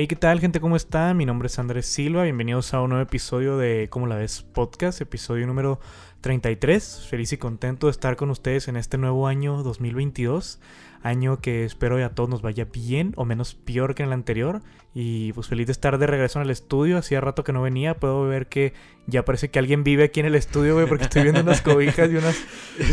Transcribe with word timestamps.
Hey, 0.00 0.06
¿qué 0.06 0.14
tal, 0.14 0.38
gente? 0.38 0.60
¿Cómo 0.60 0.76
están? 0.76 1.16
Mi 1.16 1.26
nombre 1.26 1.48
es 1.48 1.58
Andrés 1.58 1.86
Silva. 1.86 2.22
Bienvenidos 2.22 2.72
a 2.72 2.80
un 2.80 2.90
nuevo 2.90 3.02
episodio 3.02 3.58
de 3.58 3.88
¿Cómo 3.90 4.06
la 4.06 4.14
ves? 4.14 4.42
Podcast, 4.42 5.00
episodio 5.00 5.44
número 5.48 5.80
33. 6.20 7.04
Feliz 7.10 7.32
y 7.32 7.36
contento 7.36 7.88
de 7.88 7.90
estar 7.90 8.14
con 8.14 8.30
ustedes 8.30 8.68
en 8.68 8.76
este 8.76 8.96
nuevo 8.96 9.26
año 9.26 9.64
2022. 9.64 10.60
Año 11.02 11.38
que 11.38 11.64
espero 11.64 12.04
a 12.04 12.08
todos 12.10 12.28
nos 12.28 12.42
vaya 12.42 12.64
bien 12.64 13.12
o 13.16 13.24
menos 13.24 13.54
peor 13.54 13.94
que 13.94 14.02
en 14.02 14.08
el 14.08 14.12
anterior. 14.12 14.62
Y 14.94 15.32
pues 15.32 15.46
feliz 15.46 15.66
de 15.66 15.72
estar 15.72 15.98
de 15.98 16.06
regreso 16.06 16.40
en 16.40 16.44
el 16.44 16.50
estudio. 16.50 16.98
Hacía 16.98 17.20
rato 17.20 17.44
que 17.44 17.52
no 17.52 17.62
venía. 17.62 17.94
Puedo 17.94 18.26
ver 18.26 18.48
que 18.48 18.74
ya 19.06 19.24
parece 19.24 19.50
que 19.50 19.58
alguien 19.58 19.84
vive 19.84 20.04
aquí 20.04 20.20
en 20.20 20.26
el 20.26 20.34
estudio, 20.34 20.74
güey, 20.74 20.86
porque 20.86 21.04
estoy 21.04 21.22
viendo 21.22 21.40
unas 21.40 21.62
cobijas 21.62 22.10
y 22.10 22.16
unas, 22.16 22.36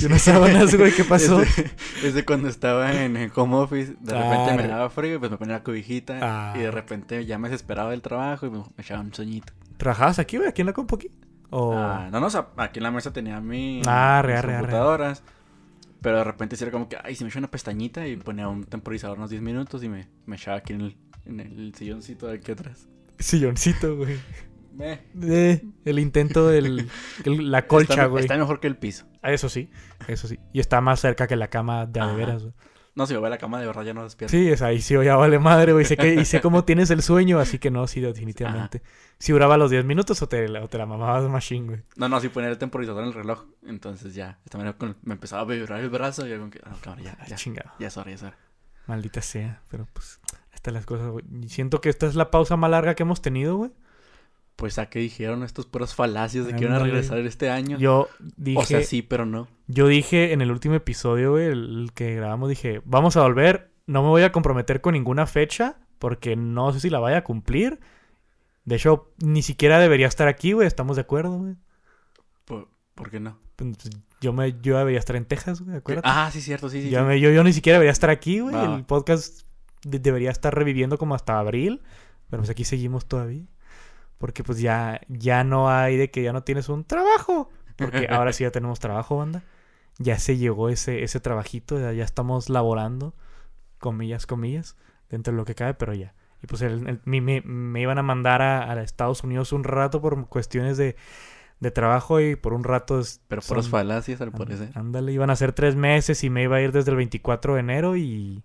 y 0.02 0.06
unas 0.06 0.22
sábanas, 0.24 0.76
güey. 0.76 0.92
¿Qué 0.92 1.04
pasó? 1.04 1.42
Desde, 2.02 2.24
cuando 2.24 2.48
estaba 2.48 3.04
en 3.04 3.18
el 3.18 3.32
home 3.36 3.56
office, 3.56 3.96
de 4.00 4.14
repente 4.14 4.56
me 4.56 4.68
daba 4.68 4.90
frío, 4.90 5.20
pues 5.20 5.32
me 5.32 5.38
ponía 5.38 5.56
la 5.56 5.64
cobijita. 5.64 6.54
Y 6.56 6.60
de 6.60 6.68
ah. 6.68 6.72
repente 6.72 7.26
ya 7.26 7.38
me 7.38 7.50
desesperaba 7.50 7.92
del 7.92 8.02
trabajo 8.02 8.46
y 8.46 8.50
me, 8.52 8.64
echaba 8.78 9.02
un 9.02 9.14
sueñito. 9.14 9.54
¿Trabajabas 9.78 10.20
aquí, 10.20 10.38
güey? 10.38 10.50
¿Aquí 10.50 10.62
en 10.62 10.68
la 10.68 10.74
compu 10.74 10.96
aquí? 10.96 11.10
Ah, 11.52 12.10
no, 12.12 12.20
no, 12.20 12.28
aquí 12.58 12.80
en 12.80 12.84
la 12.84 12.92
mesa 12.92 13.14
tenía 13.14 13.40
mi, 13.40 13.82
ah, 13.86 14.24
mis 14.26 14.42
computadoras. 14.42 15.24
Pero 16.06 16.20
de 16.20 16.24
repente 16.24 16.56
era 16.62 16.70
como 16.70 16.88
que, 16.88 16.98
ay, 17.04 17.16
se 17.16 17.24
me 17.24 17.32
echó 17.32 17.40
una 17.40 17.50
pestañita 17.50 18.08
y 18.08 18.16
ponía 18.16 18.48
un 18.48 18.64
temporizador 18.64 19.18
unos 19.18 19.32
10 19.32 19.42
minutos 19.42 19.84
y 19.84 19.90
me, 19.90 20.08
me 20.28 20.36
echaba 20.36 20.58
aquí 20.58 20.74
en 20.74 20.82
el, 20.82 20.98
en 21.26 21.40
el 21.40 21.74
silloncito 21.74 22.28
de 22.28 22.36
aquí 22.36 22.52
atrás. 22.52 22.88
Silloncito, 23.18 23.98
güey. 23.98 24.20
Eh, 24.80 25.64
el 25.84 25.98
intento 25.98 26.48
del 26.48 26.88
la 27.26 27.66
colcha, 27.66 28.06
güey. 28.06 28.24
Está, 28.24 28.38
mejor 28.38 28.60
que 28.60 28.68
el 28.68 28.78
piso. 28.78 29.08
Ah, 29.24 29.32
eso 29.32 29.50
sí, 29.50 29.72
eso 30.08 30.28
sí. 30.28 30.38
Y 30.54 30.60
está 30.60 30.80
más 30.80 31.00
cerca 31.00 31.26
que 31.26 31.36
la 31.36 31.48
cama 31.48 31.88
de 31.88 32.02
veras, 32.14 32.44
güey. 32.44 32.54
No, 32.96 33.06
si 33.06 33.14
yo 33.14 33.20
voy 33.20 33.28
a 33.28 33.32
la 33.32 33.38
cama 33.38 33.60
de 33.60 33.68
verdad 33.68 33.84
ya 33.84 33.94
no 33.94 34.04
despierto. 34.04 34.32
Sí, 34.32 34.50
es 34.50 34.62
ahí 34.62 34.82
sí 34.82 34.96
ya 35.04 35.18
vale 35.18 35.38
madre, 35.38 35.74
güey. 35.74 35.84
Sé 35.84 35.98
que, 35.98 36.16
y 36.16 36.24
sé 36.24 36.40
cómo 36.40 36.64
tienes 36.66 36.90
el 36.92 37.02
sueño, 37.02 37.40
así 37.40 37.60
que 37.60 37.70
no, 37.70 37.86
sí, 37.88 38.00
definitivamente. 38.00 38.82
Si 39.20 39.34
duraba 39.34 39.58
los 39.58 39.70
10 39.70 39.84
minutos 39.84 40.22
o 40.22 40.30
te, 40.30 40.50
o 40.58 40.68
te 40.70 40.78
la 40.78 40.86
mamabas 40.86 41.30
machine, 41.30 41.68
güey. 41.68 41.82
No, 41.98 42.08
no, 42.08 42.22
sí 42.22 42.30
ponía 42.30 42.50
el 42.50 42.58
temporizador 42.58 43.04
en 43.04 43.10
el 43.10 43.14
reloj. 43.14 43.46
Entonces 43.66 44.16
ya, 44.16 44.40
esta 44.46 44.58
manera 44.58 44.78
me 45.04 45.14
empezaba 45.14 45.42
a 45.42 45.46
vibrar 45.46 45.82
el 45.82 45.90
brazo 45.90 46.26
y 46.26 46.30
yo 46.30 46.40
como 46.40 46.50
que, 46.50 46.62
ah, 46.64 46.74
cabrón, 46.82 47.04
ya, 47.04 47.18
ya, 47.28 47.36
chingado. 47.36 47.72
Ya 47.80 47.88
es 47.88 47.98
hora, 47.98 48.10
ya 48.12 48.16
es 48.16 48.24
hora. 48.24 48.38
Maldita 48.88 49.22
sea, 49.22 49.62
pero 49.70 49.88
pues, 49.92 50.22
estas 50.54 50.74
las 50.74 50.86
cosas, 50.86 51.10
güey. 51.10 51.26
Siento 51.50 51.82
que 51.82 51.90
esta 51.90 52.08
es 52.08 52.16
la 52.16 52.32
pausa 52.32 52.56
más 52.56 52.72
larga 52.72 52.96
que 52.96 53.04
hemos 53.04 53.22
tenido, 53.22 53.58
güey 53.58 53.72
pues 54.56 54.80
a 54.80 54.90
qué 54.90 55.00
dijeron 55.00 55.44
estos 55.44 55.66
puros 55.66 55.96
falacios 55.96 56.48
de 56.48 56.56
que 56.56 56.64
iban 56.64 56.76
a 56.76 56.80
regresar 56.80 57.18
este 57.20 57.50
año. 57.50 57.78
Yo 57.78 58.08
dije. 58.38 58.60
O 58.60 58.64
sea, 58.64 58.84
sí, 58.84 59.02
pero 59.02 59.26
no. 59.26 59.48
Yo 59.68 59.88
dije 59.88 60.34
en 60.34 60.42
el 60.42 60.52
último 60.52 60.76
episodio, 60.76 61.32
güey, 61.32 61.48
el 61.48 61.92
que 61.94 62.16
grabamos, 62.16 62.50
dije, 62.50 62.82
vamos 62.86 63.18
a 63.18 63.22
volver. 63.22 63.72
No 63.88 64.02
me 64.02 64.10
voy 64.10 64.24
a 64.24 64.32
comprometer 64.32 64.82
con 64.82 64.94
ninguna 64.94 65.28
fecha 65.28 65.78
porque 66.00 66.36
no 66.36 66.72
sé 66.72 66.80
si 66.80 66.90
la 66.90 67.00
vaya 67.00 67.18
a 67.18 67.24
cumplir. 67.24 67.80
De 68.64 68.76
hecho, 68.76 69.12
ni 69.24 69.42
siquiera 69.42 69.80
debería 69.80 70.08
estar 70.08 70.28
aquí, 70.28 70.54
güey. 70.54 70.68
Estamos 70.68 70.96
de 70.96 71.02
acuerdo, 71.02 71.38
güey. 71.38 71.56
¿Por, 72.46 73.10
qué 73.12 73.20
no? 73.20 73.38
Pues, 73.58 73.76
yo, 74.22 74.32
me, 74.32 74.54
yo 74.62 74.78
debería 74.78 75.00
estar 75.00 75.18
en 75.18 75.26
Texas, 75.26 75.62
güey, 75.62 75.76
acuérdate. 75.76 76.08
Ah, 76.10 76.30
sí, 76.32 76.40
cierto, 76.40 76.70
sí, 76.70 76.82
sí. 76.82 76.90
Yo, 76.90 77.14
yo, 77.14 77.30
yo, 77.30 77.44
ni 77.44 77.52
siquiera 77.52 77.76
debería 77.76 77.92
estar 77.92 78.10
aquí, 78.10 78.40
güey. 78.40 78.56
El 78.56 78.86
podcast 78.86 79.46
debería 79.84 80.32
estar 80.32 80.56
reviviendo 80.56 80.98
como 80.98 81.14
hasta 81.14 81.38
abril. 81.38 81.82
Pero 82.30 82.42
pues 82.42 82.50
aquí 82.50 82.64
seguimos 82.64 83.06
todavía. 83.06 83.44
Porque 84.18 84.44
pues 84.44 84.60
ya, 84.60 85.02
ya 85.08 85.44
no 85.44 85.70
hay 85.70 85.98
de 85.98 86.10
que 86.10 86.24
ya 86.24 86.34
no 86.34 86.44
tienes 86.44 86.70
un 86.70 86.84
trabajo. 86.84 87.50
Porque 87.76 88.08
ahora 88.10 88.34
sí 88.34 88.44
ya 88.44 88.52
tenemos 88.52 88.80
trabajo, 88.80 89.18
banda. 89.18 89.44
Ya 89.98 90.20
se 90.20 90.38
llegó 90.38 90.70
ese, 90.70 91.04
ese 91.04 91.20
trabajito, 91.20 91.80
ya, 91.80 92.04
estamos 92.04 92.50
laborando, 92.50 93.14
comillas, 93.80 94.26
comillas, 94.26 94.76
dentro 95.10 95.32
de 95.32 95.38
lo 95.38 95.46
que 95.46 95.56
cabe, 95.56 95.74
pero 95.74 95.94
ya. 95.94 96.14
Y 96.44 96.48
pues 96.48 96.62
el, 96.62 97.00
me, 97.06 97.82
iban 97.82 97.98
a 97.98 98.04
mandar 98.04 98.42
a, 98.42 98.82
Estados 98.84 99.24
Unidos 99.24 99.54
un 99.54 99.64
rato 99.64 100.02
por 100.02 100.28
cuestiones 100.28 100.76
de, 100.78 100.98
de 101.62 101.72
trabajo 101.72 102.20
y 102.20 102.36
por 102.36 102.54
un 102.54 102.66
rato... 102.66 103.02
Pero 103.30 103.42
por 103.42 103.58
las 103.58 103.70
falacias 103.70 104.20
al 104.20 104.32
parecer. 104.32 104.72
Ándale, 104.76 105.14
iban 105.14 105.30
a 105.30 105.36
ser 105.38 105.54
tres 105.54 105.78
meses 105.78 106.24
y 106.26 106.30
me 106.30 106.44
iba 106.44 106.58
a 106.58 106.62
ir 106.62 106.74
desde 106.74 106.92
el 106.92 106.98
24 106.98 107.54
de 107.54 107.60
enero 107.62 107.96
y... 107.96 108.44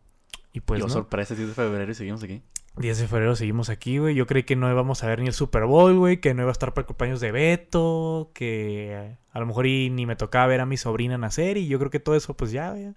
Y 0.52 0.60
pues... 0.60 0.80
Yo 0.80 0.88
sorpresa, 0.88 1.34
10 1.34 1.48
de 1.48 1.54
febrero 1.54 1.90
y 1.90 1.94
seguimos 1.94 2.22
aquí. 2.22 2.42
10 2.76 2.98
de 2.98 3.08
febrero 3.08 3.36
seguimos 3.36 3.68
aquí, 3.68 3.98
güey. 3.98 4.14
Yo 4.14 4.26
creí 4.26 4.44
que 4.44 4.56
no 4.56 4.70
íbamos 4.70 5.02
a 5.02 5.08
ver 5.08 5.20
ni 5.20 5.26
el 5.26 5.32
Super 5.32 5.64
Bowl, 5.64 5.98
güey. 5.98 6.20
Que 6.20 6.34
no 6.34 6.42
iba 6.42 6.50
a 6.50 6.52
estar 6.52 6.72
para 6.72 6.86
cumpleaños 6.86 7.20
de 7.20 7.32
Beto. 7.32 8.30
Que 8.34 9.16
a 9.32 9.40
lo 9.40 9.46
mejor 9.46 9.66
ni 9.66 10.06
me 10.06 10.16
tocaba 10.16 10.46
ver 10.46 10.60
a 10.60 10.66
mi 10.66 10.76
sobrina 10.76 11.18
nacer. 11.18 11.56
Y 11.56 11.68
yo 11.68 11.78
creo 11.78 11.90
que 11.90 12.00
todo 12.00 12.14
eso, 12.16 12.36
pues 12.36 12.52
ya, 12.52 12.70
güey. 12.70 12.94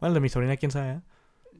Bueno, 0.00 0.14
de 0.14 0.20
mi 0.20 0.28
sobrina, 0.28 0.56
quién 0.56 0.70
sabe. 0.70 0.90
¿eh? 0.92 1.00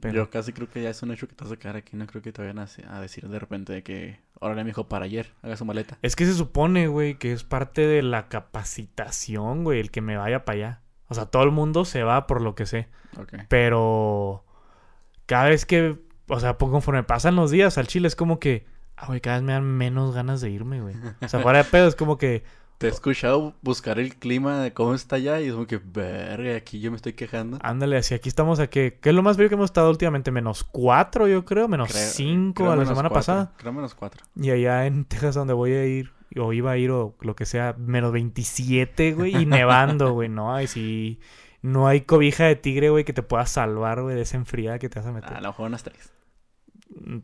Pero... 0.01 0.15
Yo 0.15 0.31
casi 0.31 0.53
creo 0.53 0.69
que 0.71 0.83
ya 0.83 0.91
es 0.91 1.03
un 1.03 1.11
hecho 1.11 1.27
que 1.27 1.35
te 1.35 1.45
vas 1.45 1.53
a 1.53 1.57
quedar 1.57 1.77
aquí. 1.77 1.97
No 1.97 2.07
creo 2.07 2.23
que 2.23 2.33
te 2.33 2.41
vayan 2.41 2.59
a, 2.59 3.01
decir 3.01 3.29
de 3.29 3.39
repente 3.39 3.73
de 3.73 3.83
que, 3.83 4.21
órale, 4.41 4.65
mi 4.65 4.71
hijo, 4.71 4.89
para 4.89 5.05
ayer, 5.05 5.33
haga 5.43 5.57
su 5.57 5.65
maleta. 5.65 5.99
Es 6.03 6.17
que 6.17 6.25
se 6.25 6.35
supone, 6.35 6.87
güey, 6.87 7.17
que 7.17 7.33
es 7.33 7.45
parte 7.45 7.87
de 7.87 8.03
la 8.03 8.29
capacitación, 8.29 9.65
güey, 9.65 9.81
el 9.81 9.91
que 9.91 10.01
me 10.01 10.17
vaya 10.17 10.45
para 10.45 10.57
allá. 10.57 10.83
O 11.09 11.15
sea, 11.15 11.27
todo 11.27 11.43
el 11.43 11.51
mundo 11.51 11.85
se 11.85 12.03
va 12.03 12.27
por 12.27 12.41
lo 12.41 12.55
que 12.55 12.67
sé. 12.67 12.89
Pero 13.49 14.45
cada 15.27 15.49
vez 15.49 15.67
que 15.67 15.99
o 16.29 16.41
sea, 16.41 16.55
conforme 16.55 17.03
pasan 17.03 17.37
los 17.37 17.51
días 17.51 17.79
al 17.79 17.87
Chile 17.87 18.09
es 18.09 18.17
como 18.17 18.39
que, 18.39 18.67
ah, 18.97 19.07
güey, 19.07 19.21
cada 19.21 19.37
vez 19.37 19.45
me 19.45 19.53
dan 19.53 19.65
menos 19.65 20.15
ganas 20.15 20.41
de 20.41 20.51
irme, 20.51 20.81
güey. 20.81 20.95
O 21.21 21.29
sea, 21.29 21.41
fuera 21.41 21.59
de 21.59 21.65
pedo 21.65 21.89
es 21.89 21.97
como 21.97 22.19
que... 22.19 22.45
Te 22.79 22.87
he 22.87 22.91
escuchado 22.91 23.55
buscar 23.61 23.99
el 23.99 24.15
clima 24.15 24.61
de 24.61 24.73
cómo 24.73 24.95
está 24.95 25.17
allá 25.17 25.41
y 25.41 25.49
es 25.49 25.53
como 25.53 25.67
que, 25.67 25.79
verga, 25.79 26.55
aquí 26.57 26.79
yo 26.79 26.93
me 26.93 26.97
estoy 26.97 27.15
quejando. 27.15 27.59
Ándale, 27.63 27.97
así 27.97 28.15
aquí 28.15 28.29
estamos 28.29 28.61
a 28.61 28.69
que, 28.69 28.99
¿qué 29.01 29.09
es 29.09 29.15
lo 29.15 29.23
más 29.23 29.37
bello 29.37 29.49
que 29.49 29.57
hemos 29.57 29.71
estado 29.71 29.91
últimamente? 29.91 30.31
Menos 30.31 30.63
cuatro, 30.63 31.27
yo 31.27 31.45
creo, 31.45 31.67
menos 31.67 31.91
cinco 31.91 32.71
a 32.71 32.77
la 32.77 32.87
semana 32.87 33.11
pasada. 33.11 33.53
Creo 33.57 33.73
menos 33.73 33.97
cuatro. 33.97 34.25
Y 34.37 34.51
allá 34.51 34.87
en 34.87 35.07
Texas, 35.07 35.35
donde 35.35 35.55
voy 35.55 35.73
a 35.73 35.87
ir, 35.87 36.13
o 36.37 36.53
iba 36.53 36.71
a 36.71 36.77
ir, 36.77 36.93
o 36.93 37.17
lo 37.21 37.35
que 37.35 37.47
sea, 37.47 37.75
menos 37.79 38.13
27, 38.13 39.13
güey, 39.15 39.37
y 39.37 39.47
nevando, 39.47 40.13
güey, 40.15 40.29
¿no? 40.29 40.55
Ay, 40.55 40.69
sí. 40.69 41.19
No 41.63 41.89
hay 41.89 42.03
cobija 42.03 42.45
de 42.45 42.55
tigre, 42.55 42.91
güey, 42.91 43.03
que 43.03 43.13
te 43.13 43.25
pueda 43.25 43.45
salvar, 43.47 44.03
güey, 44.03 44.15
de 44.15 44.23
esa 44.23 44.37
enfriada 44.37 44.79
que 44.79 44.89
te 44.89 45.01
vas 45.01 45.09
a 45.09 45.13
meter. 45.13 45.33
A 45.33 45.41
lo 45.41 45.49
mejor 45.49 45.67
unas 45.67 45.83
tres 45.83 46.13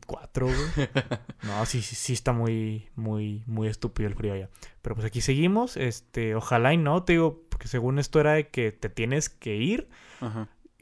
cuatro, 0.07 0.47
güey. 0.47 0.57
No, 1.43 1.65
sí, 1.67 1.83
sí, 1.83 1.95
sí 1.95 2.13
está 2.13 2.33
muy, 2.33 2.89
muy, 2.97 3.43
muy 3.47 3.69
estúpido 3.69 4.09
el 4.09 4.15
frío 4.15 4.33
allá. 4.33 4.49
Pero 4.83 4.95
pues 4.95 5.07
aquí 5.07 5.21
seguimos. 5.21 5.77
Este, 5.77 6.35
ojalá 6.35 6.73
y 6.73 6.77
no, 6.77 7.03
te 7.05 7.15
digo, 7.15 7.43
porque 7.49 7.69
según 7.69 7.99
esto 7.99 8.21
era 8.21 8.33
de 8.33 8.49
que 8.49 8.73
te 8.73 8.89
tienes 8.89 9.29
que 9.29 9.57
ir. 9.57 9.89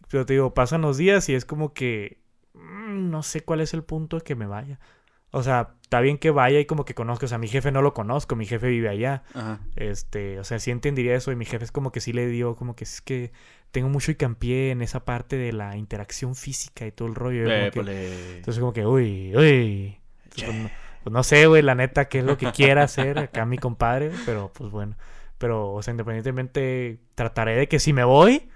Pero 0.08 0.26
te 0.26 0.34
digo, 0.34 0.54
pasan 0.54 0.82
los 0.82 0.98
días 0.98 1.28
y 1.28 1.34
es 1.34 1.44
como 1.44 1.72
que 1.72 2.20
mm, 2.54 3.10
no 3.10 3.22
sé 3.22 3.40
cuál 3.42 3.60
es 3.60 3.74
el 3.74 3.82
punto 3.82 4.18
de 4.18 4.22
que 4.22 4.34
me 4.34 4.46
vaya. 4.46 4.78
O 5.34 5.42
sea, 5.42 5.74
está 5.80 6.00
bien 6.00 6.18
que 6.18 6.30
vaya 6.30 6.60
y 6.60 6.66
como 6.66 6.84
que 6.84 6.94
conozco. 6.94 7.24
O 7.24 7.28
sea, 7.28 7.38
mi 7.38 7.48
jefe 7.48 7.72
no 7.72 7.80
lo 7.80 7.94
conozco, 7.94 8.36
mi 8.36 8.44
jefe 8.44 8.68
vive 8.68 8.90
allá. 8.90 9.24
Este, 9.76 10.38
o 10.38 10.44
sea, 10.44 10.58
sí 10.58 10.70
entendería 10.70 11.16
eso. 11.16 11.32
Y 11.32 11.36
mi 11.36 11.46
jefe 11.46 11.64
es 11.64 11.72
como 11.72 11.90
que 11.90 12.00
sí 12.00 12.12
le 12.12 12.26
dio, 12.26 12.54
como 12.54 12.76
que 12.76 12.84
es 12.84 13.00
que 13.00 13.32
tengo 13.72 13.88
mucho 13.88 14.12
campié 14.16 14.70
en 14.70 14.82
esa 14.82 15.04
parte 15.04 15.36
de 15.36 15.52
la 15.52 15.76
interacción 15.76 16.36
física 16.36 16.86
y 16.86 16.92
todo 16.92 17.08
el 17.08 17.14
rollo. 17.14 17.50
entonces, 17.50 18.60
como 18.60 18.72
que, 18.72 18.86
uy, 18.86 19.34
uy. 19.34 19.98
Pues, 20.34 20.46
pues, 21.02 21.12
no, 21.12 21.22
sé, 21.22 21.46
güey, 21.46 21.62
la 21.62 21.74
neta, 21.74 22.08
qué 22.08 22.18
es 22.18 22.24
lo 22.24 22.36
que 22.36 22.52
quiera 22.52 22.84
hacer 22.84 23.18
acá 23.18 23.44
mi 23.44 23.58
compadre, 23.58 24.12
pero 24.24 24.52
pues 24.54 24.70
bueno. 24.70 24.96
Pero, 25.38 25.72
o 25.72 25.82
sea, 25.82 25.90
independientemente, 25.90 27.00
trataré 27.16 27.56
de 27.56 27.66
que 27.66 27.80
si 27.80 27.92
me 27.92 28.04
voy, 28.04 28.48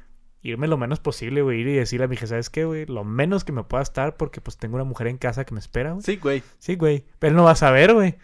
irme 0.47 0.69
lo 0.69 0.77
menos 0.77 1.01
posible, 1.01 1.43
güey, 1.43 1.61
ir 1.61 1.69
y 1.69 1.75
decirle 1.75 2.05
a 2.05 2.09
mi 2.09 2.17
jefe, 2.17 2.29
¿sabes 2.29 2.51
qué, 2.51 2.65
güey? 2.65 2.87
Lo 2.87 3.05
menos 3.05 3.45
que 3.45 3.53
me 3.53 3.65
pueda 3.65 3.83
estar 3.83 4.17
porque 4.17 4.41
pues 4.41 4.57
tengo 4.57 4.77
una 4.77 4.85
mujer 4.85 5.09
en 5.09 5.19
casa 5.19 5.45
que 5.45 5.55
me 5.55 5.61
espera, 5.61 5.93
güey. 5.93 6.03
Sí, 6.03 6.17
güey. 6.17 6.43
Sí, 6.59 6.77
güey. 6.77 7.05
Pero 7.19 7.31
él 7.31 7.37
no 7.37 7.45
va 7.45 7.53
a 7.53 7.57
saber, 7.57 7.95
güey. 7.95 8.17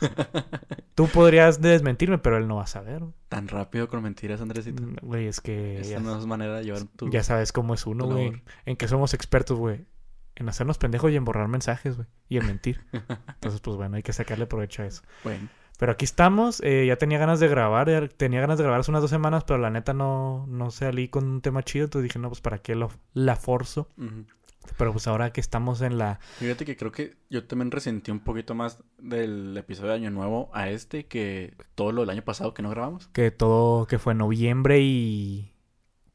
Tú 0.94 1.06
podrías 1.08 1.60
desmentirme, 1.60 2.18
pero 2.18 2.36
él 2.36 2.48
no 2.48 2.56
va 2.56 2.64
a 2.64 2.66
saber, 2.66 3.00
güey. 3.00 3.12
Tan 3.28 3.48
rápido 3.48 3.88
con 3.88 4.02
mentiras, 4.02 4.40
Andresito. 4.40 4.82
Mm, 4.82 4.96
güey, 5.02 5.26
es 5.26 5.40
que... 5.40 5.80
Esa 5.80 6.00
no 6.00 6.18
es 6.18 6.26
manera 6.26 6.56
de 6.56 6.64
llevar 6.64 6.84
tu... 6.96 7.08
Ya 7.10 7.22
sabes 7.22 7.52
cómo 7.52 7.74
es 7.74 7.86
uno, 7.86 8.06
güey. 8.06 8.42
En 8.66 8.76
que 8.76 8.88
somos 8.88 9.14
expertos, 9.14 9.58
güey. 9.58 9.86
En 10.34 10.48
hacernos 10.48 10.78
pendejos 10.78 11.10
y 11.10 11.16
en 11.16 11.24
borrar 11.24 11.48
mensajes, 11.48 11.96
güey. 11.96 12.08
Y 12.28 12.38
en 12.38 12.46
mentir. 12.46 12.84
Entonces, 12.92 13.60
pues 13.60 13.76
bueno, 13.76 13.96
hay 13.96 14.02
que 14.02 14.12
sacarle 14.12 14.46
provecho 14.46 14.82
a 14.82 14.86
eso. 14.86 15.02
Bueno. 15.24 15.48
Pero 15.78 15.92
aquí 15.92 16.04
estamos, 16.04 16.60
eh, 16.64 16.86
ya 16.86 16.96
tenía 16.96 17.18
ganas 17.18 17.38
de 17.38 17.46
grabar, 17.46 18.08
tenía 18.08 18.40
ganas 18.40 18.58
de 18.58 18.64
grabar 18.64 18.80
hace 18.80 18.90
unas 18.90 19.00
dos 19.00 19.10
semanas, 19.10 19.44
pero 19.44 19.60
la 19.60 19.70
neta 19.70 19.94
no, 19.94 20.44
no 20.48 20.72
salí 20.72 21.06
con 21.08 21.24
un 21.24 21.40
tema 21.40 21.62
chido, 21.62 21.84
entonces 21.84 22.02
dije, 22.02 22.18
no, 22.18 22.28
pues 22.28 22.40
para 22.40 22.58
qué 22.58 22.74
lo, 22.74 22.90
la 23.14 23.36
forzo. 23.36 23.88
Pero 24.76 24.90
pues 24.90 25.06
ahora 25.06 25.32
que 25.32 25.40
estamos 25.40 25.80
en 25.80 25.96
la... 25.96 26.18
Fíjate 26.38 26.64
que 26.64 26.76
creo 26.76 26.90
que 26.90 27.16
yo 27.30 27.46
también 27.46 27.70
resentí 27.70 28.10
un 28.10 28.18
poquito 28.18 28.56
más 28.56 28.82
del 28.98 29.56
episodio 29.56 29.90
de 29.90 29.94
Año 29.94 30.10
Nuevo 30.10 30.50
a 30.52 30.68
este 30.68 31.06
que 31.06 31.54
todo 31.76 31.92
lo 31.92 32.00
del 32.02 32.10
año 32.10 32.22
pasado 32.22 32.54
que 32.54 32.62
no 32.62 32.70
grabamos. 32.70 33.06
Que 33.12 33.30
todo, 33.30 33.86
que 33.86 34.00
fue 34.00 34.14
noviembre 34.14 34.80
y... 34.80 35.54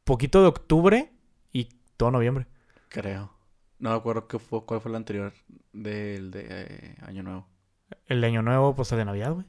Poquito 0.03 0.41
de 0.41 0.49
octubre 0.49 1.13
y 1.53 1.69
todo 1.95 2.11
noviembre. 2.11 2.47
Creo. 2.89 3.31
No 3.79 3.91
me 3.91 3.95
acuerdo 3.95 4.27
qué 4.27 4.39
fue, 4.39 4.65
cuál 4.65 4.81
fue 4.81 4.91
el 4.91 4.97
anterior 4.97 5.31
del 5.71 6.31
de 6.31 6.47
eh, 6.49 6.95
Año 7.01 7.23
Nuevo. 7.23 7.47
El 8.07 8.19
de 8.19 8.27
Año 8.27 8.41
Nuevo, 8.41 8.75
pues 8.75 8.91
el 8.91 8.97
de 8.97 9.05
Navidad, 9.05 9.33
güey. 9.33 9.45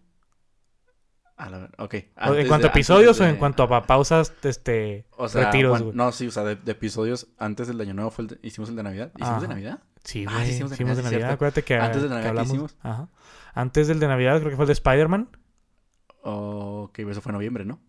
Ok. 1.79 1.95
¿En 1.95 2.49
cuanto 2.49 2.67
a 2.67 2.71
episodios 2.71 3.21
o 3.21 3.25
en 3.25 3.37
cuanto 3.37 3.63
a 3.63 3.83
pausas, 3.87 4.33
este, 4.43 5.07
o 5.17 5.29
sea, 5.29 5.47
retiros, 5.47 5.95
No, 5.95 6.13
sí, 6.13 6.29
o 6.29 6.31
sea, 6.31 6.45
de, 6.45 6.53
episodios 6.71 7.29
antes 7.39 7.69
del 7.69 7.81
Año 7.81 7.95
Nuevo 7.95 8.11
fue 8.11 8.27
el 8.27 8.39
hicimos 8.43 8.69
el 8.69 8.77
de 8.77 8.83
Navidad. 8.83 9.13
¿Hicimos 9.17 9.43
de 9.43 9.49
Navidad? 9.49 9.83
Sí, 10.05 10.27
ah, 10.29 10.45
hicimos 10.45 10.71
de, 10.71 11.03
Navidad. 11.03 11.31
Acuérdate 11.31 11.63
que 11.63 11.77
antes 11.77 12.03
de 12.03 12.09
Navidad 12.09 12.35
que 12.35 12.43
hicimos. 12.43 12.77
Ajá. 12.83 13.09
Antes 13.55 13.89
del 13.89 14.01
de 14.01 14.09
Navidad 14.09 14.39
creo 14.39 14.51
que 14.51 14.57
fue 14.57 14.65
el 14.65 14.69
de 14.69 14.75
Spider-Man. 14.75 15.29
Ok, 16.23 16.99
eso 17.01 17.21
fue 17.21 17.33
noviembre, 17.33 17.65
¿no? 17.65 17.81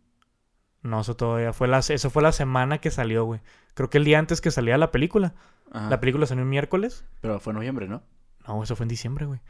No, 0.82 1.02
eso 1.02 1.16
todavía 1.16 1.52
fue 1.52 1.68
la, 1.68 1.80
eso 1.80 2.10
fue 2.10 2.22
la 2.22 2.32
semana 2.32 2.78
que 2.78 2.92
salió, 2.92 3.26
güey. 3.26 3.42
Creo 3.74 3.90
que 3.90 3.98
el 3.98 4.06
día 4.06 4.20
antes 4.20 4.40
que 4.40 4.52
salía 4.52 4.78
la 4.78 4.92
película. 4.92 5.34
La 5.74 6.00
película 6.00 6.26
salió 6.26 6.44
un 6.44 6.50
miércoles. 6.50 7.04
Pero 7.22 7.40
fue 7.40 7.54
noviembre, 7.54 7.88
¿no? 7.88 8.02
No, 8.48 8.64
eso 8.64 8.76
fue 8.76 8.86
en 8.86 8.90
diciembre, 8.90 9.26
güey. 9.26 9.42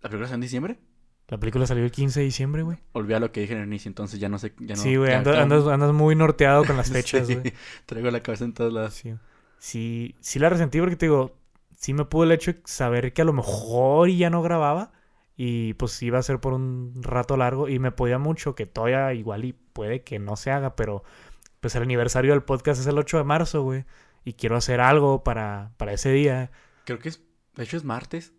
¿La 0.00 0.08
película 0.08 0.26
salió 0.26 0.36
en 0.36 0.40
diciembre? 0.40 0.78
La 1.32 1.38
película 1.38 1.66
salió 1.66 1.82
el 1.82 1.90
15 1.90 2.20
de 2.20 2.26
diciembre, 2.26 2.62
güey. 2.62 2.76
Olvidé 2.92 3.18
lo 3.18 3.32
que 3.32 3.40
dije 3.40 3.54
en 3.54 3.60
el 3.60 3.66
inicio, 3.66 3.88
entonces 3.88 4.20
ya 4.20 4.28
no 4.28 4.38
sé. 4.38 4.52
Ya 4.58 4.74
no, 4.74 4.82
sí, 4.82 4.96
güey, 4.96 5.14
andas, 5.14 5.66
andas, 5.66 5.92
muy 5.94 6.14
norteado 6.14 6.62
con 6.66 6.76
las 6.76 6.90
fechas, 6.92 7.26
güey. 7.26 7.54
traigo 7.86 8.10
la 8.10 8.20
cabeza 8.20 8.44
en 8.44 8.52
todos 8.52 8.70
lados. 8.70 8.92
Sí. 8.92 9.14
sí, 9.56 10.14
sí 10.20 10.38
la 10.38 10.50
resentí 10.50 10.78
porque 10.78 10.96
te 10.96 11.06
digo, 11.06 11.38
sí 11.74 11.94
me 11.94 12.04
pudo 12.04 12.24
el 12.24 12.32
hecho 12.32 12.52
de 12.52 12.60
saber 12.66 13.14
que 13.14 13.22
a 13.22 13.24
lo 13.24 13.32
mejor 13.32 14.10
ya 14.10 14.28
no 14.28 14.42
grababa 14.42 14.92
y 15.34 15.72
pues 15.72 16.02
iba 16.02 16.18
a 16.18 16.22
ser 16.22 16.38
por 16.38 16.52
un 16.52 17.00
rato 17.00 17.38
largo 17.38 17.66
y 17.66 17.78
me 17.78 17.92
podía 17.92 18.18
mucho 18.18 18.54
que 18.54 18.66
todavía 18.66 19.14
igual 19.14 19.46
y 19.46 19.54
puede 19.54 20.02
que 20.02 20.18
no 20.18 20.36
se 20.36 20.50
haga, 20.50 20.76
pero 20.76 21.02
pues 21.60 21.74
el 21.76 21.82
aniversario 21.82 22.32
del 22.32 22.42
podcast 22.42 22.78
es 22.78 22.86
el 22.86 22.98
8 22.98 23.16
de 23.16 23.24
marzo, 23.24 23.62
güey, 23.62 23.86
y 24.22 24.34
quiero 24.34 24.56
hacer 24.56 24.82
algo 24.82 25.24
para, 25.24 25.72
para 25.78 25.94
ese 25.94 26.12
día. 26.12 26.50
Creo 26.84 26.98
que 26.98 27.08
es, 27.08 27.22
de 27.56 27.64
hecho 27.64 27.78
es 27.78 27.84
martes. 27.84 28.34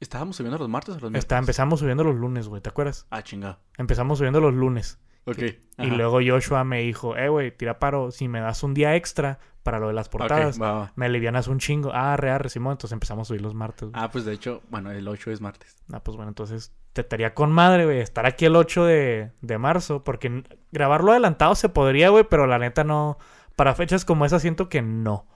¿Estábamos 0.00 0.36
subiendo 0.36 0.58
los 0.58 0.68
martes 0.68 0.90
o 0.90 0.92
los 0.94 1.02
miércoles? 1.02 1.24
Está, 1.24 1.38
empezamos 1.38 1.80
subiendo 1.80 2.02
los 2.02 2.16
lunes, 2.16 2.48
güey, 2.48 2.62
¿te 2.62 2.70
acuerdas? 2.70 3.06
Ah, 3.10 3.22
chingado. 3.22 3.58
Empezamos 3.76 4.18
subiendo 4.18 4.40
los 4.40 4.54
lunes. 4.54 4.98
Ok. 5.26 5.42
Y 5.78 5.86
luego 5.86 6.20
Joshua 6.26 6.64
me 6.64 6.80
dijo, 6.80 7.16
eh, 7.16 7.28
güey, 7.28 7.54
tira 7.54 7.78
paro, 7.78 8.10
si 8.10 8.26
me 8.26 8.40
das 8.40 8.62
un 8.62 8.72
día 8.72 8.96
extra 8.96 9.38
para 9.62 9.78
lo 9.78 9.88
de 9.88 9.92
las 9.92 10.08
portadas, 10.08 10.58
me 10.96 11.06
alivianas 11.06 11.48
un 11.48 11.58
chingo. 11.58 11.90
Ah, 11.92 12.16
real, 12.16 12.40
recimos, 12.40 12.72
entonces 12.72 12.92
empezamos 12.92 13.26
a 13.26 13.28
subir 13.28 13.42
los 13.42 13.54
martes. 13.54 13.90
Ah, 13.92 14.10
pues 14.10 14.24
de 14.24 14.32
hecho, 14.32 14.62
bueno, 14.70 14.90
el 14.90 15.06
8 15.06 15.30
es 15.32 15.42
martes. 15.42 15.76
Ah, 15.92 16.02
pues 16.02 16.16
bueno, 16.16 16.30
entonces 16.30 16.72
te 16.94 17.02
estaría 17.02 17.34
con 17.34 17.52
madre, 17.52 17.84
güey, 17.84 18.00
estar 18.00 18.24
aquí 18.24 18.46
el 18.46 18.56
8 18.56 18.84
de, 18.86 19.32
de 19.42 19.58
marzo, 19.58 20.02
porque 20.02 20.44
grabarlo 20.72 21.12
adelantado 21.12 21.54
se 21.54 21.68
podría, 21.68 22.08
güey, 22.08 22.24
pero 22.28 22.46
la 22.46 22.58
neta 22.58 22.84
no, 22.84 23.18
para 23.54 23.74
fechas 23.74 24.06
como 24.06 24.24
esa 24.24 24.40
siento 24.40 24.70
que 24.70 24.80
no, 24.80 25.26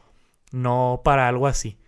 no 0.53 1.03
para 1.05 1.29
algo 1.29 1.47
así. 1.47 1.79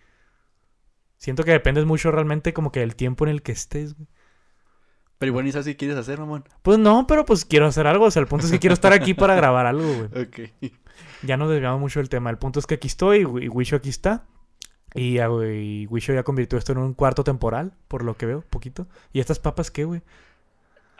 Siento 1.17 1.43
que 1.43 1.51
dependes 1.51 1.85
mucho 1.85 2.11
realmente 2.11 2.53
como 2.53 2.71
que 2.71 2.81
del 2.81 2.95
tiempo 2.95 3.25
en 3.25 3.31
el 3.31 3.41
que 3.41 3.51
estés, 3.51 3.95
güey. 3.95 4.07
Pero 5.17 5.31
igual 5.31 5.45
ni 5.45 5.51
sabes 5.51 5.65
si 5.65 5.75
quieres 5.75 5.97
hacer, 5.97 6.19
mamón. 6.19 6.43
Pues 6.61 6.77
no, 6.77 7.07
pero 7.07 7.25
pues 7.25 7.43
quiero 7.43 7.65
hacer 7.65 7.87
algo. 7.87 8.05
O 8.05 8.11
sea, 8.11 8.21
el 8.21 8.27
punto 8.27 8.45
es 8.45 8.51
que 8.51 8.59
quiero 8.59 8.75
estar 8.75 8.93
aquí 8.93 9.13
para 9.15 9.35
grabar 9.35 9.65
algo, 9.65 9.83
güey. 9.83 10.09
Ok. 10.27 10.71
Ya 11.23 11.37
no 11.37 11.49
desviamos 11.49 11.79
mucho 11.79 11.99
del 11.99 12.09
tema. 12.09 12.29
El 12.29 12.37
punto 12.37 12.59
es 12.59 12.67
que 12.67 12.75
aquí 12.75 12.87
estoy 12.87 13.21
y 13.21 13.49
Wisho 13.49 13.75
aquí 13.75 13.89
está. 13.89 14.25
Y, 14.93 15.19
y 15.19 15.87
Wisho 15.87 16.13
ya 16.13 16.23
convirtió 16.23 16.57
esto 16.59 16.71
en 16.71 16.77
un 16.77 16.93
cuarto 16.93 17.23
temporal, 17.23 17.73
por 17.87 18.03
lo 18.03 18.15
que 18.15 18.27
veo, 18.27 18.41
poquito. 18.41 18.87
¿Y 19.11 19.19
estas 19.19 19.39
papas 19.39 19.71
qué, 19.71 19.85
güey? 19.85 20.01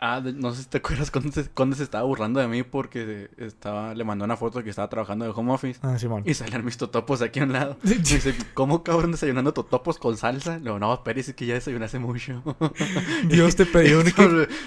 Ah, 0.00 0.22
no 0.22 0.52
sé 0.52 0.62
si 0.62 0.68
te 0.68 0.78
acuerdas 0.78 1.10
cuando 1.10 1.32
se, 1.32 1.48
cuando 1.50 1.74
se 1.76 1.82
estaba 1.82 2.04
burlando 2.04 2.40
de 2.40 2.46
mí 2.46 2.62
porque 2.62 3.30
estaba, 3.36 3.94
le 3.94 4.04
mandó 4.04 4.24
una 4.24 4.36
foto 4.36 4.58
de 4.58 4.64
que 4.64 4.70
estaba 4.70 4.88
trabajando 4.88 5.24
de 5.24 5.32
home 5.34 5.52
office. 5.52 5.80
Ah, 5.82 5.98
Simón. 5.98 6.22
Y 6.24 6.34
salían 6.34 6.64
mis 6.64 6.76
totopos 6.76 7.20
aquí 7.22 7.40
a 7.40 7.44
un 7.44 7.52
lado. 7.52 7.76
Y 7.84 7.94
dice, 7.94 8.34
¿cómo 8.54 8.84
cabrón 8.84 9.12
desayunando 9.12 9.52
totopos 9.52 9.98
con 9.98 10.16
salsa? 10.16 10.58
Le 10.58 10.64
digo, 10.64 10.78
no, 10.78 10.94
espérese 10.94 11.34
que 11.34 11.46
ya 11.46 11.54
desayuné 11.54 11.86
hace 11.86 11.98
mucho. 11.98 12.42
Dios 13.28 13.56
te 13.56 13.66
pidió 13.66 14.00
un... 14.00 14.06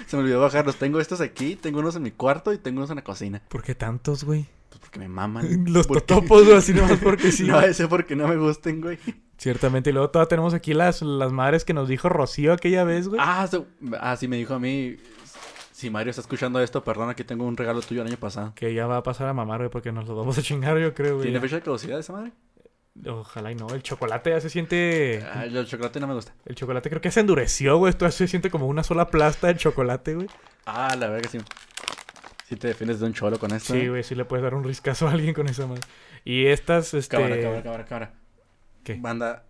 se 0.06 0.16
me 0.16 0.22
olvidó 0.22 0.40
bajarlos. 0.40 0.76
Tengo 0.76 1.00
estos 1.00 1.20
aquí, 1.20 1.56
tengo 1.56 1.80
unos 1.80 1.96
en 1.96 2.02
mi 2.02 2.10
cuarto 2.10 2.52
y 2.52 2.58
tengo 2.58 2.78
unos 2.78 2.90
en 2.90 2.96
la 2.96 3.04
cocina. 3.04 3.42
¿Por 3.48 3.62
qué 3.62 3.74
tantos, 3.74 4.24
güey? 4.24 4.46
Pues 4.68 4.80
porque 4.80 4.98
me 4.98 5.08
maman. 5.08 5.64
Los 5.72 5.86
totopos, 5.86 6.44
güey, 6.44 6.56
así 6.56 6.74
nomás 6.74 6.98
porque 6.98 7.32
sí. 7.32 7.44
no, 7.44 7.60
ese 7.60 7.88
porque 7.88 8.16
no 8.16 8.28
me 8.28 8.36
gusten, 8.36 8.80
güey. 8.80 8.98
Ciertamente. 9.38 9.90
Y 9.90 9.92
luego 9.92 10.10
todavía 10.10 10.28
tenemos 10.28 10.54
aquí 10.54 10.74
las, 10.74 11.02
las 11.02 11.32
madres 11.32 11.64
que 11.64 11.74
nos 11.74 11.88
dijo 11.88 12.08
Rocío 12.08 12.52
aquella 12.52 12.84
vez, 12.84 13.08
güey. 13.08 13.20
Ah, 13.22 13.48
ah, 14.00 14.16
sí, 14.16 14.28
me 14.28 14.36
dijo 14.36 14.54
a 14.54 14.58
mí 14.58 14.96
si 15.82 15.90
Mario 15.90 16.10
está 16.10 16.20
escuchando 16.20 16.60
esto, 16.60 16.84
perdona 16.84 17.14
que 17.14 17.24
tengo 17.24 17.44
un 17.44 17.56
regalo 17.56 17.80
tuyo 17.80 18.02
el 18.02 18.08
año 18.08 18.16
pasado. 18.16 18.52
Que 18.54 18.72
ya 18.72 18.86
va 18.86 18.98
a 18.98 19.02
pasar 19.02 19.26
a 19.26 19.32
mamar, 19.32 19.58
güey, 19.58 19.68
porque 19.68 19.90
nos 19.90 20.06
lo 20.06 20.14
vamos 20.14 20.38
a 20.38 20.42
chingar, 20.42 20.78
yo 20.78 20.94
creo, 20.94 21.16
güey. 21.16 21.24
¿Tiene 21.24 21.40
fecha 21.40 21.56
de 21.56 21.62
caducidad 21.62 21.98
esa 21.98 22.12
madre? 22.12 22.30
Ojalá 23.04 23.50
y 23.50 23.56
no. 23.56 23.68
El 23.68 23.82
chocolate 23.82 24.30
ya 24.30 24.40
se 24.40 24.48
siente. 24.48 25.26
Ah, 25.34 25.44
el 25.44 25.66
chocolate 25.66 25.98
no 25.98 26.06
me 26.06 26.14
gusta. 26.14 26.34
El 26.46 26.54
chocolate 26.54 26.88
creo 26.88 27.02
que 27.02 27.10
se 27.10 27.18
endureció, 27.18 27.78
güey. 27.78 27.90
Esto 27.90 28.08
se 28.12 28.28
siente 28.28 28.48
como 28.48 28.68
una 28.68 28.84
sola 28.84 29.08
plasta 29.08 29.48
de 29.48 29.56
chocolate, 29.56 30.14
güey. 30.14 30.28
Ah, 30.66 30.94
la 30.96 31.08
verdad 31.08 31.22
que 31.22 31.38
sí. 31.38 31.44
Sí 32.48 32.54
te 32.54 32.68
defiendes 32.68 33.00
de 33.00 33.06
un 33.06 33.12
cholo 33.12 33.40
con 33.40 33.50
esto. 33.52 33.72
Sí, 33.72 33.80
¿eh? 33.80 33.88
güey, 33.88 34.04
sí 34.04 34.14
le 34.14 34.24
puedes 34.24 34.44
dar 34.44 34.54
un 34.54 34.62
riscazo 34.62 35.08
a 35.08 35.12
alguien 35.12 35.34
con 35.34 35.48
esa 35.48 35.66
madre. 35.66 35.82
Y 36.24 36.46
estas, 36.46 36.94
este. 36.94 37.16
Cámara, 37.16 37.40
cámara, 37.40 37.62
cámara, 37.64 37.84
cámara. 37.86 38.14
¿Qué? 38.84 38.98
Banda, 39.00 39.46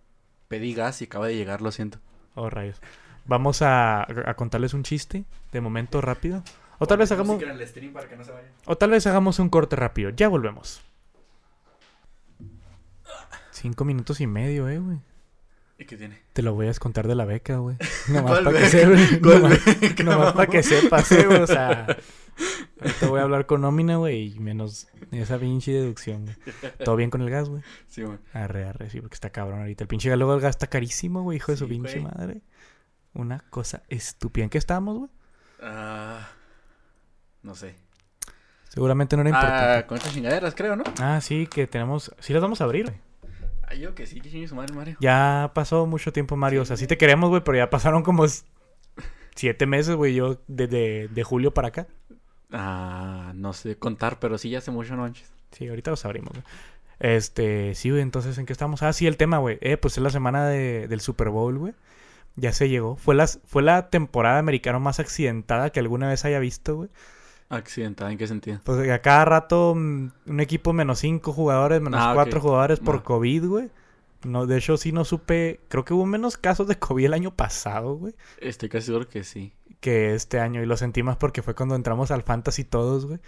pedí 0.47 0.73
gas 0.73 0.99
y 1.03 1.05
acaba 1.05 1.27
de 1.27 1.35
llegar, 1.35 1.61
lo 1.61 1.71
siento. 1.71 1.99
Oh, 2.33 2.49
rayos. 2.49 2.81
Vamos 3.25 3.61
a, 3.61 4.03
a 4.03 4.33
contarles 4.35 4.73
un 4.73 4.83
chiste 4.83 5.25
de 5.51 5.61
momento 5.61 6.01
rápido. 6.01 6.43
O 6.79 6.87
tal 6.87 6.97
vez 6.97 7.11
hagamos. 7.11 7.41
O 8.65 8.77
tal 8.77 8.89
vez 8.89 9.07
hagamos 9.07 9.39
un 9.39 9.49
corte 9.49 9.75
rápido. 9.75 10.09
Ya 10.09 10.27
volvemos. 10.27 10.81
Cinco 13.51 13.85
minutos 13.85 14.19
y 14.19 14.27
medio, 14.27 14.67
eh, 14.67 14.79
güey. 14.79 14.97
¿Y 15.77 15.85
qué 15.85 15.95
tiene? 15.95 16.19
Te 16.33 16.41
lo 16.41 16.53
voy 16.53 16.65
a 16.65 16.69
descontar 16.69 17.07
de 17.07 17.15
la 17.15 17.25
beca, 17.25 17.57
güey. 17.57 17.77
Nomás 18.09 18.41
para 18.41 18.59
que, 18.59 18.67
sepas, 18.67 19.21
nomás, 20.05 20.33
para 20.33 20.47
que 20.47 20.63
sepas, 20.63 21.11
eh, 21.13 21.25
güey. 21.25 21.41
O 21.41 21.47
sea, 21.47 21.87
te 22.99 23.05
voy 23.05 23.19
a 23.19 23.23
hablar 23.23 23.45
con 23.45 23.61
nómina, 23.61 23.95
güey, 23.95 24.35
y 24.35 24.39
menos 24.39 24.87
esa 25.11 25.37
pinche 25.39 25.71
deducción, 25.71 26.25
güey. 26.25 26.35
¿Todo 26.83 26.95
bien 26.95 27.09
con 27.09 27.21
el 27.21 27.29
gas, 27.29 27.49
güey? 27.49 27.63
Sí, 27.87 28.03
güey. 28.03 28.17
Arre, 28.33 28.65
arre, 28.65 28.89
sí, 28.89 28.99
porque 28.99 29.15
está 29.15 29.29
cabrón 29.29 29.61
ahorita. 29.61 29.85
El 29.85 29.87
pinche 29.87 30.09
gas, 30.09 30.17
luego 30.17 30.35
el 30.35 30.41
gas 30.41 30.51
está 30.51 30.67
carísimo, 30.67 31.23
güey, 31.23 31.37
hijo 31.37 31.51
de 31.51 31.57
su 31.57 31.67
pinche 31.67 32.01
madre. 32.01 32.41
Una 33.13 33.39
cosa 33.49 33.83
estúpida. 33.89 34.43
¿En 34.43 34.49
qué 34.49 34.57
estábamos, 34.57 34.97
güey? 34.97 35.09
Ah. 35.61 36.27
No 37.41 37.55
sé. 37.55 37.75
Seguramente 38.69 39.15
no 39.15 39.21
era 39.21 39.29
importante. 39.29 39.65
Ah, 39.65 39.87
con 39.87 39.97
estas 39.97 40.13
chingaderas, 40.13 40.55
creo, 40.55 40.75
¿no? 40.75 40.83
Ah, 40.99 41.19
sí, 41.21 41.45
que 41.45 41.67
tenemos. 41.67 42.11
Sí, 42.19 42.33
las 42.33 42.41
vamos 42.41 42.59
a 42.61 42.63
abrir, 42.63 42.85
güey. 42.85 42.97
Ah, 43.67 43.75
yo 43.75 43.93
que 43.93 44.07
sí, 44.07 44.19
que 44.19 44.47
su 44.47 44.55
madre, 44.55 44.73
Mario. 44.73 44.97
Ya 44.99 45.51
pasó 45.53 45.85
mucho 45.85 46.11
tiempo, 46.11 46.35
Mario. 46.35 46.63
o 46.63 46.65
sea, 46.65 46.77
sí 46.77 46.87
te 46.87 46.97
queremos, 46.97 47.29
güey, 47.29 47.43
pero 47.43 47.57
ya 47.57 47.69
pasaron 47.69 48.01
como 48.01 48.25
siete 49.35 49.65
meses, 49.65 49.95
güey, 49.95 50.15
yo 50.15 50.41
desde 50.47 51.07
de 51.07 51.23
julio 51.23 51.53
para 51.53 51.67
acá. 51.67 51.87
Ah, 52.51 53.31
no 53.35 53.53
sé 53.53 53.77
contar, 53.77 54.19
pero 54.19 54.37
sí 54.37 54.49
ya 54.49 54.59
hace 54.59 54.71
mucho 54.71 54.95
noches. 54.95 55.31
Sí, 55.51 55.67
ahorita 55.67 55.91
los 55.91 56.05
abrimos, 56.05 56.33
güey. 56.33 56.43
Este, 56.99 57.75
sí, 57.75 57.89
güey, 57.89 58.01
entonces, 58.01 58.37
¿en 58.37 58.45
qué 58.45 58.53
estamos? 58.53 58.81
Ah, 58.83 58.93
sí, 58.93 59.07
el 59.07 59.17
tema, 59.17 59.37
güey. 59.37 59.57
Eh, 59.61 59.77
pues 59.77 59.97
es 59.97 60.03
la 60.03 60.09
semana 60.09 60.47
de, 60.47 60.87
del 60.87 61.01
Super 61.01 61.29
Bowl, 61.29 61.57
güey. 61.57 61.73
Ya 62.35 62.51
se 62.51 62.69
llegó. 62.69 62.95
Fue, 62.95 63.15
las, 63.15 63.39
fue 63.45 63.61
la 63.61 63.89
temporada 63.89 64.39
americana 64.39 64.79
más 64.79 64.99
accidentada 64.99 65.69
que 65.69 65.79
alguna 65.79 66.07
vez 66.07 66.25
haya 66.25 66.39
visto, 66.39 66.75
güey. 66.75 66.89
¿Accidentada 67.49 68.11
en 68.11 68.17
qué 68.17 68.25
sentido? 68.27 68.59
Pues 68.63 68.89
a 68.89 68.99
cada 68.99 69.25
rato 69.25 69.75
mm, 69.75 70.11
un 70.25 70.39
equipo 70.39 70.73
menos 70.73 70.99
cinco 70.99 71.33
jugadores, 71.33 71.81
menos 71.81 71.99
ah, 72.01 72.11
cuatro 72.15 72.41
jugadores 72.41 72.79
por 72.79 73.03
COVID, 73.03 73.45
güey. 73.45 73.69
No, 74.23 74.47
de 74.47 74.57
hecho, 74.57 74.77
sí 74.77 74.91
no 74.91 75.05
supe. 75.05 75.59
Creo 75.67 75.85
que 75.85 75.93
hubo 75.93 76.05
menos 76.05 76.37
casos 76.37 76.67
de 76.67 76.79
COVID 76.79 77.05
el 77.05 77.13
año 77.13 77.35
pasado, 77.35 77.95
güey. 77.95 78.15
Estoy 78.39 78.69
casi 78.69 78.87
seguro 78.87 79.07
que 79.07 79.23
sí. 79.23 79.53
Que 79.81 80.15
este 80.15 80.39
año. 80.39 80.63
Y 80.63 80.65
lo 80.65 80.77
sentí 80.77 81.03
más 81.03 81.17
porque 81.17 81.41
fue 81.41 81.53
cuando 81.53 81.75
entramos 81.75 82.09
al 82.09 82.23
Fantasy 82.23 82.63
todos, 82.63 83.05
güey. 83.05 83.19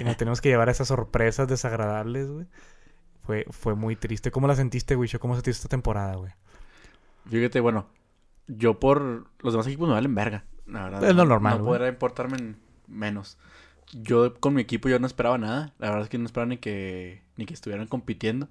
y 0.00 0.04
nos 0.04 0.16
tenemos 0.16 0.40
que 0.40 0.48
llevar 0.48 0.68
esas 0.68 0.88
sorpresas 0.88 1.46
desagradables, 1.46 2.28
güey. 2.28 2.46
Fue, 3.22 3.46
fue 3.50 3.74
muy 3.74 3.96
triste. 3.96 4.30
¿Cómo 4.30 4.48
la 4.48 4.56
sentiste, 4.56 4.94
güey? 4.94 5.08
¿Cómo 5.20 5.34
sentiste 5.34 5.58
esta 5.58 5.68
temporada, 5.68 6.16
güey? 6.16 6.32
Fíjate, 7.28 7.60
bueno. 7.60 7.86
Yo 8.46 8.80
por 8.80 9.28
los 9.40 9.52
demás 9.52 9.66
equipos 9.66 9.88
me 9.88 9.94
valen 9.94 10.14
verga. 10.14 10.44
La 10.66 10.84
verdad. 10.84 11.04
Es 11.04 11.14
lo 11.14 11.24
normal. 11.24 11.58
No 11.58 11.64
podrá 11.64 11.88
importarme 11.88 12.56
menos 12.86 13.38
yo 13.92 14.34
con 14.38 14.54
mi 14.54 14.62
equipo 14.62 14.88
yo 14.88 14.98
no 14.98 15.06
esperaba 15.06 15.38
nada. 15.38 15.74
La 15.78 15.88
verdad 15.88 16.04
es 16.04 16.08
que 16.08 16.18
no 16.18 16.26
esperaba 16.26 16.48
ni 16.48 16.58
que, 16.58 17.22
ni 17.36 17.46
que 17.46 17.54
estuvieran 17.54 17.86
compitiendo. 17.86 18.48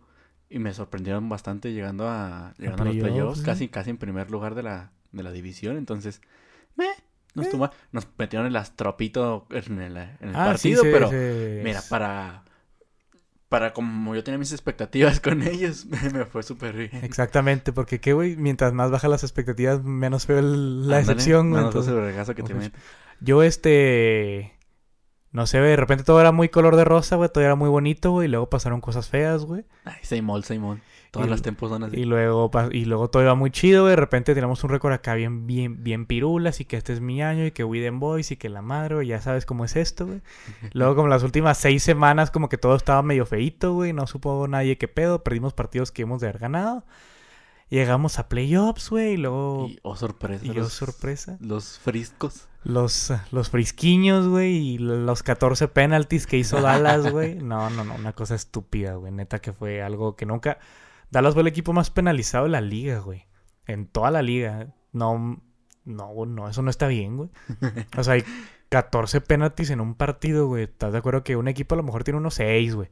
Y 0.50 0.60
me 0.60 0.74
sorprendieron 0.74 1.30
bastante 1.30 1.74
llegando 1.74 2.08
a, 2.08 2.54
llegando 2.58 2.84
a, 2.84 2.86
los 2.88 2.96
playoffs, 2.96 3.42
casi, 3.42 3.68
casi 3.68 3.92
en 3.92 3.98
primer 3.98 4.32
lugar 4.32 4.56
de 4.56 4.64
la, 4.64 4.92
de 5.12 5.22
la 5.22 5.32
división. 5.32 5.78
Entonces, 5.78 6.22
me 6.76 6.88
nos, 7.36 7.48
nos 7.92 8.08
metieron 8.18 8.48
el 8.48 8.56
astropito 8.56 9.46
en 9.52 9.80
el, 9.80 9.98
en 9.98 10.30
el 10.30 10.36
ah, 10.36 10.46
partido, 10.46 10.82
pero 10.82 11.12
mira, 11.12 11.84
para, 11.88 12.44
para 13.50 13.74
como 13.74 14.16
yo 14.16 14.24
tenía 14.24 14.38
mis 14.38 14.52
expectativas 14.52 15.20
con 15.22 15.42
ellos, 15.42 15.86
me, 16.14 16.26
fue 16.26 16.44
súper 16.44 16.76
bien. 16.76 17.04
Exactamente, 17.04 17.74
porque 17.74 18.00
qué, 18.00 18.14
güey, 18.14 18.38
mientras 18.38 18.74
más 18.74 18.92
bajan 18.92 19.12
las 19.12 19.24
expectativas, 19.24 19.84
menos 19.84 20.26
feo 20.26 20.42
la 20.42 21.00
excepción. 21.00 21.52
que 22.36 22.44
te 22.44 22.72
Yo, 23.20 23.44
este 23.44 24.54
no 25.32 25.46
sé, 25.46 25.60
de 25.60 25.76
repente 25.76 26.04
todo 26.04 26.20
era 26.20 26.32
muy 26.32 26.50
color 26.50 26.76
de 26.76 26.86
rosa, 26.86 27.16
güey, 27.16 27.30
todo 27.30 27.44
era 27.44 27.56
muy 27.56 27.70
bonito, 27.70 28.12
güey, 28.12 28.28
y 28.28 28.32
luego 28.32 28.50
pasaron 28.50 28.82
cosas 28.82 29.10
feas, 29.10 29.44
güey. 29.46 29.66
Ay, 29.86 29.98
same 30.02 30.32
old, 30.32 30.44
Todas 31.12 31.28
las 31.28 31.42
tiempos 31.42 31.70
son 31.70 31.84
así. 31.84 31.98
Y 31.98 32.06
luego, 32.06 32.52
y 32.72 32.86
luego 32.86 33.10
todo 33.10 33.24
iba 33.24 33.34
muy 33.34 33.50
chido, 33.50 33.84
güey. 33.84 33.92
De 33.92 33.96
repente 33.96 34.36
tenemos 34.36 34.64
un 34.64 34.70
récord 34.70 34.94
acá 34.94 35.16
bien, 35.16 35.48
bien, 35.48 35.84
bien 35.84 36.06
pirulas 36.06 36.60
y 36.60 36.66
que 36.66 36.78
este 36.78 36.94
es 36.94 37.02
mi 37.02 37.24
año 37.24 37.48
y 37.48 37.52
que 37.52 37.64
Widen 37.64 38.00
Boys 38.00 38.32
y 38.32 38.38
que 38.38 38.48
la 38.48 38.62
madre, 38.62 38.96
güey, 38.96 39.08
ya 39.08 39.20
sabes 39.20 39.48
cómo 39.48 39.66
es 39.66 39.76
esto, 39.76 40.06
güey. 40.06 40.22
luego, 40.74 40.96
como 40.96 41.08
las 41.08 41.24
últimas 41.24 41.58
seis 41.58 41.82
semanas, 41.82 42.30
como 42.30 42.48
que 42.48 42.58
todo 42.58 42.76
estaba 42.76 43.02
medio 43.02 43.26
feito, 43.26 43.74
güey. 43.74 43.92
No 43.92 44.06
supo 44.06 44.48
nadie 44.48 44.78
qué 44.78 44.88
pedo. 44.88 45.24
Perdimos 45.24 45.54
partidos 45.54 45.92
que 45.92 46.04
hemos 46.04 46.22
de 46.22 46.28
haber 46.28 46.40
ganado. 46.40 46.84
Llegamos 47.70 48.18
a 48.18 48.28
playoffs, 48.30 48.90
güey, 48.90 49.14
y 49.14 49.18
luego... 49.18 49.68
Y, 49.70 49.80
oh, 49.84 49.96
sorpresa. 49.96 50.44
Y 50.44 50.58
oh, 50.58 50.70
sorpresa. 50.70 51.38
Los 51.40 51.78
friscos. 51.78 52.48
Los, 52.64 53.14
los 53.32 53.50
frisquiños, 53.50 54.28
güey, 54.28 54.58
y 54.58 54.78
los 54.80 55.22
14 55.22 55.68
penaltis 55.68 56.26
que 56.26 56.38
hizo 56.38 56.62
Dallas, 56.62 57.12
güey. 57.12 57.36
No, 57.40 57.70
no, 57.70 57.84
no, 57.84 57.94
una 57.94 58.14
cosa 58.14 58.34
estúpida, 58.34 58.96
güey. 58.96 59.12
Neta 59.12 59.40
que 59.40 59.54
fue 59.54 59.82
algo 59.82 60.16
que 60.16 60.26
nunca... 60.26 60.58
Dallas 61.12 61.34
fue 61.34 61.42
el 61.42 61.48
equipo 61.48 61.74
más 61.74 61.90
penalizado 61.90 62.46
de 62.46 62.52
la 62.52 62.62
liga, 62.62 63.00
güey. 63.00 63.26
En 63.66 63.88
toda 63.88 64.12
la 64.12 64.22
liga. 64.22 64.74
No, 64.92 65.42
no, 65.86 66.26
no, 66.26 66.50
eso 66.50 66.62
no 66.62 66.70
está 66.70 66.88
bien, 66.88 67.18
güey. 67.18 67.30
O 67.98 68.04
sea, 68.04 68.14
hay 68.14 68.24
14 68.70 69.22
penaltis 69.22 69.70
en 69.70 69.82
un 69.82 69.96
partido, 69.96 70.48
güey. 70.48 70.64
¿Estás 70.64 70.92
de 70.92 71.00
acuerdo 71.00 71.24
que 71.24 71.36
un 71.36 71.48
equipo 71.48 71.76
a 71.76 71.78
lo 71.78 71.84
mejor 71.84 72.04
tiene 72.04 72.18
unos 72.20 72.36
6, 72.36 72.76
güey? 72.76 72.90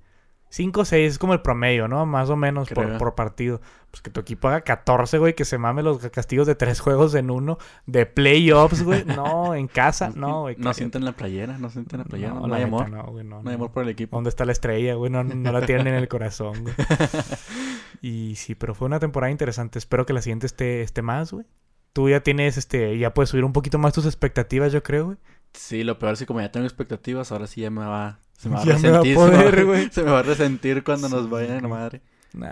5 0.50 0.82
o 0.82 0.86
6 0.86 1.12
es 1.12 1.20
como 1.20 1.34
el 1.34 1.42
promedio, 1.42 1.88
¿no? 1.88 2.06
Más 2.06 2.30
o 2.30 2.36
menos 2.36 2.70
por, 2.70 3.16
partido. 3.16 3.62
Pues 3.92 4.02
que 4.02 4.10
tu 4.10 4.20
equipo 4.20 4.48
haga 4.48 4.62
14, 4.62 5.18
güey, 5.18 5.36
que 5.36 5.46
se 5.46 5.58
mame 5.58 5.84
los 5.84 6.00
castigos 6.10 6.48
de 6.48 6.56
3 6.56 6.80
juegos 6.82 7.16
en 7.16 7.30
uno, 7.30 7.58
de 7.86 8.06
playoffs, 8.06 8.84
güey. 8.84 9.04
No, 9.06 9.56
en 9.56 9.68
casa, 9.68 10.12
no, 10.16 10.42
güey. 10.42 10.56
No 10.58 10.74
sienten 10.74 11.04
la 11.04 11.12
playera, 11.12 11.58
no 11.58 11.70
sienten 11.70 12.00
la 12.00 12.06
playera, 12.06 12.34
no, 12.34 12.54
hay 12.54 12.64
amor. 12.64 12.90
No, 12.90 13.04
güey, 13.04 13.26
no, 13.26 13.44
no, 13.44 13.50
hay 13.50 13.56
amor 13.56 13.72
por 13.72 13.84
el 13.84 13.90
equipo. 13.90 14.16
¿Dónde 14.16 14.30
está 14.30 14.46
la 14.46 14.52
estrella, 14.54 14.96
güey? 14.96 15.12
No, 15.12 15.24
no 15.24 15.52
la 15.52 15.66
tienen 15.66 15.88
en 15.88 15.96
el 15.96 16.08
corazón, 16.08 16.64
güey. 16.64 16.76
y 18.02 18.36
sí, 18.36 18.56
pero 18.56 18.74
fue 18.74 18.86
una 18.86 19.00
temporada 19.00 19.32
interesante. 19.32 19.80
Espero 19.80 20.06
que 20.06 20.14
la 20.14 20.22
siguiente 20.22 20.46
esté, 20.46 20.82
esté 20.82 21.02
más, 21.02 21.34
güey. 21.34 21.46
Tú 21.94 22.10
ya 22.10 22.22
tienes, 22.22 22.58
este, 22.58 22.98
ya 22.98 23.14
puedes 23.14 23.30
subir 23.30 23.44
un 23.44 23.54
poquito 23.54 23.80
más 23.80 23.94
tus 23.94 24.06
expectativas, 24.06 24.72
yo 24.72 24.84
creo, 24.84 25.06
güey. 25.06 25.18
Sí, 25.54 25.84
lo 25.84 25.98
peor 25.98 26.14
es 26.14 26.20
que 26.20 26.26
como 26.26 26.42
ya 26.42 26.52
tengo 26.52 26.68
expectativas, 26.68 27.32
ahora 27.32 27.48
sí 27.48 27.62
ya 27.62 27.72
me 27.72 27.86
va 27.86 28.20
se 28.38 28.50
me 28.50 28.56
va 28.56 28.62
a 28.62 28.66
resentir. 28.66 29.18
se, 29.92 30.04
me 30.04 30.12
va, 30.12 30.20
a 30.20 30.24
resentir 30.24 30.84
cuando 30.84 31.10
nos 31.10 31.30
vayan 31.30 31.66
a 31.66 31.68
madre. 31.68 32.02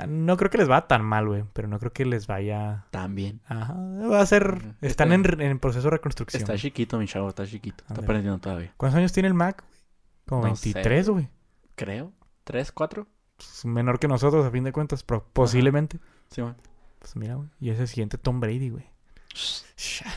no 0.08 0.36
creo 0.36 0.50
que 0.50 0.58
les 0.58 0.68
vaya 0.68 0.88
tan 0.88 1.06
mal, 1.06 1.27
güey. 1.27 1.44
Pero 1.54 1.68
no 1.68 1.80
creo 1.80 1.94
que 1.94 2.06
les 2.06 2.25
vaya. 2.25 2.86
Tan 2.89 3.13
bien. 3.13 3.39
Ajá. 3.46 3.75
Va 4.10 4.20
a 4.20 4.25
ser. 4.25 4.75
Están 4.82 5.13
en, 5.13 5.39
en, 5.39 5.60
proceso 5.60 5.86
de 5.86 5.92
reconstrucción. 5.92 6.42
Está 6.42 6.58
chiquito, 6.58 6.98
mi 6.98 7.08
chavo, 7.08 7.30
está 7.30 7.46
chiquito. 7.46 7.84
Está 7.88 8.01
aprendiendo 8.01 8.39
todavía. 8.39 8.74
¿Cuántos 8.77 8.98
años 8.98 9.13
tiene 9.13 9.27
el 9.27 9.36
Mac, 9.36 9.63
güey? 9.68 9.80
Como 10.25 10.42
23, 10.42 11.10
güey. 11.10 11.30
Creo. 11.75 12.12
¿Tres, 12.44 12.72
cuatro? 12.72 13.08
Pues 13.38 13.65
menor 13.65 14.00
que 14.00 14.08
nosotros, 14.08 14.44
a 14.46 14.50
fin 14.50 14.63
de 14.63 14.72
cuentas, 14.72 15.04
posiblemente. 15.04 16.00
Sí, 16.32 16.42
güey. 16.42 16.56
Pues 16.98 17.15
mira, 17.15 17.36
güey. 17.36 17.50
Y 17.60 17.70
ese 17.70 17.86
siguiente 17.86 18.18
Tom 18.18 18.39
Brady, 18.39 18.70
güey. 18.70 18.86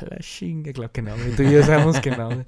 La 0.09 0.19
chinga, 0.19 0.73
claro 0.73 0.93
que 0.93 1.03
no, 1.03 1.15
güey. 1.15 1.37
Tú 1.37 1.43
y 1.43 1.53
yo 1.53 1.63
sabemos 1.63 2.01
que 2.01 2.11
no, 2.11 2.27
güey. 2.27 2.47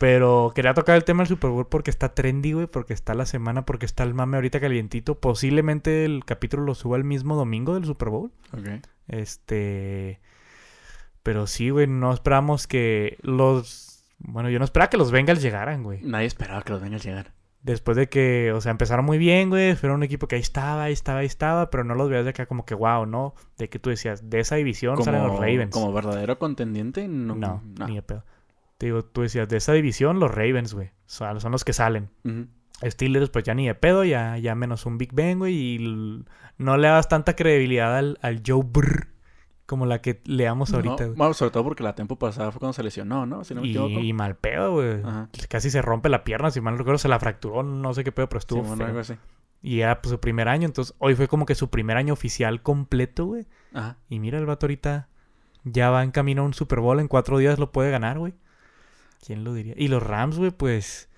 Pero 0.00 0.52
quería 0.54 0.72
tocar 0.72 0.96
el 0.96 1.04
tema 1.04 1.24
del 1.24 1.28
Super 1.28 1.50
Bowl 1.50 1.66
porque 1.66 1.90
está 1.90 2.14
trendy, 2.14 2.52
güey, 2.52 2.66
porque 2.66 2.94
está 2.94 3.12
la 3.12 3.26
semana, 3.26 3.66
porque 3.66 3.84
está 3.84 4.02
el 4.02 4.14
mame 4.14 4.38
ahorita 4.38 4.58
calientito. 4.58 5.20
Posiblemente 5.20 6.06
el 6.06 6.24
capítulo 6.24 6.62
lo 6.62 6.74
suba 6.74 6.96
el 6.96 7.04
mismo 7.04 7.36
domingo 7.36 7.74
del 7.74 7.84
Super 7.84 8.08
Bowl. 8.08 8.32
Ok. 8.54 8.82
Este. 9.08 10.22
Pero 11.22 11.46
sí, 11.46 11.68
güey, 11.68 11.86
no 11.86 12.14
esperamos 12.14 12.66
que 12.66 13.18
los. 13.20 14.02
Bueno, 14.16 14.48
yo 14.48 14.58
no 14.58 14.64
esperaba 14.64 14.88
que 14.88 14.96
los 14.96 15.10
Bengals 15.10 15.42
llegaran, 15.42 15.82
güey. 15.82 16.00
Nadie 16.02 16.28
esperaba 16.28 16.62
que 16.62 16.72
los 16.72 16.80
Bengals 16.80 17.04
llegaran. 17.04 17.34
Después 17.60 17.94
de 17.94 18.08
que, 18.08 18.52
o 18.54 18.62
sea, 18.62 18.70
empezaron 18.70 19.04
muy 19.04 19.18
bien, 19.18 19.50
güey. 19.50 19.76
Fueron 19.76 19.98
un 19.98 20.04
equipo 20.04 20.28
que 20.28 20.36
ahí 20.36 20.40
estaba, 20.40 20.84
ahí 20.84 20.94
estaba, 20.94 21.18
ahí 21.18 21.26
estaba. 21.26 21.68
Pero 21.68 21.84
no 21.84 21.94
los 21.94 22.08
veías 22.08 22.24
de 22.24 22.30
acá 22.30 22.46
como 22.46 22.64
que, 22.64 22.74
wow, 22.74 23.04
¿no? 23.04 23.34
De 23.58 23.68
que 23.68 23.78
tú 23.78 23.90
decías, 23.90 24.30
de 24.30 24.40
esa 24.40 24.56
división 24.56 24.96
salen 25.04 25.24
los 25.24 25.36
Ravens. 25.36 25.72
Como 25.72 25.92
verdadero 25.92 26.38
contendiente, 26.38 27.06
no. 27.06 27.34
No, 27.34 27.62
ni 27.86 27.96
de 27.96 28.02
pedo. 28.02 28.24
Te 28.80 28.86
digo, 28.86 29.04
tú 29.04 29.20
decías, 29.20 29.46
de 29.46 29.58
esa 29.58 29.74
división, 29.74 30.20
los 30.20 30.34
Ravens, 30.34 30.72
güey. 30.72 30.88
Son, 31.04 31.38
son 31.38 31.52
los 31.52 31.64
que 31.64 31.74
salen. 31.74 32.08
Steelers, 32.82 33.28
pues 33.28 33.44
ya 33.44 33.52
ni 33.52 33.66
de 33.66 33.74
pedo, 33.74 34.04
ya, 34.04 34.38
ya 34.38 34.54
menos 34.54 34.86
un 34.86 34.96
Big 34.96 35.12
Ben, 35.12 35.38
güey. 35.38 35.54
Y 35.54 36.24
no 36.56 36.78
le 36.78 36.88
das 36.88 37.06
tanta 37.06 37.36
credibilidad 37.36 37.98
al, 37.98 38.42
Joe 38.44 38.62
Brr 38.64 39.08
como 39.66 39.84
la 39.84 40.00
que 40.00 40.22
leamos 40.24 40.72
ahorita, 40.72 41.04
güey. 41.04 41.14
Bueno, 41.14 41.34
sobre 41.34 41.50
todo 41.50 41.62
porque 41.62 41.82
la 41.82 41.94
tempo 41.94 42.18
pasada 42.18 42.52
fue 42.52 42.58
cuando 42.58 42.72
se 42.72 42.82
lesionó, 42.82 43.26
¿no? 43.26 43.44
Si 43.44 43.54
no 43.54 43.60
me 43.60 43.68
y, 43.68 44.08
y, 44.08 44.12
mal 44.14 44.36
pedo, 44.36 44.72
güey. 44.72 45.02
Casi 45.50 45.68
se 45.68 45.82
rompe 45.82 46.08
la 46.08 46.24
pierna, 46.24 46.50
si 46.50 46.62
mal 46.62 46.72
no 46.72 46.78
recuerdo, 46.78 46.96
se 46.96 47.08
la 47.08 47.18
fracturó, 47.18 47.62
no 47.62 47.92
sé 47.92 48.02
qué 48.02 48.12
pedo, 48.12 48.30
pero 48.30 48.38
estuvo 48.38 48.64
sí, 48.64 48.82
algo 48.82 49.00
así. 49.00 49.12
Y 49.60 49.80
era 49.80 50.00
pues, 50.00 50.12
su 50.12 50.20
primer 50.20 50.48
año, 50.48 50.64
entonces 50.64 50.94
hoy 51.00 51.14
fue 51.16 51.28
como 51.28 51.44
que 51.44 51.54
su 51.54 51.68
primer 51.68 51.98
año 51.98 52.14
oficial 52.14 52.62
completo, 52.62 53.26
güey. 53.26 53.46
Ajá. 53.74 53.98
Y 54.08 54.20
mira, 54.20 54.38
el 54.38 54.46
vato 54.46 54.64
ahorita 54.64 55.10
ya 55.64 55.90
va 55.90 56.02
en 56.02 56.12
camino 56.12 56.40
a 56.40 56.46
un 56.46 56.54
Super 56.54 56.80
Bowl, 56.80 56.98
en 56.98 57.08
cuatro 57.08 57.36
días 57.36 57.58
lo 57.58 57.72
puede 57.72 57.90
ganar, 57.90 58.18
güey. 58.18 58.32
¿Quién 59.24 59.44
lo 59.44 59.54
diría? 59.54 59.74
Y 59.76 59.88
los 59.88 60.02
Rams, 60.02 60.38
güey, 60.38 60.50
pues. 60.50 61.08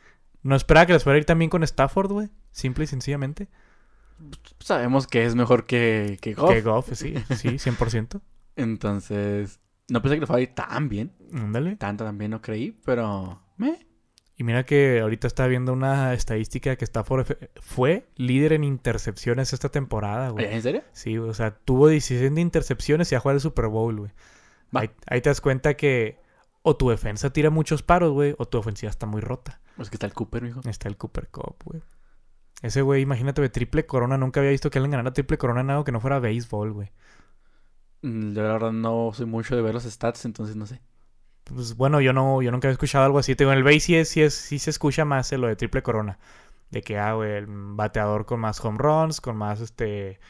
No 0.42 0.56
esperaba 0.56 0.86
que 0.86 0.92
les 0.92 1.04
fuera 1.04 1.16
a 1.16 1.18
ir 1.18 1.24
también 1.24 1.50
con 1.50 1.62
Stafford, 1.62 2.10
güey. 2.10 2.30
Simple 2.50 2.84
y 2.84 2.86
sencillamente. 2.88 3.48
Sabemos 4.58 5.06
que 5.06 5.24
es 5.24 5.34
mejor 5.34 5.66
que, 5.66 6.18
que 6.20 6.34
Goff. 6.34 6.50
Que 6.50 6.62
Goff, 6.62 6.88
sí, 6.92 7.14
sí, 7.36 7.48
100%. 7.48 8.20
Entonces. 8.56 9.60
No 9.88 10.00
pensé 10.00 10.16
que 10.16 10.20
les 10.20 10.26
fuera 10.26 10.38
a 10.38 10.42
ir 10.42 10.54
tan 10.54 10.88
bien. 10.88 11.12
Ándale. 11.32 11.76
Tanto 11.76 12.04
también 12.04 12.30
no 12.32 12.42
creí, 12.42 12.72
pero. 12.84 13.42
¿Me? 13.56 13.86
Y 14.36 14.44
mira 14.44 14.64
que 14.64 15.00
ahorita 15.00 15.26
está 15.26 15.46
viendo 15.46 15.72
una 15.72 16.14
estadística 16.14 16.76
que 16.76 16.84
Stafford 16.84 17.26
fue 17.60 18.08
líder 18.16 18.54
en 18.54 18.64
intercepciones 18.64 19.52
esta 19.52 19.68
temporada, 19.68 20.30
güey. 20.30 20.46
¿En 20.46 20.62
serio? 20.62 20.82
Sí, 20.92 21.18
o 21.18 21.34
sea, 21.34 21.54
tuvo 21.54 21.88
16 21.88 22.34
de 22.34 22.40
intercepciones 22.40 23.12
y 23.12 23.14
a 23.14 23.20
jugar 23.20 23.36
el 23.36 23.40
Super 23.40 23.66
Bowl, 23.66 23.98
güey. 23.98 24.10
Ahí, 24.72 24.90
ahí, 25.06 25.20
te 25.20 25.28
das 25.28 25.42
cuenta 25.42 25.74
que 25.74 26.18
o 26.62 26.76
tu 26.76 26.90
defensa 26.90 27.32
tira 27.32 27.50
muchos 27.50 27.82
paros, 27.82 28.12
güey, 28.12 28.34
o 28.38 28.46
tu 28.46 28.58
ofensiva 28.58 28.90
está 28.90 29.06
muy 29.06 29.20
rota. 29.20 29.60
Es 29.78 29.90
que 29.90 29.96
está 29.96 30.06
el 30.06 30.14
Cooper, 30.14 30.44
hijo. 30.44 30.60
Está 30.64 30.88
el 30.88 30.96
Cooper 30.96 31.28
Cup, 31.28 31.56
güey. 31.64 31.82
Ese 32.62 32.82
güey, 32.82 33.02
imagínate, 33.02 33.42
de 33.42 33.48
triple 33.48 33.86
corona. 33.86 34.16
Nunca 34.16 34.40
había 34.40 34.52
visto 34.52 34.70
que 34.70 34.78
alguien 34.78 34.92
ganara 34.92 35.12
triple 35.12 35.38
corona 35.38 35.60
en 35.60 35.70
algo 35.70 35.84
que 35.84 35.92
no 35.92 36.00
fuera 36.00 36.20
béisbol, 36.20 36.72
güey. 36.72 36.92
Mm, 38.02 38.34
yo 38.34 38.42
la 38.42 38.52
verdad 38.52 38.72
no 38.72 39.10
soy 39.12 39.26
mucho 39.26 39.56
de 39.56 39.62
ver 39.62 39.74
los 39.74 39.84
stats, 39.84 40.24
entonces 40.24 40.54
no 40.54 40.66
sé. 40.66 40.80
Pues 41.44 41.76
bueno, 41.76 42.00
yo 42.00 42.12
no, 42.12 42.40
yo 42.40 42.52
nunca 42.52 42.68
había 42.68 42.74
escuchado 42.74 43.04
algo 43.04 43.18
así. 43.18 43.34
Te 43.34 43.42
digo, 43.42 43.52
en 43.52 43.58
el 43.58 43.64
base 43.64 43.80
sí, 43.80 43.96
es, 43.96 44.08
sí, 44.08 44.22
es, 44.22 44.34
sí 44.34 44.58
se 44.60 44.70
escucha 44.70 45.04
más 45.04 45.32
lo 45.32 45.48
de 45.48 45.56
triple 45.56 45.82
corona. 45.82 46.18
De 46.70 46.82
que, 46.82 46.98
ah, 46.98 47.14
güey, 47.14 47.32
el 47.32 47.46
bateador 47.48 48.24
con 48.24 48.40
más 48.40 48.64
home 48.64 48.78
runs, 48.78 49.20
con 49.20 49.36
más 49.36 49.60
este 49.60 50.20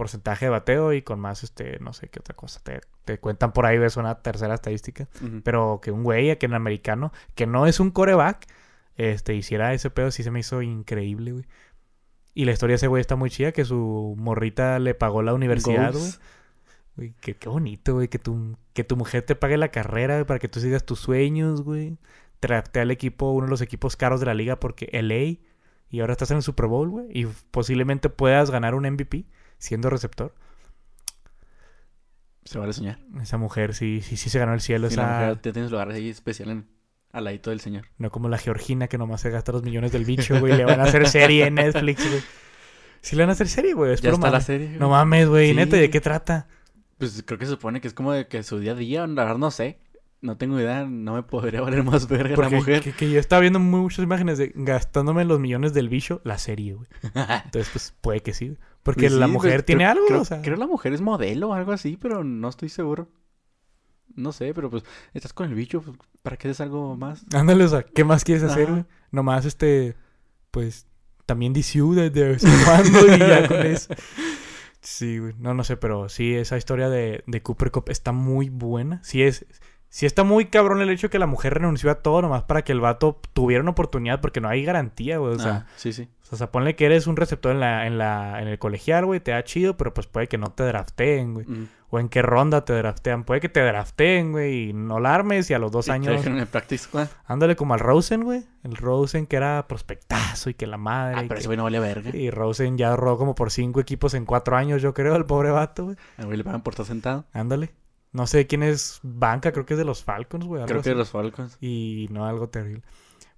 porcentaje 0.00 0.46
de 0.46 0.50
bateo 0.50 0.94
y 0.94 1.02
con 1.02 1.20
más, 1.20 1.44
este, 1.44 1.78
no 1.80 1.92
sé 1.92 2.08
qué 2.08 2.20
otra 2.20 2.34
cosa. 2.34 2.58
Te, 2.62 2.80
te 3.04 3.18
cuentan 3.18 3.52
por 3.52 3.66
ahí, 3.66 3.76
ves 3.76 3.98
una 3.98 4.22
tercera 4.22 4.54
estadística. 4.54 5.06
Pero 5.44 5.78
que 5.82 5.90
un 5.90 6.04
güey, 6.04 6.38
que 6.38 6.46
en 6.46 6.54
americano, 6.54 7.12
que 7.34 7.46
no 7.46 7.66
es 7.66 7.80
un 7.80 7.90
coreback, 7.90 8.46
este, 8.96 9.34
hiciera 9.34 9.74
ese 9.74 9.90
pedo, 9.90 10.10
sí 10.10 10.22
se 10.22 10.30
me 10.30 10.40
hizo 10.40 10.62
increíble, 10.62 11.32
güey. 11.32 11.44
Y 12.32 12.46
la 12.46 12.52
historia 12.52 12.72
de 12.72 12.76
ese 12.76 12.86
güey 12.86 13.02
está 13.02 13.14
muy 13.14 13.28
chida, 13.28 13.52
que 13.52 13.66
su 13.66 14.14
morrita 14.16 14.78
le 14.78 14.94
pagó 14.94 15.20
la 15.20 15.34
universidad, 15.34 15.92
güey. 15.92 17.12
Qué, 17.20 17.36
qué 17.36 17.48
bonito, 17.50 17.92
güey, 17.92 18.08
que 18.08 18.18
tu, 18.18 18.56
que 18.72 18.84
tu 18.84 18.96
mujer 18.96 19.20
te 19.24 19.34
pague 19.34 19.58
la 19.58 19.68
carrera, 19.68 20.24
para 20.24 20.40
que 20.40 20.48
tú 20.48 20.60
sigas 20.60 20.86
tus 20.86 20.98
sueños, 20.98 21.60
güey. 21.60 21.98
Trate 22.38 22.80
al 22.80 22.90
equipo, 22.90 23.32
uno 23.32 23.48
de 23.48 23.50
los 23.50 23.60
equipos 23.60 23.96
caros 23.96 24.18
de 24.20 24.24
la 24.24 24.32
liga, 24.32 24.58
porque 24.60 24.88
LA, 24.92 25.44
y 25.90 26.00
ahora 26.00 26.12
estás 26.12 26.30
en 26.30 26.38
el 26.38 26.42
Super 26.42 26.68
Bowl, 26.68 26.88
güey, 26.88 27.06
y 27.10 27.26
posiblemente 27.50 28.08
puedas 28.08 28.50
ganar 28.50 28.74
un 28.74 28.90
MVP 28.90 29.26
siendo 29.60 29.90
receptor. 29.90 30.34
Se 32.44 32.58
vale 32.58 32.72
soñar. 32.72 32.98
Esa 33.22 33.36
mujer 33.36 33.74
sí, 33.74 34.00
sí, 34.02 34.16
sí 34.16 34.28
se 34.30 34.38
ganó 34.40 34.54
el 34.54 34.60
cielo. 34.60 34.88
esa... 34.88 35.02
mujer 35.02 35.36
te 35.36 35.52
tienes 35.52 35.70
lugares 35.70 35.94
ahí 35.94 36.08
especial 36.08 36.50
en, 36.50 36.66
al 37.12 37.24
ladito 37.24 37.50
del 37.50 37.60
señor. 37.60 37.86
No 37.98 38.10
como 38.10 38.28
la 38.28 38.38
Georgina 38.38 38.88
que 38.88 38.98
nomás 38.98 39.20
se 39.20 39.30
gasta 39.30 39.52
los 39.52 39.62
millones 39.62 39.92
del 39.92 40.04
bicho, 40.04 40.40
güey. 40.40 40.56
le 40.56 40.64
van 40.64 40.80
a 40.80 40.84
hacer 40.84 41.06
serie 41.06 41.46
en 41.46 41.54
Netflix, 41.54 42.08
güey. 42.08 42.22
Sí 43.02 43.16
le 43.16 43.22
van 43.22 43.30
a 43.30 43.32
hacer 43.32 43.48
serie, 43.48 43.74
güey. 43.74 43.94
Ya 43.96 44.10
está 44.10 44.30
la 44.30 44.40
serie. 44.40 44.76
No 44.78 44.90
mames, 44.90 45.28
güey. 45.28 45.54
Neta, 45.54 45.76
¿de 45.76 45.90
qué 45.90 46.00
trata? 46.00 46.48
Pues 46.98 47.22
creo 47.24 47.38
que 47.38 47.46
se 47.46 47.52
supone 47.52 47.80
que 47.80 47.88
es 47.88 47.94
como 47.94 48.12
de 48.12 48.26
que 48.26 48.42
su 48.42 48.58
día 48.58 48.72
a 48.72 48.74
día, 48.74 49.06
la 49.06 49.24
verdad 49.24 49.38
no 49.38 49.50
sé. 49.50 49.78
No 50.22 50.36
tengo 50.36 50.60
idea, 50.60 50.84
no 50.84 51.14
me 51.14 51.22
podría 51.22 51.60
valer 51.62 51.82
más 51.82 52.06
verga 52.06 52.36
la 52.36 52.50
mujer. 52.50 52.82
Que, 52.82 52.92
que, 52.92 53.10
yo 53.10 53.18
estaba 53.18 53.40
viendo 53.40 53.58
muchas 53.58 54.02
imágenes 54.02 54.38
de 54.38 54.52
gastándome 54.54 55.24
los 55.24 55.40
millones 55.40 55.72
del 55.72 55.88
bicho, 55.88 56.20
la 56.24 56.38
serie, 56.38 56.74
güey. 56.74 56.88
Entonces, 57.44 57.70
pues 57.72 57.94
puede 58.00 58.20
que 58.20 58.34
sí. 58.34 58.56
Porque 58.82 59.08
pues 59.08 59.12
la 59.12 59.26
mujer 59.26 59.56
pues, 59.56 59.66
tiene 59.66 59.86
algo, 59.86 60.06
creo, 60.06 60.20
o 60.20 60.24
sea. 60.24 60.42
Creo 60.42 60.56
la 60.56 60.66
mujer 60.66 60.92
es 60.92 61.00
modelo 61.00 61.50
o 61.50 61.54
algo 61.54 61.72
así, 61.72 61.96
pero 61.96 62.24
no 62.24 62.48
estoy 62.48 62.68
seguro. 62.68 63.08
No 64.14 64.32
sé, 64.32 64.52
pero 64.54 64.70
pues 64.70 64.82
estás 65.14 65.32
con 65.32 65.48
el 65.48 65.54
bicho, 65.54 65.80
pues, 65.82 65.96
¿para 66.22 66.36
qué 66.36 66.48
haces 66.48 66.60
algo 66.60 66.96
más? 66.96 67.24
Ándale, 67.32 67.64
o 67.64 67.68
sea, 67.68 67.82
¿qué 67.82 68.04
más 68.04 68.24
quieres 68.24 68.42
hacer, 68.42 68.70
güey? 68.70 68.84
Nomás 69.12 69.44
este, 69.44 69.94
pues, 70.50 70.86
también 71.26 71.52
DCU 71.52 71.94
de, 71.94 72.10
de 72.10 72.28
vez 72.30 72.44
en 72.44 72.64
cuando 72.64 73.14
y 73.14 73.18
ya 73.18 73.48
con 73.48 73.66
eso. 73.66 73.94
Sí, 74.82 75.18
güey. 75.18 75.34
No, 75.38 75.52
no 75.52 75.62
sé, 75.62 75.76
pero 75.76 76.08
sí, 76.08 76.34
esa 76.34 76.56
historia 76.56 76.88
de, 76.88 77.22
de 77.26 77.42
Cooper 77.42 77.70
Cup 77.70 77.90
está 77.90 78.12
muy 78.12 78.48
buena. 78.48 79.02
Sí 79.04 79.22
es... 79.22 79.44
Sí 79.92 80.06
está 80.06 80.22
muy 80.22 80.46
cabrón 80.46 80.80
el 80.80 80.88
hecho 80.88 81.08
de 81.08 81.10
que 81.10 81.18
la 81.18 81.26
mujer 81.26 81.54
renunció 81.54 81.90
a 81.90 81.96
todo 81.96 82.22
nomás 82.22 82.44
para 82.44 82.62
que 82.62 82.70
el 82.70 82.80
vato 82.80 83.20
tuviera 83.32 83.60
una 83.60 83.72
oportunidad, 83.72 84.20
porque 84.20 84.40
no 84.40 84.48
hay 84.48 84.64
garantía, 84.64 85.18
güey. 85.18 85.34
O 85.34 85.38
sea, 85.38 85.52
ah, 85.52 85.66
sí, 85.76 85.92
sí. 85.92 86.08
O 86.30 86.36
sea, 86.36 86.52
ponle 86.52 86.76
que 86.76 86.86
eres 86.86 87.08
un 87.08 87.16
receptor 87.16 87.50
en, 87.50 87.58
la, 87.58 87.88
en, 87.88 87.98
la, 87.98 88.40
en 88.40 88.46
el 88.46 88.56
colegial, 88.60 89.04
güey, 89.04 89.18
te 89.18 89.32
da 89.32 89.42
chido, 89.42 89.76
pero 89.76 89.92
pues 89.92 90.06
puede 90.06 90.28
que 90.28 90.38
no 90.38 90.52
te 90.52 90.62
drafteen, 90.62 91.34
güey. 91.34 91.46
o 91.88 91.98
en 91.98 92.08
qué 92.08 92.22
ronda 92.22 92.64
te 92.64 92.72
draftean. 92.72 93.24
Puede 93.24 93.40
que 93.40 93.48
te 93.48 93.60
drafteen, 93.64 94.30
güey, 94.30 94.68
y 94.68 94.72
no 94.72 95.00
la 95.00 95.12
armes 95.12 95.50
y 95.50 95.54
a 95.54 95.58
los 95.58 95.72
dos 95.72 95.88
años. 95.88 96.24
en 96.24 96.38
el 96.38 96.46
practice 96.46 96.84
squad. 96.84 97.08
Ándale 97.26 97.56
como 97.56 97.74
al 97.74 97.80
Rosen, 97.80 98.22
güey. 98.22 98.44
El 98.62 98.76
Rosen 98.76 99.26
que 99.26 99.34
era 99.34 99.66
prospectazo 99.66 100.50
y 100.50 100.54
que 100.54 100.68
la 100.68 100.76
madre. 100.76 101.16
Ah, 101.18 101.24
pero 101.26 101.40
ese 101.40 101.48
güey 101.48 101.56
no 101.56 101.64
vale 101.64 101.80
verga. 101.80 102.16
Y 102.16 102.30
Rosen 102.30 102.78
ya 102.78 102.90
ahorró 102.90 103.18
como 103.18 103.34
por 103.34 103.50
cinco 103.50 103.80
equipos 103.80 104.14
en 104.14 104.24
cuatro 104.24 104.56
años, 104.56 104.80
yo 104.82 104.94
creo, 104.94 105.16
el 105.16 105.26
pobre 105.26 105.50
vato, 105.50 105.86
güey. 105.86 105.96
El 106.16 106.26
güey 106.26 106.38
le 106.38 106.44
pagan 106.44 106.62
por 106.62 106.74
estar 106.74 106.86
sentado. 106.86 107.24
Ándale. 107.32 107.72
No 108.12 108.26
sé 108.26 108.46
quién 108.46 108.62
es 108.62 109.00
banca, 109.02 109.52
creo 109.52 109.66
que 109.66 109.74
es 109.74 109.78
de 109.78 109.84
los 109.84 110.02
Falcons, 110.02 110.46
güey. 110.46 110.64
Creo 110.64 110.82
que 110.82 110.88
es 110.90 110.94
de 110.94 110.98
los 110.98 111.10
Falcons. 111.10 111.56
Y 111.60 112.08
no, 112.10 112.26
algo 112.26 112.48
terrible. 112.48 112.82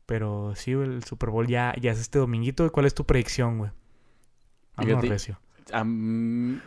Pero 0.07 0.55
sí, 0.57 0.73
el 0.73 1.05
Super 1.05 1.31
Bowl 1.31 1.47
ya, 1.47 1.75
ya 1.81 1.93
es 1.93 2.01
este 2.01 2.19
dominguito. 2.19 2.71
¿Cuál 2.73 2.87
es 2.87 2.95
tu 2.95 3.05
predicción, 3.05 3.59
güey? 3.59 3.71
Vamos, 4.77 5.09
Recio 5.09 5.39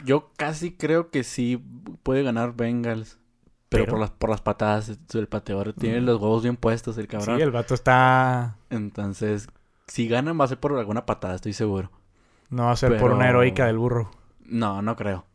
yo 0.05 0.31
casi 0.37 0.71
creo 0.71 1.09
que 1.09 1.23
sí 1.23 1.63
puede 2.03 2.23
ganar 2.23 2.55
Bengals. 2.55 3.19
Pero, 3.69 3.87
por 3.87 3.99
las 3.99 4.11
por 4.11 4.29
las 4.29 4.41
patadas 4.41 5.07
del 5.07 5.27
pateador 5.27 5.73
tiene 5.73 5.99
los 5.99 6.21
huevos 6.21 6.43
bien 6.43 6.55
puestos 6.55 6.97
el 6.97 7.07
cabrón. 7.07 7.37
Sí, 7.37 7.41
el 7.41 7.51
vato 7.51 7.73
está. 7.73 8.57
Entonces, 8.69 9.49
si 9.87 10.07
ganan 10.07 10.39
va 10.39 10.45
a 10.45 10.47
ser 10.47 10.59
por 10.59 10.77
alguna 10.77 11.05
patada, 11.05 11.35
estoy 11.35 11.53
seguro. 11.53 11.91
No 12.49 12.65
va 12.65 12.71
a 12.71 12.75
ser 12.75 12.97
por 12.97 13.11
una 13.11 13.27
heroica 13.27 13.65
del 13.65 13.77
burro. 13.77 14.11
No, 14.45 14.81
no 14.81 14.95
creo. 14.95 15.25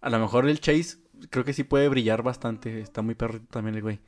A 0.00 0.10
lo 0.10 0.18
mejor 0.20 0.48
el 0.48 0.60
Chase 0.60 0.98
creo 1.30 1.44
que 1.44 1.52
sí 1.52 1.64
puede 1.64 1.88
brillar 1.88 2.22
bastante. 2.22 2.80
Está 2.80 3.02
muy 3.02 3.14
perrito 3.14 3.46
también 3.50 3.74
el 3.76 3.82
güey. 3.82 4.00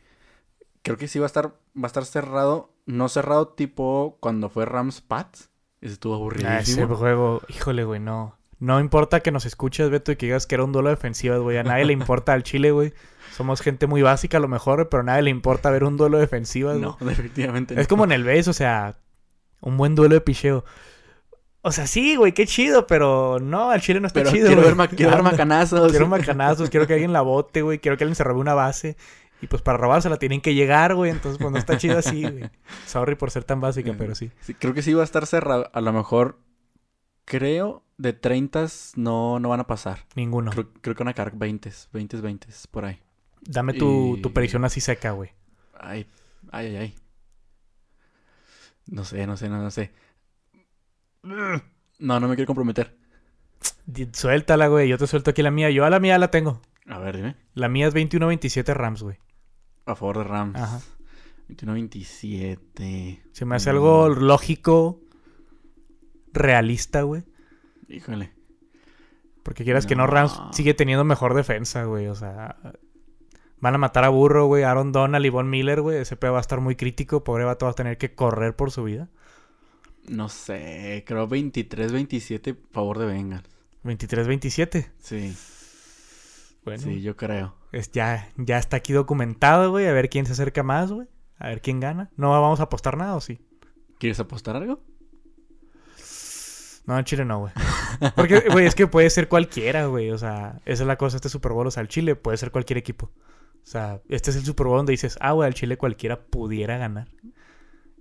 Creo 0.82 0.96
que 0.96 1.08
sí 1.08 1.18
va 1.18 1.26
a 1.26 1.28
estar 1.28 1.54
va 1.76 1.84
a 1.84 1.86
estar 1.86 2.04
cerrado, 2.04 2.70
no 2.86 3.08
cerrado 3.08 3.48
tipo 3.48 4.18
cuando 4.20 4.48
fue 4.48 4.66
Rams 4.66 5.00
Pats. 5.00 5.50
Ese 5.80 5.94
estuvo 5.94 6.14
aburrido. 6.14 6.48
Ah, 6.48 6.60
ese 6.60 6.84
juego, 6.86 7.42
híjole, 7.48 7.84
güey, 7.84 8.00
no. 8.00 8.36
No 8.58 8.80
importa 8.80 9.20
que 9.20 9.30
nos 9.30 9.44
escuches, 9.44 9.90
Beto, 9.90 10.12
y 10.12 10.16
que 10.16 10.26
digas 10.26 10.46
que 10.46 10.54
era 10.54 10.64
un 10.64 10.72
duelo 10.72 10.88
defensivo, 10.88 11.40
güey. 11.42 11.58
A 11.58 11.62
nadie 11.62 11.84
le 11.84 11.92
importa 11.94 12.32
al 12.32 12.42
Chile, 12.42 12.70
güey. 12.70 12.94
Somos 13.34 13.60
gente 13.60 13.86
muy 13.86 14.00
básica 14.00 14.38
a 14.38 14.40
lo 14.40 14.48
mejor, 14.48 14.88
pero 14.88 15.02
a 15.02 15.04
nadie 15.04 15.22
le 15.22 15.30
importa 15.30 15.70
ver 15.70 15.84
un 15.84 15.96
duelo 15.96 16.18
defensivo, 16.18 16.72
No, 16.74 16.96
definitivamente 17.00 17.74
no. 17.74 17.80
Es 17.80 17.88
como 17.88 18.04
en 18.04 18.12
el 18.12 18.24
BES, 18.24 18.48
o 18.48 18.52
sea, 18.52 18.96
un 19.60 19.76
buen 19.76 19.94
duelo 19.94 20.14
de 20.14 20.20
picheo. 20.20 20.64
O 21.66 21.72
sea, 21.72 21.86
sí, 21.86 22.16
güey, 22.16 22.32
qué 22.32 22.46
chido, 22.46 22.86
pero 22.86 23.38
no, 23.40 23.70
al 23.70 23.80
Chile 23.80 23.98
no 23.98 24.06
está 24.06 24.22
chido. 24.22 24.48
Quiero 24.48 24.76
ver, 24.76 24.88
quiero 24.90 25.12
ver 25.12 25.22
macanazos. 25.22 25.90
Quiero 25.90 26.06
macanazos, 26.06 26.68
quiero 26.68 26.86
que 26.86 26.92
alguien 26.92 27.14
la 27.14 27.22
bote, 27.22 27.62
güey. 27.62 27.78
Quiero 27.78 27.96
que 27.96 28.04
alguien 28.04 28.16
se 28.16 28.22
robe 28.22 28.38
una 28.38 28.52
base. 28.52 28.98
Y 29.40 29.46
pues 29.46 29.62
para 29.62 29.78
robársela 29.78 30.18
tienen 30.18 30.42
que 30.42 30.52
llegar, 30.52 30.94
güey. 30.94 31.10
Entonces, 31.10 31.38
pues 31.40 31.50
no 31.50 31.56
está 31.56 31.78
chido 31.78 31.96
así, 31.96 32.20
güey. 32.20 32.50
Sorry 32.86 33.14
por 33.14 33.30
ser 33.30 33.44
tan 33.44 33.62
básica, 33.62 33.94
pero 33.96 34.14
sí. 34.14 34.30
sí. 34.42 34.52
Creo 34.52 34.74
que 34.74 34.82
sí 34.82 34.92
va 34.92 35.00
a 35.00 35.04
estar 35.04 35.26
cerrado. 35.26 35.70
A 35.72 35.80
lo 35.80 35.90
mejor 35.94 36.38
creo 37.24 37.82
de 37.96 38.12
30 38.12 38.66
no, 38.96 39.40
no 39.40 39.48
van 39.48 39.60
a 39.60 39.66
pasar. 39.66 40.00
Ninguno. 40.16 40.50
Creo, 40.50 40.94
que 40.94 41.02
van 41.02 41.08
a 41.08 41.14
caer 41.14 41.32
20, 41.34 41.72
20, 41.94 42.16
20, 42.18 42.48
por 42.70 42.84
ahí. 42.84 43.00
Dame 43.40 43.72
tu, 43.72 44.18
tu 44.22 44.34
predicción 44.34 44.66
así 44.66 44.82
seca, 44.82 45.12
güey. 45.12 45.30
Ay, 45.72 46.06
ay, 46.52 46.66
ay, 46.66 46.76
ay. 46.76 46.94
No 48.86 49.02
sé, 49.06 49.26
no 49.26 49.38
sé, 49.38 49.48
no, 49.48 49.62
no 49.62 49.70
sé. 49.70 49.92
No, 51.24 52.20
no 52.20 52.28
me 52.28 52.34
quiero 52.34 52.46
comprometer. 52.46 52.96
Suéltala, 54.12 54.68
güey. 54.68 54.88
Yo 54.88 54.98
te 54.98 55.06
suelto 55.06 55.30
aquí 55.30 55.42
la 55.42 55.50
mía. 55.50 55.70
Yo 55.70 55.84
a 55.84 55.90
la 55.90 56.00
mía 56.00 56.18
la 56.18 56.30
tengo. 56.30 56.60
A 56.86 56.98
ver, 56.98 57.16
dime. 57.16 57.36
La 57.54 57.68
mía 57.68 57.88
es 57.88 57.94
21-27 57.94 58.74
Rams, 58.74 59.02
güey. 59.02 59.18
A 59.86 59.94
favor 59.94 60.18
de 60.18 60.24
Rams. 60.24 60.60
Ajá. 60.60 60.80
21-27. 61.48 63.22
Se 63.32 63.44
me 63.44 63.56
hace 63.56 63.70
algo 63.70 64.08
lógico, 64.08 65.00
realista, 66.32 67.02
güey. 67.02 67.24
Híjole. 67.88 68.32
Porque 69.42 69.64
quieras 69.64 69.86
que 69.86 69.94
no, 69.94 70.06
Rams 70.06 70.40
sigue 70.52 70.72
teniendo 70.74 71.04
mejor 71.04 71.34
defensa, 71.34 71.84
güey. 71.84 72.06
O 72.08 72.14
sea, 72.14 72.56
van 73.60 73.74
a 73.74 73.78
matar 73.78 74.04
a 74.04 74.08
Burro, 74.08 74.46
güey. 74.46 74.62
Aaron 74.62 74.92
Donald 74.92 75.24
y 75.24 75.28
Von 75.28 75.50
Miller, 75.50 75.82
güey. 75.82 75.98
Ese 75.98 76.16
pedo 76.16 76.32
va 76.32 76.38
a 76.38 76.40
estar 76.40 76.60
muy 76.60 76.76
crítico. 76.76 77.24
Pobre 77.24 77.44
vato 77.44 77.66
va 77.66 77.72
a 77.72 77.74
tener 77.74 77.98
que 77.98 78.14
correr 78.14 78.56
por 78.56 78.70
su 78.70 78.84
vida. 78.84 79.08
No 80.08 80.28
sé, 80.28 81.04
creo 81.06 81.28
23-27 81.28 82.56
favor 82.70 82.98
de 82.98 83.06
Bengals. 83.06 83.48
23-27. 83.84 84.90
Sí. 84.98 85.36
Bueno. 86.64 86.82
Sí, 86.82 87.02
yo 87.02 87.16
creo. 87.16 87.54
Es, 87.72 87.90
ya, 87.92 88.28
ya 88.36 88.58
está 88.58 88.78
aquí 88.78 88.92
documentado, 88.92 89.70
güey. 89.70 89.86
A 89.86 89.92
ver 89.92 90.08
quién 90.08 90.26
se 90.26 90.32
acerca 90.32 90.62
más, 90.62 90.90
güey. 90.90 91.08
A 91.38 91.48
ver 91.48 91.60
quién 91.60 91.80
gana. 91.80 92.10
¿No 92.16 92.30
vamos 92.30 92.60
a 92.60 92.64
apostar 92.64 92.96
nada 92.96 93.16
o 93.16 93.20
sí? 93.20 93.40
¿Quieres 93.98 94.20
apostar 94.20 94.56
algo? 94.56 94.80
No, 96.86 96.98
en 96.98 97.04
Chile 97.04 97.24
no, 97.24 97.40
güey. 97.40 97.52
Porque, 98.16 98.40
güey, 98.50 98.66
es 98.66 98.74
que 98.74 98.86
puede 98.86 99.08
ser 99.10 99.28
cualquiera, 99.28 99.86
güey. 99.86 100.10
O 100.10 100.18
sea, 100.18 100.60
esa 100.64 100.82
es 100.82 100.86
la 100.86 100.96
cosa, 100.96 101.16
este 101.16 101.28
Super 101.28 101.52
Bowl. 101.52 101.66
O 101.66 101.70
sea, 101.70 101.82
el 101.82 101.88
Chile 101.88 102.14
puede 102.16 102.36
ser 102.36 102.50
cualquier 102.50 102.78
equipo. 102.78 103.06
O 103.06 103.66
sea, 103.66 104.02
este 104.08 104.30
es 104.30 104.36
el 104.36 104.44
Super 104.44 104.66
Bowl 104.66 104.78
donde 104.78 104.92
dices, 104.92 105.16
ah, 105.20 105.32
güey, 105.32 105.46
al 105.46 105.54
Chile 105.54 105.78
cualquiera 105.78 106.20
pudiera 106.20 106.76
ganar. 106.76 107.08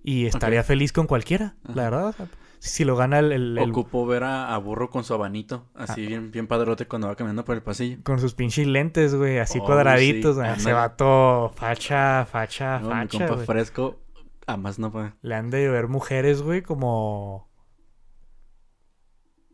Y 0.04 0.26
estaría 0.26 0.64
feliz 0.64 0.92
con 0.92 1.08
cualquiera, 1.08 1.56
la 1.74 1.84
verdad. 1.84 2.16
si 2.60 2.84
lo 2.84 2.98
gana 2.98 3.20
el... 3.20 3.32
el, 3.32 3.58
Ocupo 3.58 4.06
ver 4.06 4.26
a, 4.26 4.58
Burro 4.58 4.90
con 4.90 5.06
su 5.06 5.14
abanito, 5.14 5.66
así 5.74 6.04
ah. 6.04 6.08
bien, 6.08 6.32
bien 6.32 6.48
padrote 6.48 6.88
cuando 6.88 7.08
va 7.08 7.16
caminando 7.16 7.46
por 7.46 7.56
el 7.56 7.62
pasillo. 7.62 8.00
Con 8.04 8.20
sus 8.20 8.34
pinches 8.34 8.68
lentes, 8.68 9.16
güey, 9.16 9.40
así 9.40 9.60
oh, 9.60 9.66
cuadraditos. 9.66 10.38
Sí. 10.56 10.62
Se 10.62 10.74
vato 10.74 11.54
facha, 11.56 12.28
facha, 12.30 12.80
facha. 12.80 13.18
Mi 13.20 13.28
compa 13.28 13.46
fresco, 13.46 14.02
a 14.46 14.58
más 14.58 14.78
no 14.78 14.92
puede. 14.92 15.14
Le 15.22 15.36
han 15.36 15.50
de 15.50 15.70
ver 15.70 15.88
mujeres, 15.88 16.42
güey, 16.42 16.62
como 16.62 17.50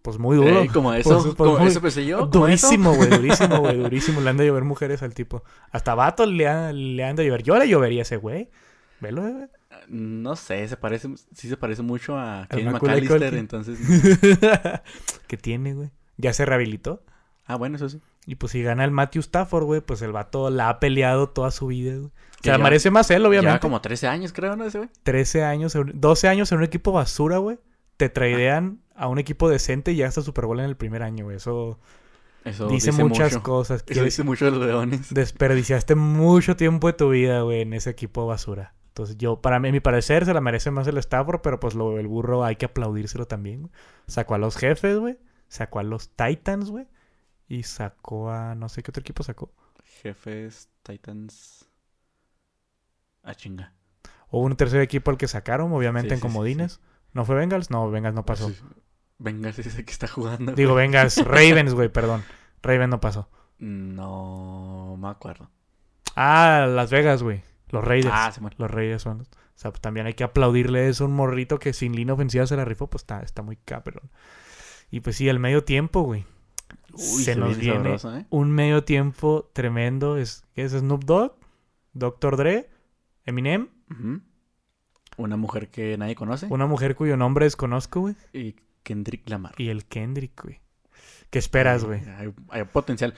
pues 0.02 0.18
muy 0.18 0.38
duro. 0.38 0.66
como 0.74 0.94
eso, 0.94 1.22
pues, 1.22 1.36
pues, 1.36 1.52
como 1.52 1.68
eso 1.68 1.82
pensé 1.82 2.06
yo. 2.06 2.26
Durísimo, 2.26 2.94
güey, 2.96 3.10
durísimo, 3.10 3.60
güey, 3.60 3.78
durísimo. 3.84 4.22
Le 4.22 4.30
han 4.30 4.38
de 4.38 4.48
llover 4.48 4.64
mujeres 4.64 5.04
al 5.04 5.14
tipo. 5.14 5.44
Hasta 5.72 5.94
vatos 5.94 6.28
le 6.28 6.48
han, 6.48 6.96
le 6.96 7.04
han 7.04 7.16
de 7.16 7.26
llover. 7.26 7.44
Yo 7.44 7.58
le 7.60 7.68
llovería 7.68 8.02
a 8.02 8.04
ese 8.04 8.18
güey. 8.18 8.50
Velo, 9.00 9.22
güey. 9.22 9.48
No 9.90 10.36
sé, 10.36 10.68
se 10.68 10.78
parece, 10.78 11.10
sí 11.34 11.50
se 11.50 11.58
parece 11.58 11.82
mucho 11.82 12.18
a 12.18 12.48
Kenny 12.50 12.70
McAllister, 12.70 13.34
entonces. 13.36 13.80
¿Qué 15.28 15.38
tiene, 15.38 15.74
güey? 15.74 15.92
¿Ya 16.18 16.34
se 16.34 16.46
rehabilitó? 16.46 17.04
Ah, 17.46 17.56
bueno, 17.56 17.78
eso 17.78 17.90
sí. 17.90 18.00
Y 18.28 18.36
pues 18.36 18.52
si 18.52 18.62
gana 18.62 18.86
el 18.86 18.92
Matthew 18.92 19.22
Stafford, 19.22 19.64
güey, 19.64 19.82
pues 19.82 20.04
el 20.04 20.12
vato 20.12 20.52
la 20.52 20.70
ha 20.70 20.80
peleado 20.80 21.30
toda 21.30 21.50
su 21.50 21.68
vida, 21.68 21.96
güey. 21.96 22.06
O 22.06 22.44
sea, 22.44 22.60
merece 22.60 22.92
más 22.92 23.10
él, 23.10 23.26
obviamente. 23.26 23.50
Lleva 23.50 23.60
como 23.60 23.82
13 23.82 24.08
años, 24.08 24.34
creo, 24.34 24.56
¿no? 24.56 24.66
Ese 24.66 24.78
güey. 24.78 24.90
13 25.02 25.44
años, 25.44 25.76
12 25.76 26.28
años 26.28 26.52
en 26.52 26.60
un 26.60 26.64
equipo 26.64 26.92
basura, 26.92 27.40
güey. 27.40 27.58
Te 27.98 28.08
traedean 28.08 28.82
a 28.96 29.08
un 29.08 29.18
equipo 29.18 29.50
decente 29.50 29.94
y 29.94 29.96
ya 29.96 30.08
hasta 30.08 30.22
Super 30.22 30.46
Bowl 30.46 30.60
en 30.60 30.66
el 30.66 30.78
primer 30.78 31.02
año, 31.02 31.26
güey. 31.26 31.38
Eso, 31.38 31.80
Eso 32.46 32.68
dice, 32.68 32.92
muchas 32.92 33.38
cosas. 33.40 33.84
Eso 33.88 34.04
dice 34.04 34.24
mucho 34.24 34.46
de 34.46 34.52
los 34.52 34.66
leones. 34.66 35.14
Desperdiciaste 35.14 35.96
mucho 35.96 36.56
tiempo 36.56 36.88
de 36.88 36.94
tu 36.94 37.10
vida, 37.10 37.42
güey, 37.42 37.62
en 37.62 37.74
ese 37.74 37.90
equipo 37.90 38.28
basura. 38.28 38.76
Entonces 39.00 39.18
yo, 39.18 39.42
para 39.42 39.62
mí, 39.62 39.70
a 39.70 39.72
mi 39.72 39.80
parecer, 39.80 40.26
se 40.26 40.34
la 40.34 40.42
merece 40.42 40.72
más 40.72 40.86
el 40.86 40.98
Stafford, 40.98 41.40
pero 41.40 41.58
pues 41.58 41.74
lo, 41.74 42.00
el 42.00 42.08
burro 42.08 42.44
hay 42.44 42.58
que 42.58 42.66
aplaudírselo 42.66 43.28
también, 43.28 43.72
Sacó 44.08 44.36
a 44.36 44.38
los 44.38 44.58
jefes, 44.58 44.98
güey. 44.98 45.18
Sacó 45.48 45.80
a 45.80 45.84
los 45.84 46.10
Titans, 46.10 46.70
güey. 46.70 46.86
Y 47.48 47.64
sacó 47.64 48.30
a, 48.30 48.56
no 48.56 48.68
sé 48.68 48.84
qué 48.84 48.92
otro 48.92 49.00
equipo 49.00 49.24
sacó. 49.24 49.54
Jefes, 50.02 50.68
Titans. 50.84 51.70
A 53.24 53.34
chinga. 53.36 53.72
Hubo 54.32 54.42
un 54.42 54.58
tercer 54.58 54.82
equipo 54.82 55.12
al 55.12 55.18
que 55.18 55.30
sacaron, 55.30 55.72
obviamente 55.72 56.14
en 56.14 56.20
comodines. 56.20 56.82
¿No 57.14 57.24
fue 57.24 57.36
Bengals? 57.36 57.72
No, 57.72 57.90
Bengals 57.90 58.16
no 58.16 58.26
pasó. 58.26 58.52
Bengals 59.18 59.60
es 59.60 59.68
ese 59.68 59.86
que 59.86 59.94
está 59.94 60.10
jugando. 60.10 60.52
Digo, 60.52 60.76
Bengals, 60.76 61.16
Ravens, 61.26 61.74
güey, 61.74 61.88
perdón. 61.88 62.22
Ravens 62.62 62.90
no 62.90 63.00
pasó. 63.00 63.30
No 63.60 64.98
me 65.00 65.08
acuerdo. 65.08 65.50
Ah, 66.18 66.68
Las 66.70 66.92
Vegas, 66.92 67.24
güey. 67.24 67.48
Los 67.72 67.84
Raiders. 67.84 68.14
Ah, 68.14 68.32
se 68.32 68.42
Los 68.58 68.72
Raiders 68.72 69.02
son. 69.02 69.22
O 69.22 69.26
sea, 69.56 69.72
pues, 69.72 69.82
también 69.82 70.06
hay 70.06 70.14
que 70.14 70.24
aplaudirle 70.24 70.88
eso 70.88 71.06
un 71.06 71.14
morrito 71.14 71.60
que 71.60 71.74
sin 71.74 71.96
línea 71.96 72.14
ofensiva 72.14 72.48
se 72.48 72.56
la 72.56 72.66
rifó, 72.66 72.90
pues 72.90 73.04
está, 73.04 73.22
está 73.22 73.42
muy 73.42 73.58
cabrón. 73.58 74.10
Y 74.92 75.02
pues 75.02 75.18
sí, 75.18 75.28
el 75.30 75.40
medio 75.40 75.64
tiempo, 75.64 76.02
güey. 76.02 76.26
se, 76.96 77.36
nos 77.36 77.58
viene 77.58 77.96
¿eh? 77.96 78.26
un 78.30 78.52
medio 78.52 78.84
tiempo 78.84 79.50
tremendo. 79.54 80.18
Es, 80.18 80.44
¿Qué 80.56 80.64
es 80.64 80.72
Snoop 80.72 81.04
Dogg? 81.04 81.36
Dr. 81.94 82.38
Dre, 82.38 82.70
Eminem. 83.26 83.70
Una 85.18 85.36
mujer 85.36 85.70
que 85.70 85.98
nadie 85.98 86.16
conoce. 86.16 86.48
Una 86.50 86.66
mujer 86.66 86.96
cuyo 86.96 87.18
nombre 87.18 87.46
desconozco, 87.46 88.02
güey. 88.02 88.16
Y 88.34 88.56
Kendrick 88.84 89.30
Lamar. 89.30 89.54
Y 89.58 89.70
el 89.70 89.86
Kendrick, 89.86 90.42
güey. 90.42 90.62
¿Qué 91.30 91.40
esperas, 91.40 91.84
güey? 91.84 92.02
Hay, 92.50 92.64
potencial. 92.64 93.14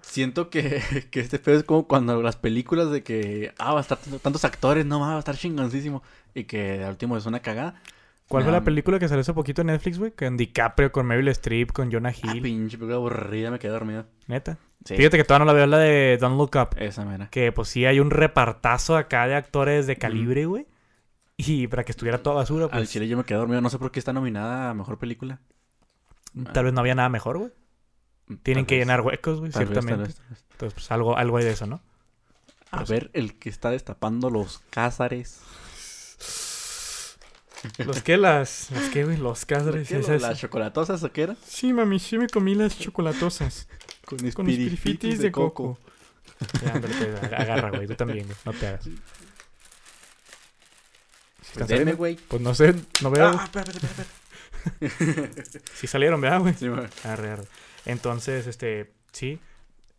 Siento 0.00 0.50
que, 0.50 0.80
que 1.10 1.20
este 1.20 1.38
pedo 1.38 1.58
es 1.58 1.64
como 1.64 1.86
cuando 1.86 2.22
las 2.22 2.36
películas 2.36 2.90
de 2.90 3.02
que, 3.02 3.52
ah, 3.58 3.74
va 3.74 3.78
a 3.78 3.82
estar 3.82 3.98
tantos 4.22 4.44
actores, 4.44 4.86
no, 4.86 5.00
va 5.00 5.16
a 5.16 5.18
estar 5.18 5.36
chingoncísimo. 5.36 6.02
Y 6.34 6.44
que 6.44 6.82
al 6.82 6.90
último 6.90 7.16
es 7.16 7.26
una 7.26 7.40
cagada. 7.40 7.80
¿Cuál 8.28 8.44
fue 8.44 8.52
la 8.52 8.64
película 8.64 8.98
que 8.98 9.08
salió 9.08 9.20
hace 9.20 9.34
poquito 9.34 9.60
en 9.60 9.66
Netflix, 9.66 9.98
güey? 9.98 10.12
Con 10.12 10.38
DiCaprio, 10.38 10.90
con 10.90 11.06
Meryl 11.06 11.28
Streep, 11.28 11.72
con 11.72 11.92
Jonah 11.92 12.08
ah, 12.08 12.16
Hill. 12.16 12.38
Ah, 12.38 12.42
pinche 12.42 12.78
película 12.78 12.96
aburrida, 12.96 13.50
me 13.50 13.58
quedé 13.58 13.72
dormido. 13.72 14.06
¿Neta? 14.26 14.56
Fíjate 14.86 15.18
que 15.18 15.24
todavía 15.24 15.44
no 15.44 15.52
la 15.52 15.56
veo, 15.56 15.66
la 15.66 15.78
de 15.78 16.18
Don't 16.18 16.38
Look 16.38 16.52
Up. 16.56 16.76
Esa 16.78 17.04
mera. 17.04 17.28
Que 17.28 17.52
pues 17.52 17.68
sí 17.68 17.84
hay 17.84 18.00
un 18.00 18.10
repartazo 18.10 18.96
acá 18.96 19.26
de 19.26 19.34
actores 19.34 19.86
de 19.86 19.96
calibre, 19.96 20.46
güey. 20.46 20.66
Y 21.36 21.66
para 21.66 21.84
que 21.84 21.92
estuviera 21.92 22.22
toda 22.22 22.36
basura, 22.36 22.68
pues. 22.68 22.80
Al 22.80 22.88
chile 22.88 23.06
yo 23.06 23.16
me 23.16 23.24
quedé 23.24 23.38
dormido. 23.38 23.60
No 23.60 23.68
sé 23.68 23.78
por 23.78 23.90
qué 23.90 23.98
está 23.98 24.12
nominada 24.12 24.70
a 24.70 24.74
mejor 24.74 24.98
película. 24.98 25.40
Tal 26.52 26.64
vez 26.64 26.72
no 26.72 26.80
había 26.80 26.94
nada 26.94 27.08
mejor, 27.08 27.38
güey. 27.38 27.50
Tienen 28.42 28.66
que 28.66 28.76
llenar 28.76 29.00
huecos, 29.00 29.40
güey, 29.40 29.52
ciertamente. 29.52 30.14
Entonces, 30.52 30.74
pues 30.74 30.90
algo, 30.90 31.16
algo 31.16 31.36
hay 31.36 31.44
de 31.44 31.50
eso, 31.52 31.66
¿no? 31.66 31.80
A 32.70 32.84
ver, 32.84 33.10
el 33.12 33.38
que 33.38 33.48
está 33.48 33.70
destapando 33.70 34.30
los 34.30 34.60
cázares. 34.70 35.40
¿Los 37.78 38.02
qué? 38.02 38.16
Las, 38.16 38.70
¿Los 38.70 38.88
qué, 38.88 39.04
güey? 39.04 39.16
Los 39.16 39.44
cázares. 39.44 39.90
¿Las 40.20 40.38
chocolatosas 40.38 41.02
o 41.04 41.12
qué 41.12 41.22
era? 41.22 41.36
Sí, 41.44 41.72
mami, 41.72 41.98
sí 41.98 42.18
me 42.18 42.28
comí 42.28 42.54
las 42.54 42.78
chocolatosas. 42.78 43.68
Con 44.04 44.26
espirifitis 44.26 45.20
de, 45.20 45.30
coco. 45.30 45.78
agarra, 47.22 47.70
güey. 47.70 47.86
Tú 47.86 47.94
también, 47.94 48.26
güey. 48.26 48.36
No 48.44 48.52
te 48.52 48.66
hagas. 48.66 48.88
Pues 51.54 51.96
güey. 51.96 52.16
Pues 52.16 52.42
no 52.42 52.54
sé, 52.54 52.74
no 53.02 53.10
veo. 53.10 53.28
Ah, 53.28 53.44
espérate, 53.44 53.72
espérate, 53.72 55.60
sí 55.74 55.86
salieron, 55.86 56.20
¿verdad, 56.20 56.40
güey? 56.40 56.54
Sí, 56.54 56.68
güey. 56.68 56.86
Arre, 57.04 57.30
arre. 57.30 57.44
Entonces, 57.86 58.46
este, 58.46 58.92
sí. 59.12 59.38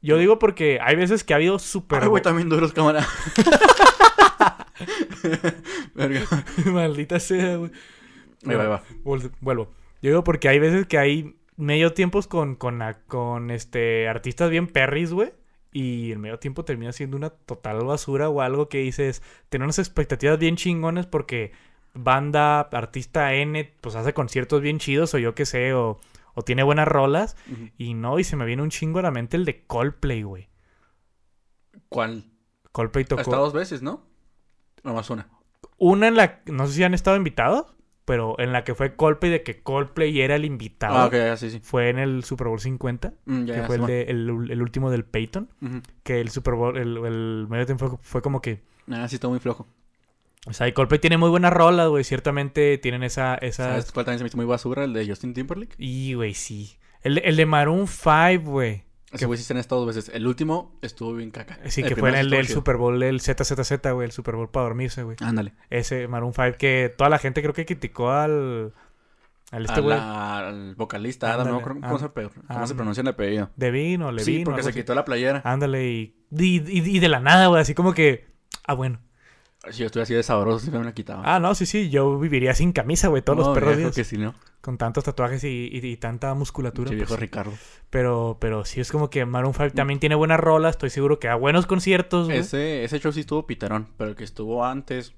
Yo 0.02 0.18
digo 0.18 0.40
porque 0.40 0.80
hay 0.82 0.96
veces 0.96 1.24
que 1.24 1.34
ha 1.34 1.38
habido 1.38 1.60
súper... 1.60 2.04
Ay, 2.04 2.10
güey, 2.10 2.22
también 2.22 2.50
duros, 2.50 2.74
cámara. 2.74 3.08
Maldita 6.66 7.20
sea, 7.20 7.58
güey. 7.58 7.72
Ahí 8.46 8.56
va, 8.56 8.68
va. 8.68 8.84
Vuelvo. 9.04 9.72
Yo 10.02 10.10
digo 10.10 10.24
porque 10.24 10.50
hay 10.50 10.60
veces 10.60 10.86
que 10.86 10.98
hay 10.98 11.36
medio 11.56 11.94
tiempos 11.94 12.28
con, 12.28 12.56
con, 12.56 12.82
con 13.08 13.52
este 13.52 14.08
artistas 14.08 14.50
bien 14.50 14.68
perris, 14.68 15.14
güey. 15.14 15.34
Y 15.72 16.12
el 16.12 16.20
medio 16.20 16.38
tiempo 16.38 16.66
termina 16.66 16.92
siendo 16.92 17.18
una 17.18 17.32
total 17.32 17.84
basura 17.84 18.30
o 18.30 18.42
algo 18.42 18.70
que 18.70 18.80
dices, 18.80 19.24
tener 19.50 19.64
unas 19.64 19.80
expectativas 19.80 20.38
bien 20.38 20.56
chingones 20.56 21.08
porque 21.08 21.52
banda, 21.96 22.62
artista 22.62 23.34
N, 23.34 23.74
pues 23.82 23.96
hace 23.96 24.14
conciertos 24.14 24.62
bien 24.62 24.78
chidos 24.78 25.14
o 25.14 25.18
yo 25.18 25.34
qué 25.34 25.46
sé, 25.46 25.74
o 25.74 26.00
o 26.34 26.44
tiene 26.44 26.64
buenas 26.64 26.88
rolas. 26.88 27.36
Y 27.78 27.94
no, 27.94 28.20
y 28.20 28.24
se 28.24 28.36
me 28.36 28.46
viene 28.46 28.62
un 28.62 28.70
chingo 28.70 29.00
a 29.00 29.04
la 29.04 29.12
mente 29.12 29.38
el 29.38 29.46
de 29.46 29.66
Coldplay, 29.66 30.24
güey. 30.24 30.50
¿Cuál? 31.90 32.26
Coldplay 32.72 33.06
tocó. 33.06 33.22
Hasta 33.22 33.38
dos 33.38 33.54
veces, 33.54 33.82
¿no? 33.82 34.06
Nomás 34.84 35.10
una. 35.10 35.30
Una 35.78 36.08
en 36.08 36.16
la. 36.16 36.42
No 36.46 36.68
sé 36.68 36.74
si 36.74 36.84
han 36.84 36.94
estado 36.94 37.18
invitados, 37.18 37.74
pero 38.06 38.38
en 38.40 38.52
la 38.52 38.64
que 38.64 38.76
fue 38.76 38.96
Coldplay, 38.96 39.32
de 39.32 39.44
que 39.44 39.62
Coldplay 39.62 40.22
era 40.22 40.36
el 40.36 40.46
invitado. 40.46 40.98
Ah, 40.98 41.06
ok, 41.06 41.38
sí, 41.38 41.52
sí. 41.52 41.60
Fue 41.62 41.90
en 41.90 42.00
el 42.00 42.24
Super 42.24 42.48
Bowl 42.48 42.60
50, 42.60 43.14
mm, 43.26 43.46
que 43.46 43.64
fue 43.64 43.76
el, 43.78 43.86
de, 43.86 44.02
el, 44.04 44.62
último 44.62 44.92
del 44.92 45.06
Peyton. 45.06 45.50
Que 46.04 46.20
el 46.20 46.30
Super 46.30 46.56
Bowl, 46.56 46.78
el, 46.78 47.48
medio 47.50 47.66
tiempo 47.66 48.00
fue, 48.02 48.22
como 48.22 48.42
que. 48.42 48.64
Ah, 48.90 49.08
sí, 49.08 49.16
está 49.16 49.28
muy 49.28 49.40
flojo. 49.40 49.68
O 50.46 50.54
sea, 50.54 50.68
y 50.68 50.74
Coldplay 50.74 51.00
tiene 51.00 51.18
muy 51.18 51.30
buenas 51.30 51.54
rolas, 51.54 51.88
güey. 51.88 52.04
Ciertamente 52.04 52.78
tienen 52.78 53.04
esa... 53.04 53.36
esa... 53.36 53.70
¿Sabes 53.70 53.92
cuál 53.92 54.06
también 54.06 54.20
se 54.20 54.24
me 54.24 54.28
hizo 54.28 54.38
muy 54.38 54.46
basura? 54.46 54.84
El 54.84 54.94
de 54.94 55.08
Justin 55.08 55.34
Timberlake. 55.34 55.76
Y, 55.78 56.16
güey, 56.16 56.34
sí. 56.34 56.78
El, 57.02 57.18
el 57.20 57.38
de 57.38 57.46
Maroon 57.46 57.88
5, 57.88 58.44
güey. 58.44 58.84
Ese 59.14 59.26
güey 59.26 59.38
sí 59.38 59.46
se 59.46 59.54
han 59.54 59.60
estado 59.60 59.86
dos 59.86 59.96
veces. 59.96 60.14
El 60.14 60.26
último 60.26 60.78
estuvo 60.82 61.14
bien 61.14 61.30
caca. 61.30 61.60
Sí, 61.70 61.84
que 61.84 61.96
fue 61.96 62.10
en 62.10 62.16
el 62.16 62.30
del 62.32 62.48
Super 62.48 62.78
Bowl, 62.78 63.02
el 63.04 63.22
ZZZ, 63.22 63.80
güey. 63.94 64.06
El 64.06 64.12
Super 64.12 64.36
Bowl 64.36 64.50
para 64.50 64.66
dormirse, 64.66 65.04
güey. 65.04 65.18
Ándale. 65.22 65.54
Ese 65.70 66.08
Maroon 66.08 66.34
5 66.34 66.58
que 66.58 66.94
toda 66.98 67.10
la 67.10 67.20
gente 67.20 67.42
creo 67.42 67.54
que 67.54 67.66
criticó 67.66 68.12
al... 68.12 68.74
Al, 69.52 69.66
este 69.66 69.82
güey. 69.82 69.96
al 69.96 70.74
vocalista 70.74 71.32
Adam, 71.32 71.48
no 71.48 71.62
cómo, 71.62 72.00
se, 72.00 72.10
cómo 72.10 72.66
se 72.66 72.74
pronuncia 72.74 73.02
el 73.02 73.08
apellido. 73.10 73.52
Devin 73.56 74.02
o 74.02 74.12
Levin. 74.12 74.40
Sí, 74.40 74.44
porque 74.44 74.64
se 74.64 74.74
quitó 74.74 74.96
la 74.96 75.06
playera. 75.06 75.44
Ándale, 75.46 75.86
y, 75.92 76.16
y, 76.32 76.64
y 76.68 77.00
de 77.00 77.08
la 77.08 77.20
nada, 77.20 77.46
güey, 77.48 77.62
así 77.62 77.76
como 77.76 77.94
que... 77.94 78.26
Ah, 78.66 78.74
bueno. 78.74 79.00
Si 79.72 79.80
yo 79.80 79.86
estuviera 79.86 80.04
así 80.04 80.14
de 80.14 80.24
sabroso, 80.24 80.66
si 80.66 80.72
me 80.72 80.84
la 80.84 80.94
quitaba. 80.94 81.24
Ah, 81.26 81.40
no, 81.40 81.56
sí, 81.56 81.66
sí. 81.66 81.90
Yo 81.90 82.20
viviría 82.20 82.54
sin 82.54 82.74
camisa, 82.74 83.08
güey, 83.08 83.22
todos 83.22 83.40
los 83.40 83.54
perros 83.54 83.78
días. 83.78 83.96
que 83.96 84.04
sí, 84.04 84.18
¿no? 84.18 84.36
Con 84.60 84.78
tantos 84.78 85.06
tatuajes 85.06 85.44
y, 85.46 85.70
y, 85.72 85.98
tanta 85.98 86.34
musculatura. 86.34 86.90
Sí, 86.90 86.96
viejo 86.96 87.10
pues 87.10 87.20
Ricardo. 87.20 87.54
Pero, 87.90 88.38
pero 88.42 88.66
sí 88.66 88.82
es 88.82 88.92
como 88.92 89.10
que 89.10 89.26
Maroon 89.26 89.54
5 89.54 89.72
también 89.74 90.02
tiene 90.02 90.16
buenas 90.16 90.40
rolas. 90.40 90.72
Estoy 90.72 90.90
seguro 90.90 91.18
que 91.20 91.30
a 91.30 91.36
buenos 91.36 91.66
conciertos, 91.66 92.28
güey. 92.28 92.40
Ese, 92.40 92.84
ese 92.84 93.00
show 93.00 93.14
sí 93.14 93.22
estuvo 93.22 93.48
piterón. 93.48 93.88
Pero 93.98 94.10
el 94.10 94.16
que 94.18 94.26
estuvo 94.26 94.66
antes, 94.66 95.14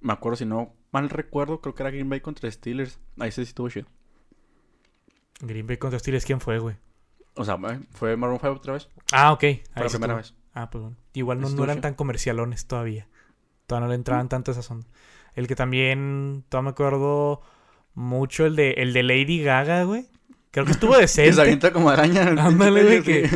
me 0.00 0.12
acuerdo, 0.12 0.36
si 0.36 0.44
no 0.44 0.74
mal 0.92 1.08
recuerdo, 1.08 1.62
creo 1.62 1.74
que 1.74 1.82
era 1.82 1.90
Green 1.90 2.10
Bay 2.10 2.20
contra 2.20 2.50
Steelers. 2.50 3.00
Ahí 3.18 3.30
sí 3.30 3.42
estuvo 3.42 3.70
chido. 3.70 3.86
Green 5.40 5.66
Bay 5.66 5.78
contra 5.78 5.98
Steelers, 5.98 6.24
¿quién 6.26 6.40
fue, 6.40 6.58
güey? 6.58 6.76
O 7.34 7.44
sea, 7.44 7.58
¿fue 7.92 8.16
Maroon 8.16 8.40
5 8.40 8.52
otra 8.52 8.74
vez? 8.74 8.88
Ah, 9.12 9.32
ok. 9.32 9.42
Ahí 9.42 9.62
la 9.74 9.88
primera 9.88 10.14
vez. 10.14 10.34
Ah, 10.52 10.70
pues 10.70 10.82
bueno. 10.82 10.96
Igual 11.12 11.40
no, 11.40 11.48
no 11.50 11.64
eran 11.64 11.80
tan 11.80 11.94
comercialones 11.94 12.66
todavía. 12.66 13.08
Todavía 13.66 13.86
no 13.86 13.90
le 13.90 13.96
entraban 13.96 14.28
tanto 14.28 14.52
esa 14.52 14.62
sonda. 14.62 14.86
El 15.34 15.46
que 15.46 15.56
también, 15.56 16.44
todavía 16.48 16.66
me 16.66 16.70
acuerdo 16.70 17.42
mucho 17.94 18.46
el 18.46 18.56
de, 18.56 18.72
el 18.72 18.92
de 18.92 19.02
Lady 19.02 19.42
Gaga, 19.42 19.84
güey. 19.84 20.06
Creo 20.50 20.64
que 20.64 20.72
estuvo 20.72 20.96
decente. 20.98 21.30
que 21.30 21.34
se 21.34 21.40
avienta 21.42 21.72
como 21.72 21.90
araña. 21.90 22.22
Ándale, 22.22 22.84
güey. 22.84 23.02
Que, 23.02 23.28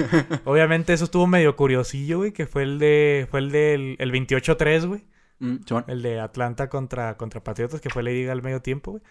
obviamente 0.44 0.92
eso 0.92 1.04
estuvo 1.04 1.26
medio 1.26 1.56
curiosillo, 1.56 2.18
güey. 2.18 2.32
Que 2.32 2.46
fue 2.46 2.62
el 2.62 2.78
de. 2.78 3.26
Fue 3.30 3.40
el 3.40 3.50
del 3.50 3.96
el 3.98 4.12
28-3, 4.12 4.86
güey. 4.86 5.04
Mm, 5.38 5.56
el 5.86 6.02
de 6.02 6.20
Atlanta 6.20 6.68
contra, 6.68 7.16
contra 7.16 7.42
Patriotas, 7.42 7.80
que 7.80 7.90
fue 7.90 8.02
Lady 8.02 8.22
Gaga 8.22 8.32
al 8.32 8.42
medio 8.42 8.62
tiempo, 8.62 8.92
güey. 8.92 9.02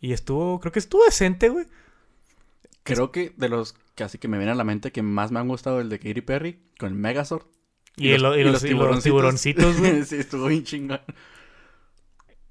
Y 0.00 0.12
estuvo. 0.12 0.58
Creo 0.58 0.72
que 0.72 0.80
estuvo 0.80 1.04
decente, 1.04 1.48
güey. 1.48 1.66
Creo 2.84 3.12
que 3.12 3.32
de 3.36 3.48
los 3.48 3.76
así 4.02 4.18
que 4.18 4.28
me 4.28 4.38
viene 4.38 4.52
a 4.52 4.56
la 4.56 4.64
mente 4.64 4.90
que 4.90 5.02
más 5.02 5.30
me 5.30 5.38
han 5.38 5.48
gustado 5.48 5.80
el 5.80 5.88
de 5.88 5.98
Katy 5.98 6.22
Perry 6.22 6.58
con 6.78 6.88
el 6.88 6.94
Megazord. 6.94 7.44
Y, 7.96 8.16
los, 8.16 8.62
tiburoncitos, 8.62 9.78
güey. 9.78 10.02
sí, 10.04 10.16
estuvo 10.16 10.46
bien 10.46 10.64
chingón. 10.64 11.00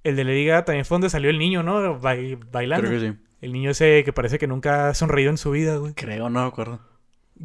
El 0.04 0.15
de 0.15 0.23
Lady 0.23 0.45
Gaga 0.45 0.65
también 0.65 0.86
fue 0.86 0.95
donde 0.95 1.10
salió 1.10 1.30
el 1.30 1.39
niño, 1.39 1.63
¿no? 1.63 1.99
bailando. 1.99 2.88
Creo 2.88 2.99
que 2.99 3.12
sí. 3.12 3.17
El 3.41 3.54
niño 3.54 3.71
ese 3.71 4.04
que 4.04 4.13
parece 4.13 4.38
que 4.38 4.47
nunca 4.47 4.89
ha 4.89 4.93
sonreído 4.93 5.32
en 5.32 5.38
su 5.38 5.51
vida, 5.51 5.77
güey. 5.77 5.93
Creo, 5.93 6.30
no 6.30 6.41
me 6.41 6.47
acuerdo. 6.47 6.80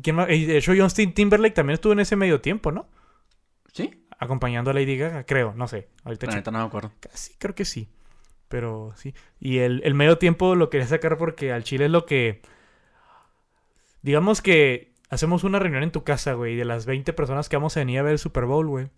¿Quién 0.03 0.17
más? 0.17 0.29
De 0.29 0.59
hecho, 0.59 0.73
Justin 0.77 1.15
Timberlake 1.15 1.55
también 1.55 1.75
estuvo 1.75 1.95
en 1.95 2.01
ese 2.01 2.17
medio 2.17 2.41
tiempo, 2.41 2.71
¿no? 2.71 2.87
¿Sí? 3.73 4.05
Acompañando 4.19 4.71
a 4.71 4.75
Lady 4.75 4.97
Gaga, 4.99 5.25
creo, 5.25 5.55
no 5.55 5.69
sé. 5.69 5.89
Ahorita 6.05 6.27
La 6.27 6.41
no 6.51 6.59
me 6.59 6.65
acuerdo. 6.65 6.93
Sí, 7.15 7.35
creo 7.39 7.55
que 7.55 7.65
sí. 7.65 7.89
Pero 8.49 8.93
sí. 8.97 9.15
Y 9.41 9.59
el, 9.59 9.81
el 9.85 9.95
medio 9.95 10.19
tiempo 10.19 10.55
lo 10.55 10.69
quería 10.69 10.87
sacar 10.87 11.17
porque 11.17 11.53
al 11.53 11.65
Chile 11.65 11.87
es 11.87 11.91
lo 11.91 12.05
que. 12.05 12.43
Digamos 14.03 14.43
que 14.43 14.93
hacemos 15.09 15.45
una 15.45 15.59
reunión 15.59 15.83
en 15.83 15.93
tu 15.93 16.05
casa, 16.05 16.35
güey, 16.35 16.55
y 16.55 16.57
de 16.57 16.65
las 16.65 16.87
20 16.87 17.13
personas 17.13 17.49
que 17.49 17.57
vamos 17.57 17.77
a 17.77 17.81
venir 17.81 17.99
a 17.99 18.03
ver 18.03 18.13
el 18.13 18.19
Super 18.19 18.45
Bowl, 18.45 18.67
güey, 18.67 18.89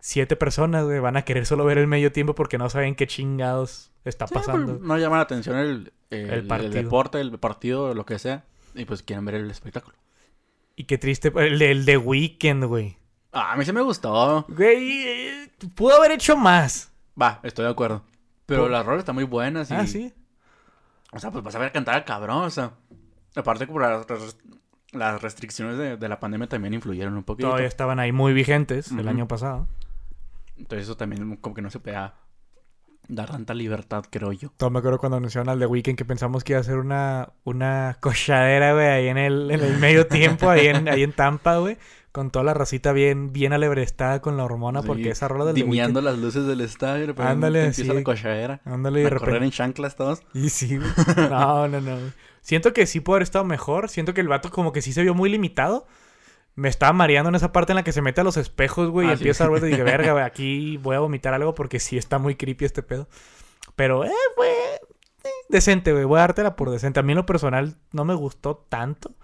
siete 0.00 0.36
personas, 0.36 0.84
güey, 0.84 0.98
van 1.00 1.16
a 1.16 1.22
querer 1.22 1.46
solo 1.46 1.64
ver 1.64 1.78
el 1.78 1.86
medio 1.86 2.12
tiempo 2.12 2.34
porque 2.34 2.58
no 2.58 2.68
saben 2.68 2.94
qué 2.94 3.06
chingados 3.06 3.90
está 4.04 4.26
pasando. 4.26 4.78
no 4.80 4.98
llama 4.98 5.16
la 5.16 5.22
atención 5.22 5.56
el, 5.56 5.92
el, 6.10 6.72
deporte, 6.72 7.20
el 7.20 7.38
partido, 7.38 7.94
lo 7.94 8.04
que 8.04 8.18
sea, 8.18 8.44
y 8.74 8.84
pues 8.84 9.02
quieren 9.02 9.24
ver 9.24 9.36
el 9.36 9.50
espectáculo. 9.50 9.96
Y 10.74 10.84
qué 10.84 10.98
triste, 10.98 11.32
el, 11.36 11.60
el 11.60 11.84
de 11.84 11.96
Weekend, 11.96 12.64
güey. 12.64 12.96
Ah, 13.32 13.52
a 13.52 13.56
mí 13.56 13.64
se 13.64 13.72
me 13.72 13.80
gustó. 13.80 14.44
Güey, 14.48 15.48
pudo 15.74 15.96
haber 15.96 16.12
hecho 16.12 16.36
más. 16.36 16.90
Va, 17.20 17.40
estoy 17.42 17.64
de 17.64 17.70
acuerdo. 17.70 18.02
Pero 18.46 18.68
las 18.68 18.84
rolas 18.84 19.00
están 19.00 19.14
muy 19.14 19.24
buenas 19.24 19.70
y... 19.70 19.74
Ah, 19.74 19.86
sí. 19.86 20.12
O 21.12 21.18
sea, 21.18 21.30
pues 21.30 21.42
vas 21.42 21.54
a 21.54 21.58
ver 21.58 21.72
cantar 21.72 21.94
al 21.94 22.04
cabrón, 22.04 22.44
o 22.44 22.50
sea... 22.50 22.72
Aparte 23.34 23.66
por 23.66 23.80
las, 23.80 24.06
las 24.92 25.22
restricciones 25.22 25.98
de, 25.98 26.08
la 26.08 26.20
pandemia 26.20 26.48
también 26.48 26.74
influyeron 26.74 27.16
un 27.16 27.24
poquito. 27.24 27.48
Todavía 27.48 27.68
estaban 27.68 27.98
ahí 27.98 28.12
muy 28.12 28.32
vigentes 28.32 28.92
el 28.92 29.08
año 29.08 29.26
pasado. 29.26 29.66
Entonces 30.58 30.84
eso 30.86 30.96
también 30.96 31.36
como 31.36 31.54
que 31.54 31.62
no 31.62 31.70
se 31.70 31.80
podía 31.80 32.14
dar 33.08 33.30
tanta 33.30 33.54
libertad, 33.54 34.04
creo 34.10 34.32
yo. 34.32 34.50
Todo 34.56 34.70
me 34.70 34.78
acuerdo 34.78 34.98
cuando 34.98 35.16
anunciaron 35.16 35.48
al 35.48 35.58
The 35.58 35.66
Weeknd 35.66 35.96
que 35.96 36.04
pensamos 36.04 36.44
que 36.44 36.52
iba 36.52 36.60
a 36.60 36.64
ser 36.64 36.78
una, 36.78 37.30
una 37.44 37.96
cochadera, 38.00 38.72
güey, 38.72 38.86
ahí 38.86 39.08
en 39.08 39.18
el, 39.18 39.50
en 39.50 39.60
el 39.60 39.78
medio 39.78 40.06
tiempo, 40.06 40.48
ahí 40.48 40.66
en, 40.68 40.88
ahí 40.88 41.02
en 41.02 41.12
Tampa, 41.12 41.58
güey. 41.58 41.76
Con 42.12 42.30
toda 42.30 42.44
la 42.44 42.52
racita 42.52 42.92
bien, 42.92 43.32
bien 43.32 43.54
alebrestada 43.54 44.20
con 44.20 44.36
la 44.36 44.44
hormona, 44.44 44.82
porque 44.82 45.08
esa 45.08 45.28
rola 45.28 45.46
del 45.46 45.54
Dimiando 45.54 46.02
las 46.02 46.18
luces 46.18 46.46
del 46.46 46.60
estadio, 46.60 47.14
pero 47.14 47.26
Ándale, 47.26 47.64
empieza 47.64 47.94
la 47.94 48.02
cochadera. 48.02 48.60
Ándale, 48.66 49.00
y 49.00 49.04
de 49.04 49.08
repente... 49.08 49.30
correr 49.30 49.42
en 49.44 49.50
chanclas 49.50 49.96
todos. 49.96 50.22
Y 50.34 50.50
sí, 50.50 50.76
güey. 50.76 50.90
No, 51.30 51.68
no, 51.68 51.80
no. 51.80 51.96
Siento 52.42 52.74
que 52.74 52.86
sí 52.86 53.00
puede 53.00 53.16
haber 53.16 53.22
estado 53.22 53.46
mejor. 53.46 53.88
Siento 53.88 54.12
que 54.12 54.20
el 54.20 54.28
vato 54.28 54.50
como 54.50 54.72
que 54.72 54.82
sí 54.82 54.92
se 54.92 55.02
vio 55.02 55.14
muy 55.14 55.30
limitado. 55.30 55.86
Me 56.54 56.68
estaba 56.68 56.92
mareando 56.92 57.30
en 57.30 57.34
esa 57.34 57.52
parte 57.52 57.72
en 57.72 57.76
la 57.76 57.82
que 57.82 57.92
se 57.92 58.02
mete 58.02 58.20
a 58.20 58.24
los 58.24 58.36
espejos, 58.36 58.90
güey, 58.90 59.06
y 59.06 59.10
ah, 59.10 59.14
empieza 59.14 59.44
a 59.44 59.48
ver 59.48 59.64
y 59.64 59.68
dije, 59.68 59.82
verga, 59.82 60.12
güey, 60.12 60.24
aquí 60.24 60.76
voy 60.76 60.96
a 60.96 61.00
vomitar 61.00 61.32
algo 61.34 61.54
porque 61.54 61.80
sí 61.80 61.96
está 61.96 62.18
muy 62.18 62.34
creepy 62.34 62.64
este 62.64 62.82
pedo. 62.82 63.08
Pero, 63.74 64.04
eh, 64.04 64.12
fue 64.34 64.50
eh, 65.24 65.28
decente, 65.48 65.92
güey. 65.92 66.04
Voy 66.04 66.18
a 66.18 66.22
dártela 66.22 66.56
por 66.56 66.70
decente. 66.70 67.00
A 67.00 67.02
mí 67.02 67.12
en 67.12 67.16
lo 67.16 67.26
personal 67.26 67.76
no 67.92 68.04
me 68.04 68.14
gustó 68.14 68.66
tanto. 68.68 69.14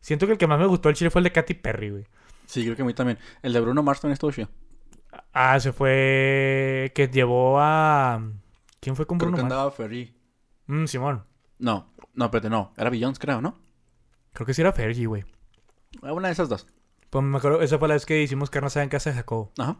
Siento 0.00 0.26
que 0.26 0.32
el 0.32 0.38
que 0.38 0.46
más 0.46 0.58
me 0.58 0.66
gustó 0.66 0.90
el 0.90 0.94
chile 0.94 1.10
fue 1.10 1.20
el 1.20 1.24
de 1.24 1.32
Katy 1.32 1.54
Perry, 1.54 1.90
güey. 1.90 2.06
Sí, 2.46 2.62
creo 2.62 2.76
que 2.76 2.82
a 2.82 2.84
mí 2.84 2.92
también. 2.92 3.18
El 3.42 3.54
de 3.54 3.60
Bruno 3.60 3.82
Mars 3.82 4.00
también 4.00 4.14
estuvo 4.14 4.32
chido. 4.32 4.48
Ah, 5.32 5.58
se 5.60 5.72
fue... 5.72 6.92
Que 6.94 7.08
llevó 7.08 7.58
a... 7.58 8.20
¿Quién 8.80 8.96
fue 8.96 9.06
con 9.06 9.16
Bruno 9.16 9.36
creo 9.36 9.48
que 9.48 9.52
andaba 9.52 9.70
Ferry. 9.70 10.14
Mm, 10.66 10.84
Simón. 10.84 11.24
No, 11.58 11.94
no, 12.12 12.26
espérate, 12.26 12.50
no. 12.50 12.72
Era 12.76 12.90
Beyoncé, 12.90 13.20
creo, 13.20 13.40
¿no? 13.40 13.56
Creo 14.32 14.46
que 14.46 14.54
sí 14.54 14.60
era 14.60 14.72
Fergie, 14.72 15.06
güey. 15.06 15.24
Una 16.02 16.28
de 16.28 16.32
esas 16.32 16.48
dos. 16.48 16.66
Pues 17.10 17.24
me 17.24 17.38
acuerdo, 17.38 17.62
esa 17.62 17.78
fue 17.78 17.88
la 17.88 17.94
vez 17.94 18.06
que 18.06 18.22
hicimos 18.22 18.50
carne 18.50 18.68
en 18.74 18.88
casa 18.88 19.10
de 19.10 19.16
Jacobo. 19.16 19.52
Ajá. 19.58 19.76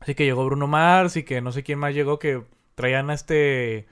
Así 0.00 0.14
que 0.14 0.24
llegó 0.24 0.44
Bruno 0.44 0.66
Mars 0.66 1.16
y 1.16 1.24
que 1.24 1.40
no 1.40 1.52
sé 1.52 1.62
quién 1.62 1.78
más 1.78 1.94
llegó 1.94 2.18
que 2.18 2.44
traían 2.74 3.10
a 3.10 3.14
este... 3.14 3.88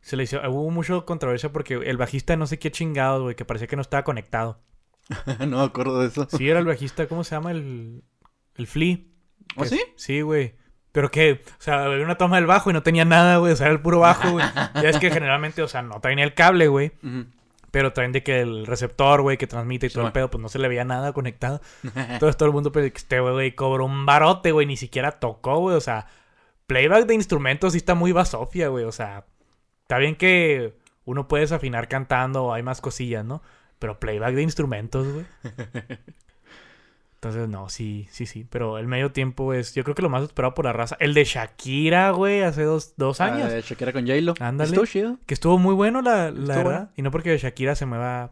Se 0.00 0.16
le 0.16 0.22
hizo, 0.22 0.40
hubo 0.48 0.70
mucho 0.70 1.04
controversia 1.04 1.52
porque 1.52 1.74
el 1.74 1.98
bajista 1.98 2.36
no 2.36 2.46
sé 2.46 2.58
qué 2.58 2.70
chingado, 2.70 3.24
güey, 3.24 3.36
que 3.36 3.44
parecía 3.44 3.66
que 3.66 3.76
no 3.76 3.82
estaba 3.82 4.02
conectado. 4.02 4.62
no 5.40 5.58
me 5.58 5.64
acuerdo 5.64 6.00
de 6.00 6.08
eso. 6.08 6.26
Sí, 6.30 6.48
era 6.48 6.58
el 6.60 6.64
bajista, 6.64 7.06
¿cómo 7.06 7.22
se 7.22 7.34
llama? 7.34 7.50
El, 7.50 8.02
el 8.54 8.66
Flea. 8.66 8.98
¿Oh, 9.56 9.64
sí? 9.66 9.80
Sí, 9.96 10.22
güey. 10.22 10.54
Pero 10.92 11.10
que, 11.10 11.42
o 11.46 11.62
sea, 11.62 11.84
había 11.84 12.04
una 12.04 12.16
toma 12.16 12.36
del 12.36 12.46
bajo 12.46 12.70
y 12.70 12.72
no 12.72 12.82
tenía 12.82 13.04
nada, 13.04 13.36
güey. 13.36 13.52
O 13.52 13.56
sea, 13.56 13.66
era 13.66 13.74
el 13.74 13.82
puro 13.82 14.00
bajo, 14.00 14.30
güey. 14.32 14.44
ya 14.82 14.88
es 14.88 14.98
que 14.98 15.10
generalmente, 15.10 15.62
o 15.62 15.68
sea, 15.68 15.82
no 15.82 16.00
traen 16.00 16.18
el 16.18 16.34
cable, 16.34 16.68
güey. 16.68 16.92
Pero 17.70 17.92
traen 17.92 18.12
de 18.12 18.22
que 18.22 18.40
el 18.40 18.66
receptor, 18.66 19.22
güey, 19.22 19.36
que 19.36 19.46
transmite 19.46 19.86
y 19.86 19.90
todo 19.90 20.06
el 20.06 20.12
pedo, 20.12 20.30
pues 20.30 20.42
no 20.42 20.48
se 20.48 20.58
le 20.58 20.68
veía 20.68 20.84
nada 20.84 21.12
conectado. 21.12 21.60
Entonces 21.94 22.36
todo 22.36 22.48
el 22.48 22.52
mundo, 22.52 22.72
pues, 22.72 22.92
este 22.94 23.20
güey 23.20 23.54
cobró 23.54 23.84
un 23.84 24.06
barote, 24.06 24.52
güey. 24.52 24.66
Ni 24.66 24.76
siquiera 24.76 25.12
tocó, 25.12 25.58
güey. 25.58 25.76
O 25.76 25.80
sea, 25.80 26.06
playback 26.66 27.06
de 27.06 27.14
instrumentos 27.14 27.72
sí 27.72 27.78
está 27.78 27.94
muy 27.94 28.12
basofia, 28.12 28.68
güey. 28.68 28.84
O 28.84 28.92
sea, 28.92 29.24
está 29.82 29.98
bien 29.98 30.16
que 30.16 30.74
uno 31.04 31.28
puede 31.28 31.42
desafinar 31.42 31.88
cantando 31.88 32.44
o 32.44 32.52
hay 32.52 32.62
más 32.62 32.80
cosillas, 32.80 33.24
¿no? 33.24 33.42
Pero 33.78 33.98
playback 34.00 34.34
de 34.34 34.42
instrumentos, 34.42 35.06
güey. 35.12 35.26
Entonces, 37.22 37.50
no, 37.50 37.68
sí, 37.68 38.08
sí, 38.10 38.24
sí. 38.24 38.46
Pero 38.48 38.78
el 38.78 38.86
medio 38.86 39.12
tiempo 39.12 39.52
es, 39.52 39.74
yo 39.74 39.84
creo 39.84 39.94
que 39.94 40.00
lo 40.00 40.08
más 40.08 40.22
esperado 40.22 40.54
por 40.54 40.64
la 40.64 40.72
raza. 40.72 40.96
El 41.00 41.12
de 41.12 41.24
Shakira, 41.24 42.12
güey, 42.12 42.40
hace 42.40 42.62
dos, 42.62 42.94
dos 42.96 43.20
ah, 43.20 43.26
años. 43.26 43.48
El 43.50 43.56
de 43.56 43.60
Shakira 43.60 43.92
con 43.92 44.06
J-Lo. 44.06 44.32
Ándale. 44.40 44.70
Estuvo 44.70 44.86
chido. 44.86 45.18
Que 45.26 45.34
estuvo 45.34 45.58
muy 45.58 45.74
bueno, 45.74 46.00
la, 46.00 46.30
la 46.30 46.56
verdad. 46.56 46.90
Y 46.96 47.02
no 47.02 47.10
porque 47.10 47.36
Shakira 47.36 47.74
se 47.74 47.84
mueva 47.84 48.30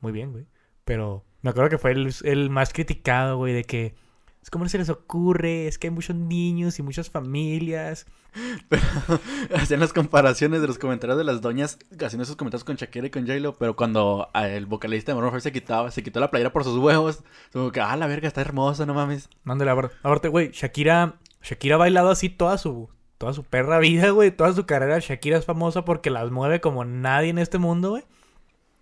muy 0.00 0.12
bien, 0.12 0.32
güey. 0.32 0.46
Pero 0.86 1.22
me 1.42 1.50
acuerdo 1.50 1.68
que 1.68 1.76
fue 1.76 1.92
el, 1.92 2.14
el 2.22 2.48
más 2.48 2.72
criticado, 2.72 3.36
güey, 3.36 3.52
de 3.52 3.64
que 3.64 3.94
es 4.42 4.48
como 4.48 4.66
se 4.68 4.78
les 4.78 4.88
ocurre, 4.88 5.66
es 5.66 5.78
que 5.78 5.88
hay 5.88 5.90
muchos 5.92 6.16
niños 6.16 6.78
y 6.78 6.82
muchas 6.82 7.10
familias. 7.10 8.06
Pero 8.68 8.82
hacían 9.54 9.80
las 9.80 9.92
comparaciones 9.92 10.60
de 10.60 10.66
los 10.66 10.78
comentarios 10.78 11.18
de 11.18 11.24
las 11.24 11.42
doñas 11.42 11.78
haciendo 12.00 12.22
esos 12.22 12.36
comentarios 12.36 12.64
con 12.64 12.76
Shakira 12.76 13.08
y 13.08 13.10
con 13.10 13.26
J-Lo, 13.26 13.56
pero 13.56 13.74
cuando 13.74 14.28
el 14.34 14.66
vocalista 14.66 15.12
de 15.12 15.20
Maroon 15.20 15.40
se 15.40 15.52
quitaba, 15.52 15.90
se 15.90 16.04
quitó 16.04 16.20
la 16.20 16.30
playera 16.30 16.52
por 16.52 16.62
sus 16.62 16.78
huevos, 16.78 17.24
como 17.52 17.72
que, 17.72 17.80
ah, 17.80 17.96
la 17.96 18.06
verga, 18.06 18.28
está 18.28 18.40
hermosa, 18.40 18.86
no 18.86 18.94
mames. 18.94 19.28
Mándale, 19.42 19.72
aparte, 19.72 20.28
güey, 20.28 20.50
Shakira, 20.52 21.16
Shakira 21.42 21.74
ha 21.74 21.78
bailado 21.78 22.08
así 22.10 22.28
toda 22.28 22.56
su, 22.56 22.88
toda 23.18 23.32
su 23.32 23.42
perra 23.42 23.78
vida, 23.80 24.10
güey, 24.10 24.30
toda 24.30 24.52
su 24.52 24.64
carrera. 24.64 25.00
Shakira 25.00 25.36
es 25.36 25.44
famosa 25.44 25.84
porque 25.84 26.10
las 26.10 26.30
mueve 26.30 26.60
como 26.60 26.84
nadie 26.84 27.30
en 27.30 27.38
este 27.38 27.58
mundo, 27.58 27.90
güey. 27.90 28.04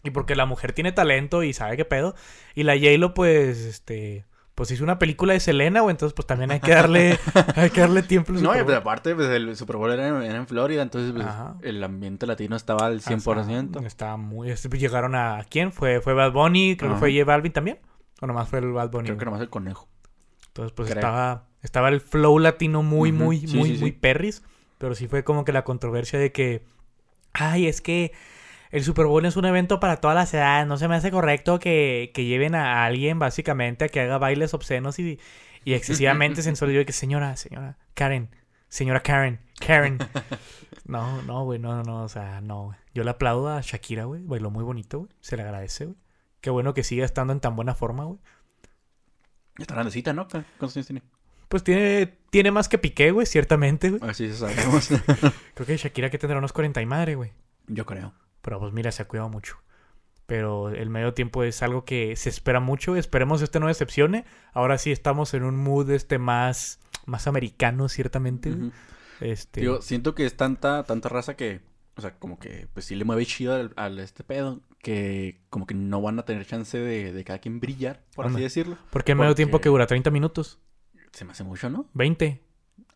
Y 0.04 0.10
porque 0.10 0.36
la 0.36 0.46
mujer 0.46 0.72
tiene 0.74 0.92
talento 0.92 1.42
y 1.42 1.54
sabe 1.54 1.76
qué 1.76 1.84
pedo. 1.84 2.14
Y 2.54 2.64
la 2.64 2.74
J-Lo, 2.74 3.14
pues, 3.14 3.58
este 3.58 4.26
pues 4.58 4.72
hizo 4.72 4.82
una 4.82 4.98
película 4.98 5.34
de 5.34 5.38
Selena, 5.38 5.82
güey, 5.82 5.92
entonces 5.92 6.14
pues 6.14 6.26
también 6.26 6.50
hay 6.50 6.58
que 6.58 6.72
darle, 6.72 7.16
hay 7.54 7.70
que 7.70 7.80
darle 7.80 8.02
tiempo. 8.02 8.32
No, 8.32 8.56
y 8.56 8.58
aparte, 8.58 9.14
pues 9.14 9.28
el 9.28 9.54
Super 9.54 9.76
Bowl 9.76 9.92
era, 9.92 10.08
en 10.08 10.46
Florida, 10.48 10.82
entonces 10.82 11.12
pues, 11.12 11.24
el 11.62 11.84
ambiente 11.84 12.26
latino 12.26 12.56
estaba 12.56 12.86
al 12.86 13.00
100%. 13.00 13.86
estaba 13.86 14.16
muy... 14.16 14.48
Pues, 14.48 14.80
llegaron 14.80 15.14
a... 15.14 15.46
¿Quién? 15.48 15.70
¿Fue, 15.70 16.00
fue 16.00 16.12
Bad 16.12 16.32
Bunny? 16.32 16.76
Creo 16.76 16.94
que 16.94 16.98
fue 16.98 17.12
J 17.12 17.24
Balvin 17.24 17.52
también. 17.52 17.78
¿O 18.20 18.26
nomás 18.26 18.48
fue 18.48 18.58
el 18.58 18.72
Bad 18.72 18.90
Bunny? 18.90 19.04
Creo 19.04 19.18
que 19.18 19.24
nomás 19.26 19.42
el 19.42 19.48
conejo. 19.48 19.88
Entonces 20.48 20.72
pues 20.72 20.90
estaba... 20.90 21.46
Estaba 21.62 21.88
el 21.88 22.00
flow 22.00 22.40
latino 22.40 22.82
muy, 22.82 23.12
muy, 23.12 23.46
muy, 23.46 23.78
muy 23.78 23.92
perris. 23.92 24.42
Pero 24.78 24.96
sí 24.96 25.06
fue 25.06 25.22
como 25.22 25.44
que 25.44 25.52
la 25.52 25.62
controversia 25.62 26.18
de 26.18 26.32
que... 26.32 26.64
Ay, 27.32 27.68
es 27.68 27.80
que 27.80 28.10
el 28.70 28.84
Super 28.84 29.06
Bowl 29.06 29.24
es 29.24 29.36
un 29.36 29.44
evento 29.44 29.80
para 29.80 29.96
todas 29.96 30.14
las 30.14 30.32
edades. 30.34 30.66
No 30.66 30.76
se 30.76 30.88
me 30.88 30.96
hace 30.96 31.10
correcto 31.10 31.58
que, 31.58 32.12
lleven 32.14 32.54
a 32.54 32.84
alguien 32.84 33.18
básicamente 33.18 33.86
a 33.86 33.88
que 33.88 34.00
haga 34.00 34.18
bailes 34.18 34.54
obscenos 34.54 34.98
y, 34.98 35.18
y 35.64 35.74
excesivamente 35.74 36.42
sensuales. 36.42 36.76
Yo 36.76 36.84
que 36.84 36.92
señora, 36.92 37.36
señora, 37.36 37.78
Karen, 37.94 38.30
señora 38.68 39.00
Karen, 39.00 39.40
Karen. 39.58 39.98
No, 40.88 41.20
no, 41.20 41.44
güey, 41.44 41.58
no, 41.58 41.82
no, 41.82 42.02
o 42.02 42.08
sea, 42.08 42.40
no. 42.40 42.74
Yo 42.94 43.04
le 43.04 43.10
aplaudo 43.10 43.50
a 43.50 43.60
Shakira, 43.60 44.04
güey. 44.04 44.22
Bailó 44.24 44.50
muy 44.50 44.64
bonito, 44.64 45.00
güey. 45.00 45.10
Se 45.20 45.36
le 45.36 45.42
agradece, 45.42 45.84
güey. 45.84 45.98
Qué 46.40 46.48
bueno 46.48 46.72
que 46.72 46.82
siga 46.82 47.04
estando 47.04 47.34
en 47.34 47.40
tan 47.40 47.54
buena 47.56 47.74
forma, 47.74 48.04
güey. 48.04 48.18
Está 49.58 49.74
grandecita, 49.74 50.14
¿no? 50.14 50.26
¿Cuántos 50.28 50.76
años 50.76 50.86
tiene? 50.86 51.02
Pues 51.48 51.62
tiene, 51.62 52.06
tiene 52.30 52.50
más 52.50 52.70
que 52.70 52.78
Piqué, 52.78 53.10
güey, 53.10 53.26
ciertamente, 53.26 53.90
güey. 53.90 54.10
Así 54.10 54.32
sabemos. 54.32 54.88
Creo 55.54 55.66
que 55.66 55.76
Shakira 55.76 56.08
que 56.08 56.16
tendrá 56.16 56.38
unos 56.38 56.54
40 56.54 56.80
y 56.80 56.86
madre, 56.86 57.16
güey. 57.16 57.32
Yo 57.66 57.84
creo. 57.84 58.14
Pero 58.48 58.60
pues 58.60 58.72
mira, 58.72 58.90
se 58.92 59.02
ha 59.02 59.08
cuidado 59.08 59.28
mucho. 59.28 59.58
Pero 60.24 60.70
el 60.70 60.88
medio 60.88 61.12
tiempo 61.12 61.42
es 61.42 61.62
algo 61.62 61.84
que 61.84 62.16
se 62.16 62.30
espera 62.30 62.60
mucho. 62.60 62.96
Esperemos 62.96 63.42
este 63.42 63.60
no 63.60 63.66
decepcione. 63.66 64.24
Ahora 64.54 64.78
sí 64.78 64.90
estamos 64.90 65.34
en 65.34 65.42
un 65.42 65.54
mood 65.54 65.90
este 65.90 66.18
más, 66.18 66.80
más 67.04 67.26
americano, 67.26 67.90
ciertamente. 67.90 68.56
este... 69.20 69.60
Yo 69.60 69.82
siento 69.82 70.14
que 70.14 70.24
es 70.24 70.34
tanta, 70.34 70.82
tanta 70.84 71.10
raza 71.10 71.36
que, 71.36 71.60
o 71.94 72.00
sea, 72.00 72.18
como 72.18 72.38
que 72.38 72.68
pues 72.72 72.86
sí 72.86 72.94
le 72.94 73.04
mueve 73.04 73.26
chido 73.26 73.70
al, 73.76 73.98
este 73.98 74.24
pedo. 74.24 74.62
Que 74.80 75.42
como 75.50 75.66
que 75.66 75.74
no 75.74 76.00
van 76.00 76.18
a 76.18 76.24
tener 76.24 76.46
chance 76.46 76.78
de, 76.78 77.12
de 77.12 77.24
cada 77.24 77.40
quien 77.40 77.60
brillar, 77.60 78.02
por 78.14 78.28
así 78.28 78.40
decirlo. 78.40 78.78
Porque 78.88 79.12
el 79.12 79.18
medio 79.18 79.34
tiempo 79.34 79.60
que 79.60 79.68
dura 79.68 79.86
30 79.86 80.10
minutos. 80.10 80.58
Se 81.12 81.26
me 81.26 81.32
hace 81.32 81.44
mucho, 81.44 81.68
¿no? 81.68 81.84
20. 81.92 82.42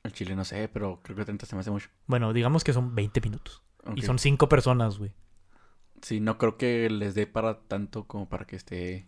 El 0.02 0.12
chile 0.14 0.34
no 0.34 0.46
sé, 0.46 0.70
pero 0.72 1.00
creo 1.02 1.14
que 1.14 1.26
30 1.26 1.44
se 1.44 1.54
me 1.56 1.60
hace 1.60 1.70
mucho. 1.70 1.90
Bueno, 2.06 2.32
digamos 2.32 2.64
que 2.64 2.72
son 2.72 2.94
20 2.94 3.20
minutos. 3.20 3.62
Y 3.94 4.00
son 4.00 4.18
5 4.18 4.48
personas, 4.48 4.96
güey. 4.96 5.12
Sí, 6.02 6.18
no 6.18 6.36
creo 6.36 6.56
que 6.56 6.90
les 6.90 7.14
dé 7.14 7.28
para 7.28 7.60
tanto 7.60 8.04
como 8.04 8.28
para 8.28 8.44
que 8.44 8.56
esté. 8.56 9.06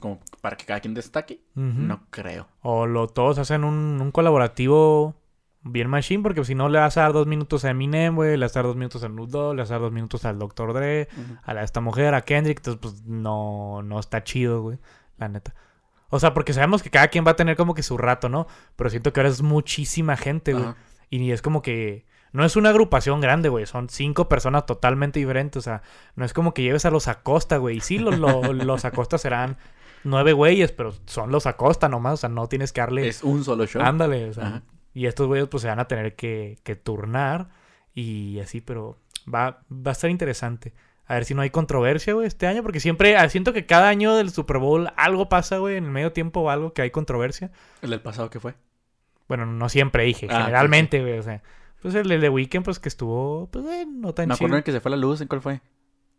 como 0.00 0.20
para 0.40 0.56
que 0.56 0.66
cada 0.66 0.80
quien 0.80 0.92
destaque. 0.92 1.40
No 1.54 2.06
creo. 2.10 2.48
O 2.60 2.86
lo, 2.86 3.06
todos 3.06 3.38
hacen 3.38 3.62
un, 3.62 4.10
colaborativo 4.10 5.14
bien 5.62 5.88
machine, 5.88 6.24
porque 6.24 6.44
si 6.44 6.56
no 6.56 6.68
le 6.68 6.80
vas 6.80 6.96
a 6.96 7.02
dar 7.02 7.12
dos 7.12 7.28
minutos 7.28 7.64
a 7.64 7.70
Eminem, 7.70 8.16
güey, 8.16 8.36
le 8.36 8.44
vas 8.44 8.56
a 8.56 8.58
dar 8.58 8.66
dos 8.66 8.76
minutos 8.76 9.04
a 9.04 9.08
Nudo, 9.08 9.54
le 9.54 9.62
vas 9.62 9.70
a 9.70 9.74
dar 9.74 9.82
dos 9.82 9.92
minutos 9.92 10.24
al 10.24 10.40
Dr. 10.40 10.72
Dre, 10.74 11.08
a 11.44 11.62
esta 11.62 11.80
mujer, 11.80 12.14
a 12.14 12.22
Kendrick, 12.22 12.58
entonces 12.58 12.80
pues 12.82 13.04
no, 13.04 13.80
no 13.82 14.00
está 14.00 14.24
chido, 14.24 14.62
güey, 14.62 14.78
la 15.18 15.28
neta. 15.28 15.54
O 16.08 16.18
sea, 16.18 16.34
porque 16.34 16.52
sabemos 16.52 16.82
que 16.82 16.90
cada 16.90 17.06
quien 17.08 17.24
va 17.24 17.30
a 17.30 17.36
tener 17.36 17.56
como 17.56 17.74
que 17.74 17.84
su 17.84 17.96
rato, 17.96 18.28
¿no? 18.28 18.48
Pero 18.74 18.90
siento 18.90 19.12
que 19.12 19.20
ahora 19.20 19.30
es 19.30 19.42
muchísima 19.42 20.16
gente, 20.16 20.52
güey. 20.52 20.74
Y 21.08 21.30
es 21.30 21.40
como 21.40 21.62
que 21.62 22.04
no 22.32 22.44
es 22.44 22.56
una 22.56 22.70
agrupación 22.70 23.20
grande, 23.20 23.48
güey. 23.48 23.66
Son 23.66 23.88
cinco 23.88 24.28
personas 24.28 24.66
totalmente 24.66 25.20
diferentes. 25.20 25.58
O 25.58 25.62
sea, 25.62 25.82
no 26.16 26.24
es 26.24 26.32
como 26.32 26.54
que 26.54 26.62
lleves 26.62 26.84
a 26.86 26.90
los 26.90 27.08
Acosta, 27.08 27.58
güey. 27.58 27.80
Sí, 27.80 27.98
los, 27.98 28.18
los, 28.18 28.84
Acosta 28.84 29.18
serán 29.18 29.58
nueve 30.02 30.32
güeyes, 30.32 30.72
pero 30.72 30.94
son 31.06 31.30
los 31.30 31.46
Acosta 31.46 31.88
nomás. 31.88 32.14
O 32.14 32.16
sea, 32.16 32.28
no 32.30 32.48
tienes 32.48 32.72
que 32.72 32.80
darle. 32.80 33.06
Es 33.08 33.22
un 33.22 33.44
solo 33.44 33.66
show. 33.66 33.82
Ándale, 33.82 34.30
o 34.30 34.32
sea. 34.32 34.62
Y 34.94 35.06
estos 35.06 35.26
güeyes, 35.26 35.48
pues 35.48 35.62
se 35.62 35.68
van 35.68 35.80
a 35.80 35.86
tener 35.86 36.16
que, 36.16 36.58
que 36.64 36.74
turnar 36.74 37.48
y 37.94 38.40
así, 38.40 38.60
pero 38.60 38.98
va, 39.32 39.62
va 39.70 39.90
a 39.90 39.92
estar 39.92 40.10
interesante. 40.10 40.74
A 41.06 41.14
ver 41.14 41.24
si 41.24 41.34
no 41.34 41.42
hay 41.42 41.50
controversia, 41.50 42.14
güey, 42.14 42.26
este 42.26 42.46
año, 42.46 42.62
porque 42.62 42.80
siempre 42.80 43.16
ah, 43.16 43.28
siento 43.28 43.52
que 43.52 43.66
cada 43.66 43.88
año 43.88 44.14
del 44.14 44.30
Super 44.30 44.58
Bowl 44.58 44.90
algo 44.96 45.28
pasa, 45.28 45.58
güey, 45.58 45.76
en 45.76 45.84
el 45.84 45.90
medio 45.90 46.12
tiempo 46.12 46.40
o 46.40 46.50
algo 46.50 46.72
que 46.72 46.82
hay 46.82 46.90
controversia. 46.90 47.50
¿El 47.82 47.90
del 47.90 48.00
pasado 48.00 48.30
qué 48.30 48.40
fue? 48.40 48.54
Bueno, 49.28 49.44
no 49.46 49.68
siempre 49.68 50.04
dije, 50.04 50.26
ah, 50.30 50.42
generalmente, 50.42 51.00
güey, 51.00 51.18
o 51.18 51.22
sea. 51.22 51.42
Pues 51.82 51.96
el 51.96 52.08
de 52.20 52.28
Weekend, 52.28 52.64
pues 52.64 52.78
que 52.78 52.88
estuvo, 52.88 53.48
pues, 53.50 53.66
eh, 53.66 53.86
no 53.86 54.14
tan 54.14 54.28
Me 54.28 54.34
acuerdo 54.34 54.56
en 54.56 54.62
que 54.62 54.70
se 54.70 54.80
fue 54.80 54.90
la 54.90 54.96
luz, 54.96 55.20
¿en 55.20 55.28
cuál 55.28 55.42
fue? 55.42 55.60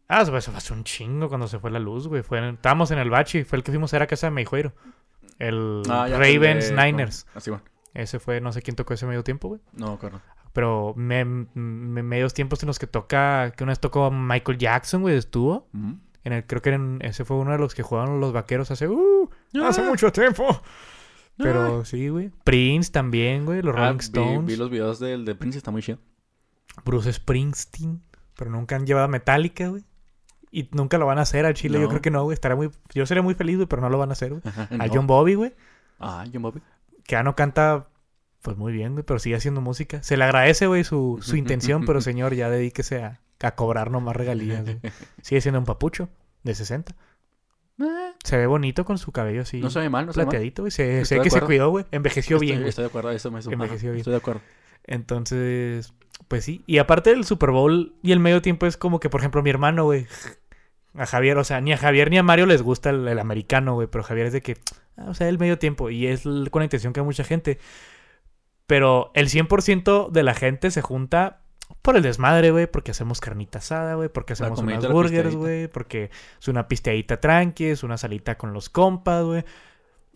Ah, 0.10 0.22
eso 0.22 0.52
fue 0.52 0.78
un 0.78 0.84
chingo 0.84 1.30
cuando 1.30 1.48
se 1.48 1.58
fue 1.58 1.72
la 1.72 1.80
luz, 1.80 2.08
güey. 2.08 2.22
Fue, 2.22 2.50
estábamos 2.50 2.92
en 2.92 3.00
el 3.00 3.10
bachi, 3.10 3.46
fue 3.46 3.58
el 3.58 3.64
que 3.64 3.72
fuimos 3.72 3.94
a 3.94 3.96
ir 3.96 4.02
a 4.04 4.08
casa 4.08 4.28
de 4.28 4.32
Meijueiro. 4.32 4.74
El 5.40 5.82
ah, 5.90 6.08
Ravens 6.10 6.72
Niners. 6.72 7.26
Así 7.34 7.50
ah, 7.50 7.54
bueno. 7.54 7.64
Ese 7.94 8.20
fue, 8.20 8.42
no 8.42 8.52
sé 8.52 8.62
quién 8.62 8.76
tocó 8.76 8.94
ese 8.94 9.06
medio 9.06 9.24
tiempo, 9.24 9.48
güey. 9.48 9.62
No, 9.72 9.98
claro. 9.98 10.22
Pero 10.52 10.94
me, 10.96 11.24
medios 11.26 12.34
tiempos 12.34 12.62
en 12.64 12.68
los 12.68 12.78
que 12.78 12.86
toca, 12.86 13.52
que 13.56 13.64
una 13.64 13.72
vez 13.72 13.80
tocó 13.80 14.12
Michael 14.12 14.58
Jackson, 14.58 15.02
güey, 15.02 15.16
estuvo. 15.16 15.68
En 16.24 16.34
el, 16.34 16.46
creo 16.46 16.62
que 16.62 16.72
en, 16.72 17.00
ese 17.02 17.26
fue 17.26 17.38
uno 17.38 17.52
de 17.52 17.58
los 17.58 17.74
que 17.74 17.84
jugaron 17.84 18.20
los 18.20 18.34
vaqueros 18.34 18.70
hace, 18.70 18.88
uh, 18.88 19.30
hace 19.66 19.82
mucho 19.82 20.12
tiempo. 20.12 20.62
Pero 21.38 21.86
sí, 21.86 22.10
güey. 22.10 22.32
Prince 22.44 22.92
también, 22.92 23.46
güey. 23.46 23.62
Los 23.62 23.76
ah, 23.76 23.88
Rolling 23.88 24.00
Stones. 24.00 24.46
Vi, 24.46 24.56
los 24.56 24.70
videos 24.70 25.00
del 25.00 25.26
de 25.26 25.36
Prince, 25.36 25.58
está 25.58 25.72
muy 25.72 25.82
chido. 25.82 26.00
Bruce 26.86 27.12
Springsteen. 27.12 28.02
Pero 28.36 28.52
nunca 28.52 28.76
han 28.76 28.86
llevado 28.86 29.06
a 29.06 29.10
Metallica, 29.10 29.68
güey. 29.68 29.84
Y 30.52 30.70
nunca 30.72 30.98
lo 30.98 31.06
van 31.06 31.18
a 31.18 31.22
hacer 31.22 31.46
al 31.46 31.56
Chile. 31.56 31.82
Yo 31.82 31.90
creo 31.90 32.02
que 32.02 32.12
no, 32.12 32.24
güey. 32.24 32.36
Estará 32.36 32.56
muy... 32.56 32.70
Yo 32.94 33.06
sería 33.06 33.24
muy 33.24 33.34
feliz, 33.34 33.56
güey, 33.56 33.68
pero 33.68 33.82
no 33.82 33.90
lo 33.90 33.98
van 33.98 34.10
a 34.10 34.14
hacer, 34.14 34.30
güey. 34.30 34.42
A 34.80 34.88
John 34.88 35.08
Bobby, 35.08 35.34
güey. 35.34 35.54
Ah, 36.00 36.26
John 36.32 36.44
Bobby. 36.44 36.62
Que 37.04 37.14
ya 37.14 37.24
no 37.24 37.36
canta, 37.36 37.88
pues 38.42 38.56
muy 38.56 38.72
bien, 38.72 38.94
güey, 38.94 39.04
pero 39.04 39.20
sigue 39.20 39.36
haciendo 39.36 39.62
música. 39.62 40.04
Se 40.04 40.16
le 40.16 40.24
agradece, 40.26 40.68
güey, 40.68 40.84
su, 40.84 41.18
su 41.24 41.36
intención, 41.38 41.86
pero 41.86 42.02
señor, 42.02 42.36
ya 42.36 42.50
dedíquese 42.50 43.02
a, 43.02 43.22
a 43.42 43.56
cobrar 43.56 43.90
nomás 43.90 44.16
regalías, 44.16 44.64
güey. 44.64 44.80
Sigue 45.22 45.42
siendo 45.42 45.60
un 45.60 45.66
papucho 45.66 46.10
de 46.44 46.54
60. 46.54 46.96
Se 48.24 48.38
ve 48.38 48.48
bonito 48.48 48.86
con 48.86 48.98
su 48.98 49.12
cabello 49.12 49.42
así. 49.42 49.60
No 49.60 49.70
se 49.70 49.80
ve 49.80 49.90
mal, 49.90 50.06
no 50.06 50.14
se 50.14 50.20
ve 50.20 50.26
Plateadito, 50.26 50.64
güey. 50.64 50.72
Se, 50.72 51.04
ve 51.04 51.22
que 51.22 51.30
se 51.30 51.42
cuidó, 51.42 51.70
güey. 51.70 51.86
Envejeció 51.92 52.40
bien, 52.40 52.64
Estoy 52.64 52.84
de 52.84 52.90
acuerdo, 52.90 53.12
eso 53.12 53.32
me 53.32 53.40
Envejeció 53.40 53.92
bien. 53.92 54.00
Estoy 54.00 54.12
de 54.12 54.18
acuerdo. 54.18 54.42
Entonces, 54.86 55.94
pues 56.28 56.46
sí. 56.46 56.64
Y 56.66 56.78
aparte 56.78 57.10
del 57.10 57.26
Super 57.26 57.52
Bowl 57.52 57.96
y 58.02 58.12
el 58.12 58.20
medio 58.20 58.42
tiempo 58.42 58.66
es 58.66 58.78
como 58.78 59.00
que, 59.00 59.10
por 59.10 59.22
ejemplo, 59.22 59.44
mi 59.44 59.50
hermano, 59.50 59.86
güey. 59.86 60.08
A 60.96 61.08
Javier, 61.08 61.40
o 61.40 61.44
sea, 61.44 61.60
ni 61.60 61.74
a 61.74 61.78
Javier 61.78 62.12
ni 62.12 62.20
a 62.20 62.24
Mario 62.24 62.46
les 62.46 62.62
gusta 62.62 62.92
el, 62.92 63.18
americano, 63.18 63.74
güey. 63.74 63.88
Pero 63.88 64.04
Javier 64.04 64.28
es 64.28 64.34
de 64.34 64.42
que, 64.42 64.58
ah, 64.96 65.06
o 65.08 65.16
sea, 65.16 65.28
el 65.28 65.40
medio 65.40 65.58
tiempo. 65.58 65.90
Y 65.90 66.06
es 66.06 66.22
con 66.22 66.60
la 66.60 66.66
intención 66.66 66.94
que 66.94 67.00
hay 67.00 67.06
mucha 67.06 67.24
gente. 67.24 67.58
Pero 68.68 69.12
el 69.16 69.28
100% 69.28 70.12
de 70.12 70.24
la 70.24 70.36
gente 70.36 70.70
se 70.70 70.84
junta 70.84 71.43
por 71.82 71.98
el 71.98 72.04
desmadre, 72.04 72.52
güey, 72.52 72.68
porque 72.68 72.92
hacemos 72.92 73.20
carnita 73.20 73.60
asada, 73.60 73.96
güey, 73.96 74.10
porque 74.10 74.34
hacemos 74.34 74.60
unas 74.60 74.88
burgers, 74.90 75.36
güey, 75.36 75.68
porque 75.68 76.12
es 76.40 76.48
una 76.48 76.68
pisteadita 76.68 77.20
tranqui, 77.20 77.66
es 77.66 77.84
una 77.84 77.98
salita 77.98 78.38
con 78.38 78.54
los 78.54 78.70
compas, 78.70 79.24
güey. 79.24 79.44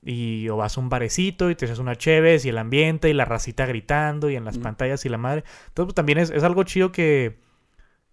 Y 0.03 0.47
o 0.49 0.57
vas 0.57 0.77
a 0.77 0.79
un 0.79 0.89
barecito 0.89 1.49
y 1.49 1.55
te 1.55 1.65
haces 1.65 1.79
una 1.79 1.95
chévez 1.95 2.45
y 2.45 2.49
el 2.49 2.57
ambiente 2.57 3.09
y 3.09 3.13
la 3.13 3.25
racita 3.25 3.65
gritando 3.65 4.29
y 4.29 4.35
en 4.35 4.45
las 4.45 4.57
pantallas 4.57 5.05
y 5.05 5.09
la 5.09 5.17
madre. 5.17 5.43
Entonces, 5.67 5.87
pues, 5.87 5.95
también 5.95 6.19
es, 6.19 6.29
es 6.29 6.43
algo 6.43 6.63
chido 6.63 6.91
que, 6.91 7.39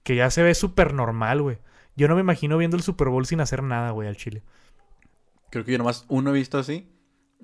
que 0.02 0.16
ya 0.16 0.30
se 0.30 0.42
ve 0.42 0.54
súper 0.54 0.92
normal, 0.94 1.42
güey. 1.42 1.58
Yo 1.94 2.08
no 2.08 2.14
me 2.14 2.22
imagino 2.22 2.58
viendo 2.58 2.76
el 2.76 2.82
Super 2.82 3.08
Bowl 3.08 3.26
sin 3.26 3.40
hacer 3.40 3.62
nada, 3.62 3.90
güey, 3.90 4.08
al 4.08 4.16
Chile. 4.16 4.42
Creo 5.50 5.64
que 5.64 5.72
yo 5.72 5.78
nomás 5.78 6.04
uno 6.08 6.30
he 6.30 6.32
visto 6.34 6.58
así. 6.58 6.88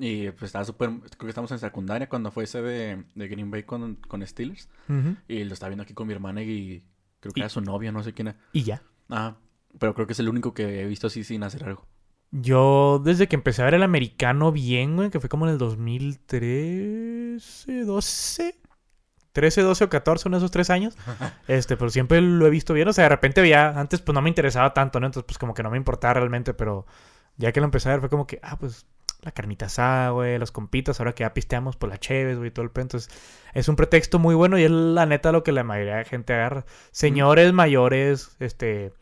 Y 0.02 0.30
pues 0.30 0.44
estaba 0.44 0.64
súper. 0.64 0.88
Creo 0.88 1.18
que 1.18 1.28
estamos 1.28 1.52
en 1.52 1.58
secundaria 1.58 2.08
cuando 2.08 2.30
fue 2.30 2.44
ese 2.44 2.62
de, 2.62 3.04
de 3.14 3.28
Green 3.28 3.50
Bay 3.50 3.64
con, 3.64 3.96
con 3.96 4.26
Steelers. 4.26 4.70
Y 5.28 5.44
lo 5.44 5.52
estaba 5.52 5.68
viendo 5.68 5.82
aquí 5.82 5.92
con 5.92 6.06
mi 6.06 6.14
hermana 6.14 6.42
y 6.42 6.82
creo 7.20 7.34
que 7.34 7.40
era 7.40 7.50
su 7.50 7.60
novia, 7.60 7.92
no 7.92 8.02
sé 8.02 8.14
quién 8.14 8.28
era. 8.28 8.38
Y 8.52 8.62
ya. 8.62 8.82
Ajá. 9.10 9.36
Pero 9.78 9.92
creo 9.94 10.06
que 10.06 10.14
es 10.14 10.20
el 10.20 10.30
único 10.30 10.54
que 10.54 10.80
he 10.80 10.86
visto 10.86 11.08
así 11.08 11.22
sin 11.22 11.42
hacer 11.42 11.64
algo. 11.64 11.86
Yo, 12.30 13.02
desde 13.04 13.28
que 13.28 13.36
empecé 13.36 13.60
a 13.60 13.66
ver 13.66 13.74
el 13.74 13.82
americano 13.82 14.52
bien, 14.52 14.96
güey, 14.96 15.10
que 15.10 15.20
fue 15.20 15.28
como 15.28 15.44
en 15.46 15.52
el 15.52 15.58
2013, 15.58 17.84
12. 17.84 18.58
13, 19.32 19.62
12 19.62 19.84
o 19.84 19.90
14, 19.90 20.28
en 20.28 20.34
esos 20.34 20.50
tres 20.50 20.70
años. 20.70 20.96
este, 21.46 21.76
pero 21.76 21.90
siempre 21.90 22.22
lo 22.22 22.46
he 22.46 22.50
visto 22.50 22.72
bien. 22.72 22.88
O 22.88 22.94
sea, 22.94 23.04
de 23.04 23.10
repente 23.10 23.42
veía, 23.42 23.78
antes 23.78 24.00
pues 24.00 24.14
no 24.14 24.22
me 24.22 24.30
interesaba 24.30 24.72
tanto, 24.72 24.98
¿no? 24.98 25.04
Entonces, 25.06 25.26
pues 25.26 25.36
como 25.36 25.52
que 25.52 25.62
no 25.62 25.70
me 25.70 25.76
importaba 25.76 26.14
realmente, 26.14 26.54
pero 26.54 26.86
ya 27.36 27.52
que 27.52 27.60
lo 27.60 27.66
empecé 27.66 27.90
a 27.90 27.92
ver 27.92 28.00
fue 28.00 28.08
como 28.08 28.26
que, 28.26 28.40
ah, 28.42 28.58
pues 28.58 28.86
la 29.22 29.32
carnita 29.32 29.66
asada, 29.66 30.10
güey, 30.10 30.38
los 30.38 30.52
compitas, 30.52 31.00
ahora 31.00 31.14
que 31.14 31.24
ya 31.24 31.34
pisteamos, 31.34 31.76
pues 31.76 31.90
la 31.90 31.98
chévez, 31.98 32.38
güey, 32.38 32.50
todo 32.50 32.64
el 32.64 32.70
pedo. 32.70 32.82
Entonces, 32.82 33.10
es 33.54 33.68
un 33.68 33.76
pretexto 33.76 34.18
muy 34.18 34.34
bueno 34.34 34.58
y 34.58 34.64
es 34.64 34.70
la 34.70 35.06
neta 35.06 35.32
lo 35.32 35.42
que 35.42 35.52
la 35.52 35.64
mayoría 35.64 35.96
de 35.96 36.04
gente 36.04 36.32
agarra. 36.34 36.64
Señores 36.90 37.52
mayores, 37.52 38.36
este, 38.40 38.92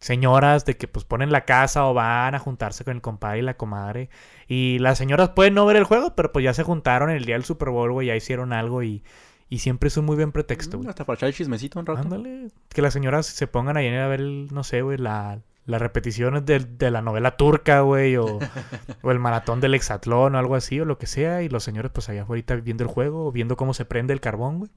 señoras 0.00 0.64
de 0.64 0.76
que 0.76 0.88
pues 0.88 1.04
ponen 1.04 1.32
la 1.32 1.44
casa 1.44 1.86
o 1.86 1.94
van 1.94 2.34
a 2.34 2.38
juntarse 2.38 2.84
con 2.84 2.96
el 2.96 3.02
compadre 3.02 3.38
y 3.40 3.42
la 3.42 3.56
comadre. 3.56 4.10
Y 4.48 4.78
las 4.78 4.98
señoras 4.98 5.30
pueden 5.30 5.54
no 5.54 5.66
ver 5.66 5.76
el 5.76 5.84
juego, 5.84 6.14
pero 6.14 6.32
pues 6.32 6.44
ya 6.44 6.54
se 6.54 6.62
juntaron 6.62 7.10
el 7.10 7.24
día 7.24 7.34
del 7.34 7.44
Super 7.44 7.70
Bowl, 7.70 7.92
güey, 7.92 8.08
ya 8.08 8.16
hicieron 8.16 8.52
algo 8.52 8.82
y, 8.82 9.02
y 9.48 9.58
siempre 9.58 9.88
es 9.88 9.96
un 9.96 10.04
muy 10.04 10.16
buen 10.16 10.32
pretexto, 10.32 10.78
güey. 10.78 10.86
Mm, 10.86 10.90
hasta 10.90 11.04
para 11.04 11.16
echar 11.16 11.28
el 11.28 11.34
chismecito 11.34 11.78
un 11.78 11.86
rato. 11.86 12.00
Ándale, 12.00 12.48
que 12.68 12.82
las 12.82 12.92
señoras 12.92 13.26
se 13.26 13.46
pongan 13.46 13.76
ahí 13.76 13.88
a 13.88 14.06
ver, 14.06 14.20
no 14.20 14.64
sé, 14.64 14.82
güey, 14.82 14.98
la, 14.98 15.40
las 15.66 15.80
repeticiones 15.80 16.44
de, 16.44 16.58
de, 16.60 16.90
la 16.90 17.02
novela 17.02 17.36
turca, 17.36 17.80
güey, 17.80 18.16
o, 18.16 18.38
o, 19.02 19.10
el 19.10 19.18
maratón 19.18 19.60
del 19.60 19.74
hexatlón 19.74 20.34
o 20.34 20.38
algo 20.38 20.56
así, 20.56 20.80
o 20.80 20.84
lo 20.84 20.98
que 20.98 21.06
sea, 21.06 21.42
y 21.42 21.48
los 21.48 21.64
señores 21.64 21.90
pues 21.92 22.08
allá 22.08 22.22
afuera 22.22 22.56
viendo 22.56 22.84
el 22.84 22.90
juego, 22.90 23.26
o 23.26 23.32
viendo 23.32 23.56
cómo 23.56 23.74
se 23.74 23.84
prende 23.84 24.12
el 24.12 24.20
carbón, 24.20 24.58
güey. 24.58 24.70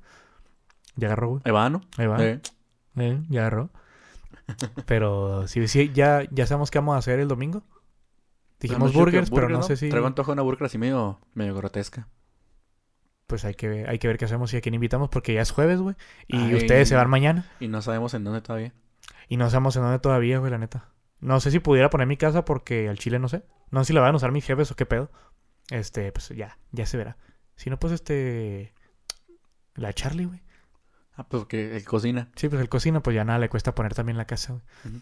Ya 0.96 1.08
agarró, 1.08 1.30
güey. 1.30 1.42
Ahí 1.46 1.52
va, 1.52 1.70
¿no? 1.70 1.82
Ahí 1.98 2.08
va. 2.08 2.24
Eh. 2.24 2.42
ya 3.30 3.42
agarró. 3.42 3.70
Pero 4.86 5.48
sí, 5.48 5.68
sí, 5.68 5.92
ya, 5.94 6.24
ya 6.32 6.48
sabemos 6.48 6.72
qué 6.72 6.80
vamos 6.80 6.96
a 6.96 7.00
hacer 7.00 7.20
el 7.20 7.28
domingo. 7.28 7.64
Dijimos 8.60 8.94
burgers, 8.94 9.30
pero 9.30 9.50
no, 9.50 9.62
sé 9.62 9.78
si... 9.78 9.90
Traigo 9.90 10.08
antojo 10.08 10.32
una 10.32 10.42
burger 10.42 10.66
así 10.66 10.78
medio, 10.78 11.20
medio 11.34 11.54
grotesca. 11.54 12.08
Pues 13.28 13.46
hay 13.46 13.54
que, 13.54 13.86
hay 13.88 14.00
que 14.00 14.08
ver 14.08 14.18
qué 14.18 14.26
hacemos 14.26 14.54
y 14.54 14.58
a 14.58 14.62
quién 14.62 14.74
invitamos 14.74 15.10
porque 15.10 15.34
ya 15.34 15.42
es 15.42 15.52
jueves, 15.52 15.80
güey. 15.80 15.96
Y 16.28 16.56
ustedes 16.56 16.90
se 16.90 16.96
van 16.96 17.10
mañana. 17.10 17.46
Y 17.60 17.68
no 17.68 17.82
sabemos 17.82 18.14
en 18.14 18.24
dónde 18.24 18.42
todavía. 18.42 18.74
Y 19.28 19.38
no 19.38 19.50
sabemos 19.50 19.76
en 19.76 19.84
dónde 19.84 20.00
todavía, 20.00 20.40
güey, 20.40 20.52
la 20.52 20.58
neta. 20.58 20.90
No 21.20 21.40
sé 21.40 21.52
si 21.52 21.60
pudiera 21.60 21.90
poner 21.90 22.08
mi 22.08 22.18
casa 22.18 22.46
porque 22.46 22.88
al 22.90 22.98
chile 22.98 23.20
no 23.20 23.28
sé. 23.28 23.44
No 23.72 23.84
sé 23.84 23.88
si 23.88 23.94
la 23.94 24.02
van 24.02 24.14
a 24.14 24.18
usar 24.18 24.32
mis 24.32 24.46
jefes 24.46 24.72
o 24.72 24.76
qué 24.76 24.86
pedo. 24.86 25.12
Este, 25.70 26.12
pues 26.12 26.30
ya, 26.30 26.58
ya 26.72 26.86
se 26.86 26.98
verá. 26.98 27.18
Si 27.56 27.70
no, 27.70 27.80
pues 27.80 27.94
este. 27.94 28.74
La 29.76 29.94
Charlie, 29.94 30.26
güey. 30.26 30.42
Ah, 31.16 31.28
pues 31.28 31.46
que 31.46 31.76
él 31.76 31.84
cocina. 31.84 32.30
Sí, 32.36 32.48
pues 32.48 32.62
él 32.62 32.70
cocina, 32.70 33.02
pues 33.02 33.16
ya 33.16 33.26
nada 33.26 33.40
le 33.40 33.50
cuesta 33.50 33.74
poner 33.74 33.96
también 33.96 34.18
la 34.18 34.26
casa, 34.26 34.54
güey. 34.54 35.02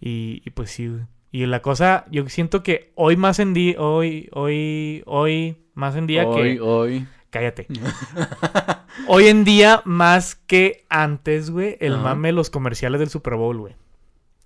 y, 0.00 0.42
y, 0.44 0.50
pues 0.50 0.70
sí, 0.70 0.88
güey. 0.88 1.06
Y 1.30 1.46
la 1.46 1.62
cosa, 1.62 2.04
yo 2.10 2.28
siento 2.28 2.62
que 2.62 2.92
hoy 2.94 3.16
más 3.16 3.38
en 3.38 3.54
día, 3.54 3.80
hoy, 3.80 4.28
hoy, 4.32 5.02
hoy, 5.06 5.68
más 5.74 5.96
en 5.96 6.06
día 6.06 6.22
que. 6.24 6.28
Hoy, 6.28 6.58
hoy. 6.60 7.08
Cállate. 7.34 7.66
Hoy 9.08 9.26
en 9.26 9.42
día, 9.42 9.82
más 9.84 10.36
que 10.36 10.86
antes, 10.88 11.50
güey, 11.50 11.76
el 11.80 11.98
mame 11.98 12.30
los 12.30 12.48
comerciales 12.48 13.00
del 13.00 13.10
Super 13.10 13.34
Bowl, 13.34 13.58
güey. 13.58 13.74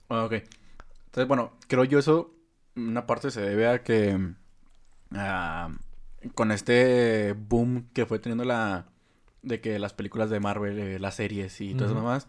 Ah, 0.09 0.25
ok. 0.25 0.33
Entonces, 0.33 1.29
bueno, 1.29 1.53
creo 1.67 1.85
yo 1.85 1.99
eso, 1.99 2.35
una 2.77 3.07
parte 3.07 3.31
se 3.31 3.43
debe 3.43 3.69
a 3.69 3.83
que 3.83 4.19
ah, 5.13 5.69
con 6.35 6.51
este 6.51 7.35
boom 7.35 7.91
que 7.93 8.07
fue 8.07 8.21
teniendo 8.21 8.45
la... 8.45 8.87
de 9.43 9.61
que 9.61 9.79
las 9.79 9.93
películas 9.93 10.31
de 10.31 10.41
Marvel, 10.41 10.79
eh, 10.79 10.99
las 10.99 11.17
series 11.17 11.61
y 11.61 11.75
todo 11.75 11.89
eso 11.89 11.95
demás, 11.95 12.27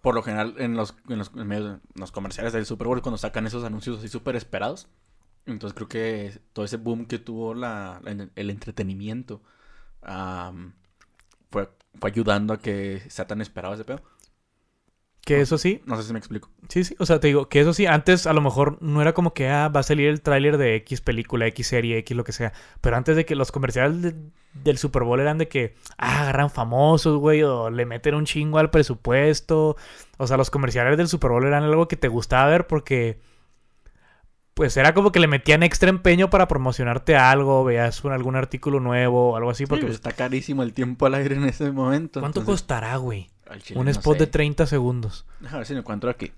por 0.00 0.14
lo 0.14 0.22
general 0.22 0.54
en 0.58 0.76
los, 0.76 0.94
en 1.08 1.18
los, 1.18 1.32
en 1.34 1.80
los 1.96 2.12
comerciales 2.12 2.52
del 2.52 2.66
Super 2.66 2.86
Bowl, 2.86 3.02
cuando 3.02 3.18
sacan 3.18 3.48
esos 3.48 3.64
anuncios 3.64 3.98
así 3.98 4.06
súper 4.06 4.36
esperados, 4.36 4.86
entonces 5.44 5.74
creo 5.74 5.88
que 5.88 6.40
todo 6.52 6.64
ese 6.64 6.76
boom 6.76 7.06
que 7.06 7.18
tuvo 7.18 7.52
la, 7.52 8.00
el 8.04 8.50
entretenimiento 8.50 9.42
fue, 11.50 11.68
fue 11.98 12.10
ayudando 12.10 12.54
a 12.54 12.58
que 12.58 13.02
sea 13.08 13.26
tan 13.26 13.40
esperado 13.40 13.74
ese 13.74 13.84
pedo. 13.84 14.02
Que 15.26 15.40
eso 15.40 15.58
sí. 15.58 15.82
No 15.86 15.96
sé 15.96 16.04
si 16.04 16.12
me 16.12 16.20
explico. 16.20 16.50
Sí, 16.68 16.84
sí. 16.84 16.94
O 17.00 17.04
sea, 17.04 17.18
te 17.18 17.26
digo, 17.26 17.48
que 17.48 17.58
eso 17.58 17.72
sí, 17.72 17.84
antes 17.84 18.28
a 18.28 18.32
lo 18.32 18.40
mejor 18.40 18.80
no 18.80 19.02
era 19.02 19.12
como 19.12 19.34
que 19.34 19.48
ah, 19.48 19.68
va 19.68 19.80
a 19.80 19.82
salir 19.82 20.08
el 20.08 20.22
tráiler 20.22 20.56
de 20.56 20.76
X 20.76 21.00
película, 21.00 21.48
X 21.48 21.66
serie, 21.66 21.98
X 21.98 22.16
lo 22.16 22.22
que 22.22 22.30
sea. 22.30 22.52
Pero 22.80 22.96
antes 22.96 23.16
de 23.16 23.26
que 23.26 23.34
los 23.34 23.50
comerciales 23.50 24.14
del 24.54 24.78
Super 24.78 25.02
Bowl 25.02 25.18
eran 25.18 25.36
de 25.38 25.48
que 25.48 25.74
ah, 25.98 26.22
agarran 26.22 26.48
famosos, 26.48 27.18
güey, 27.18 27.42
o 27.42 27.70
le 27.70 27.86
meten 27.86 28.14
un 28.14 28.24
chingo 28.24 28.58
al 28.58 28.70
presupuesto. 28.70 29.76
O 30.16 30.28
sea, 30.28 30.36
los 30.36 30.50
comerciales 30.50 30.96
del 30.96 31.08
Super 31.08 31.32
Bowl 31.32 31.44
eran 31.44 31.64
algo 31.64 31.88
que 31.88 31.96
te 31.96 32.06
gustaba 32.06 32.48
ver 32.48 32.68
porque 32.68 33.18
pues 34.56 34.74
era 34.78 34.94
como 34.94 35.12
que 35.12 35.20
le 35.20 35.26
metían 35.26 35.62
extra 35.62 35.90
empeño 35.90 36.30
para 36.30 36.48
promocionarte 36.48 37.14
algo, 37.14 37.62
veas 37.62 38.02
algún 38.06 38.36
artículo 38.36 38.80
nuevo 38.80 39.32
o 39.32 39.36
algo 39.36 39.50
así. 39.50 39.66
Porque 39.66 39.84
pues, 39.84 39.96
está 39.96 40.12
carísimo 40.12 40.62
el 40.62 40.72
tiempo 40.72 41.04
al 41.04 41.12
aire 41.12 41.36
en 41.36 41.44
ese 41.44 41.70
momento. 41.70 42.20
¿Cuánto 42.20 42.42
costará, 42.42 42.96
güey? 42.96 43.28
Un 43.74 43.88
spot 43.88 44.16
de 44.16 44.26
30 44.26 44.64
segundos. 44.64 45.26
A 45.50 45.58
ver 45.58 45.66
si 45.66 45.74
me 45.74 45.80
encuentro 45.80 46.08
aquí. 46.08 46.32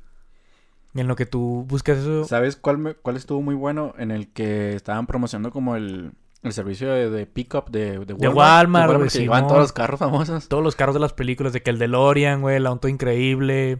En 0.94 1.07
lo 1.07 1.14
que 1.14 1.26
tú 1.26 1.64
buscas 1.68 1.98
eso. 1.98 2.24
¿Sabes 2.24 2.57
cuál, 2.57 2.96
cuál 3.02 3.16
estuvo 3.16 3.40
muy 3.40 3.54
bueno? 3.54 3.94
En 3.98 4.11
el 4.11 4.26
que 4.33 4.74
estaban 4.74 5.07
promocionando 5.07 5.52
como 5.52 5.76
el, 5.76 6.11
servicio 6.50 6.90
de, 6.90 7.11
de 7.11 7.24
pickup 7.24 7.70
de, 7.70 8.04
de 8.04 8.14
Walmart. 8.14 8.18
De 8.18 8.28
Walmart, 8.28 8.96
güey. 8.96 9.11
Sí, 9.11 9.26
todos 9.26 9.59
los 9.59 9.72
carros 9.72 10.00
famosos. 10.00 10.48
Todos 10.48 10.64
los 10.64 10.74
carros 10.74 10.94
de 10.94 11.00
las 11.00 11.12
películas. 11.12 11.52
De 11.52 11.62
que 11.62 11.70
el 11.70 11.78
DeLorean, 11.78 12.40
güey. 12.40 12.57
El 12.57 12.66
auto 12.66 12.88
increíble. 12.88 13.78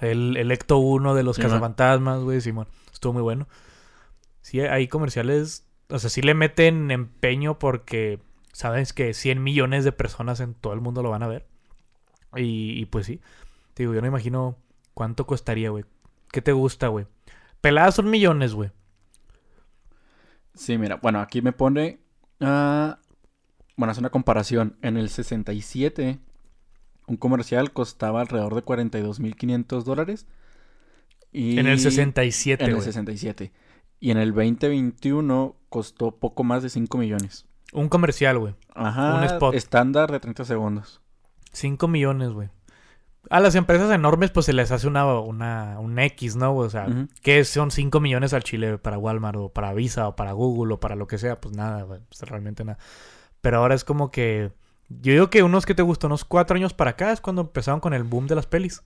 El, 0.00 0.36
el 0.36 0.50
Ecto 0.50 0.78
1 0.78 1.14
de 1.14 1.22
los 1.22 1.38
cazafantasmas, 1.38 2.22
güey. 2.22 2.40
Simón. 2.40 2.66
Estuvo 2.96 3.12
muy 3.12 3.20
bueno. 3.20 3.46
Sí, 4.40 4.60
hay 4.60 4.88
comerciales, 4.88 5.66
o 5.90 5.98
sea, 5.98 6.08
sí 6.08 6.22
le 6.22 6.32
meten 6.32 6.90
empeño 6.90 7.58
porque 7.58 8.20
sabes 8.52 8.94
que 8.94 9.12
100 9.12 9.42
millones 9.42 9.84
de 9.84 9.92
personas 9.92 10.40
en 10.40 10.54
todo 10.54 10.72
el 10.72 10.80
mundo 10.80 11.02
lo 11.02 11.10
van 11.10 11.22
a 11.22 11.26
ver. 11.26 11.46
Y, 12.34 12.86
pues 12.86 13.04
sí, 13.04 13.20
digo, 13.76 13.92
yo 13.92 14.00
no 14.00 14.06
imagino 14.06 14.56
cuánto 14.94 15.26
costaría, 15.26 15.68
güey. 15.68 15.84
¿Qué 16.32 16.40
te 16.40 16.52
gusta, 16.52 16.88
güey? 16.88 17.06
Peladas 17.60 17.96
son 17.96 18.08
millones, 18.08 18.54
güey. 18.54 18.70
Sí, 20.54 20.78
mira, 20.78 20.96
bueno, 20.96 21.20
aquí 21.20 21.42
me 21.42 21.52
pone... 21.52 22.00
Uh, 22.40 22.96
bueno, 23.76 23.92
es 23.92 23.98
una 23.98 24.08
comparación. 24.08 24.78
En 24.80 24.96
el 24.96 25.10
67, 25.10 26.18
un 27.06 27.16
comercial 27.18 27.74
costaba 27.74 28.22
alrededor 28.22 28.54
de 28.54 28.64
42.500 28.64 29.82
dólares 29.82 30.26
en 31.32 31.66
el 31.66 31.78
67, 31.78 32.64
En 32.64 32.70
el 32.70 32.82
67. 32.82 33.52
Y 34.00 34.10
en 34.10 34.18
el 34.18 34.32
2021 34.32 35.56
costó 35.68 36.12
poco 36.12 36.44
más 36.44 36.62
de 36.62 36.70
5 36.70 36.98
millones. 36.98 37.46
Un 37.72 37.88
comercial, 37.88 38.38
güey. 38.38 38.54
Ajá. 38.74 39.16
Un 39.16 39.24
spot. 39.24 39.54
Estándar 39.54 40.10
de 40.10 40.20
30 40.20 40.44
segundos. 40.44 41.00
5 41.52 41.88
millones, 41.88 42.30
güey. 42.30 42.48
A 43.28 43.40
las 43.40 43.56
empresas 43.56 43.90
enormes, 43.90 44.30
pues 44.30 44.46
se 44.46 44.52
les 44.52 44.70
hace 44.70 44.86
una, 44.86 45.04
una 45.18 45.80
un 45.80 45.98
X, 45.98 46.36
¿no? 46.36 46.54
O 46.54 46.70
sea, 46.70 46.86
¿qué 47.22 47.44
son 47.44 47.72
5 47.72 47.98
millones 47.98 48.32
al 48.32 48.44
Chile 48.44 48.78
para 48.78 48.98
Walmart 48.98 49.36
o 49.36 49.48
para 49.48 49.74
Visa 49.74 50.06
o 50.08 50.14
para 50.14 50.32
Google 50.32 50.74
o 50.74 50.80
para 50.80 50.94
lo 50.94 51.08
que 51.08 51.18
sea? 51.18 51.40
Pues 51.40 51.56
nada, 51.56 51.82
güey. 51.82 52.00
Pues 52.08 52.20
realmente 52.22 52.64
nada. 52.64 52.78
Pero 53.40 53.58
ahora 53.58 53.74
es 53.74 53.84
como 53.84 54.10
que. 54.10 54.52
Yo 54.88 55.12
digo 55.12 55.30
que 55.30 55.42
unos 55.42 55.66
que 55.66 55.74
te 55.74 55.82
gustó, 55.82 56.06
unos 56.06 56.24
4 56.24 56.56
años 56.56 56.72
para 56.72 56.90
acá 56.90 57.10
es 57.10 57.20
cuando 57.20 57.42
empezaron 57.42 57.80
con 57.80 57.92
el 57.94 58.04
boom 58.04 58.28
de 58.28 58.36
las 58.36 58.46
pelis. 58.46 58.82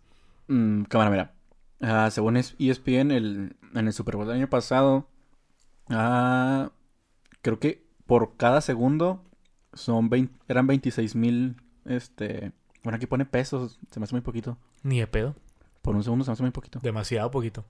Mm, 0.49 0.85
cámara, 0.85 1.11
mira. 1.11 1.35
Uh, 1.81 2.11
según 2.11 2.37
ESPN, 2.37 3.11
el, 3.11 3.57
en 3.75 3.87
el 3.87 3.93
Super 3.93 4.17
Bowl 4.17 4.27
del 4.27 4.37
año 4.37 4.51
pasado, 4.51 5.09
uh, 5.89 6.69
creo 7.41 7.59
que 7.59 7.87
por 8.07 8.37
cada 8.37 8.61
segundo 8.61 9.25
son 9.73 10.11
20, 10.11 10.35
eran 10.49 10.67
26 10.67 11.15
mil, 11.15 11.57
este, 11.87 12.53
bueno, 12.83 12.97
aquí 12.97 13.07
pone 13.07 13.25
pesos, 13.25 13.79
se 13.91 14.01
me 14.01 14.05
hace 14.05 14.15
muy 14.15 14.21
poquito. 14.21 14.59
Ni 14.83 15.01
de 15.01 15.07
pedo. 15.07 15.37
Por 15.83 15.97
un 15.97 16.03
segundo 16.03 16.25
se 16.25 16.31
me 16.31 16.33
hace 16.35 16.43
muy 16.43 16.53
poquito. 16.53 16.81
Demasiado 16.83 17.31
poquito. 17.31 17.65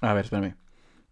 A 0.00 0.12
ver, 0.12 0.24
espérame. 0.24 0.54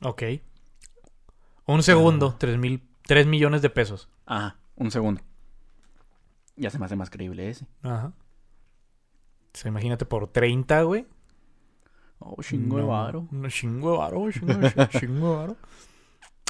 Ok. 0.00 0.22
Un 1.66 1.82
segundo, 1.82 2.34
3 2.38 2.56
mil... 2.56 2.88
3 3.02 3.26
millones 3.26 3.60
de 3.60 3.68
pesos. 3.68 4.08
Ajá, 4.24 4.56
un 4.76 4.90
segundo. 4.90 5.20
Ya 6.56 6.70
se 6.70 6.78
me 6.78 6.86
hace 6.86 6.96
más 6.96 7.10
creíble 7.10 7.50
ese. 7.50 7.66
Ajá. 7.82 8.14
O 9.52 9.52
sea, 9.52 9.68
imagínate 9.68 10.06
por 10.06 10.28
30, 10.28 10.84
güey. 10.84 11.06
Oh, 12.18 12.42
chingo 12.42 12.78
de 12.78 12.84
varo. 12.84 13.28
No, 13.30 13.50
chingo 13.50 13.92
de 13.92 13.98
varo, 13.98 14.30
chingo, 14.30 14.54
chingo 14.98 15.32
de 15.32 15.36
varo. 15.36 15.58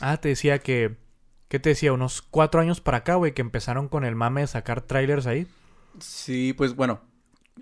Ah, 0.01 0.19
te 0.19 0.29
decía 0.29 0.61
que... 0.61 0.97
¿Qué 1.49 1.59
te 1.59 1.71
decía? 1.71 1.93
Unos 1.93 2.23
cuatro 2.23 2.61
años 2.61 2.81
para 2.81 2.99
acá, 2.99 3.17
güey, 3.17 3.35
que 3.35 3.43
empezaron 3.43 3.89
con 3.89 4.05
el 4.05 4.15
mame 4.15 4.43
de 4.43 4.47
sacar 4.47 4.83
trailers 4.83 5.27
ahí. 5.27 5.49
Sí, 5.99 6.53
pues 6.53 6.77
bueno, 6.77 7.01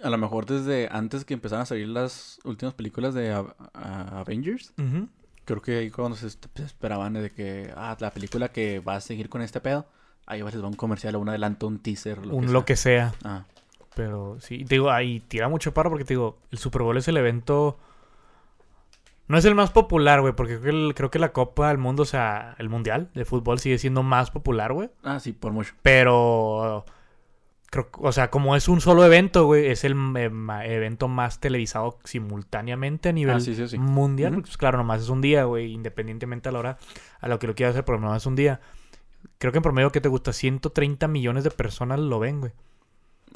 a 0.03 0.11
lo 0.11 0.18
mejor 0.18 0.47
desde 0.47 0.88
antes 0.91 1.24
que 1.24 1.34
empezaran 1.34 1.62
a 1.62 1.66
salir 1.66 1.88
las 1.88 2.38
últimas 2.45 2.74
películas 2.74 3.14
de 3.14 3.32
a- 3.32 3.45
a- 3.74 4.20
Avengers, 4.20 4.72
creo 5.45 5.61
que 5.62 5.78
ahí 5.78 5.91
cuando 5.91 6.16
se 6.16 6.28
esperaban 6.62 7.14
de 7.14 7.30
que, 7.30 7.72
ah, 7.76 7.97
la 8.01 8.11
película 8.12 8.49
que 8.51 8.80
va 8.80 8.97
a 8.97 9.01
seguir 9.01 9.28
con 9.28 9.43
este 9.43 9.61
pedo, 9.61 9.86
ahí 10.26 10.43
les 10.43 10.62
va 10.62 10.68
un 10.68 10.74
comercial 10.74 11.16
o 11.16 11.20
un 11.20 11.28
adelanto, 11.28 11.66
un 11.66 11.78
teaser, 11.80 12.24
lo 12.24 12.34
Un 12.34 12.47
que 12.47 12.53
lo 12.53 12.64
que 12.64 12.76
sea. 12.76 13.12
Ah, 13.24 13.45
Pero 13.97 14.36
sí, 14.41 14.64
te 14.64 14.76
digo, 14.76 14.91
ahí 14.91 15.20
tira 15.20 15.49
mucho 15.49 15.74
paro 15.74 15.91
porque 15.91 16.05
te 16.05 16.14
digo, 16.14 16.38
el 16.53 16.59
Super 16.59 16.82
Bowl 16.82 16.97
es 16.97 17.09
el 17.09 17.16
evento. 17.16 17.76
No 19.26 19.36
es 19.38 19.45
el 19.45 19.55
más 19.55 19.70
popular, 19.70 20.20
güey, 20.20 20.32
porque 20.34 20.59
creo 20.59 20.62
que, 20.62 20.70
el- 20.88 20.95
creo 20.95 21.11
que 21.11 21.18
la 21.18 21.32
Copa 21.32 21.68
del 21.68 21.78
Mundo, 21.78 22.03
o 22.05 22.07
sea, 22.07 22.55
el 22.59 22.68
Mundial 22.68 23.11
de 23.14 23.24
fútbol 23.24 23.59
sigue 23.59 23.78
siendo 23.78 24.03
más 24.03 24.30
popular, 24.30 24.72
güey. 24.72 24.91
ah, 25.03 25.18
sí, 25.20 25.32
por 25.32 25.53
mucho. 25.53 25.74
Pero. 25.82 26.84
Creo, 27.71 27.89
o 27.99 28.11
sea, 28.11 28.31
como 28.31 28.57
es 28.57 28.66
un 28.68 28.81
solo 28.81 29.05
evento, 29.05 29.47
güey, 29.47 29.68
es 29.68 29.85
el 29.85 29.93
eh, 30.16 30.25
evento 30.64 31.07
más 31.07 31.39
televisado 31.39 31.99
simultáneamente 32.05 33.11
a 33.11 33.12
nivel 33.12 33.37
Ah, 33.37 33.41
sí, 33.41 33.55
sí, 33.55 33.68
sí. 33.68 33.79
mundial. 33.79 34.41
Pues 34.43 34.57
claro, 34.57 34.77
nomás 34.79 35.03
es 35.03 35.09
un 35.09 35.21
día, 35.21 35.45
güey, 35.45 35.73
independientemente 35.73 36.49
a 36.49 36.53
la 36.53 36.59
hora 36.59 36.79
a 37.21 37.29
lo 37.29 37.39
que 37.39 37.47
lo 37.47 37.55
quieras 37.55 37.75
hacer, 37.75 37.85
pero 37.85 38.01
nomás 38.01 38.23
es 38.23 38.27
un 38.27 38.35
día. 38.35 38.61
Creo 39.39 39.53
que 39.53 39.59
en 39.59 39.62
promedio 39.62 39.93
que 39.93 40.01
te 40.01 40.09
gusta 40.09 40.33
130 40.33 41.07
millones 41.07 41.45
de 41.45 41.51
personas 41.53 42.01
lo 42.01 42.18
ven, 42.18 42.41
güey. 42.41 42.53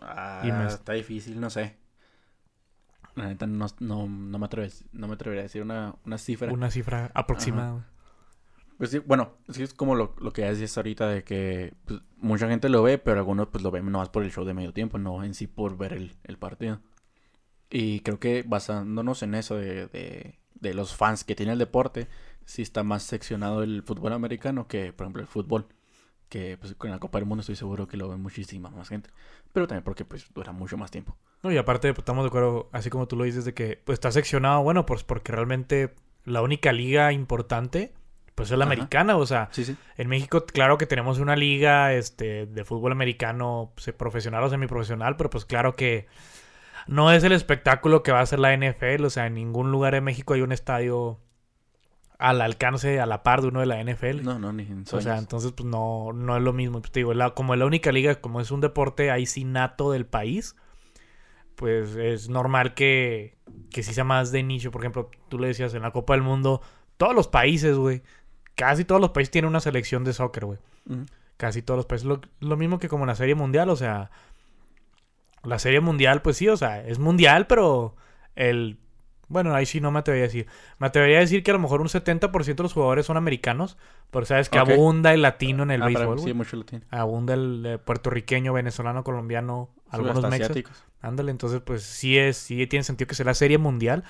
Ah, 0.02 0.42
Y 0.44 0.50
me- 0.50 0.66
está 0.66 0.94
difícil, 0.94 1.40
no 1.40 1.48
sé. 1.50 1.76
La 3.14 3.26
neta 3.28 3.46
no, 3.46 3.66
no, 3.78 4.08
no 4.08 4.38
me 4.38 4.46
atreves, 4.46 4.84
no 4.92 5.06
me 5.06 5.14
atrevería 5.14 5.42
a 5.42 5.44
decir 5.44 5.62
una, 5.62 5.94
una 6.04 6.18
cifra. 6.18 6.52
Una 6.52 6.70
cifra 6.72 7.12
aproximada. 7.14 7.86
Pues 8.78 8.90
sí, 8.90 8.98
bueno, 8.98 9.34
sí 9.48 9.62
es 9.62 9.72
como 9.74 9.94
lo, 9.94 10.14
lo 10.18 10.32
que 10.32 10.42
ya 10.42 10.50
decías 10.50 10.76
ahorita 10.76 11.08
de 11.08 11.22
que 11.24 11.74
pues, 11.84 12.00
mucha 12.16 12.48
gente 12.48 12.68
lo 12.68 12.82
ve, 12.82 12.98
pero 12.98 13.18
algunos 13.18 13.48
pues 13.48 13.62
lo 13.62 13.70
ven 13.70 13.90
nomás 13.90 14.08
por 14.08 14.24
el 14.24 14.32
show 14.32 14.44
de 14.44 14.54
medio 14.54 14.72
tiempo, 14.72 14.98
no 14.98 15.22
en 15.22 15.34
sí 15.34 15.46
por 15.46 15.76
ver 15.76 15.92
el, 15.92 16.16
el 16.24 16.38
partido. 16.38 16.80
Y 17.70 18.00
creo 18.00 18.18
que 18.18 18.44
basándonos 18.46 19.22
en 19.22 19.34
eso 19.34 19.56
de, 19.56 19.86
de, 19.86 20.38
de 20.54 20.74
los 20.74 20.94
fans 20.94 21.24
que 21.24 21.34
tiene 21.34 21.52
el 21.52 21.58
deporte, 21.58 22.08
sí 22.44 22.62
está 22.62 22.82
más 22.82 23.02
seccionado 23.02 23.62
el 23.62 23.82
fútbol 23.82 24.12
americano 24.12 24.66
que, 24.68 24.92
por 24.92 25.04
ejemplo, 25.04 25.22
el 25.22 25.28
fútbol. 25.28 25.66
Que 26.28 26.56
pues 26.58 26.74
con 26.74 26.90
la 26.90 26.98
Copa 26.98 27.18
del 27.18 27.28
Mundo 27.28 27.42
estoy 27.42 27.54
seguro 27.54 27.86
que 27.86 27.96
lo 27.96 28.08
ve 28.08 28.16
muchísima 28.16 28.70
más 28.70 28.88
gente. 28.88 29.10
Pero 29.52 29.68
también 29.68 29.84
porque 29.84 30.04
pues 30.04 30.26
dura 30.32 30.52
mucho 30.52 30.76
más 30.76 30.90
tiempo. 30.90 31.16
No, 31.42 31.52
y 31.52 31.58
aparte, 31.58 31.92
pues, 31.92 32.00
estamos 32.00 32.24
de 32.24 32.28
acuerdo, 32.28 32.70
así 32.72 32.90
como 32.90 33.06
tú 33.06 33.16
lo 33.16 33.24
dices, 33.24 33.44
de 33.44 33.54
que 33.54 33.80
pues, 33.84 33.96
está 33.96 34.10
seccionado, 34.10 34.62
bueno, 34.62 34.86
pues 34.86 35.04
porque 35.04 35.30
realmente 35.30 35.94
la 36.24 36.42
única 36.42 36.72
liga 36.72 37.12
importante, 37.12 37.92
pues 38.34 38.50
es 38.50 38.58
la 38.58 38.64
Ajá. 38.64 38.72
americana, 38.74 39.16
o 39.16 39.26
sea, 39.26 39.48
Sí, 39.52 39.64
sí. 39.64 39.76
en 39.96 40.08
México, 40.08 40.44
claro 40.46 40.76
que 40.78 40.86
tenemos 40.86 41.18
una 41.18 41.36
liga 41.36 41.92
este, 41.94 42.46
de 42.46 42.64
fútbol 42.64 42.92
americano 42.92 43.72
pues, 43.74 43.92
profesional 43.96 44.42
o 44.44 44.50
semiprofesional, 44.50 45.16
pero 45.16 45.30
pues 45.30 45.44
claro 45.44 45.74
que 45.76 46.06
no 46.86 47.12
es 47.12 47.24
el 47.24 47.32
espectáculo 47.32 48.02
que 48.02 48.12
va 48.12 48.20
a 48.20 48.26
ser 48.26 48.38
la 48.40 48.52
NFL, 48.52 49.04
o 49.04 49.10
sea, 49.10 49.26
en 49.26 49.34
ningún 49.34 49.70
lugar 49.70 49.94
de 49.94 50.00
México 50.00 50.34
hay 50.34 50.42
un 50.42 50.52
estadio 50.52 51.20
al 52.18 52.40
alcance, 52.40 53.00
a 53.00 53.06
la 53.06 53.22
par 53.22 53.42
de 53.42 53.48
uno 53.48 53.60
de 53.60 53.66
la 53.66 53.80
NFL. 53.82 54.22
No, 54.22 54.38
no, 54.38 54.52
ni 54.52 54.62
en 54.64 54.84
O 54.90 55.00
sea, 55.00 55.18
entonces 55.18 55.52
pues 55.52 55.66
no, 55.68 56.12
no 56.14 56.36
es 56.36 56.42
lo 56.42 56.52
mismo. 56.52 56.80
Pues, 56.80 56.92
te 56.92 57.00
digo, 57.00 57.12
la- 57.12 57.30
como 57.34 57.54
es 57.54 57.58
la 57.60 57.66
única 57.66 57.90
liga, 57.92 58.14
como 58.20 58.40
es 58.40 58.50
un 58.50 58.60
deporte 58.60 59.10
ahí 59.10 59.26
sí 59.26 59.44
nato 59.44 59.90
del 59.90 60.06
país, 60.06 60.54
pues 61.56 61.96
es 61.96 62.28
normal 62.28 62.74
que, 62.74 63.36
que 63.70 63.82
sí 63.82 63.92
sea 63.94 64.04
más 64.04 64.32
de 64.32 64.42
nicho. 64.42 64.70
Por 64.70 64.82
ejemplo, 64.82 65.10
tú 65.28 65.38
le 65.38 65.48
decías 65.48 65.74
en 65.74 65.82
la 65.82 65.90
Copa 65.92 66.14
del 66.14 66.22
Mundo, 66.22 66.60
todos 66.96 67.14
los 67.14 67.28
países, 67.28 67.76
güey, 67.76 68.02
casi 68.54 68.84
todos 68.84 69.00
los 69.00 69.10
países 69.10 69.30
tienen 69.30 69.48
una 69.48 69.60
selección 69.60 70.04
de 70.04 70.12
soccer, 70.12 70.44
güey. 70.44 70.58
Casi 71.36 71.62
todos 71.62 71.78
los 71.78 71.86
países. 71.86 72.06
Lo, 72.06 72.20
lo 72.40 72.56
mismo 72.56 72.78
que 72.78 72.88
como 72.88 73.06
la 73.06 73.14
Serie 73.14 73.34
Mundial, 73.34 73.68
o 73.70 73.76
sea, 73.76 74.10
la 75.42 75.58
Serie 75.58 75.80
Mundial, 75.80 76.22
pues 76.22 76.36
sí, 76.36 76.48
o 76.48 76.56
sea, 76.56 76.84
es 76.86 76.98
mundial, 76.98 77.46
pero 77.46 77.96
el... 78.34 78.78
Bueno, 79.26 79.54
ahí 79.54 79.64
sí 79.64 79.80
no 79.80 79.90
me 79.90 79.98
atrevería 80.00 80.24
a 80.26 80.28
decir. 80.28 80.46
Me 80.78 80.86
atrevería 80.86 81.16
a 81.16 81.20
decir 81.20 81.42
que 81.42 81.50
a 81.50 81.54
lo 81.54 81.60
mejor 81.60 81.80
un 81.80 81.88
70% 81.88 82.54
de 82.54 82.62
los 82.62 82.74
jugadores 82.74 83.06
son 83.06 83.16
americanos, 83.16 83.78
pero 84.10 84.26
sabes 84.26 84.50
que 84.50 84.58
abunda 84.58 85.14
el 85.14 85.22
latino 85.22 85.62
en 85.62 85.70
el 85.70 85.82
Ah, 85.82 85.86
béisbol, 85.86 86.20
sí, 86.20 86.34
mucho 86.34 86.56
lo 86.58 86.64
tiene. 86.66 86.84
Abunda 86.90 87.32
el 87.34 87.64
eh, 87.66 87.78
puertorriqueño, 87.78 88.52
venezolano, 88.52 89.02
colombiano, 89.02 89.70
algunos 89.88 90.16
mexas. 90.22 90.42
asiáticos. 90.50 90.84
Ándale, 91.00 91.30
entonces 91.30 91.62
pues 91.64 91.82
sí 91.82 92.18
es, 92.18 92.36
sí 92.36 92.66
tiene 92.66 92.84
sentido 92.84 93.08
que 93.08 93.14
sea 93.14 93.24
la 93.26 93.34
serie 93.34 93.56
mundial, 93.56 94.04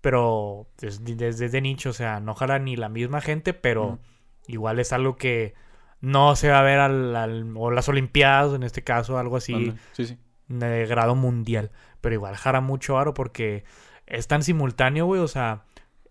pero 0.00 0.66
es- 0.80 1.04
desde 1.04 1.48
de 1.48 1.60
nicho, 1.60 1.90
o 1.90 1.92
sea, 1.94 2.20
no 2.20 2.34
jala 2.34 2.58
ni 2.58 2.76
la 2.76 2.88
misma 2.88 3.20
gente, 3.20 3.52
pero 3.54 3.98
igual 4.46 4.78
es 4.78 4.92
algo 4.92 5.16
que 5.16 5.54
no 6.00 6.34
se 6.36 6.48
va 6.48 6.60
a 6.60 6.62
ver 6.62 6.78
al, 6.80 7.14
al- 7.14 7.52
o 7.56 7.70
las 7.70 7.88
olimpiadas, 7.88 8.54
en 8.54 8.62
este 8.62 8.82
caso, 8.82 9.18
algo 9.18 9.36
así. 9.36 9.74
Sí, 9.92 10.06
sí. 10.06 10.18
de 10.48 10.84
grado 10.86 11.14
mundial, 11.14 11.70
pero 12.00 12.14
igual 12.16 12.34
jala 12.36 12.60
mucho 12.60 12.98
aro 12.98 13.14
porque 13.14 13.62
es 14.06 14.26
tan 14.26 14.42
simultáneo, 14.42 15.06
güey, 15.06 15.20
o 15.20 15.28
sea, 15.28 15.62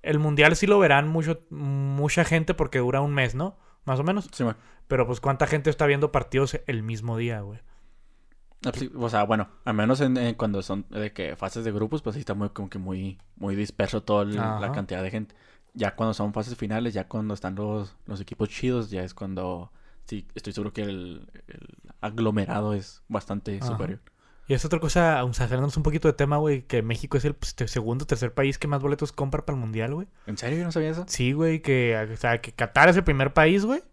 el 0.02 0.18
mundial 0.20 0.56
sí 0.56 0.66
lo 0.66 0.80
verán 0.80 1.10
mucho, 1.10 1.42
mucha 1.50 2.24
gente 2.24 2.54
porque 2.54 2.80
dura 2.80 3.02
un 3.02 3.14
mes, 3.14 3.36
¿no? 3.36 3.58
Más 3.84 4.00
o 4.00 4.04
menos. 4.06 4.30
Sí, 4.32 4.46
man. 4.46 4.56
Pero 4.88 5.06
pues 5.06 5.20
cuánta 5.20 5.46
gente 5.46 5.70
está 5.70 5.86
viendo 5.88 6.12
partidos 6.14 6.58
el 6.68 6.84
mismo 6.84 7.18
día, 7.18 7.42
güey. 7.42 7.60
Pues 8.62 8.90
O 8.96 9.10
sea, 9.10 9.24
bueno, 9.24 9.48
al 9.64 9.74
menos 9.74 10.02
en, 10.02 10.18
en 10.18 10.36
cuando 10.36 10.62
son 10.62 10.86
de 10.90 11.14
que 11.14 11.36
fases 11.36 11.64
de 11.64 11.72
grupos, 11.72 12.02
pues 12.02 12.16
sí 12.16 12.20
está 12.20 12.34
muy 12.34 12.50
como 12.50 12.70
que 12.70 12.78
muy, 12.78 13.18
muy 13.38 13.56
disperso 13.56 14.04
toda 14.04 14.26
la 14.26 14.72
cantidad 14.72 15.02
de 15.02 15.12
gente. 15.12 15.36
Ya 15.74 15.96
cuando 15.96 16.14
son 16.14 16.34
fases 16.34 16.58
finales, 16.58 16.94
ya 16.94 17.08
cuando 17.08 17.34
están 17.34 17.56
los, 17.56 17.96
los 18.06 18.20
equipos 18.20 18.50
chidos, 18.50 18.90
ya 18.90 19.04
es 19.04 19.14
cuando 19.14 19.72
sí 20.06 20.28
estoy 20.36 20.52
seguro 20.52 20.74
que 20.74 20.82
el, 20.82 21.28
el 21.48 21.68
aglomerado 22.02 22.74
es 22.74 23.02
bastante 23.08 23.58
Ajá. 23.58 23.68
superior. 23.68 24.00
Y 24.50 24.56
es 24.56 24.66
otra 24.66 24.80
cosa, 24.80 25.24
o 25.24 25.32
sea, 25.32 25.46
saliéndonos 25.46 25.78
un 25.78 25.84
poquito 25.84 26.08
de 26.08 26.14
tema, 26.16 26.38
güey, 26.38 26.64
que 26.64 26.82
México 26.82 27.18
es 27.18 27.24
el 27.26 27.36
pues, 27.36 27.54
segundo 27.68 28.04
o 28.04 28.08
tercer 28.08 28.34
país 28.34 28.58
que 28.58 28.68
más 28.68 28.82
boletos 28.82 29.12
compra 29.12 29.46
para 29.46 29.56
el 29.56 29.62
mundial, 29.62 29.94
güey. 29.94 30.08
¿En 30.26 30.40
serio? 30.40 30.58
Yo 30.58 30.64
no 30.64 30.72
sabía 30.72 30.90
eso. 30.90 31.06
Sí, 31.08 31.34
güey, 31.34 31.62
que, 31.62 31.96
o 32.12 32.18
sea, 32.18 32.42
que 32.42 32.52
Qatar 32.52 32.90
es 32.90 32.98
el 32.98 33.04
primer 33.04 33.32
país, 33.32 33.64
güey. 33.64 33.84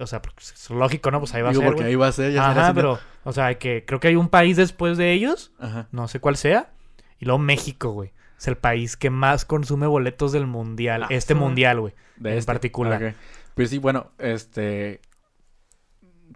O 0.00 0.06
sea, 0.06 0.22
porque 0.22 0.42
es 0.42 0.70
lógico, 0.70 1.10
¿no? 1.10 1.18
Pues 1.20 1.34
ahí 1.34 1.42
va 1.42 1.50
Digo, 1.50 1.62
a 1.62 1.64
ser, 1.64 1.72
porque 1.74 1.88
ahí 1.88 1.94
va 1.94 2.08
a 2.08 2.12
ser, 2.12 2.32
ya 2.32 2.50
Ajá, 2.50 2.72
pero, 2.74 2.98
o 3.24 3.32
sea, 3.32 3.58
que 3.58 3.84
creo 3.86 4.00
que 4.00 4.08
hay 4.08 4.16
un 4.16 4.28
país 4.28 4.56
después 4.56 4.96
de 4.98 5.12
ellos, 5.12 5.52
Ajá. 5.58 5.88
no 5.92 6.08
sé 6.08 6.18
cuál 6.20 6.36
sea, 6.36 6.70
y 7.18 7.24
luego 7.26 7.38
México, 7.38 7.90
güey. 7.90 8.12
Es 8.38 8.48
el 8.48 8.56
país 8.56 8.96
que 8.96 9.10
más 9.10 9.44
consume 9.44 9.86
boletos 9.86 10.32
del 10.32 10.46
mundial, 10.48 11.04
Ah, 11.04 11.06
este 11.10 11.34
sí. 11.34 11.38
mundial, 11.38 11.80
güey. 11.80 11.94
De 12.16 12.32
en 12.32 12.38
este. 12.38 12.46
particular. 12.46 13.14
Pues 13.54 13.70
sí, 13.70 13.78
bueno, 13.78 14.10
este. 14.18 15.00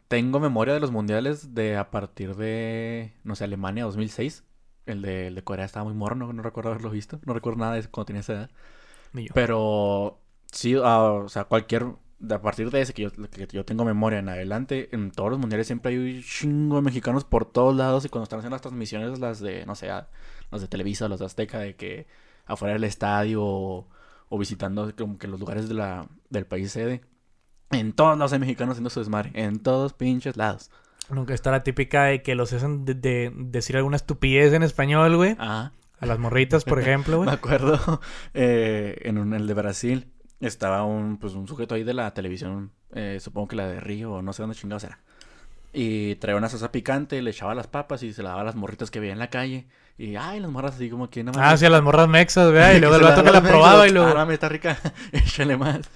Tengo 0.09 0.39
memoria 0.39 0.73
de 0.75 0.79
los 0.81 0.93
mundiales 0.93 1.55
de 1.55 1.77
a 1.77 1.91
partir 1.91 2.37
de, 2.37 3.13
no 3.25 3.35
sé, 3.35 3.43
Alemania 3.45 3.85
2006. 3.85 4.45
El 4.87 5.03
de, 5.03 5.27
el 5.29 5.35
de 5.35 5.43
Corea 5.43 5.65
estaba 5.65 5.85
muy 5.85 5.95
morno, 5.95 6.33
no 6.33 6.43
recuerdo 6.43 6.71
haberlo 6.71 6.91
visto. 6.91 7.19
No 7.25 7.35
recuerdo 7.35 7.59
nada 7.59 7.75
de 7.75 7.83
cuando 7.89 8.07
tenía 8.07 8.21
esa 8.21 8.33
edad. 8.35 8.51
Ni 9.13 9.27
yo. 9.27 9.35
Pero 9.35 10.21
sí, 10.53 10.77
ah, 10.81 11.01
o 11.01 11.29
sea, 11.29 11.45
cualquier. 11.45 11.87
A 12.33 12.41
partir 12.41 12.71
de 12.71 12.81
ese 12.81 12.95
que 12.95 13.03
yo, 13.03 13.11
que 13.13 13.47
yo 13.53 13.65
tengo 13.65 13.85
memoria 13.85 14.19
en 14.21 14.29
adelante, 14.31 14.89
en 14.93 15.11
todos 15.11 15.31
los 15.31 15.39
mundiales 15.39 15.67
siempre 15.67 15.93
hay 15.93 15.99
un 16.17 16.23
chingo 16.23 16.77
de 16.77 16.83
mexicanos 16.83 17.25
por 17.25 17.45
todos 17.45 17.77
lados. 17.77 18.05
Y 18.05 18.09
cuando 18.09 18.25
están 18.25 18.39
haciendo 18.39 18.55
las 18.55 18.63
transmisiones, 18.63 19.19
las 19.19 19.41
de, 19.41 19.67
no 19.67 19.75
sé, 19.75 19.89
las 19.89 20.61
de 20.61 20.69
Televisa, 20.69 21.09
las 21.09 21.19
de 21.21 21.27
Azteca, 21.27 21.59
de 21.59 21.77
que 21.77 22.07
afuera 22.47 22.73
del 22.75 22.85
estadio 22.85 23.43
o, 23.45 23.89
o 24.31 24.39
visitando 24.39 24.91
como 24.97 25.19
que 25.19 25.29
los 25.29 25.39
lugares 25.41 25.69
de 25.69 25.75
la, 25.75 26.09
del 26.31 26.47
país 26.47 26.73
sede. 26.73 27.03
En 27.71 27.93
todos 27.93 28.17
lados 28.17 28.33
hay 28.33 28.39
mexicanos 28.39 28.73
haciendo 28.75 28.91
su 28.91 29.01
desmadre. 29.01 29.33
En 29.35 29.59
todos 29.59 29.93
pinches 29.93 30.37
lados. 30.37 30.71
Nunca 31.11 31.35
está 31.35 31.51
la 31.51 31.63
típica 31.65 32.05
de 32.05 32.23
que 32.23 32.35
los 32.35 32.53
hacen 32.53 32.85
de, 32.85 32.95
de 32.95 33.33
decir 33.37 33.77
alguna 33.77 33.97
estupidez 33.97 34.53
en 34.55 34.63
español, 34.63 35.17
güey. 35.17 35.37
Ajá. 35.39 35.73
A 36.01 36.07
las 36.07 36.19
morritas, 36.19 36.65
por 36.65 36.81
ejemplo, 36.81 37.19
güey. 37.19 37.29
Me 37.29 37.35
acuerdo 37.35 38.01
eh, 38.35 38.99
en 39.03 39.19
un- 39.19 39.35
el 39.35 39.47
de 39.47 39.55
Brasil 39.55 40.07
estaba 40.41 40.85
un, 40.85 41.19
pues, 41.19 41.35
un 41.35 41.47
sujeto 41.49 41.75
ahí 41.75 41.85
de 41.85 41.95
la 41.95 42.13
televisión, 42.15 42.71
eh, 42.93 43.19
supongo 43.21 43.49
que 43.49 43.57
la 43.57 43.67
de 43.67 43.81
Río 43.81 44.13
o 44.13 44.23
no 44.23 44.33
sé 44.33 44.43
dónde 44.43 44.57
chingados 44.57 44.85
era. 44.85 44.99
Y 45.73 46.15
traía 46.17 46.37
una 46.39 46.49
salsa 46.49 46.73
picante, 46.73 47.21
le 47.21 47.31
echaba 47.31 47.55
las 47.55 47.67
papas 47.67 48.03
y 48.03 48.13
se 48.15 48.23
la 48.23 48.31
daba 48.31 48.41
a 48.43 48.45
las 48.45 48.55
morritas 48.57 48.91
que 48.91 48.99
veía 49.01 49.13
en 49.13 49.19
la 49.19 49.29
calle. 49.29 49.67
Y 49.99 50.17
ay, 50.17 50.41
las 50.41 50.51
morras 50.51 50.75
así 50.77 50.89
como 50.89 51.11
que 51.11 51.23
no 51.25 51.33
Ah, 51.37 51.57
sí, 51.57 51.67
a 51.67 51.71
las 51.71 51.83
morras 51.83 52.09
mexas, 52.09 52.51
güey. 52.51 52.77
Y 52.77 52.81
luego 52.81 52.97
el 52.97 53.03
vato 53.03 53.23
que 53.23 53.31
la 53.31 53.43
probaba 53.43 53.87
y 53.87 53.91
luego... 53.93 54.09
"Ah, 54.09 54.15
mami, 54.15 54.35
está 54.35 54.49
rica, 54.49 54.79
échale 55.13 55.57
más. 55.57 55.89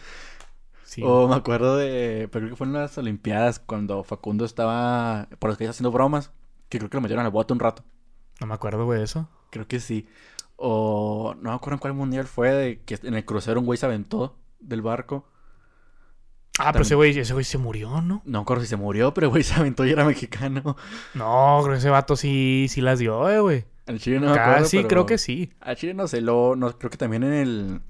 o 1.03 1.29
me 1.29 1.35
acuerdo 1.37 1.77
de, 1.77 2.29
pero 2.31 2.43
creo 2.45 2.51
que 2.51 2.57
fue 2.57 2.67
en 2.67 2.73
las 2.75 2.99
Olimpiadas 2.99 3.59
cuando 3.59 4.03
Facundo 4.05 4.45
estaba 4.45 5.29
por 5.39 5.49
los 5.51 5.57
que 5.59 5.67
haciendo 5.69 5.91
bromas, 5.93 6.31
que 6.69 6.79
creo 6.79 6.91
que 6.91 6.97
lo 6.97 7.01
metieron 7.03 7.25
al 7.25 7.31
bote 7.31 7.53
un 7.53 7.61
rato. 7.61 7.83
No 8.41 8.47
me 8.47 8.55
acuerdo, 8.55 8.85
güey, 8.85 8.99
de 8.99 9.05
eso. 9.05 9.29
Creo 9.51 9.67
que 9.67 9.81
sí. 9.81 10.07
O 10.63 11.35
no 11.41 11.51
me 11.51 11.57
acuerdo 11.57 11.77
en 11.77 11.79
cuál 11.79 11.95
mundial 11.95 12.27
fue, 12.27 12.51
de 12.51 12.81
que 12.83 12.99
en 13.03 13.15
el 13.15 13.25
crucero 13.25 13.61
un 13.61 13.67
güey 13.67 13.79
se 13.79 13.87
aventó 13.87 14.37
del 14.59 14.83
barco. 14.83 15.27
Ah, 16.59 16.71
pero 16.73 16.83
ese 16.83 16.95
güey, 16.95 17.19
ese 17.19 17.33
güey 17.33 17.47
se 17.47 17.57
murió, 17.57 18.03
¿no? 18.03 18.21
No 18.27 18.39
me 18.39 18.43
acuerdo 18.43 18.63
si 18.63 18.69
se 18.69 18.77
murió, 18.77 19.15
pero 19.15 19.31
güey 19.31 19.43
se 19.43 19.55
aventó 19.55 19.87
y 19.87 19.91
era 19.93 20.05
mexicano. 20.05 20.77
No, 21.15 21.61
creo 21.63 21.73
que 21.73 21.79
ese 21.79 21.89
vato 21.89 22.15
sí, 22.15 22.67
sí 22.69 22.83
las 22.83 22.99
dio, 22.99 23.31
eh, 23.31 23.41
güey. 23.41 23.65
Al 23.87 23.99
Chile 24.01 24.21
no 24.21 24.27
me 24.27 24.39
acuerdo, 24.39 24.67
Sí, 24.67 24.85
creo 24.85 25.07
que 25.07 25.17
sí. 25.17 25.51
Al 25.61 25.77
Chile 25.77 25.95
no 25.95 26.07
sé, 26.07 26.21
lo, 26.21 26.55
no, 26.57 26.77
creo 26.77 26.91
que 26.91 26.99
también 26.99 27.23
en 27.23 27.33
el... 27.33 27.81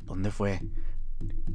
¿Dónde 0.00 0.30
fue? 0.30 0.62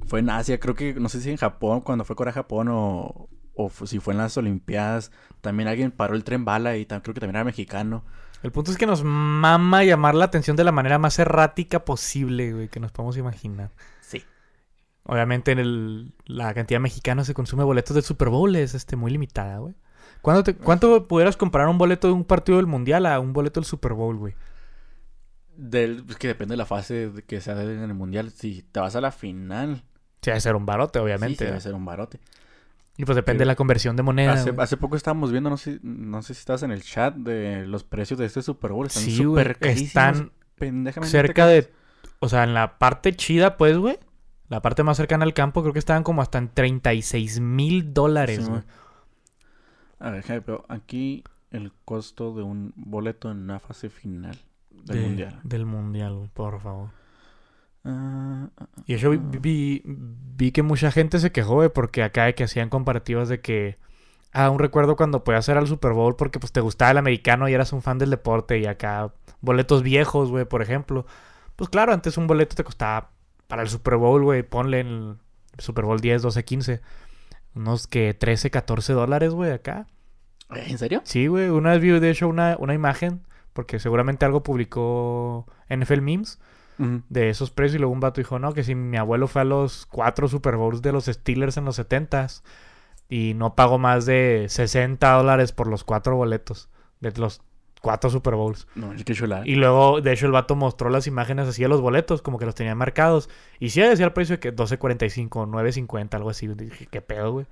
Fue 0.06 0.20
en 0.20 0.30
Asia, 0.30 0.60
creo 0.60 0.76
que, 0.76 0.94
no 0.94 1.10
sé 1.10 1.22
si 1.22 1.32
en 1.32 1.38
Japón, 1.38 1.82
cuando 1.82 2.06
fue 2.06 2.16
Corea 2.16 2.34
Japón 2.34 2.68
o, 2.70 3.30
o 3.56 3.70
si 3.88 3.98
fue 4.00 4.14
en 4.14 4.20
las 4.20 4.38
Olimpiadas, 4.38 5.12
también 5.42 5.68
alguien 5.68 5.90
paró 5.90 6.14
el 6.14 6.24
tren 6.24 6.46
bala 6.46 6.78
y 6.78 6.86
creo 6.86 7.02
que 7.02 7.14
también 7.14 7.38
era 7.38 7.44
mexicano. 7.44 8.06
El 8.42 8.52
punto 8.52 8.72
es 8.72 8.78
que 8.78 8.86
nos 8.86 9.04
mama 9.04 9.84
llamar 9.84 10.16
la 10.16 10.26
atención 10.26 10.56
de 10.56 10.64
la 10.64 10.72
manera 10.72 10.98
más 10.98 11.20
errática 11.20 11.84
posible, 11.84 12.54
güey, 12.54 12.68
que 12.70 12.80
nos 12.80 12.92
podemos 12.92 13.18
imaginar. 13.18 13.72
Sí. 14.02 14.24
Obviamente 15.04 15.52
en 15.52 15.60
el, 15.60 16.14
la 16.26 16.54
cantidad 16.54 16.80
mexicana 16.80 17.24
se 17.26 17.34
consume 17.34 17.64
boletos 17.64 17.96
del 17.96 18.04
Super 18.04 18.30
Bowl 18.30 18.56
es 18.56 18.76
este, 18.76 18.96
muy 18.96 19.12
limitada, 19.12 19.58
güey. 19.58 19.76
¿Cuánto, 20.22 20.56
¿Cuánto 20.58 21.08
pudieras 21.08 21.38
comprar 21.38 21.68
un 21.68 21.78
boleto 21.78 22.08
de 22.08 22.14
un 22.14 22.26
partido 22.26 22.58
del 22.58 22.68
Mundial 22.68 23.06
a 23.06 23.20
un 23.20 23.34
boleto 23.34 23.60
del 23.60 23.66
Super 23.66 23.94
Bowl, 23.94 24.18
güey? 24.18 24.36
Del, 25.56 26.06
es 26.10 26.16
que 26.16 26.28
depende 26.28 26.54
de 26.54 26.58
la 26.58 26.66
fase 26.66 27.12
que 27.28 27.42
sea 27.42 27.62
en 27.62 27.84
el 27.84 27.94
mundial. 27.94 28.32
Si 28.32 28.64
te 28.64 28.80
vas 28.80 28.96
a 28.96 29.02
la 29.02 29.12
final. 29.12 29.84
Sí, 30.22 30.32
debe 30.32 30.40
ser 30.40 30.56
un 30.56 30.66
barote, 30.66 31.00
obviamente. 31.00 31.40
Sí, 31.40 31.46
debe 31.46 31.60
ser 31.60 31.74
un 31.74 31.84
barote. 31.84 32.20
Y 33.00 33.06
pues 33.06 33.16
depende 33.16 33.44
de 33.44 33.46
la 33.46 33.56
conversión 33.56 33.96
de 33.96 34.04
moneda. 34.04 34.34
Hace, 34.34 34.76
poco 34.76 34.98
estábamos 34.98 35.32
viendo, 35.32 35.50
no 35.50 35.56
sé, 35.56 35.80
no 35.84 36.22
sé 36.22 36.34
si 36.34 36.42
estabas 36.42 36.64
en 36.64 36.72
el 36.72 36.84
chat, 36.84 37.16
de 37.16 37.66
los 37.66 37.86
precios 37.86 38.20
de 38.20 38.26
este 38.26 38.42
Super 38.42 38.74
Bowl. 38.74 38.88
Están 38.88 39.10
súper 39.10 39.58
Están 39.62 40.32
cerca 41.04 41.48
de. 41.48 41.72
O 42.20 42.28
sea, 42.28 42.44
en 42.44 42.54
la 42.54 42.78
parte 42.78 43.16
chida, 43.16 43.56
pues, 43.56 43.78
güey. 43.78 43.98
La 44.50 44.62
parte 44.62 44.84
más 44.84 44.98
cercana 44.98 45.24
al 45.24 45.34
campo, 45.34 45.62
creo 45.62 45.72
que 45.72 45.80
estaban 45.80 46.04
como 46.04 46.22
hasta 46.22 46.40
en 46.40 46.50
36 46.50 47.40
mil 47.40 47.94
dólares, 47.94 48.50
güey. 48.50 48.64
a 50.00 50.12
ver, 50.12 50.44
pero 50.44 50.66
aquí 50.68 51.24
el 51.52 51.72
costo 51.86 52.34
de 52.34 52.44
un 52.44 52.74
boleto 52.76 53.32
en 53.32 53.38
una 53.38 53.60
fase 53.60 53.90
final. 53.90 54.38
Del 54.72 55.00
mundial. 55.00 55.40
Del 55.44 55.66
mundial, 55.66 56.30
por 56.34 56.60
favor. 56.60 56.90
Y 57.84 58.98
yo 58.98 59.12
ah. 59.12 59.18
vi, 59.42 59.82
vi, 59.86 60.52
que 60.52 60.64
mucha 60.64 60.92
gente 60.92 61.20
se 61.20 61.32
quejó, 61.32 61.68
porque 61.70 62.04
acá 62.04 62.26
de 62.26 62.36
que 62.36 62.44
hacían 62.44 62.70
comparativas 62.70 63.30
de 63.30 63.42
que. 63.42 63.78
Ah, 64.32 64.52
un 64.52 64.60
recuerdo 64.60 64.96
cuando 64.96 65.24
podías 65.24 65.48
ir 65.50 65.58
al 65.58 65.66
Super 65.66 65.94
Bowl 65.94 66.16
porque 66.16 66.38
pues 66.40 66.52
te 66.52 66.62
gustaba 66.62 66.92
el 66.92 67.00
americano 67.00 67.50
y 67.50 67.54
eras 67.54 67.74
un 67.74 67.82
fan 67.82 67.98
del 67.98 68.12
deporte 68.12 68.60
y 68.60 68.68
acá 68.68 69.12
boletos 69.42 69.82
viejos, 69.82 70.30
güey, 70.30 70.46
por 70.46 70.62
ejemplo. 70.62 71.08
Pues 71.56 71.70
claro, 71.70 71.94
antes 71.94 72.16
un 72.18 72.28
boleto 72.28 72.56
te 72.56 72.64
costaba 72.64 73.10
para 73.48 73.64
el 73.64 73.70
Super 73.70 73.96
Bowl, 73.96 74.24
güey, 74.24 74.44
ponle 74.44 74.82
en 74.82 75.18
el 75.58 75.64
Super 75.64 75.86
Bowl 75.86 76.00
10, 76.00 76.22
12, 76.22 76.46
15. 76.46 76.82
Unos 77.56 77.88
que 77.88 78.14
13, 78.14 78.52
14 78.52 78.94
dólares, 78.94 79.34
güey, 79.34 79.52
acá. 79.52 79.88
¿En 80.52 80.78
serio? 80.78 81.02
Sí, 81.06 81.26
güey. 81.26 81.50
Una 81.50 81.72
vez 81.72 81.82
vi, 81.82 81.90
de 81.90 82.12
hecho, 82.12 82.28
una, 82.28 82.56
una 82.60 82.76
imagen 82.76 83.22
porque 83.54 83.80
seguramente 83.80 84.26
algo 84.26 84.44
publicó 84.44 85.48
NFL 85.70 86.02
Memes 86.02 86.40
de 87.10 87.30
esos 87.30 87.52
precios. 87.52 87.76
Y 87.76 87.80
luego 87.80 87.94
un 87.94 88.00
vato 88.00 88.22
dijo, 88.22 88.40
no, 88.40 88.54
que 88.54 88.64
si 88.64 88.76
mi 88.76 88.98
abuelo 88.98 89.28
fue 89.28 89.42
a 89.42 89.46
los 89.46 89.86
cuatro 89.86 90.28
Super 90.28 90.56
Bowls 90.56 90.82
de 90.82 90.92
los 90.92 91.06
Steelers 91.06 91.58
en 91.58 91.66
los 91.66 91.80
70s 91.80 92.42
y 93.10 93.34
no 93.36 93.56
pago 93.56 93.78
más 93.78 94.06
de 94.06 94.46
60 94.50 95.12
dólares 95.12 95.52
por 95.52 95.68
los 95.68 95.84
cuatro 95.84 96.16
boletos 96.16 96.70
de 97.00 97.12
los 97.12 97.42
cuatro 97.82 98.10
Super 98.10 98.36
Bowls. 98.36 98.68
No, 98.76 98.94
es 98.94 99.04
que 99.04 99.14
chulada. 99.14 99.48
Y 99.48 99.56
luego, 99.56 100.02
de 100.02 100.14
hecho, 100.14 100.26
el 100.26 100.32
vato 100.32 100.56
mostró 100.56 100.90
las 100.90 101.08
imágenes 101.08 101.48
así 101.48 101.62
de 101.62 101.70
los 101.70 101.82
boletos, 101.82 102.22
como 102.22 102.38
que 102.38 102.46
los 102.46 102.56
tenía 102.56 102.76
marcados. 102.76 103.30
Y 103.60 103.70
sí 103.70 103.82
decía 103.82 104.06
el 104.06 104.14
precio 104.14 104.36
de 104.36 104.40
que 104.40 104.56
12.45, 104.56 105.30
9.50, 105.30 106.14
algo 106.16 106.30
así. 106.30 106.48
Dije, 106.48 106.88
¿qué 106.88 107.02
pedo, 107.02 107.32
güey? 107.32 107.46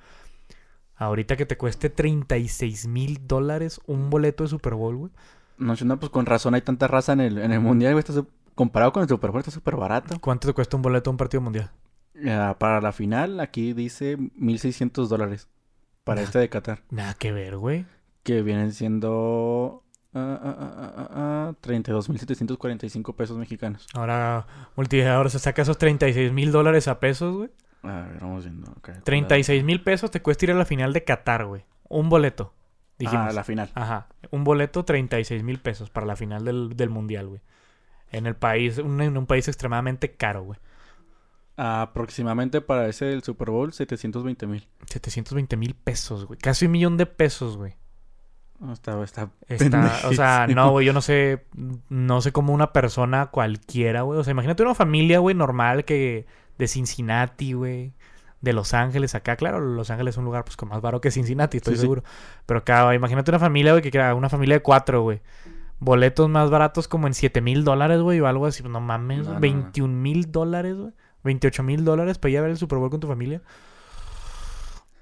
Ahorita 0.96 1.38
que 1.38 1.46
te 1.46 1.58
cueste 1.58 1.90
36 1.90 2.88
mil 2.88 3.28
dólares 3.28 3.80
un 3.86 4.10
boleto 4.10 4.44
de 4.44 4.50
Super 4.50 4.74
Bowl, 4.74 4.96
güey. 4.96 5.12
No, 5.58 5.74
no, 5.86 6.00
pues 6.00 6.12
con 6.12 6.26
razón 6.26 6.56
hay 6.56 6.62
tanta 6.62 6.88
raza 6.88 7.14
en 7.14 7.22
el, 7.22 7.38
en 7.38 7.52
el 7.52 7.60
mundial, 7.60 7.94
güey. 7.94 8.04
Está, 8.08 8.24
comparado 8.58 8.92
con 8.92 9.04
el 9.04 9.08
Super 9.08 9.32
Bowl, 9.32 9.40
está 9.40 9.52
súper 9.52 9.78
barato. 9.78 10.20
¿Cuánto 10.20 10.48
te 10.48 10.54
cuesta 10.54 10.76
un 10.76 10.82
boleto 10.82 11.10
a 11.10 11.12
un 11.12 11.18
partido 11.18 11.40
mundial? 11.40 11.72
para 12.58 12.82
la 12.82 12.92
final, 12.92 13.40
aquí 13.40 13.74
dice 13.74 14.18
1600 14.36 15.08
dólares. 15.08 15.48
Para 16.04 16.22
este 16.22 16.40
de 16.40 16.50
Qatar. 16.50 16.82
Nada 16.90 17.14
que 17.14 17.32
ver, 17.32 17.58
güey. 17.58 17.86
Que 18.24 18.42
vienen 18.42 18.74
siendo. 18.74 19.84
Uh, 20.14 20.20
uh, 20.20 21.56
32.745 21.62 23.16
pesos 23.16 23.38
mexicanos. 23.38 23.86
Ahora, 23.94 24.48
ahora 24.76 25.30
se 25.30 25.38
saca 25.38 25.62
esos 25.62 25.78
36 25.78 26.34
mil 26.34 26.52
dólares 26.52 26.88
a 26.88 27.00
pesos, 27.00 27.36
güey. 27.36 27.50
A 27.84 28.08
ver, 28.08 28.20
vamos 28.20 28.46
viendo. 28.46 28.74
36 29.04 29.64
mil 29.64 29.84
pesos 29.84 30.10
te 30.10 30.22
cuesta 30.22 30.46
ir 30.46 30.52
a 30.52 30.56
la 30.56 30.66
final 30.66 30.94
de 30.94 31.04
Qatar, 31.04 31.46
güey. 31.46 31.66
Un 31.88 32.10
boleto. 32.10 32.54
Dijimos. 32.98 33.28
Ah, 33.30 33.34
la 33.34 33.44
final. 33.44 33.70
Ajá. 33.76 34.08
Un 34.32 34.44
boleto, 34.44 34.84
36 34.86 35.44
mil 35.44 35.60
pesos 35.60 35.92
para 35.92 36.08
la 36.08 36.16
final 36.16 36.46
del, 36.46 36.76
del 36.76 36.90
mundial, 36.90 37.28
güey. 37.28 37.42
En 38.12 38.26
el 38.26 38.36
país, 38.36 38.78
en 38.78 39.18
un 39.18 39.26
país 39.26 39.48
extremadamente 39.48 40.12
caro, 40.12 40.44
güey. 40.44 40.60
Aproximadamente 41.58 42.62
para 42.62 42.88
ese 42.88 43.06
del 43.06 43.24
Super 43.24 43.50
Bowl, 43.50 43.74
720 43.74 44.46
mil. 44.48 44.68
720 44.86 45.58
mil 45.58 45.74
pesos, 45.74 46.26
güey. 46.26 46.40
Casi 46.40 46.68
un 46.68 46.72
millón 46.72 46.98
de 46.98 47.08
pesos, 47.08 47.58
güey. 47.58 47.76
No, 48.60 48.74
está, 48.74 49.04
está, 49.04 49.30
está 49.48 50.02
o 50.08 50.14
sea, 50.14 50.48
no, 50.56 50.72
güey, 50.72 50.86
yo 50.86 50.94
no 50.94 51.02
sé, 51.02 51.46
no 51.90 52.22
sé 52.22 52.32
cómo 52.32 52.54
una 52.54 52.74
persona 52.74 53.28
cualquiera, 53.28 54.02
güey. 54.02 54.20
O 54.20 54.24
sea, 54.24 54.32
imagínate 54.32 54.64
una 54.64 54.74
familia, 54.76 55.20
güey, 55.20 55.36
normal 55.36 55.86
que 55.86 56.26
de 56.58 56.68
Cincinnati, 56.68 57.54
güey, 57.54 57.94
de 58.42 58.54
Los 58.54 58.74
Ángeles 58.74 59.14
acá. 59.16 59.36
Claro, 59.36 59.60
Los 59.60 59.90
Ángeles 59.92 60.16
es 60.16 60.18
un 60.18 60.26
lugar 60.26 60.44
pues 60.44 60.58
con 60.58 60.70
más 60.70 60.82
baro 60.82 61.02
que 61.02 61.12
Cincinnati, 61.12 61.58
estoy 61.58 61.78
seguro. 61.78 62.04
Pero 62.46 62.60
acá, 62.60 62.94
imagínate 62.96 63.30
una 63.32 63.40
familia, 63.40 63.74
güey, 63.74 63.84
que 63.84 63.92
crea 63.92 64.16
una 64.16 64.30
familia 64.30 64.56
de 64.56 64.62
cuatro, 64.62 65.04
güey. 65.04 65.22
Boletos 65.80 66.30
más 66.30 66.50
baratos 66.50 66.88
como 66.88 67.08
en 67.08 67.14
7 67.14 67.42
mil 67.42 67.64
dólares, 67.64 68.02
güey, 68.02 68.20
o 68.20 68.28
algo 68.28 68.46
así. 68.46 68.64
No 68.64 68.80
mames, 68.80 69.28
21 69.40 69.94
mil 69.94 70.32
dólares, 70.32 70.76
güey. 70.76 70.94
28 71.24 71.64
mil 71.64 71.84
dólares 71.86 72.18
para 72.18 72.32
ir 72.32 72.38
a 72.38 72.42
ver 72.42 72.52
el 72.52 72.58
Super 72.58 72.80
Bowl 72.80 72.90
con 72.90 73.00
tu 73.00 73.08
familia. 73.08 73.42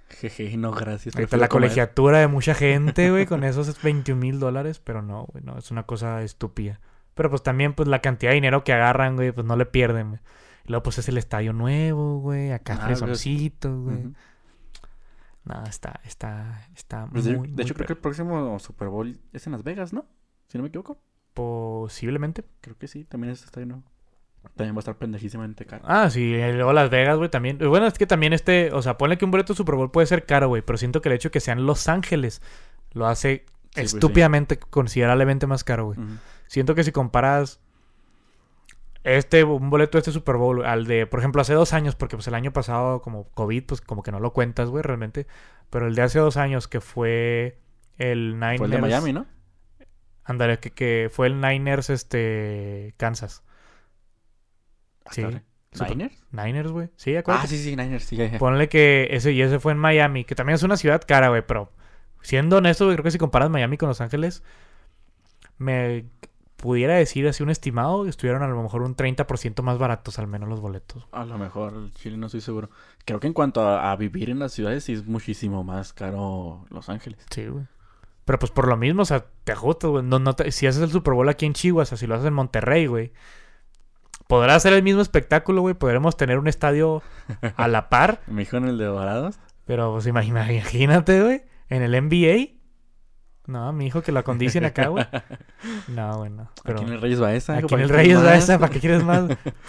Jeje, 0.10 0.58
no, 0.58 0.72
gracias. 0.72 1.16
Ahí 1.16 1.28
la 1.32 1.50
colegiatura 1.50 2.20
de 2.20 2.28
mucha 2.28 2.54
gente, 2.54 3.12
güey, 3.12 3.26
con 3.26 3.44
esos 3.44 3.82
21 3.82 4.20
mil 4.20 4.40
dólares, 4.40 4.80
pero 4.80 5.02
no, 5.02 5.26
güey, 5.26 5.44
no, 5.44 5.58
es 5.58 5.72
una 5.72 5.84
cosa 5.84 6.22
estúpida. 6.24 6.80
Pero 7.16 7.30
pues 7.30 7.44
también, 7.44 7.74
pues 7.74 7.88
la 7.88 8.02
cantidad 8.02 8.32
de 8.32 8.36
dinero 8.36 8.64
que 8.64 8.74
agarran, 8.74 9.16
güey, 9.16 9.32
pues 9.32 9.46
no 9.46 9.56
le 9.56 9.66
pierden, 9.66 10.10
güey. 10.10 10.20
Y 10.66 10.70
luego, 10.70 10.84
pues 10.84 10.98
es 10.98 11.08
el 11.10 11.18
estadio 11.18 11.54
nuevo, 11.54 12.20
güey, 12.20 12.52
acá 12.52 12.78
ah, 12.82 12.86
fresoncito, 12.86 13.82
güey. 13.82 14.14
Nada, 15.44 15.70
está, 15.70 16.00
está, 16.06 16.68
está 16.76 17.08
pues 17.12 17.28
muy, 17.28 17.52
De 17.52 17.64
hecho, 17.64 17.76
creo 17.76 17.86
que 17.86 17.94
el 17.94 18.00
próximo 18.00 18.58
Super 18.60 18.88
Bowl 18.88 19.20
es 19.32 19.46
en 19.46 19.52
Las 19.52 19.64
Vegas, 19.64 19.94
¿no? 19.94 20.06
Si 20.56 20.58
no 20.58 20.64
me 20.64 20.70
equivoco. 20.70 20.98
Posiblemente. 21.34 22.46
Creo 22.62 22.78
que 22.78 22.88
sí, 22.88 23.04
también 23.04 23.34
es 23.34 23.44
estadio 23.44 23.68
nuevo. 23.68 23.84
También 24.56 24.74
va 24.74 24.78
a 24.78 24.80
estar 24.80 24.96
pendejísimamente 24.96 25.66
caro. 25.66 25.84
Ah, 25.86 26.10
sí, 26.10 26.34
luego 26.34 26.72
Las 26.72 26.90
Vegas, 26.90 27.18
güey, 27.18 27.30
también. 27.30 27.58
Bueno, 27.58 27.88
es 27.88 27.98
que 27.98 28.08
también 28.08 28.32
este, 28.32 28.72
o 28.72 28.82
sea, 28.82 28.98
ponle 28.98 29.18
que 29.18 29.26
un 29.26 29.32
boleto 29.32 29.52
de 29.52 29.58
Super 29.58 29.76
Bowl 29.76 29.92
puede 29.92 30.08
ser 30.08 30.26
caro, 30.26 30.48
güey, 30.48 30.62
pero 30.62 30.78
siento 30.78 31.02
que 31.02 31.10
el 31.10 31.16
hecho 31.16 31.28
de 31.28 31.32
que 31.32 31.42
sean 31.42 31.66
Los 31.66 31.90
Ángeles 31.90 32.42
lo 32.94 33.06
hace 33.06 33.44
pues 33.74 33.94
estúpidamente, 33.94 34.58
considerablemente 34.58 35.46
más 35.46 35.66
caro, 35.66 35.88
güey. 35.88 36.00
Siento 36.48 36.74
que 36.74 36.86
si 36.86 36.94
comparas 36.94 37.60
este, 39.04 39.44
un 39.44 39.70
boleto 39.70 39.98
de 39.98 40.00
este 40.00 40.14
Super 40.14 40.38
Bowl 40.38 40.64
al 40.64 40.86
de, 40.86 41.06
por 41.06 41.20
ejemplo, 41.20 41.42
hace 41.42 41.54
dos 41.54 41.74
años, 41.74 41.96
porque 41.96 42.16
pues 42.16 42.30
el 42.30 42.36
año 42.36 42.54
pasado, 42.54 43.02
como 43.02 43.28
COVID, 43.32 43.66
pues 43.66 43.82
como 43.82 44.04
que 44.04 44.14
no 44.14 44.22
lo 44.22 44.32
cuentas, 44.32 44.70
güey, 44.70 44.84
realmente. 44.84 45.28
Pero 45.70 45.88
el 45.88 45.96
de 45.96 46.04
hace 46.04 46.20
dos 46.20 46.38
años, 46.38 46.70
que 46.70 46.80
fue 46.80 47.60
el 47.98 48.36
Niners. 48.36 48.60
Fue 48.60 48.68
el 48.68 48.72
de 48.72 48.78
Miami, 48.80 49.12
¿no? 49.12 49.35
Ándale, 50.26 50.60
que, 50.60 50.72
que 50.72 51.10
fue 51.12 51.28
el 51.28 51.40
Niners, 51.40 51.90
este, 51.90 52.94
Kansas. 52.98 53.44
Sí. 55.12 55.24
¿Niners? 55.80 56.16
Niners, 56.32 56.72
güey. 56.72 56.90
Sí, 56.96 57.16
acuérdate. 57.16 57.46
Ah, 57.46 57.50
sí, 57.50 57.58
sí, 57.58 57.76
Niners, 57.76 58.04
sí. 58.04 58.18
Ponle 58.40 58.68
que 58.70 59.08
ese 59.12 59.32
y 59.32 59.42
ese 59.42 59.60
fue 59.60 59.74
en 59.74 59.78
Miami, 59.78 60.26
que 60.26 60.36
también 60.36 60.56
es 60.56 60.64
una 60.64 60.78
ciudad 60.78 61.02
cara, 61.06 61.30
güey, 61.30 61.46
pero 61.46 61.72
siendo 62.22 62.58
honesto, 62.58 62.86
güey, 62.86 62.96
creo 62.96 63.04
que 63.04 63.12
si 63.12 63.18
comparas 63.18 63.50
Miami 63.50 63.78
con 63.78 63.88
Los 63.88 64.02
Ángeles, 64.02 64.42
me 65.58 66.06
pudiera 66.56 66.96
decir 66.96 67.28
así 67.28 67.44
un 67.44 67.50
estimado, 67.50 68.08
estuvieron 68.08 68.42
a 68.42 68.48
lo 68.48 68.62
mejor 68.62 68.82
un 68.82 68.96
30% 68.96 69.62
más 69.62 69.78
baratos 69.78 70.18
al 70.18 70.28
menos 70.28 70.50
los 70.50 70.62
boletos. 70.62 71.06
A 71.12 71.26
lo 71.26 71.38
mejor, 71.38 71.92
Chile 71.94 72.18
no 72.18 72.26
estoy 72.26 72.42
seguro. 72.42 72.70
Creo 73.06 73.20
que 73.20 73.28
en 73.28 73.34
cuanto 73.34 73.62
a, 73.62 73.96
vivir 73.96 74.30
en 74.30 74.40
las 74.40 74.54
ciudades 74.54 74.84
sí 74.86 74.94
es 74.94 75.06
muchísimo 75.06 75.64
más 75.64 75.94
caro 75.94 76.66
Los 76.70 76.90
Ángeles. 76.90 77.24
Sí, 77.30 77.46
güey. 77.46 77.66
Pero 78.26 78.40
pues 78.40 78.52
por 78.52 78.68
lo 78.68 78.76
mismo, 78.76 79.04
o 79.04 79.06
sea, 79.06 79.26
te 79.44 79.52
ajustas, 79.52 79.92
güey. 79.92 80.04
No, 80.04 80.20
no 80.20 80.36
si 80.50 80.68
haces 80.68 80.82
el 80.82 80.90
Super 80.90 81.14
Bowl 81.14 81.30
aquí 81.30 81.46
en 81.46 81.54
Chihuahua, 81.54 81.84
o 81.84 81.86
sea, 81.86 81.98
si 81.98 82.08
lo 82.08 82.16
haces 82.16 82.28
en 82.28 82.34
Monterrey, 82.34 82.88
güey 82.88 83.14
podrá 84.28 84.60
ser 84.60 84.74
el 84.74 84.84
mismo 84.84 85.02
espectáculo, 85.02 85.62
güey. 85.62 85.76
Podremos 85.76 86.18
tener 86.18 86.40
un 86.40 86.48
estadio 86.48 87.04
a 87.56 87.68
la 87.68 87.90
par. 87.90 88.22
Mi 88.28 88.44
hijo 88.44 88.58
en 88.58 88.66
el 88.66 88.78
de 88.78 88.86
Dorados. 88.86 89.40
Pero 89.66 89.94
pues 89.94 90.08
imagínate, 90.08 91.22
güey. 91.22 91.44
En 91.70 91.82
el 91.82 91.92
NBA. 91.92 92.56
No, 93.48 93.72
mi 93.74 93.86
hijo 93.86 94.02
que 94.02 94.12
lo 94.12 94.20
acondicione 94.20 94.68
acá, 94.68 94.88
güey. 94.88 95.06
No, 95.88 96.18
güey, 96.18 96.32
no. 96.32 96.50
Pero... 96.64 96.80
Aquí 96.80 96.88
en 96.88 96.94
el 96.94 97.02
Reyes 97.02 97.20
Baeza. 97.20 97.58
Aquí 97.58 97.76
en 97.76 97.82
el 97.82 97.90
Reyes 97.90 98.24
Baeza, 98.24 98.58
¿para 98.58 98.72
qué 98.72 98.80
quieres 98.80 99.04
más? 99.04 99.26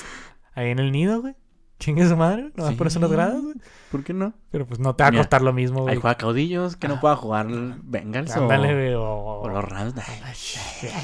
Ahí 0.55 0.71
en 0.71 0.79
el 0.79 0.93
nido, 0.93 1.21
güey. 1.21 1.35
Chingue 1.79 2.09
su 2.09 2.17
madre, 2.17 2.51
no 2.55 2.65
vas 2.65 2.73
a 2.73 2.77
ponerse 2.77 2.99
unos 2.99 3.13
grados, 3.13 3.43
güey. 3.43 3.57
¿Por 3.91 4.03
qué 4.03 4.15
no? 4.15 4.33
Pero 4.51 4.67
pues 4.67 4.81
no 4.81 4.97
te 4.97 5.03
va 5.03 5.11
a 5.11 5.13
costar 5.13 5.43
lo 5.43 5.53
mismo, 5.53 5.83
güey. 5.83 5.95
Ahí 5.95 6.01
juega 6.01 6.17
caudillos, 6.17 6.77
que 6.77 6.89
no 6.89 6.95
ah. 6.95 7.01
pueda 7.01 7.17
jugar 7.17 7.47
Bengals 7.83 8.35
o... 8.37 8.47
güey, 8.47 8.95
o... 8.95 9.47
los 9.47 9.65
Rams. 9.65 9.95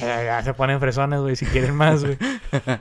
Ya, 0.00 0.42
se 0.42 0.54
ponen 0.54 0.80
fresones, 0.80 1.20
güey, 1.20 1.36
si 1.36 1.44
quieren 1.44 1.74
más, 1.74 2.02
güey. 2.02 2.16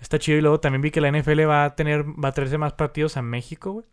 Está 0.00 0.18
chido. 0.18 0.36
Y 0.36 0.42
luego 0.42 0.60
también 0.60 0.82
vi 0.82 0.90
que 0.90 1.00
la 1.00 1.10
NFL 1.10 1.48
va 1.48 1.64
a 1.64 1.74
tener, 1.76 2.04
va 2.04 2.28
a 2.28 2.32
traerse 2.32 2.58
más 2.58 2.74
partidos 2.74 3.16
a 3.16 3.22
México, 3.22 3.72
güey. 3.72 3.86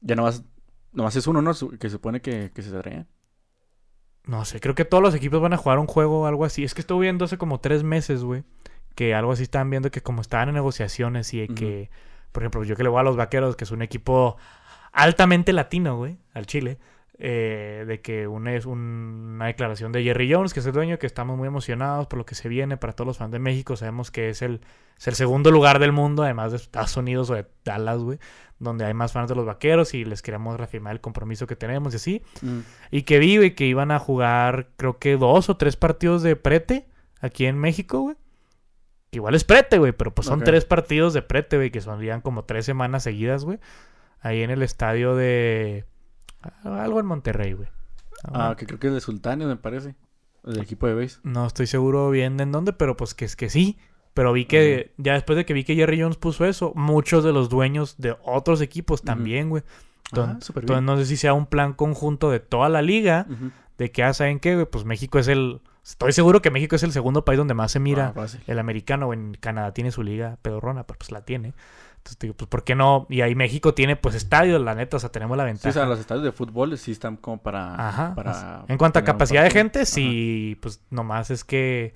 Ya 0.00 0.14
nomás, 0.14 0.44
nomás 0.92 1.16
es 1.16 1.26
uno, 1.26 1.42
¿no? 1.42 1.52
Que 1.52 1.88
se 1.88 1.90
supone 1.90 2.22
que, 2.22 2.50
que 2.54 2.62
se 2.62 2.70
traen. 2.70 3.06
No 4.24 4.44
sé, 4.44 4.60
creo 4.60 4.74
que 4.74 4.84
todos 4.84 5.02
los 5.02 5.14
equipos 5.14 5.40
van 5.40 5.52
a 5.52 5.56
jugar 5.56 5.78
un 5.78 5.86
juego 5.86 6.20
o 6.20 6.26
algo 6.26 6.44
así. 6.44 6.64
Es 6.64 6.74
que 6.74 6.80
estuve 6.80 7.02
viendo 7.02 7.24
hace 7.24 7.38
como 7.38 7.60
tres 7.60 7.82
meses, 7.82 8.22
güey. 8.22 8.44
Que 8.98 9.14
algo 9.14 9.30
así 9.30 9.44
estaban 9.44 9.70
viendo 9.70 9.92
que 9.92 10.00
como 10.00 10.22
estaban 10.22 10.48
en 10.48 10.56
negociaciones 10.56 11.32
y 11.32 11.46
que, 11.46 11.88
por 12.32 12.42
ejemplo, 12.42 12.64
yo 12.64 12.74
que 12.74 12.82
le 12.82 12.88
voy 12.88 12.98
a 12.98 13.04
los 13.04 13.14
vaqueros, 13.14 13.54
que 13.54 13.62
es 13.62 13.70
un 13.70 13.80
equipo 13.80 14.36
altamente 14.90 15.52
latino, 15.52 15.96
güey, 15.96 16.18
al 16.34 16.46
Chile. 16.46 16.78
Eh, 17.20 17.84
de 17.86 18.00
que 18.00 18.26
una, 18.26 18.54
es 18.54 18.66
una 18.66 19.46
declaración 19.46 19.92
de 19.92 20.02
Jerry 20.02 20.32
Jones, 20.32 20.52
que 20.52 20.58
es 20.58 20.66
el 20.66 20.72
dueño, 20.72 20.98
que 20.98 21.06
estamos 21.06 21.38
muy 21.38 21.46
emocionados 21.46 22.08
por 22.08 22.18
lo 22.18 22.26
que 22.26 22.34
se 22.34 22.48
viene 22.48 22.76
para 22.76 22.92
todos 22.92 23.06
los 23.06 23.18
fans 23.18 23.30
de 23.30 23.38
México. 23.38 23.76
Sabemos 23.76 24.10
que 24.10 24.30
es 24.30 24.42
el, 24.42 24.62
el 25.04 25.14
segundo 25.14 25.52
lugar 25.52 25.78
del 25.78 25.92
mundo, 25.92 26.24
además 26.24 26.50
de 26.50 26.56
Estados 26.56 26.96
Unidos 26.96 27.30
o 27.30 27.34
de 27.34 27.46
Dallas, 27.64 27.98
güey, 27.98 28.18
donde 28.58 28.84
hay 28.84 28.94
más 28.94 29.12
fans 29.12 29.28
de 29.28 29.36
los 29.36 29.46
vaqueros 29.46 29.94
y 29.94 30.04
les 30.04 30.22
queremos 30.22 30.56
reafirmar 30.58 30.92
el 30.92 31.00
compromiso 31.00 31.46
que 31.46 31.54
tenemos 31.54 31.92
y 31.92 31.96
así. 31.98 32.22
Mm. 32.42 32.58
Y 32.90 33.02
que 33.02 33.20
vi, 33.20 33.36
güey, 33.36 33.54
que 33.54 33.64
iban 33.64 33.92
a 33.92 34.00
jugar, 34.00 34.70
creo 34.76 34.98
que 34.98 35.16
dos 35.16 35.48
o 35.50 35.56
tres 35.56 35.76
partidos 35.76 36.24
de 36.24 36.34
prete 36.34 36.88
aquí 37.20 37.46
en 37.46 37.58
México, 37.58 38.00
güey. 38.00 38.16
Igual 39.10 39.34
es 39.34 39.44
prete, 39.44 39.78
güey, 39.78 39.92
pero 39.92 40.14
pues 40.14 40.26
son 40.26 40.44
tres 40.44 40.64
partidos 40.64 41.14
de 41.14 41.22
prete, 41.22 41.56
güey, 41.56 41.70
que 41.70 41.80
son 41.80 42.02
como 42.20 42.44
tres 42.44 42.66
semanas 42.66 43.02
seguidas, 43.02 43.44
güey. 43.44 43.58
Ahí 44.20 44.42
en 44.42 44.50
el 44.50 44.62
estadio 44.62 45.14
de 45.16 45.86
algo 46.62 47.00
en 47.00 47.06
Monterrey, 47.06 47.52
güey. 47.52 47.68
Ah, 48.24 48.54
que 48.58 48.66
creo 48.66 48.78
que 48.78 48.88
es 48.88 48.94
de 48.94 49.00
Sultanes, 49.00 49.46
me 49.46 49.56
parece. 49.56 49.94
El 50.44 50.60
equipo 50.60 50.86
de 50.86 50.94
base. 50.94 51.18
No 51.22 51.46
estoy 51.46 51.66
seguro 51.66 52.10
bien 52.10 52.38
en 52.40 52.52
dónde, 52.52 52.72
pero 52.72 52.96
pues 52.96 53.14
que 53.14 53.24
es 53.24 53.36
que 53.36 53.48
sí. 53.48 53.78
Pero 54.14 54.32
vi 54.32 54.46
que, 54.46 54.94
ya 54.96 55.12
después 55.14 55.36
de 55.36 55.46
que 55.46 55.54
vi 55.54 55.62
que 55.62 55.76
Jerry 55.76 56.00
Jones 56.00 56.16
puso 56.16 56.44
eso, 56.44 56.72
muchos 56.74 57.22
de 57.22 57.32
los 57.32 57.48
dueños 57.48 57.96
de 57.98 58.16
otros 58.24 58.60
equipos 58.60 59.02
también, 59.02 59.48
güey. 59.48 59.62
Ah, 60.12 60.38
entonces, 60.40 60.82
no 60.82 60.96
sé 60.96 61.06
si 61.06 61.16
sea 61.16 61.34
un 61.34 61.46
plan 61.46 61.72
conjunto 61.72 62.30
de 62.30 62.40
toda 62.40 62.68
la 62.68 62.82
liga, 62.82 63.26
de 63.76 63.92
que, 63.92 64.02
ah, 64.02 64.12
¿saben 64.12 64.40
qué, 64.40 64.54
güey? 64.54 64.66
Pues 64.66 64.84
México 64.84 65.18
es 65.18 65.28
el... 65.28 65.60
Estoy 65.84 66.12
seguro 66.12 66.42
que 66.42 66.50
México 66.50 66.76
es 66.76 66.82
el 66.82 66.92
segundo 66.92 67.24
país 67.24 67.38
donde 67.38 67.54
más 67.54 67.72
se 67.72 67.80
mira 67.80 68.12
ah, 68.14 68.26
el 68.46 68.58
americano. 68.58 69.12
En 69.12 69.34
Canadá 69.34 69.72
tiene 69.72 69.90
su 69.90 70.02
liga 70.02 70.38
pedorrona, 70.42 70.86
pero 70.86 70.98
pues 70.98 71.10
la 71.10 71.24
tiene. 71.24 71.54
Entonces 71.98 72.18
digo, 72.20 72.34
pues 72.34 72.48
¿por 72.48 72.64
qué 72.64 72.74
no? 72.74 73.06
Y 73.10 73.20
ahí 73.20 73.34
México 73.34 73.74
tiene 73.74 73.96
pues 73.96 74.14
estadios, 74.14 74.62
la 74.62 74.74
neta, 74.74 74.96
o 74.96 75.00
sea, 75.00 75.10
tenemos 75.10 75.36
la 75.36 75.44
ventaja. 75.44 75.72
Sí, 75.72 75.78
o 75.78 75.80
sea, 75.80 75.86
los 75.86 75.98
estadios 75.98 76.24
de 76.24 76.32
fútbol 76.32 76.76
sí 76.78 76.92
están 76.92 77.16
como 77.16 77.38
para... 77.38 77.88
Ajá. 77.88 78.14
Para 78.14 78.64
en 78.68 78.78
cuanto 78.78 78.98
a 78.98 79.04
capacidad 79.04 79.42
de 79.42 79.50
gente, 79.50 79.84
sí, 79.84 80.56
pues 80.62 80.82
nomás 80.90 81.30
es 81.30 81.44
que... 81.44 81.94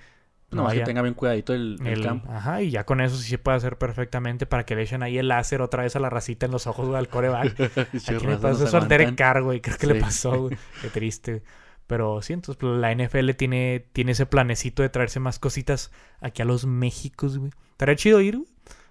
No, 0.51 0.69
que 0.69 0.81
tenga 0.81 1.01
bien 1.01 1.15
cuidadito 1.15 1.55
el, 1.55 1.79
campo. 2.03 2.31
Ajá, 2.31 2.61
y 2.61 2.71
ya 2.71 2.85
con 2.85 3.01
eso 3.01 3.17
sí 3.17 3.31
se 3.31 3.39
puede 3.39 3.57
hacer 3.57 3.79
perfectamente 3.79 4.45
para 4.45 4.67
que 4.67 4.77
le 4.77 4.83
echen 4.83 5.03
ahí 5.03 5.17
el 5.17 5.29
láser 5.29 5.63
otra 5.63 5.83
vez 5.83 5.97
a 5.97 5.99
la 5.99 6.11
racita 6.11 6.45
en 6.45 6.53
los 6.53 6.67
ojos 6.67 6.95
al 6.95 7.09
coreback. 7.09 7.59
Aquí 7.79 8.27
le 8.27 8.37
pasó 8.37 8.65
eso 8.67 8.77
al 8.77 8.87
Derek 8.87 9.15
Carr, 9.15 9.43
güey. 9.43 9.63
Creo 9.63 9.79
que 9.79 9.87
le 9.87 9.95
pasó, 9.95 10.43
güey. 10.43 10.59
Qué 10.83 10.89
triste. 10.89 11.43
Pero 11.87 12.23
sí, 12.23 12.33
entonces 12.33 12.59
pues, 12.61 12.79
la 12.79 12.95
NFL 12.95 13.31
tiene, 13.33 13.87
tiene 13.93 14.13
ese 14.13 14.27
planecito 14.27 14.83
de 14.83 14.89
traerse 14.89 15.21
más 15.21 15.39
cositas 15.39 15.91
aquí 16.21 16.43
a 16.43 16.45
los 16.45 16.67
Méxicos, 16.67 17.39
güey. 17.39 17.53
Estaría 17.73 17.97
chido 17.97 18.21
ir, 18.21 18.39
güey. 18.39 18.49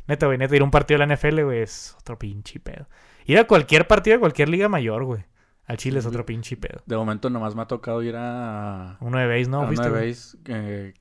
Neta, 0.07 0.25
güey, 0.25 0.37
neta, 0.37 0.55
ir 0.55 0.61
a 0.61 0.65
un 0.65 0.71
partido 0.71 0.99
de 0.99 1.07
la 1.07 1.15
NFL, 1.15 1.43
güey, 1.43 1.61
es 1.61 1.95
otro 1.99 2.17
pinche 2.19 2.59
pedo. 2.59 2.87
Ir 3.25 3.37
a 3.37 3.45
cualquier 3.45 3.87
partido 3.87 4.15
de 4.15 4.19
cualquier 4.19 4.49
liga 4.49 4.67
mayor, 4.67 5.05
güey. 5.05 5.23
Al 5.65 5.77
Chile 5.77 5.99
es 5.99 6.05
otro 6.05 6.25
pinche 6.25 6.57
pedo. 6.57 6.81
De 6.85 6.97
momento 6.97 7.29
nomás 7.29 7.55
me 7.55 7.61
ha 7.61 7.67
tocado 7.67 8.03
ir 8.03 8.15
a... 8.17 8.97
Uno 8.99 9.19
de 9.19 9.27
base, 9.27 9.49
¿no? 9.49 9.61
uno 9.61 9.83
de 9.83 9.89
base, 9.89 10.37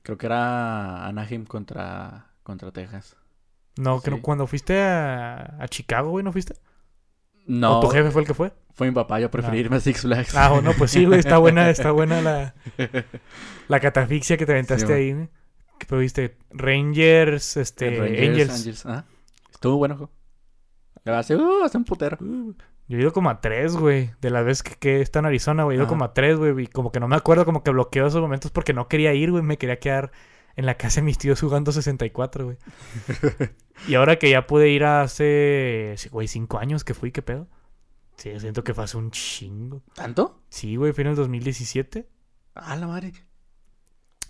creo 0.01 0.17
que 0.17 0.25
era 0.25 1.07
Anaheim 1.07 1.45
contra, 1.45 2.27
contra 2.43 2.71
Texas. 2.71 3.17
No, 3.75 4.01
que 4.01 4.11
no, 4.11 4.21
cuando 4.21 4.47
fuiste 4.47 4.81
a, 4.81 5.57
a 5.59 5.67
Chicago, 5.67 6.11
güey, 6.11 6.23
¿no 6.23 6.31
fuiste? 6.31 6.53
No. 7.51 7.79
¿O 7.79 7.81
tu 7.81 7.89
jefe 7.89 8.11
fue 8.11 8.21
el 8.21 8.27
que 8.27 8.33
fue? 8.33 8.53
Fue 8.73 8.87
mi 8.87 8.93
papá, 8.93 9.19
yo 9.19 9.29
preferí 9.29 9.57
ah. 9.57 9.59
irme 9.59 9.75
a 9.75 9.79
Six 9.81 10.03
Flags. 10.03 10.35
Ah, 10.35 10.51
bueno, 10.51 10.71
pues 10.77 10.91
sí, 10.91 11.03
güey, 11.03 11.19
está 11.19 11.37
buena, 11.37 11.69
está 11.69 11.91
buena 11.91 12.21
la, 12.21 12.55
la 13.67 13.79
catafixia 13.81 14.37
que 14.37 14.45
te 14.45 14.53
aventaste 14.53 14.93
ahí, 14.93 15.11
güey. 15.11 15.29
¿Qué 15.77 15.95
viste? 15.97 16.37
Rangers, 16.51 17.57
este, 17.57 17.99
Angels. 18.25 18.85
Ah, 18.85 19.03
estuvo 19.51 19.75
bueno, 19.75 20.09
va 21.05 21.19
a 21.19 21.35
uh, 21.35 21.63
hace 21.65 21.77
un 21.77 21.83
putero. 21.83 22.17
Uh, 22.21 22.53
yo 22.87 22.97
he 22.97 23.01
ido 23.01 23.11
como 23.11 23.29
a 23.29 23.41
tres, 23.41 23.75
güey. 23.75 24.11
De 24.21 24.29
las 24.29 24.45
veces 24.45 24.63
que, 24.63 24.75
que 24.75 25.01
está 25.01 25.19
en 25.19 25.25
Arizona, 25.25 25.65
güey. 25.65 25.75
He 25.75 25.79
ido 25.79 25.87
como 25.87 26.05
a 26.05 26.13
tres, 26.13 26.37
güey. 26.37 26.57
Y 26.63 26.67
como 26.67 26.93
que 26.93 27.01
no 27.01 27.09
me 27.09 27.17
acuerdo, 27.17 27.43
como 27.43 27.63
que 27.63 27.71
bloqueo 27.71 28.07
esos 28.07 28.21
momentos 28.21 28.51
porque 28.51 28.73
no 28.73 28.87
quería 28.87 29.13
ir, 29.13 29.29
güey. 29.31 29.43
Me 29.43 29.57
quería 29.57 29.79
quedar 29.79 30.13
en 30.55 30.65
la 30.65 30.75
casa 30.75 31.01
de 31.01 31.05
mis 31.05 31.17
tíos 31.17 31.39
jugando 31.39 31.71
64, 31.71 32.45
güey. 32.45 32.57
y 33.87 33.95
ahora 33.95 34.17
que 34.17 34.29
ya 34.29 34.47
pude 34.47 34.69
ir 34.69 34.83
hace, 34.83 35.95
güey, 36.11 36.27
cinco 36.27 36.57
años 36.59 36.83
que 36.83 36.93
fui, 36.93 37.11
¿qué 37.11 37.21
pedo? 37.21 37.47
Sí, 38.17 38.39
siento 38.39 38.63
que 38.63 38.73
fue 38.73 38.83
hace 38.83 38.97
un 38.97 39.11
chingo. 39.11 39.81
¿Tanto? 39.95 40.41
Sí, 40.49 40.75
güey, 40.75 40.93
fue 40.93 41.03
en 41.03 41.11
el 41.11 41.15
2017. 41.15 42.07
Ah, 42.53 42.75
la 42.75 42.87
madre. 42.87 43.13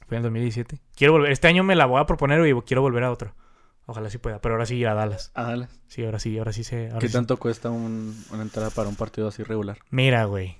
Fue 0.07 0.15
en 0.15 0.17
el 0.17 0.23
2017. 0.23 0.81
Quiero 0.95 1.13
volver. 1.13 1.31
Este 1.31 1.47
año 1.47 1.63
me 1.63 1.75
la 1.75 1.85
voy 1.85 1.99
a 1.99 2.05
proponer 2.05 2.45
y 2.45 2.53
quiero 2.61 2.81
volver 2.81 3.03
a 3.03 3.11
otro. 3.11 3.35
Ojalá 3.85 4.09
sí 4.09 4.17
pueda. 4.17 4.39
Pero 4.39 4.55
ahora 4.55 4.65
sí 4.65 4.75
ir 4.75 4.87
a 4.87 4.93
Dallas. 4.93 5.31
¿A 5.33 5.43
Dallas? 5.43 5.81
Sí, 5.87 6.05
ahora 6.05 6.19
sí, 6.19 6.37
ahora 6.37 6.53
sí 6.53 6.63
se. 6.63 6.89
¿Qué 6.99 7.09
tanto 7.09 7.37
cuesta 7.37 7.69
una 7.69 8.41
entrada 8.41 8.69
para 8.69 8.87
un 8.87 8.95
partido 8.95 9.27
así 9.27 9.43
regular? 9.43 9.79
Mira, 9.89 10.23
güey. 10.25 10.57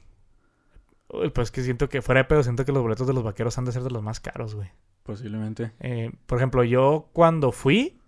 pues 1.34 1.52
que 1.52 1.64
siento 1.64 1.88
que 1.88 2.02
fuera 2.02 2.22
de 2.22 2.26
pedo, 2.26 2.44
siento 2.44 2.66
que 2.66 2.72
los 2.72 2.82
boletos 2.82 3.08
de 3.08 3.14
los 3.14 3.24
vaqueros 3.24 3.58
han 3.58 3.66
de 3.66 3.72
ser 3.72 3.84
de 3.84 3.92
los 3.92 4.04
más 4.04 4.20
caros, 4.20 4.56
güey. 4.56 4.72
Posiblemente. 5.04 5.72
Eh, 5.80 6.12
por 6.26 6.38
ejemplo, 6.38 6.64
yo 6.64 7.10
cuando 7.14 7.52
fui, 7.52 8.00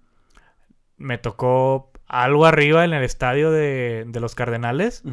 me 0.97 1.17
tocó 1.17 1.91
algo 2.07 2.45
arriba 2.45 2.85
en 2.85 2.93
el 2.93 3.03
estadio 3.03 3.51
de, 3.51 4.07
los 4.13 4.35
Cardenales. 4.35 5.03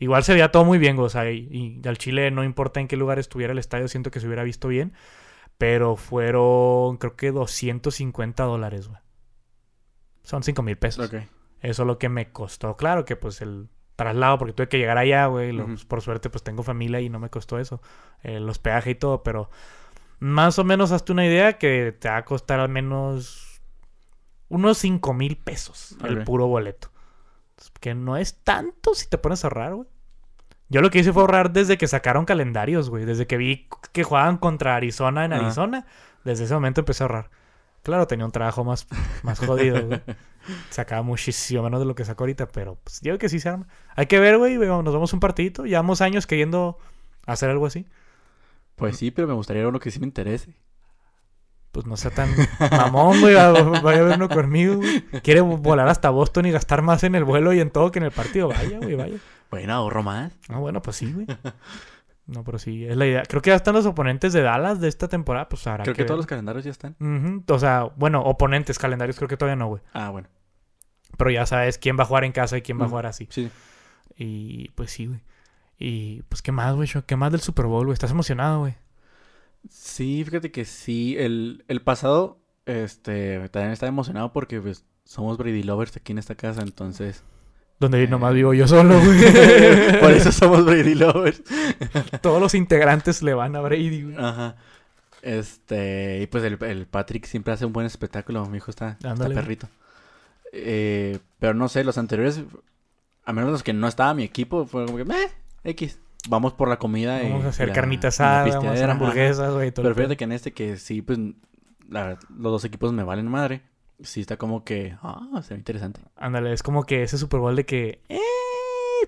Igual 0.00 0.24
se 0.24 0.32
veía 0.32 0.50
todo 0.50 0.64
muy 0.64 0.78
bien, 0.78 0.96
güey. 0.96 1.06
O 1.06 1.10
sea, 1.10 1.30
y, 1.30 1.48
y, 1.50 1.88
al 1.88 1.98
Chile 1.98 2.30
no 2.30 2.44
importa 2.44 2.80
en 2.80 2.88
qué 2.88 2.96
lugar 2.96 3.18
estuviera 3.18 3.52
el 3.52 3.58
estadio, 3.58 3.88
siento 3.88 4.10
que 4.10 4.20
se 4.20 4.26
hubiera 4.26 4.42
visto 4.42 4.68
bien. 4.68 4.92
Pero 5.56 5.96
fueron, 5.96 6.98
creo 6.98 7.16
que 7.16 7.32
250 7.32 8.44
dólares, 8.44 8.88
güey. 8.88 9.00
Son 10.22 10.42
5 10.42 10.62
mil 10.62 10.76
pesos. 10.76 11.10
Eso 11.60 11.82
es 11.82 11.86
lo 11.86 11.98
que 11.98 12.08
me 12.08 12.30
costó. 12.30 12.76
Claro 12.76 13.04
que 13.04 13.16
pues 13.16 13.40
el 13.40 13.68
traslado, 13.96 14.38
porque 14.38 14.52
tuve 14.52 14.68
que 14.68 14.78
llegar 14.78 14.98
allá, 14.98 15.26
güey. 15.26 15.56
Por 15.88 16.02
suerte, 16.02 16.30
pues 16.30 16.44
tengo 16.44 16.62
familia 16.62 17.00
y 17.00 17.08
no 17.08 17.18
me 17.18 17.30
costó 17.30 17.58
eso. 17.58 17.80
Eh, 18.22 18.38
los 18.38 18.58
peajes 18.58 18.92
y 18.92 18.94
todo, 18.94 19.22
pero 19.22 19.50
más 20.20 20.58
o 20.58 20.64
menos 20.64 20.92
hazte 20.92 21.12
una 21.12 21.26
idea 21.26 21.58
que 21.58 21.96
te 21.98 22.08
va 22.08 22.18
a 22.18 22.24
costar 22.24 22.60
al 22.60 22.68
menos 22.68 23.60
unos 24.48 24.78
5 24.78 25.14
mil 25.14 25.36
pesos 25.36 25.96
el 26.04 26.24
puro 26.24 26.46
boleto. 26.46 26.90
Que 27.80 27.94
no 27.94 28.16
es 28.16 28.42
tanto 28.42 28.94
si 28.94 29.08
te 29.08 29.18
pones 29.18 29.44
a 29.44 29.48
ahorrar, 29.48 29.74
güey. 29.74 29.88
Yo 30.68 30.82
lo 30.82 30.90
que 30.90 30.98
hice 30.98 31.12
fue 31.12 31.22
ahorrar 31.22 31.52
desde 31.52 31.78
que 31.78 31.88
sacaron 31.88 32.24
calendarios, 32.24 32.90
güey. 32.90 33.04
Desde 33.04 33.26
que 33.26 33.36
vi 33.36 33.68
que 33.92 34.04
jugaban 34.04 34.36
contra 34.36 34.76
Arizona 34.76 35.24
en 35.24 35.32
Arizona. 35.32 35.86
Desde 36.24 36.44
ese 36.44 36.54
momento 36.54 36.80
empecé 36.80 37.04
a 37.04 37.06
ahorrar. 37.06 37.30
Claro, 37.82 38.06
tenía 38.06 38.26
un 38.26 38.32
trabajo 38.32 38.64
más, 38.64 38.86
más 39.22 39.38
jodido, 39.38 39.86
güey. 39.86 40.00
Sacaba 40.70 41.02
muchísimo 41.02 41.62
menos 41.62 41.80
de 41.80 41.86
lo 41.86 41.94
que 41.94 42.04
saco 42.04 42.24
ahorita, 42.24 42.48
pero 42.48 42.76
pues 42.82 43.00
digo 43.00 43.18
que 43.18 43.28
sí 43.28 43.40
se 43.40 43.48
arma. 43.48 43.66
Hay 43.96 44.06
que 44.06 44.18
ver, 44.18 44.38
güey, 44.38 44.56
nos 44.56 44.92
vamos 44.92 45.12
un 45.12 45.20
partidito. 45.20 45.64
Llevamos 45.64 46.00
años 46.00 46.26
queriendo 46.26 46.78
hacer 47.26 47.50
algo 47.50 47.66
así. 47.66 47.86
Pues 48.78 48.96
sí, 48.96 49.10
pero 49.10 49.28
me 49.28 49.34
gustaría 49.34 49.66
uno 49.66 49.80
que 49.80 49.90
sí 49.90 50.00
me 50.00 50.06
interese. 50.06 50.54
Pues 51.72 51.84
no 51.86 51.96
sea 51.96 52.10
tan 52.10 52.30
mamón, 52.70 53.20
güey. 53.20 53.34
Vaya 53.34 54.00
a 54.00 54.04
ver 54.04 54.16
uno 54.16 54.28
conmigo, 54.28 54.76
güey. 54.76 55.02
Quiere 55.22 55.42
volar 55.42 55.88
hasta 55.88 56.10
Boston 56.10 56.46
y 56.46 56.50
gastar 56.50 56.82
más 56.82 57.04
en 57.04 57.14
el 57.14 57.24
vuelo 57.24 57.52
y 57.52 57.60
en 57.60 57.70
todo 57.70 57.90
que 57.90 57.98
en 57.98 58.06
el 58.06 58.10
partido. 58.10 58.48
Vaya, 58.48 58.78
güey, 58.78 58.94
vaya. 58.94 59.18
Bueno, 59.50 59.74
ahorro 59.74 60.02
más. 60.02 60.32
Ah, 60.48 60.58
bueno, 60.58 60.80
pues 60.80 60.96
sí, 60.96 61.12
güey. 61.12 61.26
No, 62.26 62.44
pero 62.44 62.58
sí, 62.58 62.84
es 62.84 62.96
la 62.96 63.06
idea. 63.06 63.22
Creo 63.22 63.40
que 63.42 63.50
ya 63.50 63.56
están 63.56 63.74
los 63.74 63.86
oponentes 63.86 64.32
de 64.32 64.42
Dallas 64.42 64.80
de 64.80 64.88
esta 64.88 65.08
temporada, 65.08 65.48
pues 65.48 65.66
ahora. 65.66 65.84
Creo 65.84 65.94
que, 65.94 66.04
todos 66.04 66.18
los 66.18 66.26
calendarios 66.26 66.64
ya 66.64 66.70
están. 66.70 66.96
O 67.48 67.58
sea, 67.58 67.84
bueno, 67.96 68.22
oponentes, 68.22 68.78
calendarios 68.78 69.16
creo 69.16 69.28
que 69.28 69.36
todavía 69.36 69.56
no, 69.56 69.68
güey. 69.68 69.82
Ah, 69.92 70.10
bueno. 70.10 70.28
Pero 71.16 71.30
ya 71.30 71.46
sabes 71.46 71.78
quién 71.78 71.98
va 71.98 72.02
a 72.02 72.06
jugar 72.06 72.24
en 72.24 72.32
casa 72.32 72.58
y 72.58 72.62
quién 72.62 72.80
va 72.80 72.84
a 72.84 72.88
jugar 72.88 73.06
así. 73.06 73.28
Sí. 73.30 73.50
Y 74.16 74.68
pues 74.70 74.90
sí, 74.90 75.06
güey. 75.06 75.20
Y 75.78 76.22
pues, 76.22 76.42
¿qué 76.42 76.52
más, 76.52 76.74
güey? 76.74 76.88
¿Qué 77.06 77.16
más 77.16 77.30
del 77.30 77.40
Super 77.40 77.66
Bowl, 77.66 77.86
güey? 77.86 77.94
¿Estás 77.94 78.10
emocionado, 78.10 78.60
güey? 78.60 78.74
Sí, 79.70 80.24
fíjate 80.24 80.50
que 80.50 80.64
sí. 80.64 81.16
El, 81.18 81.64
el 81.68 81.82
pasado 81.82 82.40
Este, 82.66 83.48
también 83.48 83.72
estaba 83.72 83.88
emocionado 83.88 84.32
porque 84.32 84.60
pues 84.60 84.84
somos 85.04 85.38
Brady 85.38 85.62
lovers 85.62 85.96
aquí 85.96 86.12
en 86.12 86.18
esta 86.18 86.34
casa, 86.34 86.62
entonces. 86.62 87.22
Donde 87.80 88.02
eh... 88.02 88.08
nomás 88.08 88.34
vivo 88.34 88.52
yo 88.54 88.66
solo, 88.66 89.00
güey. 89.00 89.20
Por 90.00 90.10
eso 90.10 90.32
somos 90.32 90.64
Brady 90.64 90.94
lovers. 90.94 91.42
Todos 92.22 92.42
los 92.42 92.54
integrantes 92.54 93.22
le 93.22 93.34
van 93.34 93.54
a 93.56 93.60
Brady, 93.60 94.02
güey. 94.02 94.16
Ajá. 94.18 94.56
Este, 95.22 96.20
y 96.22 96.26
pues 96.26 96.44
el, 96.44 96.62
el, 96.62 96.86
Patrick 96.86 97.24
siempre 97.26 97.52
hace 97.52 97.66
un 97.66 97.72
buen 97.72 97.86
espectáculo. 97.86 98.44
Mi 98.46 98.58
hijo 98.58 98.70
está, 98.70 98.98
está 99.02 99.28
perrito. 99.28 99.68
Eh, 100.52 101.18
pero 101.38 101.54
no 101.54 101.68
sé, 101.68 101.84
los 101.84 101.98
anteriores, 101.98 102.42
a 103.24 103.32
menos 103.32 103.50
los 103.50 103.62
que 103.62 103.72
no 103.72 103.88
estaba 103.88 104.14
mi 104.14 104.24
equipo, 104.24 104.66
fue 104.66 104.86
como 104.86 104.96
que, 104.96 105.04
meh, 105.04 105.28
X. 105.64 106.00
Vamos 106.28 106.52
por 106.52 106.68
la 106.68 106.78
comida. 106.78 107.20
Vamos 107.22 107.44
a 107.44 107.48
hacer 107.48 107.72
carnitas 107.72 108.20
asadas, 108.20 108.56
vamos 108.56 108.70
a 108.70 108.72
hacer 108.72 108.90
hamburguesas, 108.90 109.54
güey. 109.54 109.70
Pero 109.70 109.94
fíjate 109.94 110.16
que 110.16 110.24
en 110.24 110.32
este 110.32 110.52
que 110.52 110.76
sí, 110.76 111.02
pues 111.02 111.18
la, 111.88 112.18
los 112.28 112.52
dos 112.52 112.64
equipos 112.64 112.92
me 112.92 113.04
valen 113.04 113.28
madre. 113.28 113.62
Sí 114.00 114.20
está 114.20 114.36
como 114.36 114.64
que, 114.64 114.96
ah, 115.02 115.40
se 115.42 115.54
ve 115.54 115.58
interesante. 115.58 116.00
Ándale, 116.16 116.52
es 116.52 116.62
como 116.62 116.84
que 116.84 117.02
ese 117.02 117.18
Super 117.18 117.40
Bowl 117.40 117.56
de 117.56 117.66
que, 117.66 118.00
eh, 118.08 118.20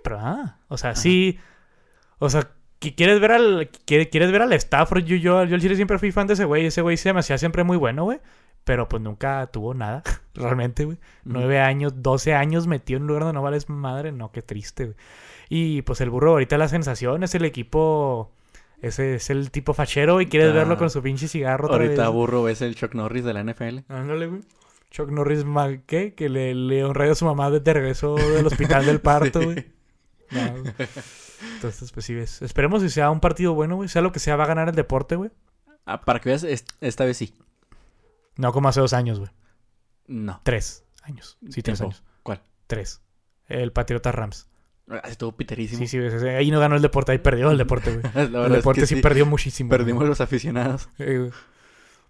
pero 0.03 0.19
ah, 0.19 0.59
o 0.67 0.77
sea, 0.77 0.97
sí, 0.97 1.39
o 2.19 2.29
sea, 2.29 2.49
¿quieres 2.81 3.21
ver 3.21 3.33
al, 3.33 3.71
quieres 3.85 4.33
ver 4.33 4.43
al 4.43 4.53
Stafford? 4.53 5.05
Yo, 5.05 5.17
yo, 5.17 5.45
yo 5.45 5.75
siempre 5.77 5.99
fui 5.99 6.11
fan 6.11 6.27
de 6.27 6.35
ese 6.35 6.45
güey, 6.45 6.67
ese 6.67 6.83
güey 6.83 6.97
se 6.97 7.13
me 7.13 7.21
hacía 7.21 7.39
siempre 7.39 7.63
muy 7.63 7.77
bueno, 7.77 8.05
güey. 8.05 8.21
Pero 8.65 8.89
pues 8.89 9.03
nunca 9.03 9.47
tuvo 9.47 9.73
nada, 9.75 10.03
realmente, 10.35 10.85
güey. 10.85 10.99
Nueve 11.25 11.61
años, 11.61 12.03
doce 12.03 12.35
años 12.35 12.67
metido 12.67 12.99
en 12.99 13.05
un 13.05 13.09
lugar 13.09 13.23
donde 13.23 13.35
no 13.35 13.43
vales 13.43 13.69
madre, 13.69 14.13
no, 14.13 14.33
qué 14.33 14.43
triste, 14.43 14.85
güey. 14.85 14.97
Y 15.51 15.83
pues 15.83 16.01
el 16.01 16.09
burro 16.09 16.31
ahorita 16.31 16.57
la 16.57 16.69
sensación 16.69 17.23
es 17.23 17.35
el 17.35 17.45
equipo 17.45 18.33
ese 18.83 19.17
es 19.17 19.29
el 19.29 19.51
tipo 19.51 19.75
fachero 19.75 20.21
y 20.21 20.27
quieres 20.27 20.55
verlo 20.55 20.79
con 20.79 20.89
su 20.89 21.03
pinche 21.03 21.29
cigarro. 21.29 21.71
Ahorita 21.71 22.09
burro 22.09 22.45
ves 22.45 22.63
el 22.63 22.75
Chuck 22.75 22.95
Norris 22.95 23.25
de 23.25 23.35
la 23.35 23.45
NFL. 23.45 23.81
Ándale, 23.89 24.27
güey. 24.27 24.41
Chuck 24.91 25.11
Norris, 25.11 25.45
¿qué? 25.87 26.15
Que 26.15 26.29
le, 26.29 26.55
le 26.55 26.83
a 26.83 27.15
su 27.15 27.25
mamá 27.25 27.51
desde 27.51 27.75
regreso 27.75 28.15
del 28.15 28.47
hospital 28.47 28.87
del 28.87 29.01
parto, 29.03 29.43
güey. 29.43 29.67
Entonces, 31.55 31.93
pues 31.93 32.07
sí, 32.07 32.15
ves. 32.15 32.43
Esperemos 32.43 32.83
que 32.83 32.89
sea 32.89 33.11
un 33.11 33.21
partido 33.21 33.55
bueno, 33.55 33.77
güey. 33.77 33.89
Sea 33.89 34.03
lo 34.03 34.13
que 34.13 34.19
sea, 34.19 34.37
va 34.37 34.45
a 34.45 34.49
ganar 34.49 34.69
el 34.69 34.75
deporte, 34.75 35.17
güey. 35.17 35.31
Ah, 35.85 36.01
para 36.01 36.21
que 36.21 36.31
veas, 36.31 36.45
esta 36.45 37.05
vez 37.05 37.17
sí. 37.17 37.35
No 38.37 38.53
como 38.53 38.69
hace 38.69 38.81
dos 38.81 38.95
años, 38.95 39.19
güey. 39.19 39.31
No. 40.07 40.41
Tres 40.43 40.85
años. 41.03 41.39
Sí, 41.51 41.63
tres 41.63 41.81
años. 41.83 42.03
¿Cuál? 42.23 42.43
Tres. 42.67 43.03
El 43.47 43.73
Patriota 43.73 44.11
Rams. 44.11 44.50
Estuvo 45.05 45.33
piterísimo. 45.33 45.87
Sí, 45.87 45.87
sí, 45.87 45.99
ahí 46.27 46.51
no 46.51 46.59
ganó 46.59 46.75
el 46.75 46.83
deporte, 46.83 47.13
ahí 47.13 47.19
perdió 47.19 47.51
el 47.51 47.59
deporte, 47.59 47.97
güey. 47.97 48.05
el 48.47 48.53
deporte 48.53 48.87
sí, 48.87 48.97
perdió 48.97 49.25
muchísimo. 49.25 49.71
Perdimos 49.71 50.07
los 50.09 50.21
aficionados. 50.21 50.89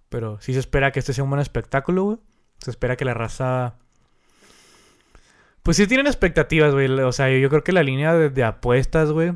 Pero 0.09 0.41
sí 0.41 0.55
se 0.55 0.61
espera 0.61 0.91
que 0.91 0.99
este 0.99 1.12
sea 1.12 1.24
un 1.24 1.31
buen 1.31 1.41
espectáculo, 1.41 2.05
güey. 2.05 2.18
Se 2.59 2.70
espera 2.70 2.97
que 2.97 3.05
la 3.05 3.14
raza. 3.14 3.76
Pues 5.62 5.76
sí 5.76 5.87
tienen 5.87 6.07
expectativas, 6.07 6.72
güey. 6.72 6.89
O 6.89 7.12
sea, 7.12 7.31
yo 7.31 7.49
creo 7.51 7.62
que 7.62 7.72
la 7.72 7.83
línea 7.83 8.14
de, 8.14 8.45
apuestas, 8.45 9.11
güey. 9.12 9.33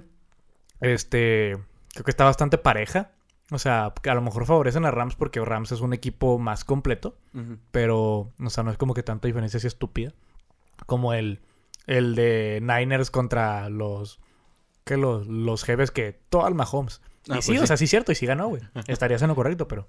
Este. 0.81 1.59
Creo 1.93 2.05
que 2.05 2.11
está 2.11 2.25
bastante 2.25 2.57
pareja. 2.57 3.13
O 3.51 3.59
sea, 3.59 3.93
que 4.03 4.09
a 4.09 4.15
lo 4.15 4.23
mejor 4.23 4.47
favorecen 4.47 4.87
a 4.87 4.91
Rams 4.91 5.17
porque 5.17 5.45
Rams 5.45 5.71
es 5.71 5.81
un 5.81 5.93
equipo 5.93 6.39
más 6.39 6.65
completo. 6.65 7.19
Pero, 7.71 8.33
o 8.39 8.51
sea, 8.51 8.65
no 8.65 8.71
es 8.71 8.79
como 8.79 8.95
que 8.95 9.03
tanta 9.03 9.29
diferencia 9.29 9.59
así 9.59 9.67
estúpida. 9.67 10.13
Como 10.87 11.13
el 11.13 11.41
el 11.87 12.15
de 12.15 12.61
Niners 12.63 13.11
contra 13.11 13.69
los. 13.69 14.21
Que 14.85 14.97
los, 14.97 15.27
los 15.27 15.65
jefes 15.65 15.91
que. 15.91 16.21
Todo 16.29 16.47
al 16.47 16.55
Mahomes. 16.55 17.01
Ah, 17.29 17.39
y 17.39 17.43
sí, 17.43 17.53
pues 17.53 17.63
o 17.63 17.67
sea, 17.67 17.77
sí 17.77 17.85
es 17.85 17.91
cierto, 17.91 18.13
y 18.13 18.15
sí 18.15 18.27
ganó, 18.27 18.49
güey. 18.49 18.63
Estaría 18.87 19.17
haciendo 19.17 19.35
correcto, 19.35 19.69
pero. 19.69 19.89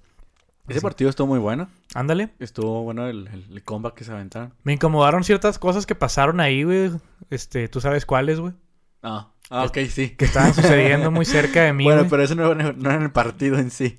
Ese 0.68 0.80
partido 0.80 1.08
estuvo 1.08 1.28
muy 1.28 1.38
bueno. 1.38 1.68
Ándale. 1.94 2.30
Estuvo 2.40 2.82
bueno 2.82 3.06
el, 3.06 3.28
el, 3.28 3.62
combat 3.62 3.94
que 3.94 4.02
se 4.02 4.10
aventaron. 4.10 4.52
Me 4.64 4.72
incomodaron 4.72 5.22
ciertas 5.22 5.60
cosas 5.60 5.86
que 5.86 5.94
pasaron 5.94 6.40
ahí, 6.40 6.64
güey. 6.64 6.90
Este, 7.30 7.68
¿tú 7.68 7.80
sabes 7.80 8.04
cuáles, 8.04 8.40
güey? 8.40 8.52
Ah, 9.00 9.30
ah 9.48 9.64
ok, 9.64 9.78
sí. 9.88 10.16
Que 10.16 10.24
estaban 10.24 10.52
sucediendo 10.54 11.12
muy 11.12 11.24
cerca 11.24 11.62
de 11.62 11.72
mí. 11.72 11.84
Bueno, 11.84 12.08
pero 12.10 12.24
eso 12.24 12.34
no, 12.34 12.52
no, 12.52 12.64
era 12.64 12.96
en 12.96 13.02
el 13.02 13.12
partido 13.12 13.58
en 13.58 13.70
sí. 13.70 13.96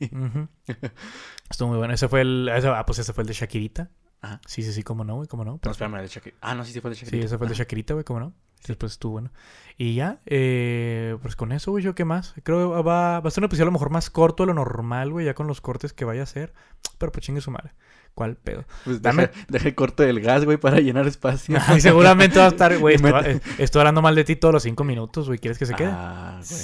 Estuvo 1.50 1.70
muy 1.70 1.78
bueno. 1.78 1.93
Ese 1.93 2.10
fue 2.10 2.20
el. 2.20 2.50
ah, 2.50 2.86
pues 2.86 3.00
ese 3.00 3.14
fue 3.14 3.22
el 3.22 3.30
de 3.30 3.34
Shakirita. 3.34 3.89
Ajá. 4.22 4.41
Sí, 4.45 4.63
sí, 4.63 4.74
sí, 4.74 4.84
cómo 4.84 5.03
no, 5.03 5.15
güey, 5.15 5.28
cómo 5.28 5.45
no. 5.45 5.59
No, 5.63 5.72
espérame, 5.72 6.01
de 6.01 6.07
Shakira. 6.07 6.36
Ah, 6.41 6.55
no, 6.55 6.65
sí, 6.65 6.74
sí 6.74 6.82
fue 6.82 6.89
de 6.91 6.95
Shakira. 6.95 7.18
Sí, 7.18 7.26
ese 7.26 7.38
fue 7.38 7.47
de 7.47 7.53
Shakirita, 7.53 7.93
güey, 7.93 8.03
cómo 8.03 8.20
no. 8.20 8.34
Después 8.65 8.93
estuvo 8.93 9.13
bueno. 9.13 9.32
Y 9.78 9.95
ya, 9.95 10.20
eh, 10.26 11.15
pues 11.22 11.36
con 11.36 11.51
eso, 11.51 11.72
güey, 11.72 11.84
yo 11.84 11.93
qué 11.93 12.05
más. 12.05 12.34
Creo 12.43 12.76
que 12.76 12.82
va, 12.82 13.20
va 13.20 13.28
a 13.28 13.32
ser 13.32 13.41
un 13.41 13.45
episodio 13.45 13.65
a 13.65 13.68
lo 13.68 13.72
mejor 13.74 13.91
más 13.91 14.09
corto 14.09 14.43
de 14.43 14.47
lo 14.47 14.53
normal, 14.55 15.11
güey, 15.11 15.26
ya 15.26 15.36
con 15.36 15.47
los 15.47 15.61
cortes 15.61 15.93
que 15.93 16.05
vaya 16.05 16.22
a 16.22 16.24
hacer. 16.24 16.53
Pero 16.97 17.11
pues 17.11 17.26
chingue 17.26 17.41
su 17.41 17.51
madre. 17.51 17.74
¿Cuál 18.15 18.36
pedo? 18.36 18.65
Pues 18.84 18.99
Dame... 19.03 19.30
deja, 19.47 19.68
el 19.68 19.76
corte 19.76 20.03
del 20.03 20.22
gas, 20.22 20.43
güey, 20.43 20.57
para 20.57 20.80
llenar 20.80 21.05
espacio. 21.05 21.55
y 21.78 21.82
seguramente 21.82 22.39
va 22.39 22.45
a 22.45 22.49
estar, 22.49 22.76
güey, 22.80 22.95
estoy, 23.01 23.41
estoy, 23.59 23.80
hablando 23.82 24.01
mal 24.01 24.15
de 24.15 24.24
ti 24.24 24.36
todos 24.36 24.53
los 24.53 24.63
cinco 24.63 24.84
minutos, 24.84 25.28
güey. 25.28 25.38
¿Quieres 25.38 25.59
que 25.59 25.68
se 25.68 25.76
quede? 25.76 25.91
Ah, 25.91 26.41
güey. 26.49 26.59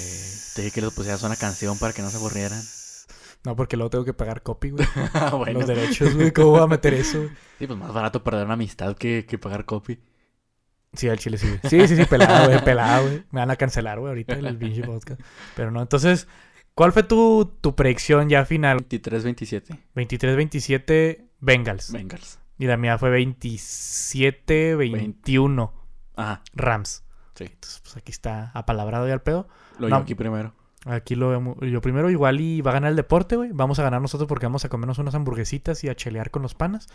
Te 0.56 0.62
dije 0.62 0.74
que 0.74 0.80
les 0.80 0.92
pusieras 0.92 1.22
una 1.22 1.36
canción 1.36 1.78
para 1.78 1.92
que 1.92 2.02
no 2.02 2.10
se 2.10 2.16
aburrieran. 2.16 2.60
No, 3.44 3.56
porque 3.56 3.76
luego 3.76 3.90
tengo 3.90 4.04
que 4.04 4.14
pagar 4.14 4.42
copy, 4.42 4.70
güey. 4.70 4.86
Ah, 5.14 5.36
Los 5.52 5.66
derechos, 5.66 6.14
güey. 6.14 6.32
¿Cómo 6.32 6.50
voy 6.50 6.62
a 6.62 6.66
meter 6.66 6.94
eso? 6.94 7.28
Sí, 7.58 7.66
pues 7.68 7.78
más 7.78 7.92
barato 7.92 8.24
perder 8.24 8.46
una 8.46 8.54
amistad 8.54 8.96
que, 8.96 9.26
que 9.26 9.38
pagar 9.38 9.64
copy. 9.64 10.00
Sí, 10.92 11.08
al 11.08 11.18
chile 11.18 11.38
sí. 11.38 11.56
Sí, 11.68 11.86
sí, 11.86 11.94
sí, 11.96 12.04
pelado, 12.04 12.48
güey, 12.48 12.64
pelado, 12.64 13.06
güey. 13.06 13.22
Me 13.30 13.38
van 13.40 13.50
a 13.50 13.56
cancelar, 13.56 14.00
güey, 14.00 14.10
ahorita 14.10 14.34
el, 14.34 14.56
pinche 14.56 14.82
podcast. 14.82 15.20
Pero 15.54 15.70
no, 15.70 15.80
entonces, 15.82 16.26
¿cuál 16.74 16.92
fue 16.92 17.04
tu, 17.04 17.56
tu 17.60 17.76
predicción 17.76 18.28
ya 18.28 18.44
final? 18.44 18.88
23-27. 18.88 19.78
23-27, 19.94 21.24
Bengals. 21.40 21.92
Bengals. 21.92 22.40
Y 22.58 22.66
la 22.66 22.76
mía 22.76 22.98
fue 22.98 23.24
27-21. 23.24 25.70
Ajá. 26.16 26.42
Rams. 26.54 27.04
Sí. 27.34 27.44
Entonces, 27.44 27.80
pues 27.82 27.96
aquí 27.96 28.10
está 28.12 28.52
apalabrado 28.54 29.08
ya 29.08 29.14
el 29.14 29.22
pedo. 29.22 29.48
Lo 29.78 29.88
no, 29.88 29.96
aquí 29.96 30.14
primero. 30.14 30.54
Aquí 30.84 31.14
lo 31.14 31.30
vemos. 31.30 31.56
Yo 31.62 31.80
primero 31.80 32.10
igual 32.10 32.40
y 32.40 32.60
va 32.60 32.72
a 32.72 32.74
ganar 32.74 32.90
el 32.90 32.96
deporte, 32.96 33.36
güey. 33.36 33.50
Vamos 33.52 33.78
a 33.78 33.82
ganar 33.82 34.02
nosotros 34.02 34.28
porque 34.28 34.46
vamos 34.46 34.64
a 34.64 34.68
comernos 34.68 34.98
unas 34.98 35.14
hamburguesitas 35.14 35.82
y 35.82 35.88
a 35.88 35.94
chelear 35.94 36.30
con 36.30 36.42
los 36.42 36.54
panas. 36.54 36.88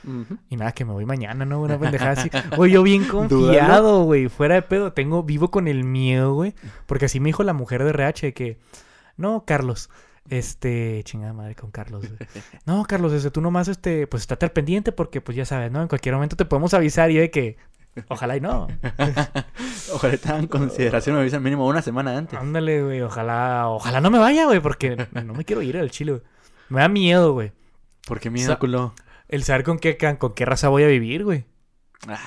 Y 0.49 0.57
nada, 0.57 0.73
que 0.73 0.85
me 0.85 0.93
voy 0.93 1.05
mañana, 1.05 1.45
¿no? 1.45 1.61
Una 1.61 1.79
pendejada 1.79 2.11
así. 2.11 2.29
Güey, 2.55 2.71
yo 2.71 2.83
bien 2.83 3.05
confiado, 3.05 4.03
güey. 4.03 4.27
Fuera 4.27 4.55
de 4.55 4.61
pedo. 4.61 4.93
Tengo, 4.93 5.23
vivo 5.23 5.49
con 5.49 5.67
el 5.67 5.83
miedo, 5.83 6.33
güey. 6.33 6.53
Porque 6.85 7.05
así 7.05 7.19
me 7.19 7.29
dijo 7.29 7.43
la 7.43 7.53
mujer 7.53 7.83
de 7.83 7.89
RH 7.89 8.33
que... 8.33 8.59
No, 9.17 9.43
Carlos. 9.45 9.89
Este, 10.29 11.01
chingada 11.05 11.33
madre 11.33 11.55
con 11.55 11.71
Carlos. 11.71 12.05
Güey. 12.07 12.29
No, 12.65 12.85
Carlos, 12.85 13.11
desde 13.11 13.31
tú 13.31 13.41
nomás, 13.41 13.67
este, 13.67 14.05
pues 14.05 14.21
estate 14.21 14.45
al 14.45 14.51
pendiente 14.51 14.91
porque, 14.91 15.21
pues 15.21 15.35
ya 15.35 15.45
sabes, 15.45 15.71
¿no? 15.71 15.81
En 15.81 15.87
cualquier 15.87 16.13
momento 16.13 16.35
te 16.35 16.45
podemos 16.45 16.73
avisar 16.75 17.09
y 17.09 17.17
de 17.17 17.31
que 17.31 17.57
Ojalá 18.07 18.37
y 18.37 18.41
no. 18.41 18.67
ojalá 19.93 20.17
te 20.17 20.29
en 20.29 20.47
consideración, 20.47 21.15
me 21.15 21.21
avisan 21.21 21.43
mínimo 21.43 21.67
una 21.67 21.81
semana 21.81 22.17
antes. 22.17 22.39
Ándale, 22.39 22.83
güey. 22.83 23.01
Ojalá, 23.01 23.67
ojalá 23.67 24.01
no 24.01 24.09
me 24.09 24.19
vaya, 24.19 24.45
güey, 24.45 24.59
porque 24.59 25.07
no 25.25 25.33
me 25.33 25.45
quiero 25.45 25.61
ir 25.61 25.77
al 25.77 25.91
Chile, 25.91 26.13
güey. 26.13 26.23
Me 26.69 26.81
da 26.81 26.87
miedo, 26.87 27.33
güey. 27.33 27.51
¿Por 28.07 28.19
qué 28.19 28.29
miedo, 28.29 28.57
culo? 28.59 28.93
El 29.27 29.43
saber 29.43 29.63
con 29.63 29.79
qué, 29.79 29.97
con 29.97 30.33
qué 30.33 30.45
raza 30.45 30.69
voy 30.69 30.83
a 30.83 30.87
vivir, 30.87 31.23
güey. 31.23 31.45
Ah. 32.07 32.19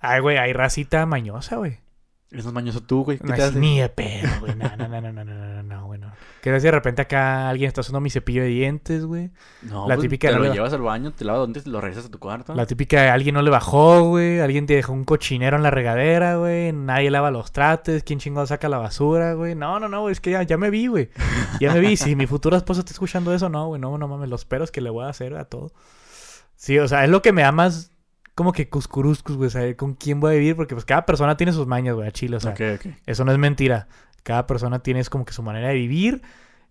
Ay, 0.00 0.20
güey, 0.20 0.36
hay 0.36 0.52
racita 0.52 1.04
mañosa, 1.06 1.56
güey. 1.56 1.80
Eres 2.30 2.44
más 2.44 2.52
mañoso 2.52 2.82
tú, 2.82 3.04
güey. 3.04 3.18
no 3.22 3.34
es 3.34 3.54
ni 3.54 3.80
de 3.80 3.88
pedo, 3.88 4.28
güey. 4.40 4.54
No, 4.54 4.68
no, 4.76 4.86
no, 4.86 5.00
no, 5.00 5.12
no, 5.12 5.24
no, 5.24 5.62
no, 5.62 5.86
güey. 5.86 5.98
No. 5.98 6.12
Que 6.42 6.52
de 6.52 6.70
repente 6.70 7.00
acá 7.00 7.48
alguien 7.48 7.68
está 7.68 7.80
usando 7.80 8.00
mi 8.00 8.10
cepillo 8.10 8.42
de 8.42 8.48
dientes, 8.48 9.06
güey. 9.06 9.30
No, 9.62 9.88
la 9.88 9.94
pues, 9.94 10.04
típica 10.04 10.28
te 10.28 10.38
lo 10.38 10.52
llevas 10.52 10.74
al 10.74 10.82
baño, 10.82 11.10
te 11.12 11.24
lavas 11.24 11.40
donde 11.40 11.62
lo 11.64 11.80
regresas 11.80 12.04
a 12.04 12.10
tu 12.10 12.18
cuarto. 12.18 12.54
La 12.54 12.66
típica 12.66 13.14
alguien 13.14 13.34
no 13.34 13.40
le 13.40 13.50
bajó, 13.50 14.02
güey. 14.02 14.40
Alguien 14.40 14.66
te 14.66 14.74
dejó 14.74 14.92
un 14.92 15.04
cochinero 15.04 15.56
en 15.56 15.62
la 15.62 15.70
regadera, 15.70 16.36
güey. 16.36 16.70
Nadie 16.72 17.10
lava 17.10 17.30
los 17.30 17.50
trates. 17.50 18.04
¿Quién 18.04 18.18
chingado 18.18 18.46
saca 18.46 18.68
la 18.68 18.76
basura, 18.76 19.32
güey? 19.32 19.54
No, 19.54 19.80
no, 19.80 19.88
no, 19.88 20.02
güey. 20.02 20.12
Es 20.12 20.20
que 20.20 20.32
ya, 20.32 20.42
ya 20.42 20.58
me 20.58 20.68
vi, 20.68 20.86
güey. 20.86 21.08
Ya 21.60 21.72
me 21.72 21.80
vi. 21.80 21.96
si 21.96 22.14
mi 22.14 22.26
futura 22.26 22.58
esposa 22.58 22.80
está 22.80 22.92
escuchando 22.92 23.32
eso, 23.32 23.48
no, 23.48 23.68
güey. 23.68 23.80
No, 23.80 23.96
no 23.96 24.06
mames. 24.06 24.28
Los 24.28 24.44
peros 24.44 24.70
que 24.70 24.82
le 24.82 24.90
voy 24.90 25.06
a 25.06 25.08
hacer 25.08 25.34
a 25.34 25.46
todo. 25.46 25.72
Sí, 26.56 26.78
o 26.78 26.88
sea, 26.88 27.04
es 27.04 27.10
lo 27.10 27.22
que 27.22 27.32
me 27.32 27.40
da 27.40 27.52
más 27.52 27.92
como 28.38 28.52
que 28.52 28.68
cuscuruscus, 28.68 29.36
güey, 29.36 29.50
saber 29.50 29.74
con 29.74 29.94
quién 29.94 30.20
voy 30.20 30.30
a 30.30 30.38
vivir, 30.38 30.54
porque 30.54 30.76
pues 30.76 30.84
cada 30.84 31.04
persona 31.04 31.36
tiene 31.36 31.52
sus 31.52 31.66
mañas, 31.66 31.96
güey, 31.96 32.06
a 32.06 32.12
Chile, 32.12 32.36
o 32.36 32.40
sea, 32.40 32.54
eso 33.04 33.24
no 33.24 33.32
es 33.32 33.38
mentira. 33.38 33.88
Cada 34.22 34.46
persona 34.46 34.78
tiene 34.78 35.04
como 35.06 35.24
que 35.24 35.32
su 35.32 35.42
manera 35.42 35.70
de 35.70 35.74
vivir. 35.74 36.22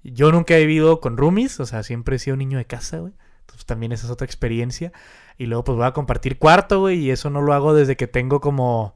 Yo 0.02 0.32
nunca 0.32 0.56
he 0.56 0.62
vivido 0.62 1.02
con 1.02 1.18
roomies, 1.18 1.60
o 1.60 1.66
sea, 1.66 1.84
siempre 1.84 2.16
he 2.16 2.20
sido 2.20 2.38
niño 2.38 2.58
de 2.58 2.64
casa, 2.64 3.00
güey. 3.00 3.12
Entonces 3.42 3.66
también 3.66 3.92
esa 3.92 4.06
es 4.06 4.12
otra 4.12 4.24
experiencia. 4.24 4.94
Y 5.38 5.48
luego 5.48 5.66
pues 5.66 5.76
voy 5.76 5.86
a 5.86 5.92
compartir 5.92 6.38
cuarto, 6.38 6.80
güey, 6.80 7.00
y 7.00 7.12
eso 7.12 7.30
no 7.30 7.42
lo 7.42 7.52
hago 7.52 7.74
desde 7.74 7.98
que 7.98 8.08
tengo 8.08 8.40
como... 8.40 8.96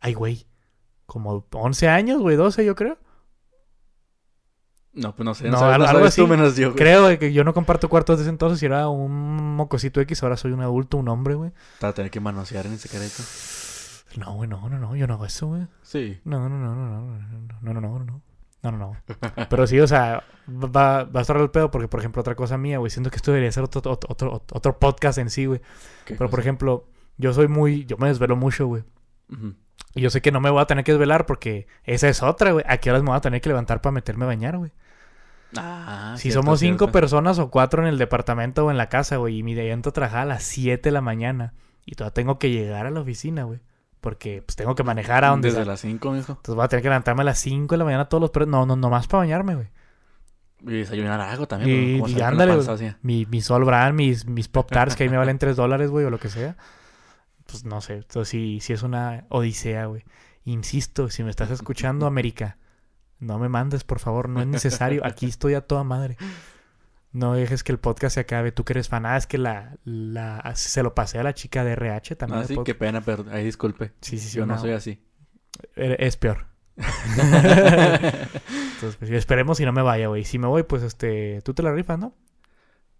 Ay, 0.00 0.14
güey. 0.14 0.46
Como 1.04 1.44
11 1.52 1.88
años, 1.88 2.22
güey, 2.22 2.36
12 2.36 2.64
yo 2.64 2.74
creo. 2.76 2.96
No, 4.94 5.14
pues 5.14 5.24
no 5.24 5.34
sé. 5.34 5.48
No, 5.48 5.58
algo, 5.58 6.04
así. 6.04 6.26
menos 6.26 6.56
yo, 6.56 6.74
Creo 6.74 7.18
que 7.18 7.32
yo 7.32 7.44
no 7.44 7.54
comparto 7.54 7.88
cuartos 7.88 8.18
desde 8.18 8.30
entonces 8.30 8.62
y 8.62 8.66
era 8.66 8.88
un 8.88 9.56
mocosito 9.56 10.00
X. 10.00 10.22
Ahora 10.22 10.36
soy 10.36 10.52
un 10.52 10.60
adulto, 10.60 10.98
un 10.98 11.08
hombre, 11.08 11.34
güey. 11.34 11.52
Para 11.80 11.94
tener 11.94 12.10
que 12.10 12.20
manosear 12.20 12.66
en 12.66 12.74
ese 12.74 12.88
secreto. 12.88 13.22
No, 14.16 14.34
güey, 14.34 14.48
no, 14.48 14.68
no, 14.68 14.78
no. 14.78 14.94
Yo 14.94 15.06
no 15.06 15.14
hago 15.14 15.24
eso, 15.24 15.46
güey. 15.46 15.66
Sí. 15.82 16.20
No, 16.24 16.48
no, 16.48 16.58
no, 16.58 16.74
no, 16.74 16.84
no. 16.86 17.18
No, 17.62 17.72
no, 17.72 17.80
no, 17.80 17.98
no. 18.04 18.22
No, 18.62 18.70
no, 18.70 18.78
no. 18.78 18.96
Pero 19.50 19.66
sí, 19.66 19.80
o 19.80 19.86
sea, 19.86 20.22
va, 20.48 21.04
va 21.04 21.20
a 21.20 21.22
estar 21.22 21.36
el 21.36 21.50
pedo 21.50 21.70
porque, 21.70 21.88
por 21.88 21.98
ejemplo, 21.98 22.20
otra 22.20 22.36
cosa 22.36 22.56
mía, 22.58 22.78
güey, 22.78 22.90
siento 22.90 23.10
que 23.10 23.16
esto 23.16 23.32
debería 23.32 23.50
ser 23.50 23.64
otro, 23.64 23.82
otro, 23.90 24.42
otro, 24.52 24.78
podcast 24.78 25.18
en 25.18 25.30
sí, 25.30 25.46
güey. 25.46 25.60
Pero, 26.06 26.30
por 26.30 26.38
ejemplo, 26.38 26.86
yo 27.16 27.32
soy 27.32 27.48
muy, 27.48 27.86
yo 27.86 27.96
me 27.96 28.08
desvelo 28.08 28.36
mucho, 28.36 28.66
güey. 28.66 28.84
Y 29.94 30.00
yo 30.00 30.10
sé 30.10 30.22
que 30.22 30.32
no 30.32 30.40
me 30.40 30.50
voy 30.50 30.62
a 30.62 30.66
tener 30.66 30.84
que 30.84 30.92
desvelar 30.92 31.26
porque 31.26 31.66
esa 31.84 32.08
es 32.08 32.22
otra, 32.22 32.52
güey. 32.52 32.64
¿A 32.68 32.78
qué 32.78 32.90
horas 32.90 33.02
me 33.02 33.10
voy 33.10 33.16
a 33.16 33.20
tener 33.20 33.40
que 33.40 33.48
levantar 33.48 33.80
para 33.80 33.92
meterme 33.92 34.24
a 34.24 34.28
bañar, 34.28 34.56
güey? 34.56 34.72
Ah, 35.56 36.14
si 36.16 36.30
somos 36.30 36.60
cinco 36.60 36.90
personas 36.90 37.38
o 37.38 37.50
cuatro 37.50 37.82
en 37.82 37.88
el 37.88 37.98
departamento 37.98 38.64
o 38.64 38.70
en 38.70 38.78
la 38.78 38.88
casa, 38.88 39.16
güey, 39.16 39.38
y 39.38 39.42
mi 39.42 39.54
día 39.54 39.72
entro 39.72 39.90
a 39.90 39.92
trabajar 39.92 40.22
a 40.22 40.24
las 40.24 40.44
7 40.44 40.88
de 40.88 40.92
la 40.92 41.02
mañana 41.02 41.52
y 41.84 41.94
todavía 41.94 42.14
tengo 42.14 42.38
que 42.38 42.50
llegar 42.50 42.86
a 42.86 42.90
la 42.90 43.00
oficina, 43.00 43.44
güey. 43.44 43.60
Porque 44.00 44.42
pues 44.44 44.56
tengo 44.56 44.74
que 44.74 44.82
manejar 44.82 45.24
a 45.24 45.28
donde... 45.28 45.50
Desde 45.50 45.64
las 45.64 45.80
5, 45.80 46.10
mijo. 46.10 46.32
Entonces 46.32 46.54
voy 46.54 46.64
a 46.64 46.68
tener 46.68 46.82
que 46.82 46.88
levantarme 46.88 47.22
a 47.22 47.24
las 47.24 47.38
5 47.38 47.72
de 47.72 47.78
la 47.78 47.84
mañana 47.84 48.08
todos 48.08 48.20
los 48.20 48.30
perros. 48.30 48.48
No, 48.48 48.66
no, 48.66 48.74
nomás 48.76 49.06
para 49.06 49.20
bañarme, 49.20 49.54
güey. 49.54 49.68
Y 50.62 50.78
desayunar 50.78 51.20
algo 51.20 51.46
también. 51.46 52.04
Y, 52.06 52.10
y 52.10 52.20
ándale, 52.20 52.58
mi, 53.02 53.26
mi 53.26 53.40
Sol 53.40 53.64
Brand, 53.64 53.94
mis, 53.94 54.26
mis 54.26 54.48
Pop 54.48 54.70
Tarts 54.70 54.96
que 54.96 55.04
ahí 55.04 55.08
me 55.08 55.18
valen 55.18 55.38
3 55.38 55.54
dólares, 55.54 55.90
güey, 55.90 56.04
o 56.04 56.10
lo 56.10 56.18
que 56.18 56.30
sea. 56.30 56.56
Pues 57.52 57.64
no 57.64 57.80
sé. 57.80 57.94
Entonces 57.94 58.28
sí, 58.28 58.58
sí 58.60 58.72
es 58.72 58.82
una 58.82 59.26
odisea, 59.28 59.86
güey. 59.86 60.04
Insisto, 60.44 61.10
si 61.10 61.22
me 61.22 61.30
estás 61.30 61.50
escuchando, 61.50 62.06
América, 62.06 62.58
no 63.20 63.38
me 63.38 63.48
mandes, 63.48 63.84
por 63.84 64.00
favor, 64.00 64.28
no 64.28 64.40
es 64.40 64.46
necesario. 64.46 65.06
Aquí 65.06 65.26
estoy 65.26 65.54
a 65.54 65.60
toda 65.60 65.84
madre. 65.84 66.16
No 67.12 67.34
dejes 67.34 67.62
que 67.62 67.72
el 67.72 67.78
podcast 67.78 68.14
se 68.14 68.20
acabe. 68.20 68.52
Tú 68.52 68.64
que 68.64 68.72
eres 68.72 68.88
fan. 68.88 69.04
Ah, 69.04 69.18
es 69.18 69.26
que 69.26 69.36
la, 69.36 69.76
la, 69.84 70.50
se 70.56 70.82
lo 70.82 70.94
pasé 70.94 71.18
a 71.18 71.22
la 71.22 71.34
chica 71.34 71.62
de 71.62 71.72
RH 71.72 72.16
también. 72.16 72.42
Ah, 72.42 72.46
sí, 72.46 72.56
qué 72.64 72.74
pena, 72.74 73.02
pero 73.02 73.26
ahí 73.30 73.44
disculpe. 73.44 73.92
Sí, 74.00 74.18
sí, 74.18 74.30
sí. 74.30 74.38
Yo 74.38 74.46
no, 74.46 74.58
soy 74.58 74.72
así. 74.72 74.98
Es 75.76 76.16
peor. 76.16 76.46
Entonces, 76.76 78.96
pues, 78.98 79.10
esperemos 79.10 79.58
si 79.58 79.66
no 79.66 79.72
me 79.72 79.82
vaya, 79.82 80.08
güey. 80.08 80.24
Si 80.24 80.38
me 80.38 80.46
voy, 80.46 80.62
pues 80.62 80.82
este, 80.82 81.42
tú 81.42 81.52
te 81.52 81.62
la 81.62 81.72
rifas, 81.72 81.98
¿no? 81.98 82.14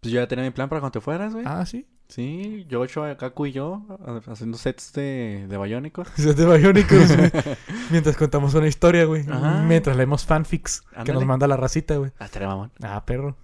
Pues 0.03 0.13
yo 0.13 0.21
ya 0.21 0.27
tenía 0.27 0.45
mi 0.45 0.51
plan 0.51 0.69
para 0.69 0.81
cuando 0.81 0.99
te 0.99 1.01
fueras, 1.01 1.33
güey. 1.33 1.45
Ah, 1.47 1.65
sí. 1.65 1.87
Sí, 2.09 2.67
yo, 2.69 2.85
Kaku 3.17 3.47
y 3.47 3.53
yo 3.53 3.87
haciendo 4.27 4.59
sets 4.59 4.93
de, 4.93 5.47
de 5.49 5.59
Biónicos. 5.59 6.09
Sets 6.17 6.37
de 6.37 6.59
Biónicos, 6.59 7.17
güey. 7.17 7.31
Mientras 7.91 8.17
contamos 8.17 8.53
una 8.55 8.67
historia, 8.67 9.05
güey. 9.05 9.25
Mientras 9.65 9.97
leemos 9.97 10.27
fanfics 10.27 10.83
que 11.05 11.13
nos 11.13 11.25
manda 11.25 11.47
la 11.47 11.57
racita, 11.57 11.97
güey. 11.97 12.11
Ah, 12.19 12.29
mamón. 12.41 12.73
Ah, 12.83 13.07
perro. 13.07 13.37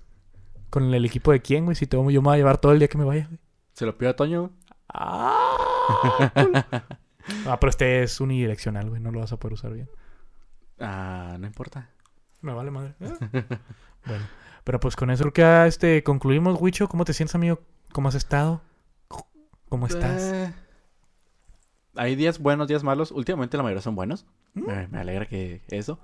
¿Con 0.69 0.93
el 0.93 1.05
equipo 1.05 1.31
de 1.31 1.41
quién, 1.41 1.65
güey? 1.65 1.77
Si 1.77 1.87
tengo, 1.87 2.11
yo 2.11 2.21
me 2.23 2.27
voy 2.27 2.35
a 2.35 2.39
llevar 2.39 2.59
todo 2.59 2.73
el 2.73 2.81
día 2.81 2.89
que 2.89 2.99
me 2.99 3.05
vaya, 3.05 3.27
güey. 3.29 3.39
Se 3.73 3.87
lo 3.87 3.97
pido 3.97 4.11
a 4.11 4.17
Toño, 4.17 4.51
Ah, 4.93 6.33
ah, 7.47 7.61
pero 7.61 7.71
este 7.71 8.03
es 8.03 8.21
unidireccional, 8.21 8.89
güey. 8.91 9.01
No 9.01 9.13
lo 9.13 9.21
vas 9.21 9.33
a 9.33 9.39
poder 9.39 9.55
usar 9.55 9.73
bien. 9.73 9.89
Ah, 10.81 11.37
no 11.39 11.47
importa. 11.47 11.89
Me 12.41 12.53
vale 12.53 12.73
madre. 12.73 12.95
bueno, 12.99 14.25
pero 14.69 14.81
pues 14.81 14.97
con 14.97 15.11
eso 15.11 15.23
creo 15.23 15.33
que 15.33 15.67
este, 15.67 16.03
concluimos, 16.03 16.61
Wicho. 16.61 16.91
¿Cómo 16.91 17.07
te 17.07 17.15
sientes, 17.15 17.35
amigo? 17.35 17.59
¿Cómo 17.91 18.11
has 18.11 18.15
estado? 18.15 18.61
¿Cómo 19.71 19.87
estás? 19.87 20.25
Eh, 20.25 20.53
hay 21.97 22.17
días 22.17 22.39
buenos, 22.39 22.69
días 22.69 22.85
malos. 22.85 23.11
Últimamente 23.11 23.57
la 23.57 23.63
mayoría 23.63 23.81
son 23.81 23.95
buenos. 23.95 24.27
¿Mm? 24.53 24.67
Me, 24.91 24.99
alegra 25.01 25.25
que 25.25 25.63
eso. 25.69 25.99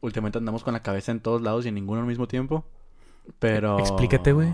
Últimamente 0.00 0.38
andamos 0.38 0.64
con 0.64 0.72
la 0.72 0.80
cabeza 0.80 1.12
en 1.12 1.20
todos 1.20 1.42
lados 1.42 1.66
y 1.66 1.68
en 1.68 1.74
ninguno 1.74 2.00
al 2.00 2.06
mismo 2.06 2.26
tiempo. 2.26 2.64
Pero. 3.38 3.78
Explícate, 3.78 4.32
güey. 4.32 4.48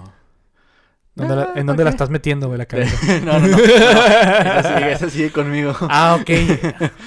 Ah, 1.17 1.53
¿En 1.55 1.67
dónde 1.67 1.85
la 1.85 1.91
estás 1.91 2.11
metiendo, 2.11 2.49
güey, 2.49 2.59
la 2.59 2.67
cabeza? 2.67 3.21
no, 3.25 3.39
no, 3.39 3.47
no. 3.47 3.57
Esa, 3.59 5.09
sigue, 5.09 5.31
conmigo. 5.31 5.73
Ah, 5.83 6.19
ok. 6.21 6.31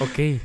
ok. 0.00 0.40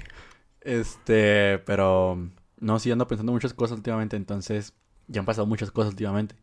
Este, 0.60 1.60
pero. 1.60 2.20
No, 2.60 2.80
sí 2.80 2.92
ando 2.92 3.08
pensando 3.08 3.32
muchas 3.32 3.54
cosas 3.54 3.78
últimamente. 3.78 4.18
Entonces, 4.18 4.74
ya 5.08 5.20
han 5.20 5.26
pasado 5.26 5.48
muchas 5.48 5.72
cosas 5.72 5.92
últimamente. 5.92 6.36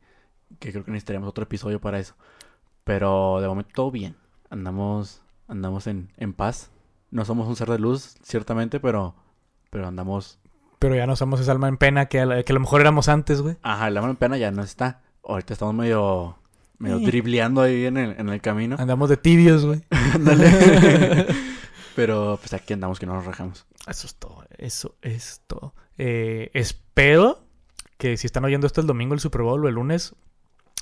Que 0.59 0.71
creo 0.71 0.85
que 0.85 0.91
necesitaríamos 0.91 1.29
otro 1.29 1.45
episodio 1.45 1.81
para 1.81 1.99
eso. 1.99 2.15
Pero 2.85 3.41
de 3.41 3.49
momento 3.49 3.71
todo 3.75 3.91
bien. 3.91 4.17
Andamos, 4.51 5.23
andamos 5.49 5.87
en, 5.87 6.11
en 6.17 6.33
paz. 6.33 6.71
No 7.11 7.25
somos 7.25 7.49
un 7.49 7.57
ser 7.57 7.69
de 7.69 7.79
luz, 7.79 8.17
ciertamente, 8.23 8.81
pero, 8.81 9.15
pero 9.71 9.87
andamos. 9.87 10.39
Pero 10.79 10.95
ya 10.95 11.07
no 11.07 11.17
somos 11.17 11.41
esa 11.41 11.53
alma 11.53 11.69
en 11.69 11.77
pena 11.77 12.07
que 12.07 12.21
a, 12.21 12.43
que 12.43 12.53
a 12.53 12.55
lo 12.55 12.61
mejor 12.61 12.81
éramos 12.81 13.09
antes, 13.09 13.41
güey. 13.41 13.57
Ajá, 13.63 13.89
el 13.89 13.97
alma 13.97 14.11
en 14.11 14.17
pena 14.17 14.37
ya 14.37 14.51
no 14.51 14.63
está. 14.63 15.03
Ahorita 15.23 15.53
estamos 15.53 15.75
medio, 15.75 16.39
medio 16.79 16.99
dribleando 16.99 17.61
ahí 17.61 17.87
en 17.87 17.97
el, 17.97 18.19
en 18.19 18.29
el 18.29 18.41
camino. 18.41 18.77
Andamos 18.79 19.09
de 19.09 19.17
tibios, 19.17 19.65
güey. 19.65 19.83
pero 21.95 22.39
pues 22.41 22.53
aquí 22.55 22.73
andamos 22.73 22.99
que 22.99 23.07
no 23.07 23.15
nos 23.15 23.25
rajamos. 23.27 23.67
Eso 23.87 24.07
es 24.07 24.15
todo, 24.17 24.45
eso 24.59 24.97
es 25.03 25.43
todo. 25.47 25.75
Eh, 25.99 26.51
espero 26.55 27.45
que 28.03 28.17
si 28.17 28.27
están 28.27 28.45
oyendo 28.45 28.67
esto 28.67 28.81
el 28.81 28.89
domingo, 28.89 29.15
el 29.15 29.21
Super 29.21 29.43
Bowl 29.43 29.65
o 29.65 29.69
el 29.69 29.77
lunes, 29.77 30.17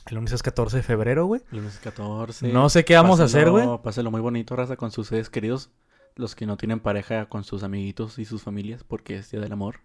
el 0.06 0.14
lunes 0.14 0.32
es 0.32 0.42
14 0.42 0.78
de 0.78 0.82
febrero, 0.82 1.26
güey. 1.26 1.42
El 1.52 1.58
lunes 1.58 1.74
es 1.74 1.80
14. 1.80 2.50
No 2.50 2.70
sé 2.70 2.86
qué 2.86 2.94
vamos 2.94 3.20
a 3.20 3.24
hacer, 3.24 3.50
güey. 3.50 3.68
Páselo 3.82 4.10
muy 4.10 4.22
bonito, 4.22 4.56
raza, 4.56 4.76
con 4.76 4.90
sus 4.90 5.08
seres 5.08 5.28
queridos. 5.28 5.68
Los 6.16 6.34
que 6.34 6.46
no 6.46 6.56
tienen 6.56 6.80
pareja, 6.80 7.26
con 7.26 7.44
sus 7.44 7.62
amiguitos 7.62 8.18
y 8.18 8.24
sus 8.24 8.42
familias, 8.42 8.84
porque 8.84 9.16
es 9.16 9.30
Día 9.30 9.38
del 9.38 9.52
Amor. 9.52 9.80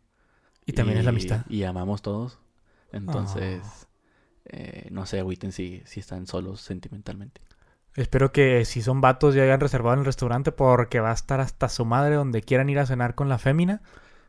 Y 0.65 0.71
también 0.71 0.97
es 0.97 1.03
la 1.03 1.09
amistad. 1.09 1.45
Y 1.49 1.63
amamos 1.63 2.01
todos. 2.01 2.39
Entonces, 2.93 3.63
ah. 3.65 3.87
eh, 4.45 4.87
no 4.91 5.05
sé, 5.05 5.19
agüiten 5.19 5.51
si, 5.51 5.83
si 5.85 5.99
están 5.99 6.27
solos 6.27 6.61
sentimentalmente. 6.61 7.41
Espero 7.95 8.31
que 8.31 8.63
si 8.63 8.81
son 8.81 9.01
vatos 9.01 9.35
ya 9.35 9.43
hayan 9.43 9.59
reservado 9.59 9.95
en 9.95 9.99
el 9.99 10.05
restaurante 10.05 10.53
porque 10.53 11.01
va 11.01 11.11
a 11.11 11.13
estar 11.13 11.41
hasta 11.41 11.67
su 11.67 11.83
madre 11.83 12.15
donde 12.15 12.41
quieran 12.41 12.69
ir 12.69 12.79
a 12.79 12.85
cenar 12.85 13.13
con 13.13 13.27
la 13.27 13.39
fémina. 13.39 13.81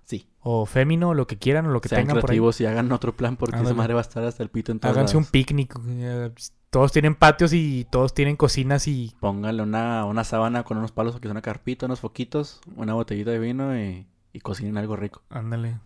Sí. 0.07 0.29
O 0.41 0.67
fémino, 0.67 1.15
lo 1.15 1.27
que 1.27 1.37
quieran, 1.37 1.67
o 1.67 1.71
lo 1.71 1.81
que 1.81 1.89
tengan 1.89 2.21
por 2.21 2.31
ahí. 2.31 2.41
y 2.61 2.65
hagan 2.65 2.91
otro 2.93 3.17
plan 3.17 3.37
porque 3.37 3.59
su 3.59 3.75
madre 3.75 3.93
va 3.93 4.01
a 4.01 4.03
estar 4.03 4.23
hasta 4.25 4.45
el 4.45 4.49
pito 4.49 4.71
en 4.71 4.79
todos 4.79 4.97
Háganse 4.97 5.17
un 5.17 5.25
picnic. 5.25 5.77
Eh, 5.89 6.31
todos 6.71 6.93
tienen 6.93 7.17
patios 7.17 7.53
y 7.53 7.89
todos 7.91 8.15
tienen 8.15 8.37
cocinas 8.37 8.87
y... 8.87 9.17
Pónganle 9.19 9.65
una, 9.65 10.05
una 10.05 10.23
sábana 10.23 10.63
con 10.63 10.79
unos 10.79 10.93
palos 10.93 11.19
que 11.19 11.27
es 11.27 11.31
una 11.33 11.43
carpita, 11.43 11.87
unos 11.87 11.99
foquitos, 11.99 12.61
una 12.77 12.95
botellita 12.95 13.33
de 13.33 13.41
vino 13.41 13.77
y, 13.77 14.07
y 14.33 14.41
cocinen 14.41 14.79
algo 14.79 14.95
rico. 14.95 15.23
Ándale. 15.29 15.81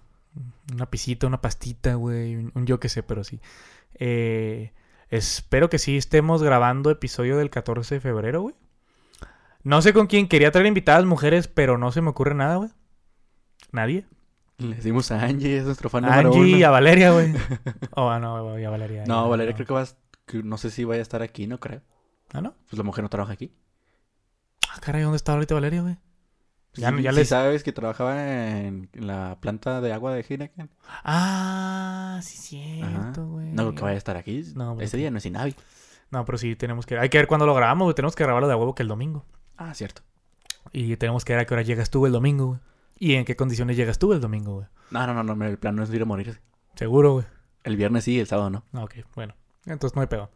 Una 0.71 0.85
pisita, 0.85 1.27
una 1.27 1.41
pastita, 1.41 1.95
güey. 1.95 2.37
Un, 2.37 2.67
yo 2.67 2.79
qué 2.79 2.91
sé, 2.91 3.03
pero 3.03 3.25
sí. 3.25 3.41
Eh, 3.95 4.73
espero 5.09 5.71
que 5.71 5.79
sí 5.79 5.97
estemos 5.97 6.43
grabando 6.43 6.91
episodio 6.91 7.39
del 7.39 7.49
14 7.49 7.95
de 7.95 8.01
febrero, 8.03 8.43
güey. 8.43 8.55
No 9.63 9.81
sé 9.81 9.95
con 9.95 10.07
quién 10.07 10.29
quería 10.29 10.51
traer 10.51 10.67
invitadas 10.67 11.07
mujeres, 11.07 11.49
pero 11.49 11.79
no 11.79 11.91
se 11.91 12.03
me 12.03 12.11
ocurre 12.11 12.35
nada, 12.35 12.57
güey. 12.57 12.71
¿Nadie? 13.73 14.07
Le 14.59 14.77
decimos 14.77 15.11
a 15.11 15.23
Angie, 15.23 15.57
es 15.57 15.65
nuestro 15.65 15.89
fan 15.89 16.05
Angie 16.05 16.25
número 16.25 16.43
uno. 16.43 16.57
y 16.59 16.63
a 16.63 16.71
Valeria, 16.71 17.13
güey. 17.13 17.33
oh, 17.93 18.19
no, 18.19 18.59
y 18.59 18.65
a 18.65 18.71
Valeria. 18.71 19.05
No, 19.07 19.29
Valeria 19.29 19.55
creo 19.55 19.67
que 19.67 19.75
va 19.75 19.87
que 20.27 20.43
no 20.43 20.59
sé 20.59 20.71
si 20.71 20.85
vaya 20.85 21.01
a 21.01 21.03
estar 21.03 21.23
aquí, 21.23 21.47
no 21.47 21.59
creo. 21.59 21.83
¿Ah, 22.33 22.41
no? 22.41 22.55
Pues 22.69 22.79
la 22.79 22.85
mujer 22.85 23.03
no 23.03 23.09
trabaja 23.09 23.33
aquí. 23.33 23.53
Ah, 24.71 24.79
caray, 24.81 25.03
¿dónde 25.03 25.17
está 25.17 25.33
ahorita 25.33 25.55
Valeria, 25.55 25.83
güey? 25.83 25.97
Ya, 26.75 26.91
sí, 26.91 27.03
ya 27.03 27.11
les... 27.11 27.29
sabes 27.29 27.65
que 27.65 27.73
trabajaba 27.73 28.25
en, 28.25 28.89
la 28.93 29.39
planta 29.41 29.81
de 29.81 29.93
agua 29.93 30.15
de 30.15 30.25
Heineken. 30.29 30.71
Ah, 31.03 32.21
sí, 32.23 32.37
cierto, 32.37 33.27
güey. 33.27 33.49
No 33.49 33.65
creo 33.65 33.75
que 33.75 33.83
vaya 33.83 33.95
a 33.95 33.99
estar 33.99 34.17
aquí. 34.17 34.45
No, 34.55 34.81
Ese 34.81 34.97
día 34.97 35.11
no 35.11 35.19
es 35.19 35.27
Inavi. 35.27 35.57
No, 36.11 36.25
pero 36.25 36.39
sí 36.39 36.55
tenemos 36.55 36.87
que... 36.87 36.99
Hay 36.99 37.09
que 37.09 37.19
ver 37.19 37.27
cuándo 37.27 37.47
lo 37.47 37.55
grabamos, 37.55 37.87
güey. 37.87 37.95
Tenemos 37.95 38.15
que 38.15 38.23
grabarlo 38.23 38.49
de 38.49 38.55
huevo 38.55 38.75
que 38.75 38.83
el 38.83 38.89
domingo. 38.89 39.25
Ah, 39.57 39.75
cierto. 39.75 40.03
Y 40.73 40.97
tenemos 40.97 41.25
que 41.25 41.33
ver 41.33 41.41
a 41.41 41.47
qué 41.47 41.55
hora 41.55 41.63
llegas 41.63 41.91
tú 41.91 42.07
el 42.07 42.13
domingo, 42.13 42.47
güey. 42.47 42.61
¿Y 43.03 43.15
en 43.15 43.25
qué 43.25 43.35
condiciones 43.35 43.79
llegas 43.79 43.99
tú 43.99 44.13
el 44.13 44.21
domingo, 44.21 44.57
güey? 44.57 44.67
No, 44.91 45.07
no, 45.07 45.25
no, 45.25 45.35
no, 45.35 45.45
el 45.47 45.59
plan 45.59 45.75
no 45.75 45.83
es 45.83 45.93
ir 45.93 46.03
a 46.03 46.05
morir. 46.05 46.39
Seguro, 46.75 47.15
güey. 47.15 47.27
El 47.65 47.77
viernes 47.77 48.05
sí, 48.05 48.21
el 48.21 48.27
sábado 48.27 48.51
no. 48.51 48.65
Ah, 48.75 48.85
ok, 48.85 48.97
bueno. 49.15 49.35
Entonces 49.65 49.97
no 49.97 50.03
hay 50.03 50.09
pedo. 50.09 50.31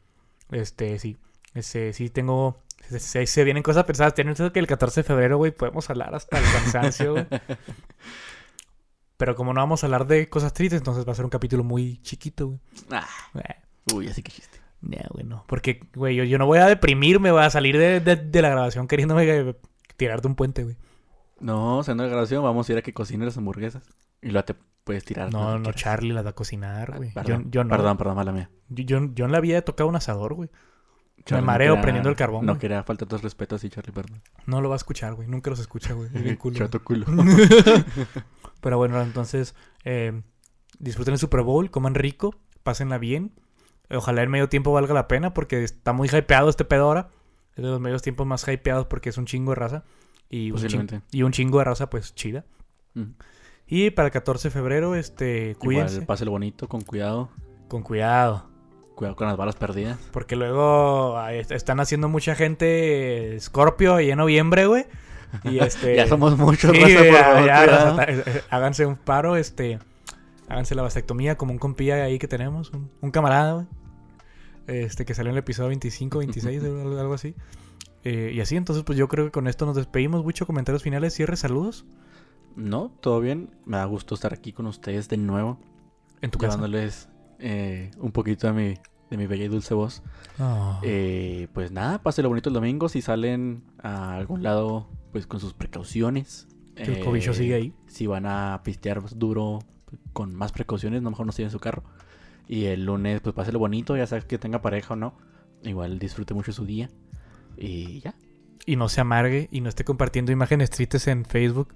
Este, 0.50 0.98
sí. 0.98 1.18
Este, 1.52 1.92
sí 1.92 2.08
tengo... 2.08 2.62
Se, 2.88 3.44
vienen 3.44 3.62
cosas 3.62 3.84
pensadas. 3.84 4.14
Tienen 4.14 4.34
que 4.34 4.58
el 4.58 4.66
14 4.66 5.00
de 5.00 5.04
febrero, 5.04 5.36
güey, 5.36 5.52
podemos 5.52 5.88
hablar 5.90 6.14
hasta 6.14 6.38
el 6.38 6.44
cansancio, 6.44 7.12
güey. 7.12 7.26
Pero 9.18 9.36
como 9.36 9.52
no 9.52 9.60
vamos 9.60 9.82
a 9.82 9.86
hablar 9.86 10.06
de 10.06 10.30
cosas 10.30 10.54
tristes, 10.54 10.80
entonces 10.80 11.06
va 11.06 11.12
a 11.12 11.16
ser 11.16 11.26
un 11.26 11.30
capítulo 11.30 11.64
muy 11.64 11.98
chiquito, 11.98 12.46
güey. 12.46 12.60
Ah. 12.90 13.06
Uy, 13.92 14.08
así 14.08 14.22
que 14.22 14.32
chiste. 14.32 14.58
No, 14.80 14.98
güey, 15.10 15.24
no. 15.24 15.44
Porque, 15.48 15.80
güey, 15.94 16.16
yo, 16.16 16.24
yo, 16.24 16.38
no 16.38 16.46
voy 16.46 16.60
a 16.60 16.66
deprimirme, 16.66 17.30
voy 17.30 17.42
a 17.42 17.50
salir 17.50 17.76
de, 17.76 18.00
de, 18.00 18.16
de 18.16 18.42
la 18.42 18.48
grabación 18.48 18.88
queriéndome 18.88 19.54
tirarte 19.96 20.26
un 20.26 20.34
puente, 20.34 20.64
güey. 20.64 20.76
No, 21.40 21.82
siendo 21.82 22.04
la 22.04 22.10
grabación, 22.10 22.42
vamos 22.42 22.68
a 22.68 22.72
ir 22.72 22.78
a 22.78 22.82
que 22.82 22.94
cocine 22.94 23.24
las 23.24 23.36
hamburguesas. 23.36 23.82
Y 24.22 24.30
luego 24.30 24.44
te 24.44 24.54
puedes 24.84 25.04
tirar. 25.04 25.32
No, 25.32 25.58
no, 25.58 25.72
Charlie 25.72 26.12
las 26.12 26.24
va 26.24 26.30
a 26.30 26.34
cocinar, 26.34 26.96
güey. 26.96 27.12
Yo, 27.24 27.64
no. 27.64 27.70
Perdón, 27.70 27.96
perdón, 27.96 28.16
mala 28.16 28.32
mía. 28.32 28.50
Yo, 28.68 28.84
yo, 28.84 29.08
yo 29.14 29.24
en 29.24 29.32
la 29.32 29.40
vida 29.40 29.58
he 29.58 29.62
tocado 29.62 29.88
un 29.88 29.96
asador, 29.96 30.34
güey. 30.34 30.50
Me 31.30 31.40
mareo 31.40 31.80
prendiendo 31.80 32.10
el 32.10 32.16
carbón. 32.16 32.44
No 32.44 32.58
quería 32.58 32.82
faltar 32.82 33.08
tus 33.08 33.22
respetos 33.22 33.60
así, 33.60 33.70
Charlie, 33.70 33.92
perdón. 33.92 34.22
No 34.46 34.60
lo 34.60 34.68
va 34.68 34.74
a 34.74 34.76
escuchar, 34.76 35.14
güey. 35.14 35.26
Nunca 35.26 35.50
los 35.50 35.58
escucha, 35.58 35.94
güey. 35.94 36.10
Es 36.12 36.36
culo. 36.38 36.56
Chato 36.56 36.82
culo. 36.84 37.06
Pero 38.60 38.78
bueno, 38.78 39.00
entonces, 39.00 39.54
eh, 39.84 40.22
disfruten 40.78 41.14
el 41.14 41.18
Super 41.18 41.42
Bowl, 41.42 41.70
coman 41.70 41.94
rico, 41.94 42.34
pásenla 42.62 42.98
bien. 42.98 43.32
Ojalá 43.90 44.22
el 44.22 44.28
medio 44.28 44.48
tiempo 44.48 44.72
valga 44.72 44.94
la 44.94 45.08
pena 45.08 45.34
porque 45.34 45.62
está 45.62 45.92
muy 45.92 46.08
hypeado 46.08 46.48
este 46.48 46.64
pedo 46.64 46.84
ahora. 46.84 47.08
Es 47.54 47.62
de 47.62 47.70
los 47.70 47.80
medios 47.80 48.02
tiempos 48.02 48.26
más 48.26 48.46
hypeados 48.46 48.86
porque 48.86 49.10
es 49.10 49.18
un 49.18 49.26
chingo 49.26 49.52
de 49.52 49.56
raza. 49.56 49.84
Y 50.34 50.50
un, 50.50 50.66
chingo, 50.66 51.02
y 51.12 51.22
un 51.22 51.30
chingo 51.30 51.58
de 51.58 51.64
raza, 51.64 51.88
pues 51.88 52.12
chida. 52.12 52.44
Y 53.68 53.90
para 53.90 54.06
el 54.06 54.12
14 54.12 54.48
de 54.48 54.52
febrero, 54.52 54.96
este, 54.96 55.54
cuídense. 55.60 55.94
Igual, 55.94 56.06
páselo 56.06 56.32
bonito, 56.32 56.68
con 56.68 56.80
cuidado. 56.80 57.30
Con 57.68 57.82
cuidado. 57.84 58.48
Cuidado 58.96 59.14
con 59.14 59.28
las 59.28 59.36
balas 59.36 59.54
perdidas. 59.54 59.96
Porque 60.10 60.34
luego 60.34 61.16
están 61.28 61.78
haciendo 61.78 62.08
mucha 62.08 62.34
gente 62.34 63.36
Scorpio 63.38 63.94
ahí 63.94 64.10
en 64.10 64.18
noviembre, 64.18 64.66
güey. 64.66 64.86
Y 65.44 65.58
este. 65.60 65.94
ya 65.94 66.08
somos 66.08 66.36
muchos, 66.36 66.72
sí, 66.72 66.82
eh, 66.82 67.12
háganse 68.50 68.86
un 68.86 68.96
paro, 68.96 69.36
este. 69.36 69.78
Háganse 70.48 70.74
la 70.74 70.82
vasectomía 70.82 71.36
como 71.36 71.52
un 71.52 71.58
compilla 71.58 72.02
ahí 72.02 72.18
que 72.18 72.26
tenemos, 72.26 72.72
un, 73.00 73.10
camarada, 73.12 73.52
güey. 73.52 73.66
Este, 74.66 75.04
que 75.04 75.14
salió 75.14 75.30
en 75.30 75.36
el 75.36 75.40
episodio 75.40 75.68
25, 75.68 76.18
26, 76.18 76.62
algo 76.64 77.14
así. 77.14 77.36
Eh, 78.04 78.32
y 78.34 78.40
así, 78.40 78.56
entonces, 78.56 78.84
pues 78.84 78.98
yo 78.98 79.08
creo 79.08 79.24
que 79.26 79.30
con 79.30 79.46
esto 79.46 79.66
nos 79.66 79.76
despedimos. 79.76 80.22
Mucho 80.22 80.46
comentarios 80.46 80.82
finales, 80.82 81.14
cierre, 81.14 81.36
saludos. 81.36 81.86
No, 82.54 82.92
todo 83.00 83.20
bien. 83.20 83.50
Me 83.64 83.78
da 83.78 83.84
gusto 83.86 84.14
estar 84.14 84.32
aquí 84.32 84.52
con 84.52 84.66
ustedes 84.66 85.08
de 85.08 85.16
nuevo. 85.16 85.58
En 86.20 86.30
tu 86.30 86.38
casa. 86.38 86.60
Eh, 87.40 87.90
un 87.98 88.12
poquito 88.12 88.46
de 88.46 88.52
mi, 88.52 88.74
de 89.10 89.16
mi 89.16 89.26
bella 89.26 89.44
y 89.44 89.48
dulce 89.48 89.74
voz. 89.74 90.02
Ah. 90.38 90.80
Eh, 90.82 91.48
pues 91.52 91.72
nada, 91.72 92.02
pásenlo 92.02 92.28
bonito 92.28 92.50
el 92.50 92.54
domingo. 92.54 92.88
Si 92.88 93.02
salen 93.02 93.64
a 93.82 94.14
algún 94.14 94.42
lado, 94.42 94.88
pues 95.12 95.26
con 95.26 95.40
sus 95.40 95.54
precauciones. 95.54 96.46
el 96.76 97.00
cobicho 97.00 97.34
sigue 97.34 97.54
ahí. 97.54 97.74
Si 97.86 98.06
van 98.06 98.26
a 98.26 98.60
pistear 98.64 99.02
duro, 99.16 99.60
con 100.12 100.34
más 100.34 100.52
precauciones, 100.52 101.02
no 101.02 101.10
mejor 101.10 101.26
no 101.26 101.32
en 101.36 101.50
su 101.50 101.58
carro. 101.58 101.82
Y 102.46 102.66
el 102.66 102.84
lunes, 102.84 103.20
pues 103.20 103.34
páselo 103.34 103.58
bonito, 103.58 103.96
ya 103.96 104.06
sabes 104.06 104.24
que 104.24 104.38
tenga 104.38 104.60
pareja 104.60 104.94
o 104.94 104.96
no. 104.96 105.14
Igual 105.62 105.98
disfrute 105.98 106.34
mucho 106.34 106.52
su 106.52 106.66
día. 106.66 106.90
Y 107.56 108.00
ya. 108.00 108.14
Y 108.66 108.76
no 108.76 108.88
se 108.88 109.00
amargue 109.00 109.48
y 109.50 109.60
no 109.60 109.68
esté 109.68 109.84
compartiendo 109.84 110.32
imágenes 110.32 110.70
tristes 110.70 111.06
en 111.06 111.24
Facebook. 111.24 111.74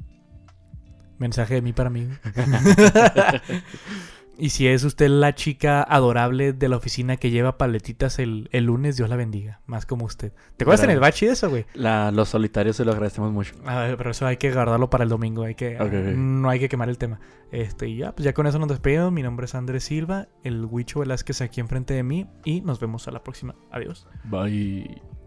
Mensaje 1.19 1.55
de 1.55 1.63
mí 1.63 1.73
para 1.73 1.91
mí. 1.91 2.09
y 4.39 4.51
si 4.51 4.69
es 4.69 4.85
usted 4.85 5.09
la 5.09 5.35
chica 5.35 5.83
adorable 5.83 6.53
de 6.53 6.69
la 6.69 6.77
oficina 6.77 7.17
que 7.17 7.31
lleva 7.31 7.59
paletitas 7.59 8.21
el, 8.21 8.49
lunes, 8.53 8.97
Dios 8.97 9.11
la 9.11 9.17
bendiga. 9.17 9.61
Más 9.67 9.85
como 9.85 10.05
usted. 10.05 10.33
¿Te 10.57 10.65
acuerdas 10.65 10.85
en 10.85 10.91
el 10.91 11.01
bachi 11.01 11.27
de 11.27 11.33
eso, 11.33 11.51
güey? 11.51 11.67
los 11.75 12.29
solitarios 12.29 12.77
se 12.77 12.85
lo 12.85 12.93
agradecemos 12.93 13.33
mucho. 13.33 13.55
A 13.67 13.81
ver, 13.81 13.97
pero 13.97 14.13
eso 14.13 14.27
hay 14.27 14.37
que 14.37 14.53
guardarlo 14.53 14.89
para 14.89 15.05
el 15.05 15.11
domingo. 15.11 15.43
Hay 15.43 15.57
que, 15.57 15.77
No 16.17 16.49
hay 16.49 16.61
que 16.61 16.69
quemar 16.69 16.89
el 16.89 16.99
tema. 16.99 17.19
Este, 17.51 17.89
y 17.89 17.97
ya, 17.97 18.13
pues 18.13 18.25
ya 18.25 18.33
con 18.33 18.47
eso 18.47 18.61
nos 18.61 18.69
despedimos. 18.69 19.11
Mi 19.11 19.25
nombre 19.25 19.47
es 19.47 19.57
Andrés 19.57 19.85
Silva, 19.85 20.29
el 20.45 20.65
Huicho 20.65 21.01
Velázquez 21.01 21.41
aquí 21.41 21.61
enfrente 21.61 21.95
de 21.95 22.05
mí. 22.05 22.29
Y 22.45 22.61
nos 22.61 22.79
vemos 22.79 23.09
a 23.09 23.11
la 23.11 23.25
próxima. 23.25 23.57
Adiós. 23.73 24.07
Bye. 24.25 25.18